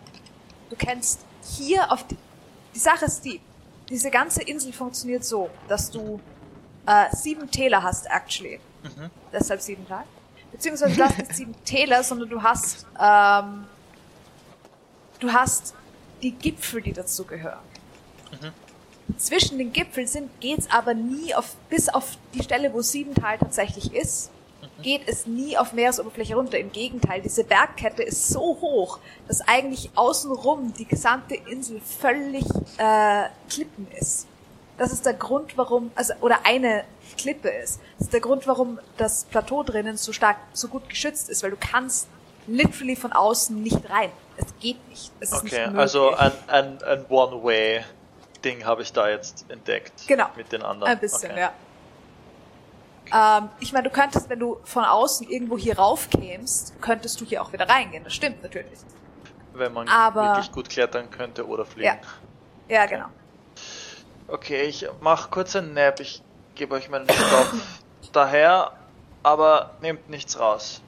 [0.69, 2.17] Du kennst hier auf die,
[2.73, 3.41] die Sache ist die,
[3.89, 6.19] diese ganze Insel funktioniert so, dass du
[6.85, 8.59] äh, sieben Täler hast, actually.
[8.83, 9.09] Mhm.
[9.31, 10.07] Deshalb sieben Tage.
[10.51, 13.65] Beziehungsweise du hast nicht sieben Täler, sondern du hast, ähm,
[15.19, 15.73] du hast
[16.21, 17.59] die Gipfel, die dazu gehören.
[19.17, 23.93] Zwischen den Gipfeln sind, geht's aber nie auf, bis auf die Stelle, wo Siebental tatsächlich
[23.93, 24.29] ist,
[24.81, 26.57] geht es nie auf Meeresoberfläche runter.
[26.57, 32.45] Im Gegenteil, diese Bergkette ist so hoch, dass eigentlich außenrum die gesamte Insel völlig
[32.77, 34.27] äh, Klippen ist.
[34.77, 36.85] Das ist der Grund, warum, also oder eine
[37.17, 37.81] Klippe ist.
[37.97, 41.51] Das ist der Grund, warum das Plateau drinnen so stark, so gut geschützt ist, weil
[41.51, 42.07] du kannst
[42.47, 44.11] literally von außen nicht rein.
[44.37, 45.11] Es geht nicht.
[45.19, 45.79] Es nicht Okay, möglich.
[45.81, 49.91] also ein, ein, ein One-Way-Ding habe ich da jetzt entdeckt.
[50.07, 50.27] Genau.
[50.37, 50.91] Mit den anderen.
[50.93, 51.41] Ein bisschen, okay.
[51.41, 51.53] ja.
[53.13, 57.41] Ähm, ich meine, du könntest, wenn du von außen irgendwo hier raufkämst, könntest du hier
[57.41, 58.03] auch wieder reingehen.
[58.03, 58.79] Das stimmt natürlich.
[59.53, 61.99] Wenn man Aber- wirklich gut klettern könnte oder fliegen.
[62.67, 62.75] Ja.
[62.81, 63.07] Ja, genau.
[64.27, 65.99] Okay, ich mach kurz ein Nap.
[65.99, 66.21] Ich
[66.55, 67.53] gebe euch meinen Stoff
[68.13, 68.73] daher,
[69.23, 70.81] aber nehmt nichts raus.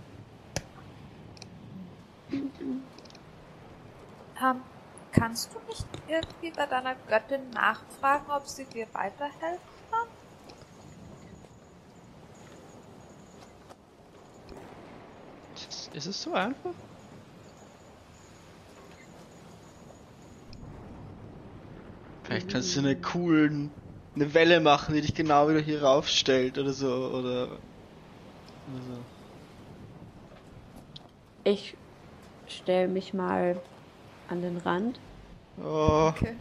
[4.41, 4.61] Ähm,
[5.11, 9.59] kannst du nicht irgendwie bei deiner Göttin nachfragen, ob sie dir weiterhelfen
[9.89, 10.07] kann?
[15.69, 16.75] Ist, ist es so einfach?
[22.23, 23.71] Vielleicht kannst du eine coolen,
[24.15, 27.59] eine Welle machen, die dich genau wieder hier raufstellt oder so, oder,
[28.65, 29.05] oder so.
[31.43, 31.77] Ich
[32.47, 33.61] stelle mich mal
[34.27, 35.01] an den Rand.
[35.57, 36.37] Oh, Okay.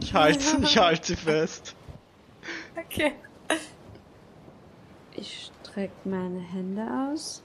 [0.00, 1.76] ich halte, ich halte sie fest.
[2.76, 3.14] Okay.
[5.12, 7.43] Ich strecke meine Hände aus.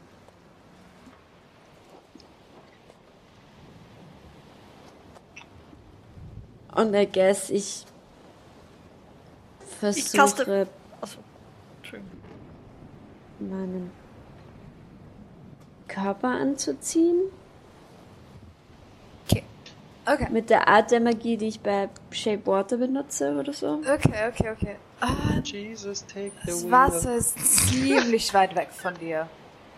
[6.76, 7.86] Und I guess ich
[9.82, 10.68] Ich kaste- versuche
[11.82, 12.20] Entschuldigung.
[13.40, 13.92] meinen
[15.88, 17.18] Körper anzuziehen.
[19.28, 19.44] Okay.
[20.06, 20.28] Okay.
[20.32, 23.76] Mit der Art der Magie, die ich bei Shape Water benutze oder so.
[23.76, 24.76] Okay, okay, okay.
[25.00, 26.72] Ah, Jesus, take the das wheel.
[26.72, 27.38] Wasser ist
[27.70, 29.28] ziemlich weit weg von dir.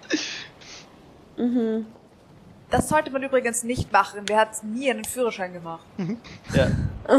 [1.38, 1.86] Mhm.
[2.72, 4.22] Das sollte man übrigens nicht machen.
[4.25, 5.85] Wer hat nie einen Führerschein gemacht?
[6.53, 6.72] Ja.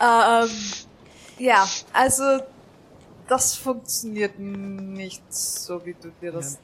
[0.00, 0.50] Ähm,
[1.38, 2.40] ja, also
[3.28, 6.58] das funktioniert nicht so, wie du dir das.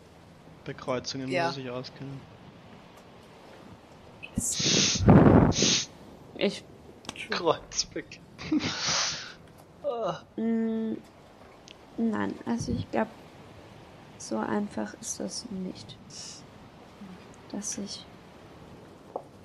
[0.64, 1.46] Bei Kreuzungen Ja.
[1.46, 2.20] muss ich auskennen.
[6.36, 6.64] Ich.
[7.30, 8.20] Kreuzbeck.
[9.84, 10.94] Ah, Mm,
[11.96, 13.10] nein, also ich glaube,
[14.18, 15.96] so einfach ist das nicht.
[17.50, 18.04] Dass ich.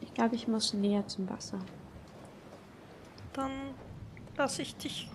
[0.01, 1.59] Ich glaube, ich muss näher zum Wasser.
[3.33, 3.51] Dann
[4.37, 5.09] lasse ich dich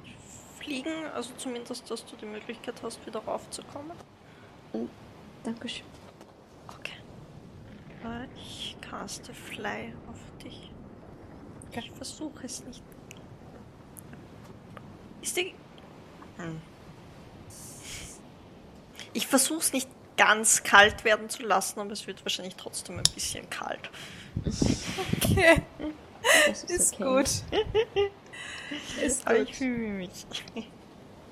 [0.58, 3.92] fliegen, also zumindest, dass du die Möglichkeit hast, wieder raufzukommen.
[5.44, 5.86] Dankeschön.
[6.68, 6.96] Okay.
[8.04, 10.70] Äh, Ich caste Fly auf dich.
[11.72, 12.82] Ich versuche es nicht.
[15.22, 15.54] Ist die.
[16.38, 16.60] Hm.
[19.12, 23.04] Ich versuche es nicht ganz kalt werden zu lassen, aber es wird wahrscheinlich trotzdem ein
[23.14, 23.90] bisschen kalt.
[25.16, 25.62] Okay,
[26.46, 27.04] Das ist, ist okay.
[27.04, 27.30] gut.
[29.02, 29.48] ist Aber gut.
[29.50, 30.26] ich fühle mich.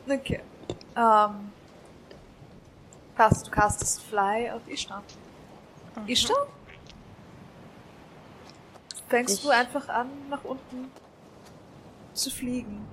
[0.08, 0.40] Okay.
[0.96, 1.52] Ähm.
[3.16, 5.02] Passt, du castest Fly auf Ishtar.
[6.06, 6.46] Ishtar?
[9.08, 10.90] Fängst Ich- du einfach an, nach unten
[12.12, 12.86] zu fliegen?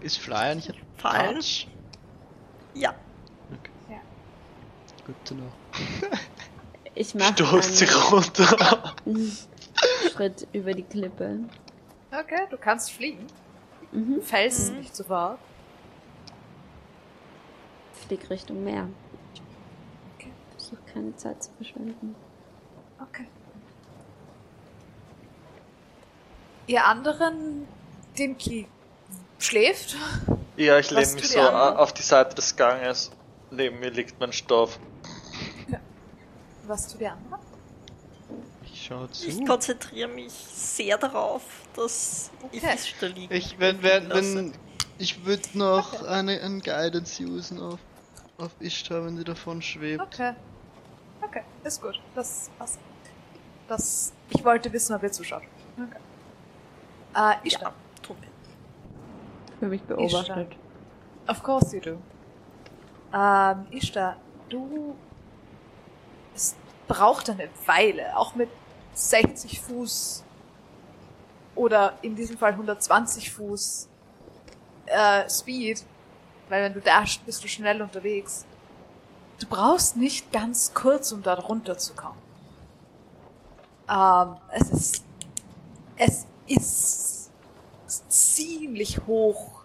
[0.00, 1.36] Ist Flyer nicht Fallen?
[1.36, 1.68] Arch?
[2.74, 2.94] Ja.
[5.24, 5.52] Zu know.
[6.96, 8.94] Ich mache Stoßt sie runter.
[9.04, 9.36] einen
[10.12, 11.40] Schritt über die Klippe.
[12.12, 13.26] Okay, du kannst fliegen.
[13.90, 14.22] Mhm.
[14.22, 14.78] Fällst Mhm.
[14.78, 15.40] nicht sofort.
[18.06, 18.86] Flieg Richtung Meer.
[20.16, 20.30] Okay.
[20.56, 22.14] Versuche keine Zeit zu verschwenden.
[23.00, 23.26] Okay.
[26.68, 27.66] Ihr anderen,
[28.16, 28.68] Dimki
[29.40, 29.96] schläft.
[30.56, 31.78] Ja, ich lehne mich so die andere?
[31.80, 33.10] auf die Seite des Ganges.
[33.50, 34.78] Neben mir liegt mein Stoff.
[36.66, 37.38] Was tut die andere?
[38.62, 39.28] Ich schau zu.
[39.28, 41.42] Ich konzentriere mich sehr darauf,
[41.76, 42.74] dass ich Okay.
[42.74, 44.52] es da liegen Ich, wenn, wenn, wenn,
[44.98, 47.78] ich würde noch eine, ein Guidance usen auf,
[48.38, 50.02] auf Ishtar, wenn sie davon schwebt.
[50.02, 50.34] Okay.
[51.22, 52.00] Okay, ist gut.
[52.14, 52.78] Das passt.
[53.68, 54.12] Das.
[54.30, 55.42] Ich wollte wissen, ob ihr zuschaut.
[55.76, 55.98] Okay.
[57.42, 57.70] Äh, Ishtar.
[57.70, 58.28] Ja, tun wir.
[59.58, 60.56] Für mich beobachtet.
[61.28, 61.98] Of course you do.
[63.16, 64.16] Ähm, Ishtar,
[64.48, 64.96] du.
[66.88, 68.48] Braucht eine Weile, auch mit
[68.94, 70.24] 60 Fuß
[71.54, 73.88] oder in diesem Fall 120 Fuß
[74.86, 75.84] äh, Speed,
[76.48, 78.44] weil wenn du dashst, bist du schnell unterwegs.
[79.38, 82.18] Du brauchst nicht ganz kurz, um dort runterzukommen.
[83.88, 85.04] Ähm, es ist,
[85.96, 89.62] es ist ziemlich hoch,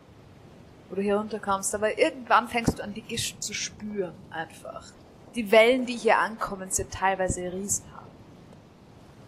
[0.90, 4.84] wo du hier runterkommst, aber irgendwann fängst du an, die Gischt zu spüren, einfach.
[5.40, 8.12] Die Wellen, die hier ankommen, sind teilweise riesenhaft.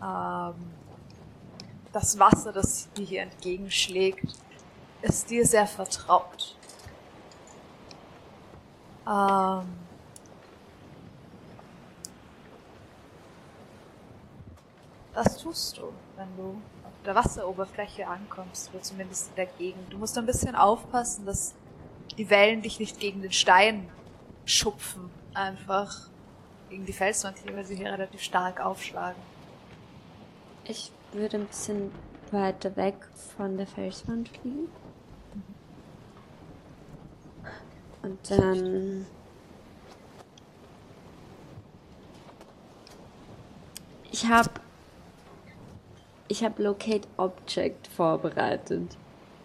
[0.03, 0.55] Ähm,
[1.93, 4.35] das Wasser, das dir hier entgegenschlägt,
[5.01, 6.57] ist dir sehr vertraut.
[9.07, 9.63] Ähm,
[15.13, 19.93] was tust du, wenn du auf der Wasseroberfläche ankommst, oder zumindest in der Gegend?
[19.93, 21.55] Du musst ein bisschen aufpassen, dass
[22.17, 23.89] die Wellen dich nicht gegen den Stein
[24.43, 26.09] schupfen, einfach
[26.69, 29.21] gegen die Felswand hier, weil sie hier relativ stark aufschlagen.
[30.65, 31.91] Ich würde ein bisschen
[32.31, 32.95] weiter weg
[33.35, 34.69] von der Felswand fliegen.
[38.01, 39.05] Und dann.
[44.11, 44.49] Ich habe.
[46.27, 48.97] Ich habe Locate Object vorbereitet.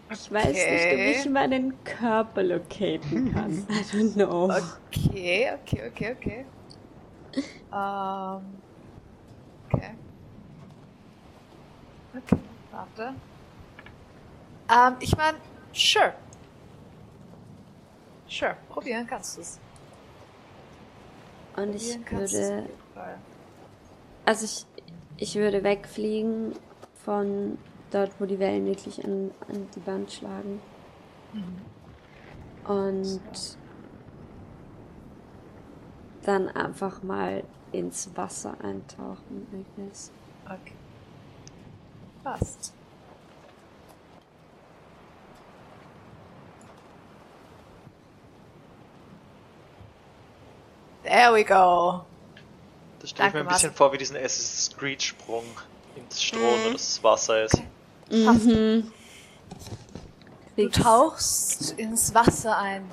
[0.09, 1.11] Ich weiß nicht, ob Okay.
[1.11, 3.51] ich meinen Körper locaten kann.
[3.69, 4.45] I don't know.
[4.45, 6.45] Okay, okay, okay, okay.
[7.73, 8.41] Ähm.
[9.69, 9.91] Okay.
[12.15, 12.39] Okay,
[12.71, 13.13] warte.
[14.69, 15.37] Ähm, ich meine,
[15.73, 16.13] sure.
[18.29, 19.59] Sure, probieren kannst du es.
[21.55, 22.69] Und ich würde.
[24.25, 24.65] Also ich,
[25.17, 26.53] ich würde wegfliegen
[27.05, 27.57] von
[27.91, 30.61] dort, wo die Wellen wirklich an, an die Wand schlagen.
[32.67, 33.19] Und
[36.23, 40.11] dann einfach mal ins Wasser eintauchen, I guess.
[40.45, 40.73] Okay.
[42.23, 42.73] Passt.
[51.03, 52.05] There we go.
[52.99, 55.45] Das stelle ich mir ein bisschen vor wie diesen Assassin's Creed Sprung
[55.95, 56.65] ins Stroh, Mhm.
[56.65, 57.61] wo das Wasser ist.
[58.09, 58.91] Mhm.
[60.55, 62.89] Du tauchst ins Wasser ein.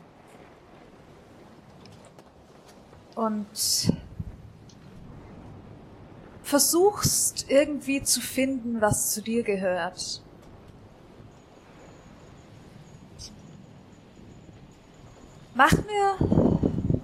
[3.14, 3.92] und
[6.42, 10.22] versuchst irgendwie zu finden, was zu dir gehört.
[15.54, 17.00] Mach mir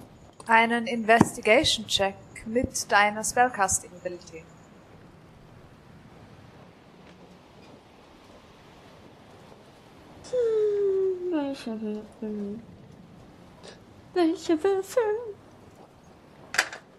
[0.47, 2.15] einen Investigation-Check
[2.45, 4.39] mit deiner Spellcasting-Ability.
[4.39, 4.50] Hm,
[11.31, 12.59] welche Würfel?
[14.13, 15.03] Welche Würfel?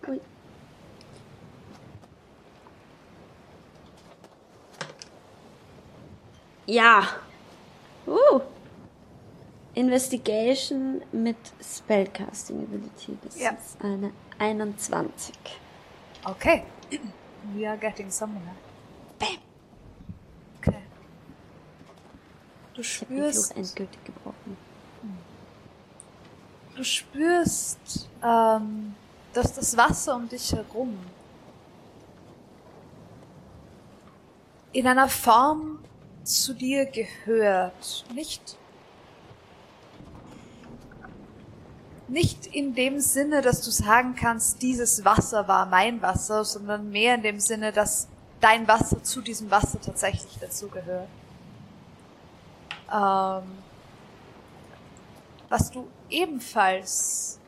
[0.09, 0.21] Ui.
[6.67, 7.03] Ja.
[8.07, 8.41] Uh.
[9.75, 13.17] Investigation mit Spellcasting Ability.
[13.25, 13.51] Das Ja.
[13.53, 15.35] ist eine 21.
[16.25, 16.65] Okay.
[17.55, 18.55] We are getting somewhere.
[19.19, 19.39] Bam.
[20.59, 20.83] Okay.
[22.75, 24.57] Du spürst, endgültig gebrochen.
[26.75, 28.95] du spürst, ähm,
[29.35, 30.99] dass das Wasser um dich herum
[34.73, 35.79] in einer Form
[36.25, 38.05] zu dir gehört.
[38.15, 38.57] Nicht
[42.09, 47.15] nicht in dem Sinne, dass du sagen kannst, dieses Wasser war mein Wasser, sondern mehr
[47.15, 48.07] in dem Sinne, dass
[48.41, 51.09] dein Wasser zu diesem Wasser tatsächlich dazugehört.
[52.93, 53.63] Ähm,
[55.49, 57.41] was du ebenfalls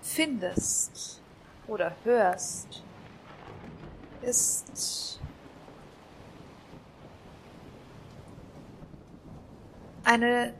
[0.00, 1.20] findest
[1.66, 2.82] oder hörst,
[4.22, 5.20] ist
[10.04, 10.54] eine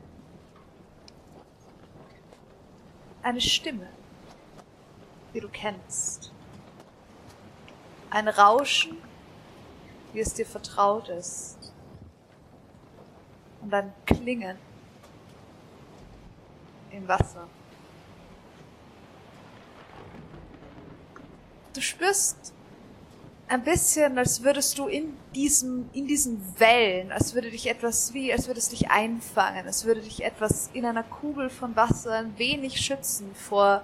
[3.23, 3.87] eine Stimme,
[5.33, 6.31] die du kennst.
[8.09, 8.97] Ein Rauschen,
[10.11, 11.72] wie es dir vertraut ist.
[13.63, 14.57] Und ein Klingen
[16.91, 17.47] im Wasser.
[21.73, 22.53] Du spürst
[23.47, 28.33] ein bisschen, als würdest du in diesem, in diesen Wellen, als würde dich etwas wie,
[28.33, 32.37] als würde es dich einfangen, als würde dich etwas in einer Kugel von Wasser ein
[32.37, 33.83] wenig schützen vor,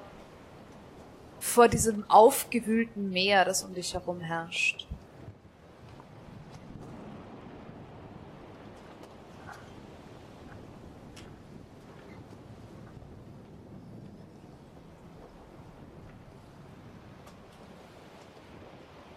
[1.40, 4.88] vor diesem aufgewühlten Meer, das um dich herum herrscht.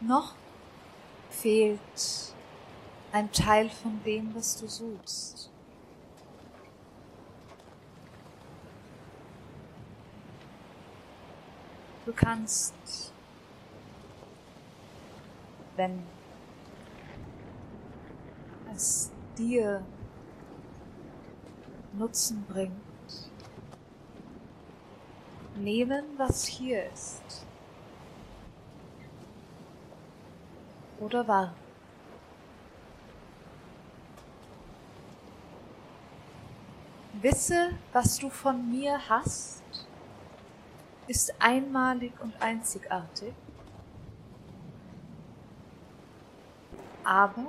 [0.05, 0.35] Noch
[1.31, 2.35] fehlt
[3.13, 5.49] ein Teil von dem, was du suchst.
[12.05, 12.75] Du kannst,
[15.77, 16.03] wenn
[18.75, 19.85] es dir
[21.93, 22.73] Nutzen bringt,
[25.55, 27.42] nehmen, was hier ist.
[31.03, 31.57] Oder warten.
[37.15, 39.63] Wisse, was du von mir hast,
[41.09, 43.35] ist einmalig und einzigartig,
[47.03, 47.47] aber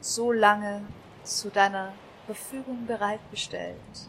[0.00, 0.82] so lange
[1.24, 1.92] zu deiner
[2.26, 4.08] Verfügung bereitgestellt,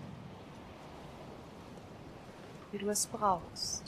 [2.72, 3.87] wie du es brauchst.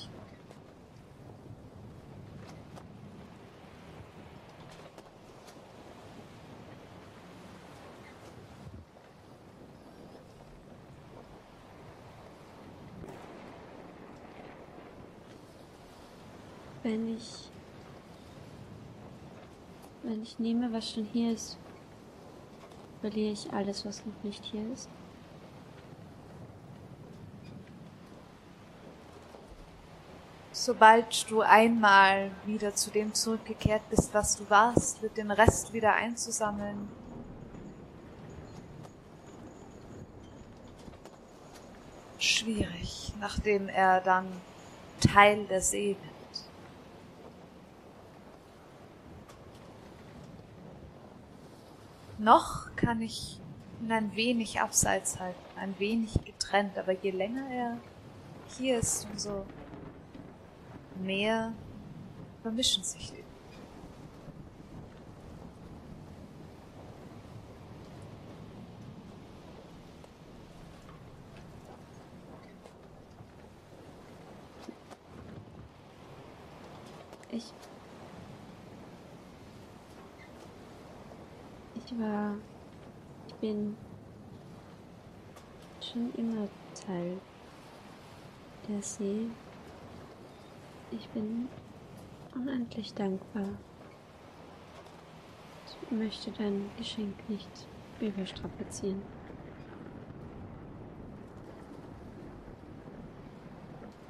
[16.84, 17.50] Wenn ich.
[20.04, 21.58] Wenn ich nehme, was schon hier ist,
[23.02, 24.90] verliere ich alles, was noch nicht hier ist.
[30.54, 35.94] Sobald du einmal wieder zu dem zurückgekehrt bist, was du warst, wird den Rest wieder
[35.94, 36.90] einzusammeln.
[42.18, 44.28] Schwierig, nachdem er dann
[45.02, 46.20] Teil der See wird.
[52.20, 53.40] Noch kann ich
[53.82, 57.78] ihn ein wenig abseits halten, ein wenig getrennt, aber je länger er
[58.58, 59.46] hier ist, umso
[60.96, 61.54] mehr
[62.42, 63.24] vermischen sich die.
[77.32, 77.69] Ich.
[81.90, 82.36] Ich war.
[83.28, 83.76] Ich bin
[85.82, 86.48] schon immer
[86.86, 87.18] Teil
[88.68, 89.26] der See.
[90.92, 91.50] Ich bin
[92.36, 93.48] unendlich dankbar.
[95.66, 97.50] Ich möchte dein Geschenk nicht
[98.00, 99.02] überstrapazieren.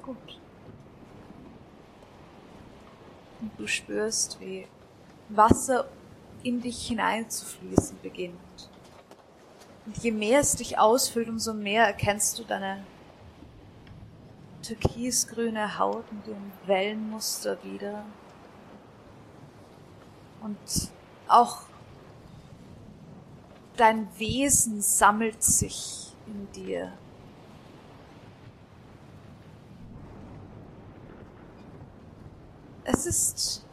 [0.02, 0.38] Gut.
[3.56, 4.66] Du spürst, wie
[5.30, 5.88] Wasser
[6.42, 8.70] in dich hineinzufließen beginnt.
[9.86, 12.84] Und je mehr es dich ausfüllt, umso mehr erkennst du deine
[14.62, 18.04] türkisgrüne Haut mit dem Wellenmuster wieder.
[20.42, 20.58] Und
[21.28, 21.62] auch
[23.76, 26.92] dein Wesen sammelt sich in dir.
[32.84, 33.64] Es ist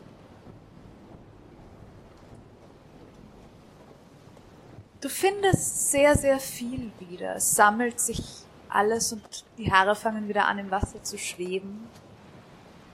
[5.08, 7.38] Du findest sehr, sehr viel wieder.
[7.38, 8.22] Es sammelt sich
[8.68, 11.88] alles und die Haare fangen wieder an im Wasser zu schweben.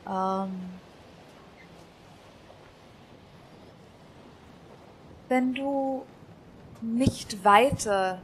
[0.08, 0.52] Ähm
[5.28, 6.06] wenn du
[6.82, 8.22] nicht weiter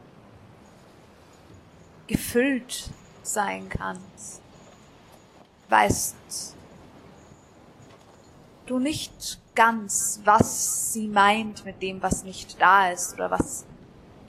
[2.05, 2.91] gefüllt
[3.23, 4.43] sein kannst,
[5.69, 6.55] weißt
[8.67, 13.65] du nicht ganz, was sie meint mit dem, was nicht da ist oder was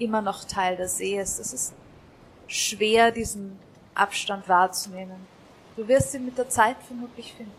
[0.00, 1.38] immer noch Teil der See ist.
[1.38, 1.74] Es ist
[2.46, 3.58] schwer, diesen
[3.94, 5.26] Abstand wahrzunehmen.
[5.76, 7.52] Du wirst ihn mit der Zeit vermutlich finden.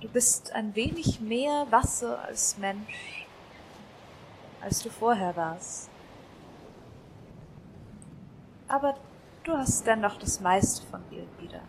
[0.00, 3.26] Du bist ein wenig mehr Wasser als Mensch,
[4.60, 5.90] als du vorher warst.
[8.66, 8.96] Aber
[9.44, 11.60] du hast dennoch das meiste von dir wieder.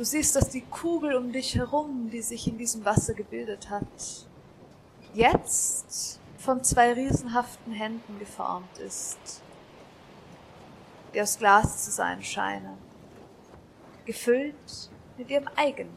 [0.00, 3.84] Du siehst, dass die Kugel um dich herum, die sich in diesem Wasser gebildet hat,
[5.12, 9.42] jetzt von zwei riesenhaften Händen geformt ist,
[11.12, 12.78] die aus Glas zu sein scheinen,
[14.06, 15.92] gefüllt mit ihrem eigenen.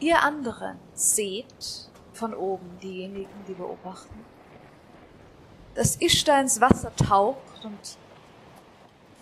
[0.00, 4.22] Ihr anderen seht von oben diejenigen, die beobachten,
[5.78, 7.78] dass Ishtar ins Wasser taucht und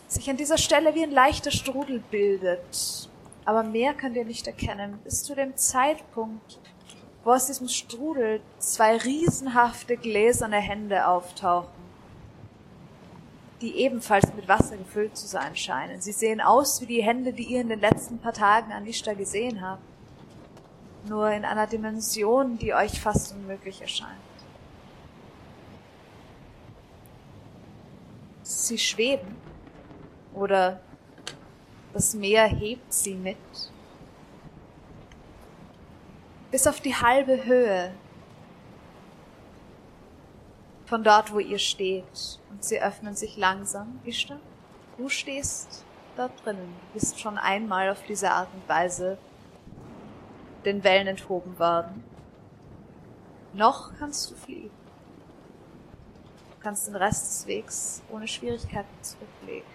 [0.08, 3.10] sich an dieser Stelle wie ein leichter Strudel bildet.
[3.44, 6.58] Aber mehr könnt ihr nicht erkennen, bis zu dem Zeitpunkt,
[7.24, 11.68] wo aus diesem Strudel zwei riesenhafte gläserne Hände auftauchen,
[13.60, 16.00] die ebenfalls mit Wasser gefüllt zu sein scheinen.
[16.00, 19.14] Sie sehen aus wie die Hände, die ihr in den letzten paar Tagen an Ishtar
[19.14, 19.82] gesehen habt,
[21.06, 24.25] nur in einer Dimension, die euch fast unmöglich erscheint.
[28.46, 29.36] Sie schweben
[30.34, 30.80] oder
[31.92, 33.36] das Meer hebt sie mit.
[36.50, 37.92] Bis auf die halbe Höhe
[40.84, 42.38] von dort, wo ihr steht.
[42.50, 44.00] Und sie öffnen sich langsam.
[44.04, 44.38] Ishtar,
[44.96, 45.84] du stehst
[46.16, 46.74] da drinnen.
[46.86, 49.18] Du bist schon einmal auf diese Art und Weise
[50.64, 52.04] den Wellen enthoben worden.
[53.52, 54.75] Noch kannst du fliegen
[56.66, 59.68] kannst den Rest des Wegs ohne Schwierigkeiten zurücklegen.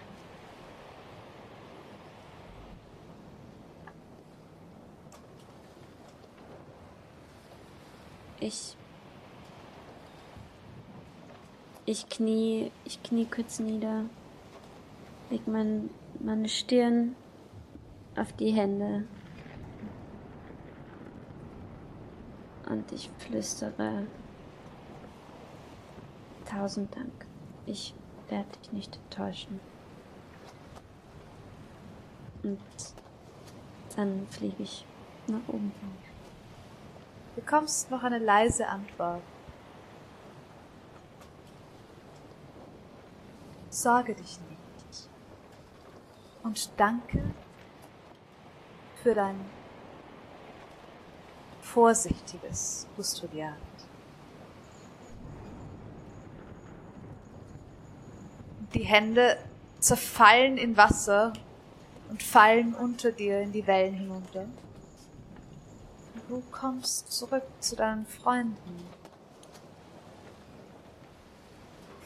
[8.40, 8.76] Ich.
[11.86, 14.04] Ich knie, ich knie kurz nieder,
[15.30, 15.88] leg mein,
[16.20, 17.16] meine Stirn
[18.16, 19.04] auf die Hände
[22.68, 24.06] und ich flüstere
[26.52, 27.26] Tausend Dank.
[27.64, 27.94] Ich
[28.28, 29.58] werde dich nicht enttäuschen.
[32.42, 32.60] Und
[33.96, 34.84] dann fliege ich
[35.28, 35.72] nach oben.
[37.34, 39.22] Du bekommst noch eine leise Antwort.
[43.70, 45.08] Sorge dich nicht.
[46.42, 47.22] Und danke
[49.02, 49.40] für dein
[51.62, 53.71] vorsichtiges Custodiat.
[58.74, 59.38] Die Hände
[59.80, 61.32] zerfallen in Wasser
[62.08, 64.46] und fallen unter dir in die Wellen hinunter.
[66.28, 68.86] Du kommst zurück zu deinen Freunden.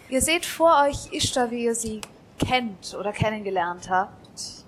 [0.08, 2.00] Ihr seht vor euch Ishtar, wie ihr sie
[2.38, 4.64] kennt oder kennengelernt habt.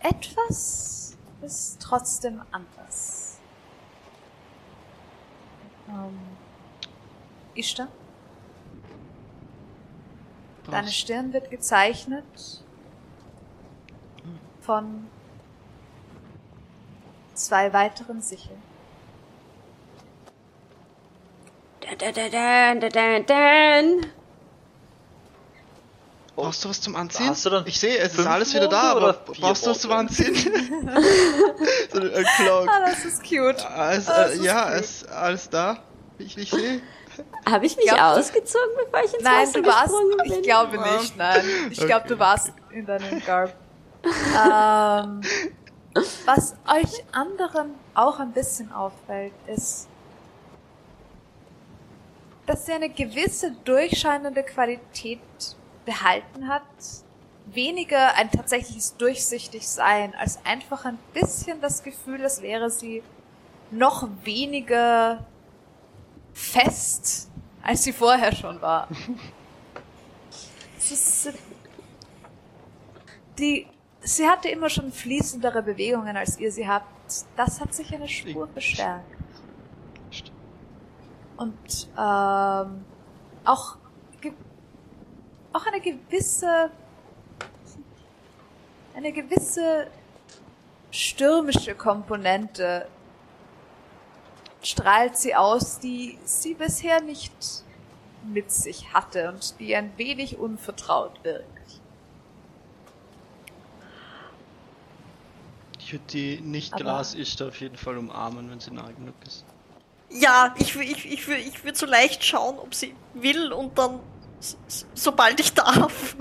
[0.00, 3.27] Etwas ist trotzdem anders.
[5.88, 6.18] Ähm,
[7.54, 7.88] Ishtar?
[10.70, 12.62] Deine Stirn wird gezeichnet
[14.60, 15.06] von
[17.32, 18.62] zwei weiteren Sicheln.
[21.80, 24.08] Da, da, da, da, da, da,
[26.38, 26.44] da.
[26.44, 27.28] Brauchst du was zum Anziehen?
[27.28, 29.92] Hast du dann ich sehe, es ist alles wieder da, aber brauchst du was zum?
[29.92, 30.34] Anziehen?
[31.92, 32.68] so ein Cloak.
[32.68, 33.64] Ah, das ist cute.
[33.66, 34.74] Alles, Das äh, ist ja, cute.
[34.80, 35.78] es ist alles da,
[36.16, 36.80] wie ich, wie ich sehe.
[37.46, 39.82] Habe ich mich glaub, ausgezogen, bevor ich ins Nein, Wasser du warst.
[39.82, 40.32] gesprungen bin?
[40.32, 41.44] Ich glaube nicht, nein.
[41.70, 43.54] Ich glaube, du warst in deinem Garb.
[44.04, 45.20] ähm,
[46.24, 49.88] was euch anderen auch ein bisschen auffällt, ist,
[52.46, 55.18] dass sie eine gewisse durchscheinende Qualität
[55.88, 56.62] behalten hat.
[57.46, 63.02] Weniger ein tatsächliches Durchsichtigsein, als einfach ein bisschen das Gefühl, als wäre sie
[63.70, 65.24] noch weniger
[66.34, 67.30] fest,
[67.62, 68.88] als sie vorher schon war.
[70.78, 71.32] Ist,
[73.38, 73.66] die,
[74.00, 77.24] sie hatte immer schon fließendere Bewegungen, als ihr sie habt.
[77.36, 79.04] Das hat sich eine Spur bestärkt.
[81.38, 82.84] Und ähm,
[83.44, 83.76] auch,
[85.52, 86.70] auch eine gewisse,
[88.94, 89.88] eine gewisse
[90.90, 92.86] stürmische Komponente
[94.62, 97.32] strahlt sie aus, die sie bisher nicht
[98.24, 101.46] mit sich hatte und die ein wenig unvertraut wirkt.
[105.78, 109.14] Ich würde die nicht Aber- Glas ist auf jeden Fall umarmen, wenn sie nah genug
[109.26, 109.44] ist.
[110.10, 114.00] Ja, ich, ich, ich, ich würde so leicht schauen, ob sie will und dann,
[114.94, 116.16] sobald ich darf.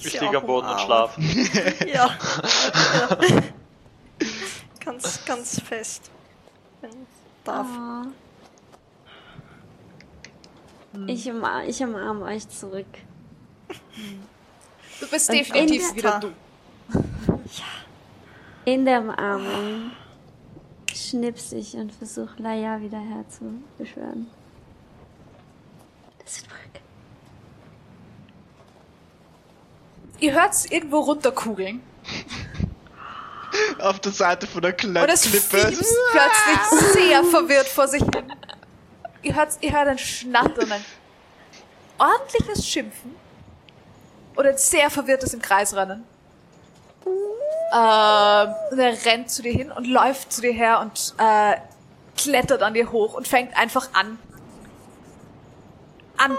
[0.00, 1.20] Ich sie liege am Boden und schlafe.
[1.86, 2.10] Ja.
[2.10, 3.18] ja.
[4.84, 6.10] ganz, ganz fest.
[6.80, 6.96] Wenn ich
[7.44, 7.66] darf.
[10.94, 11.06] Oh.
[11.06, 12.86] Ich, umarm, ich umarm euch zurück.
[15.00, 16.32] Du bist Und definitiv in- wieder du.
[18.64, 19.92] In der Umarmung
[20.94, 24.26] schnips ich und versuche Laia wieder herzubeschwören.
[26.24, 26.58] Das ist zurück.
[30.20, 31.82] Ihr hört's irgendwo runterkugeln.
[33.80, 35.68] Auf der Seite von der Und es Klippe.
[35.68, 38.32] fiebst plötzlich sehr verwirrt vor sich hin.
[39.22, 40.84] Ihr hört, ihr hört ein Schnattern, ein
[41.98, 43.14] ordentliches Schimpfen.
[44.36, 46.04] Oder ein sehr verwirrtes im Kreis rennen.
[47.06, 51.56] Ähm, und er rennt zu dir hin und läuft zu dir her und äh,
[52.16, 54.18] klettert an dir hoch und fängt einfach an,
[56.24, 56.36] an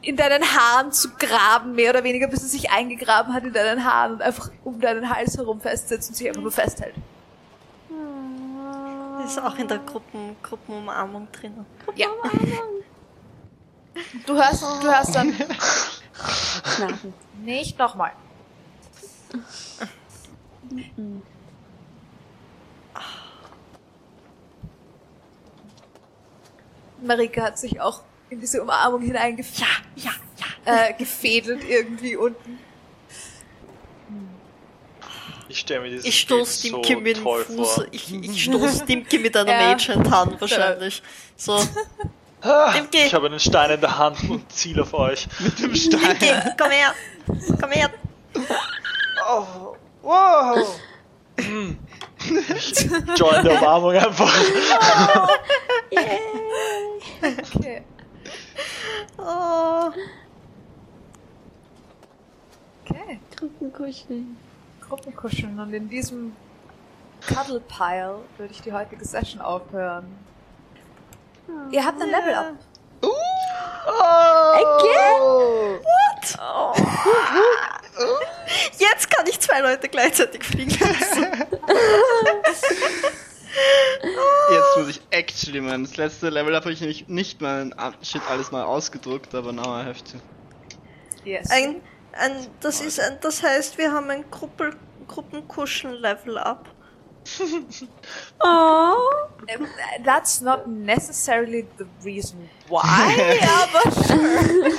[0.00, 3.84] in deinen Haaren zu graben, mehr oder weniger, bis er sich eingegraben hat in deinen
[3.84, 6.94] Haaren und einfach um deinen Hals herum festsitzt und sich einfach nur festhält.
[9.24, 11.66] Ist auch in der Gruppen, Gruppenumarmung drin.
[11.96, 12.08] Ja.
[14.26, 15.34] Du hörst, du hörst dann
[16.76, 17.12] Schnarchen.
[17.42, 18.12] nicht nochmal.
[27.02, 32.58] Marika hat sich auch in diese Umarmung hineingefädelt Ja, ja, äh, gefädelt irgendwie unten.
[35.50, 37.74] Ich stelle mir dieses Ich stoß Dimki so mit dem toll Fuß.
[37.74, 37.86] vor.
[37.90, 39.68] Ich, ich stoß Dimki mit einer Ja.
[39.68, 41.02] Mage-Hand wahrscheinlich.
[41.36, 41.58] So.
[42.42, 42.74] Ah.
[42.92, 45.26] Ich habe einen Stein in der Hand und ziele auf euch.
[45.40, 46.18] Mit dem Stein.
[46.20, 46.94] Dimki, komm her.
[47.60, 47.90] Komm her.
[49.28, 50.78] Oh, wow!
[51.38, 54.34] Ich join der Umarmung einfach.
[57.20, 57.82] Okay.
[59.18, 59.90] Oh.
[62.84, 63.20] Okay.
[63.36, 64.36] Gruppenkuscheln.
[64.80, 66.34] Gruppenkuscheln und in diesem
[67.20, 70.06] Cuddle Pile würde ich die heutige Session aufhören.
[71.70, 72.54] Ihr habt ein Level Up.
[74.58, 75.80] Again?
[78.78, 81.26] Jetzt kann ich zwei Leute gleichzeitig fliegen lassen.
[84.50, 85.84] Jetzt muss ich actually, man.
[85.84, 89.84] Das letzte Level habe ich nämlich nicht meinen Shit alles mal ausgedruckt, aber now I
[89.84, 90.18] have to.
[91.24, 91.50] Yes.
[91.50, 91.80] Ein,
[92.12, 94.74] ein, das ist ein, das heißt, wir haben ein Gruppel,
[95.06, 96.68] Gruppenkuscheln-Level-Up.
[98.40, 99.10] Oh.
[99.54, 99.66] Um,
[100.04, 104.70] That's not necessarily the reason why, aber sure.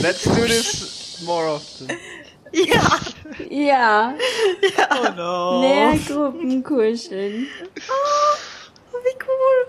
[0.00, 1.88] Let's do this more often.
[2.54, 2.98] Ja.
[3.50, 4.14] Ja.
[4.90, 5.60] Oh no.
[5.60, 7.46] Mehr Gruppenkuscheln.
[8.92, 9.66] Oh, wie cool.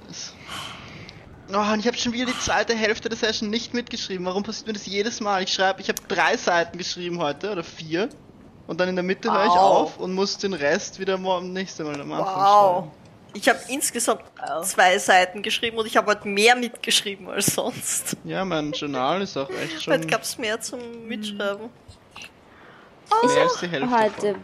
[0.00, 0.34] Nice.
[1.52, 4.26] Oh, und ich habe schon wieder die zweite Hälfte der Session nicht mitgeschrieben.
[4.26, 5.42] Warum passiert mir das jedes Mal?
[5.44, 8.10] Ich schreibe, ich habe drei Seiten geschrieben heute oder vier.
[8.66, 9.58] Und dann in der Mitte höre ich Wow.
[9.58, 12.84] auf und muss den Rest wieder morgen nächste Mal am Anfang Wow.
[13.34, 14.62] Ich habe insgesamt Oh.
[14.62, 18.16] zwei Seiten geschrieben und ich habe heute mehr mitgeschrieben als sonst.
[18.24, 21.68] Ja, mein Journal ist auch echt schon Heute gab's mehr zum Mitschreiben.
[23.10, 24.36] mehr als die Hälfte Heute voll.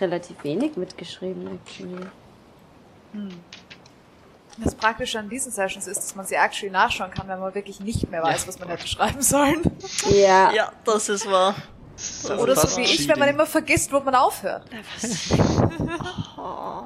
[0.00, 2.06] relativ wenig mitgeschrieben, actually.
[4.58, 7.80] Das Praktische an diesen Sessions ist, dass man sie actually nachschauen kann, wenn man wirklich
[7.80, 9.62] nicht mehr weiß, was man hätte schreiben sollen.
[10.10, 10.50] Ja.
[10.52, 11.54] Ja, das ist wahr.
[11.96, 14.64] Das ist Oder so wie ich, wenn man immer vergisst, wo man aufhört.
[16.38, 16.84] Oh.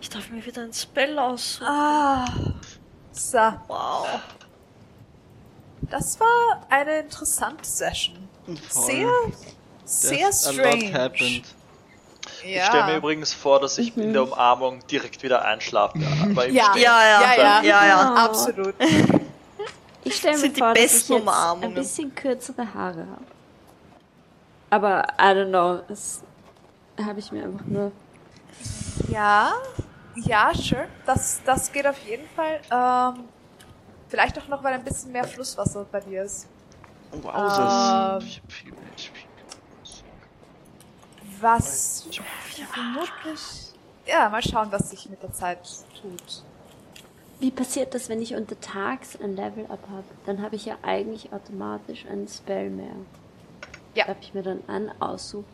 [0.00, 1.66] Ich darf mir wieder ein Spell aussuchen.
[1.66, 2.24] Ah.
[3.12, 3.38] So,
[3.68, 4.06] Wow.
[5.82, 8.16] das war eine interessante Session.
[8.68, 9.08] Voll.
[9.84, 10.92] Sehr, sehr a lot strange.
[10.92, 11.44] happened.
[12.44, 12.96] Ich stelle mir Ja.
[12.98, 15.98] übrigens vor, dass ich in der Umarmung direkt wieder einschlafe.
[15.98, 16.14] Ja.
[16.50, 17.62] Ja, ja, Ja, ja.
[17.62, 18.14] ja, ja.
[18.14, 18.74] Absolut.
[20.04, 23.24] Ich stelle mir vor, dass ich jetzt ein bisschen kürzere Haare habe.
[24.70, 26.22] Aber I don't know, das
[27.04, 27.92] habe ich mir einfach nur.
[29.08, 29.52] Ja,
[30.16, 30.88] ja, sure.
[31.04, 32.60] Das, das geht auf jeden Fall.
[32.70, 33.24] Ähm,
[34.08, 36.48] vielleicht auch noch, weil ein bisschen mehr Flusswasser bei dir ist.
[37.22, 38.26] Wow, Ähm.
[38.26, 39.26] ich hab viel HP.
[41.40, 42.06] Was
[42.72, 43.72] vermutlich.
[44.06, 45.58] Ja, mal schauen, was sich mit der Zeit
[46.00, 46.42] tut.
[47.38, 50.04] Wie passiert das, wenn ich untertags ein Level-Up habe?
[50.24, 52.94] Dann habe ich ja eigentlich automatisch einen Spell mehr.
[53.94, 54.06] Ja.
[54.06, 55.44] Darf ich mir dann einen aussuchen?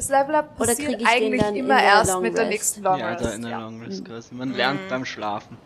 [0.00, 3.22] Das Level-Up Oder passiert eigentlich immer erst mit der nächsten Long ja, Rest.
[3.22, 3.58] da in der ja.
[3.60, 4.34] Long Rest quasi.
[4.34, 5.58] Man lernt beim Schlafen.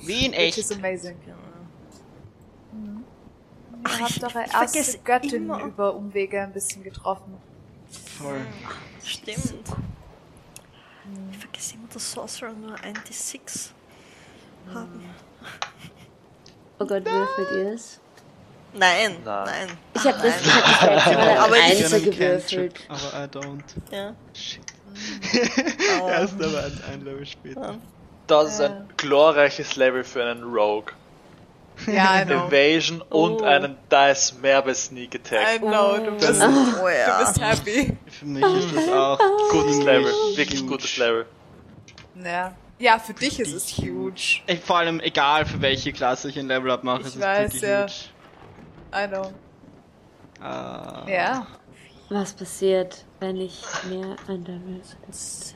[0.00, 0.78] Wie in Which is echt.
[0.78, 1.16] amazing.
[3.84, 5.64] Ach, Ihr habt ich- eure erste Göttin immer.
[5.64, 7.38] über Umwege ein bisschen getroffen.
[8.18, 8.42] Voll.
[9.02, 9.54] Stimmt.
[11.30, 13.70] Ich vergesse immer, dass Sorcerer nur ein D6
[14.74, 15.04] haben.
[16.78, 17.98] Oh Gott, würfelt ihr es?
[18.78, 19.44] Nein, Nein.
[19.46, 19.68] nein.
[19.94, 22.74] Ich habe das, ich hab das letzte Mal Aber ein ich- Einser gewürfelt.
[22.88, 23.64] Aber I don't.
[23.90, 24.14] Ja.
[24.34, 24.60] Shit.
[26.02, 26.08] Oh.
[26.08, 27.76] Erst aber ein, ein Level später.
[28.26, 30.92] Das ist ein glorreiches Level für einen Rogue.
[31.86, 32.46] Ja, I know.
[32.48, 33.44] Evasion und Oh.
[33.44, 35.60] einen Dice mehr bei Sneak I Attack.
[35.60, 37.18] know, du bist, Oh du ja.
[37.18, 37.94] bist happy.
[38.10, 39.18] Für mich ist das auch
[39.50, 41.26] Gutes Level, wirklich gutes Level.
[42.24, 42.54] Ja.
[42.78, 44.40] ja, für dich ist es huge.
[44.46, 47.20] Ey, vor allem egal für welche Klasse ich ein Level up mache, Ich es ist
[47.20, 47.82] weiß, wirklich ja.
[47.82, 47.92] huge.
[48.96, 49.32] I know.
[50.40, 51.04] Ah.
[51.08, 51.46] Ja.
[52.08, 55.54] Was passiert, wenn ich mehr ein Level setze?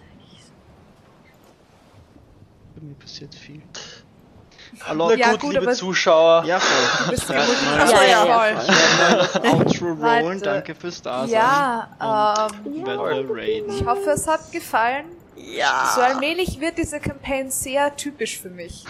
[2.75, 3.63] Bei mir passiert viel.
[4.85, 6.45] Hallo, gut, Ja, gut, liebe aber- Zuschauer.
[6.45, 7.05] ja voll.
[7.07, 8.03] Du bist Ja.
[8.03, 8.55] Ja, ja, voll.
[8.55, 11.31] das Outro rollen, danke fürs Dasein.
[11.31, 13.71] Ja, ähm, Und werde raiden.
[13.75, 15.07] ich hoffe, es hat gefallen.
[15.37, 15.91] Ja.
[15.95, 18.85] So allmählich wird diese Campaign sehr typisch für mich.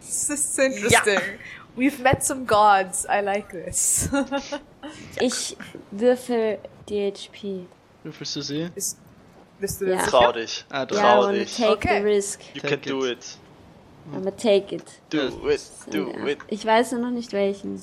[0.00, 1.20] This is interesting.
[1.76, 3.04] We've met some gods.
[3.08, 4.08] I like this.
[5.20, 5.56] Ich
[5.90, 7.66] würfel die HP.
[8.02, 8.70] Würfelst du sie?
[8.74, 8.98] Ist,
[9.58, 9.96] bist du Ja.
[9.96, 10.32] dir Trau sicher?
[10.34, 10.64] dich.
[10.68, 10.78] Ah.
[10.80, 11.56] Ja, Trau wanna dich.
[11.56, 11.98] take Okay.
[12.00, 12.40] the risk.
[12.54, 13.18] You Take can do it.
[13.18, 13.38] it.
[14.14, 14.84] I'ma take it.
[15.10, 15.60] Do it.
[15.90, 16.26] Do Ja.
[16.26, 16.38] it.
[16.48, 17.82] Ich weiß nur noch nicht welchen.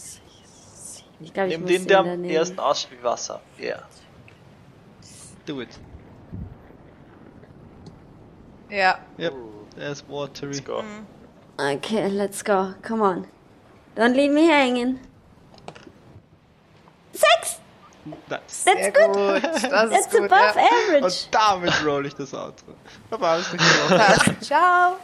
[1.19, 3.41] Ich glaube, ich Nimm den, den der am ersten aussieht wie Wasser.
[3.57, 3.81] Ja.
[5.47, 5.69] Do it.
[8.69, 8.99] Ja.
[9.19, 9.33] Yep,
[9.75, 10.53] there's watery.
[10.53, 10.83] Let's go.
[11.57, 12.73] Okay, let's go.
[12.87, 13.27] Come on.
[13.95, 14.99] Don't leave me hanging.
[17.13, 17.59] Sechs!
[18.29, 19.13] That's That's good.
[19.13, 19.43] gut.
[19.43, 19.61] Das
[19.91, 20.63] That's above Ja.
[20.63, 21.03] average.
[21.03, 22.73] Und damit roll ich das Outro.
[23.11, 23.47] Aber alles.
[24.41, 24.97] Ciao.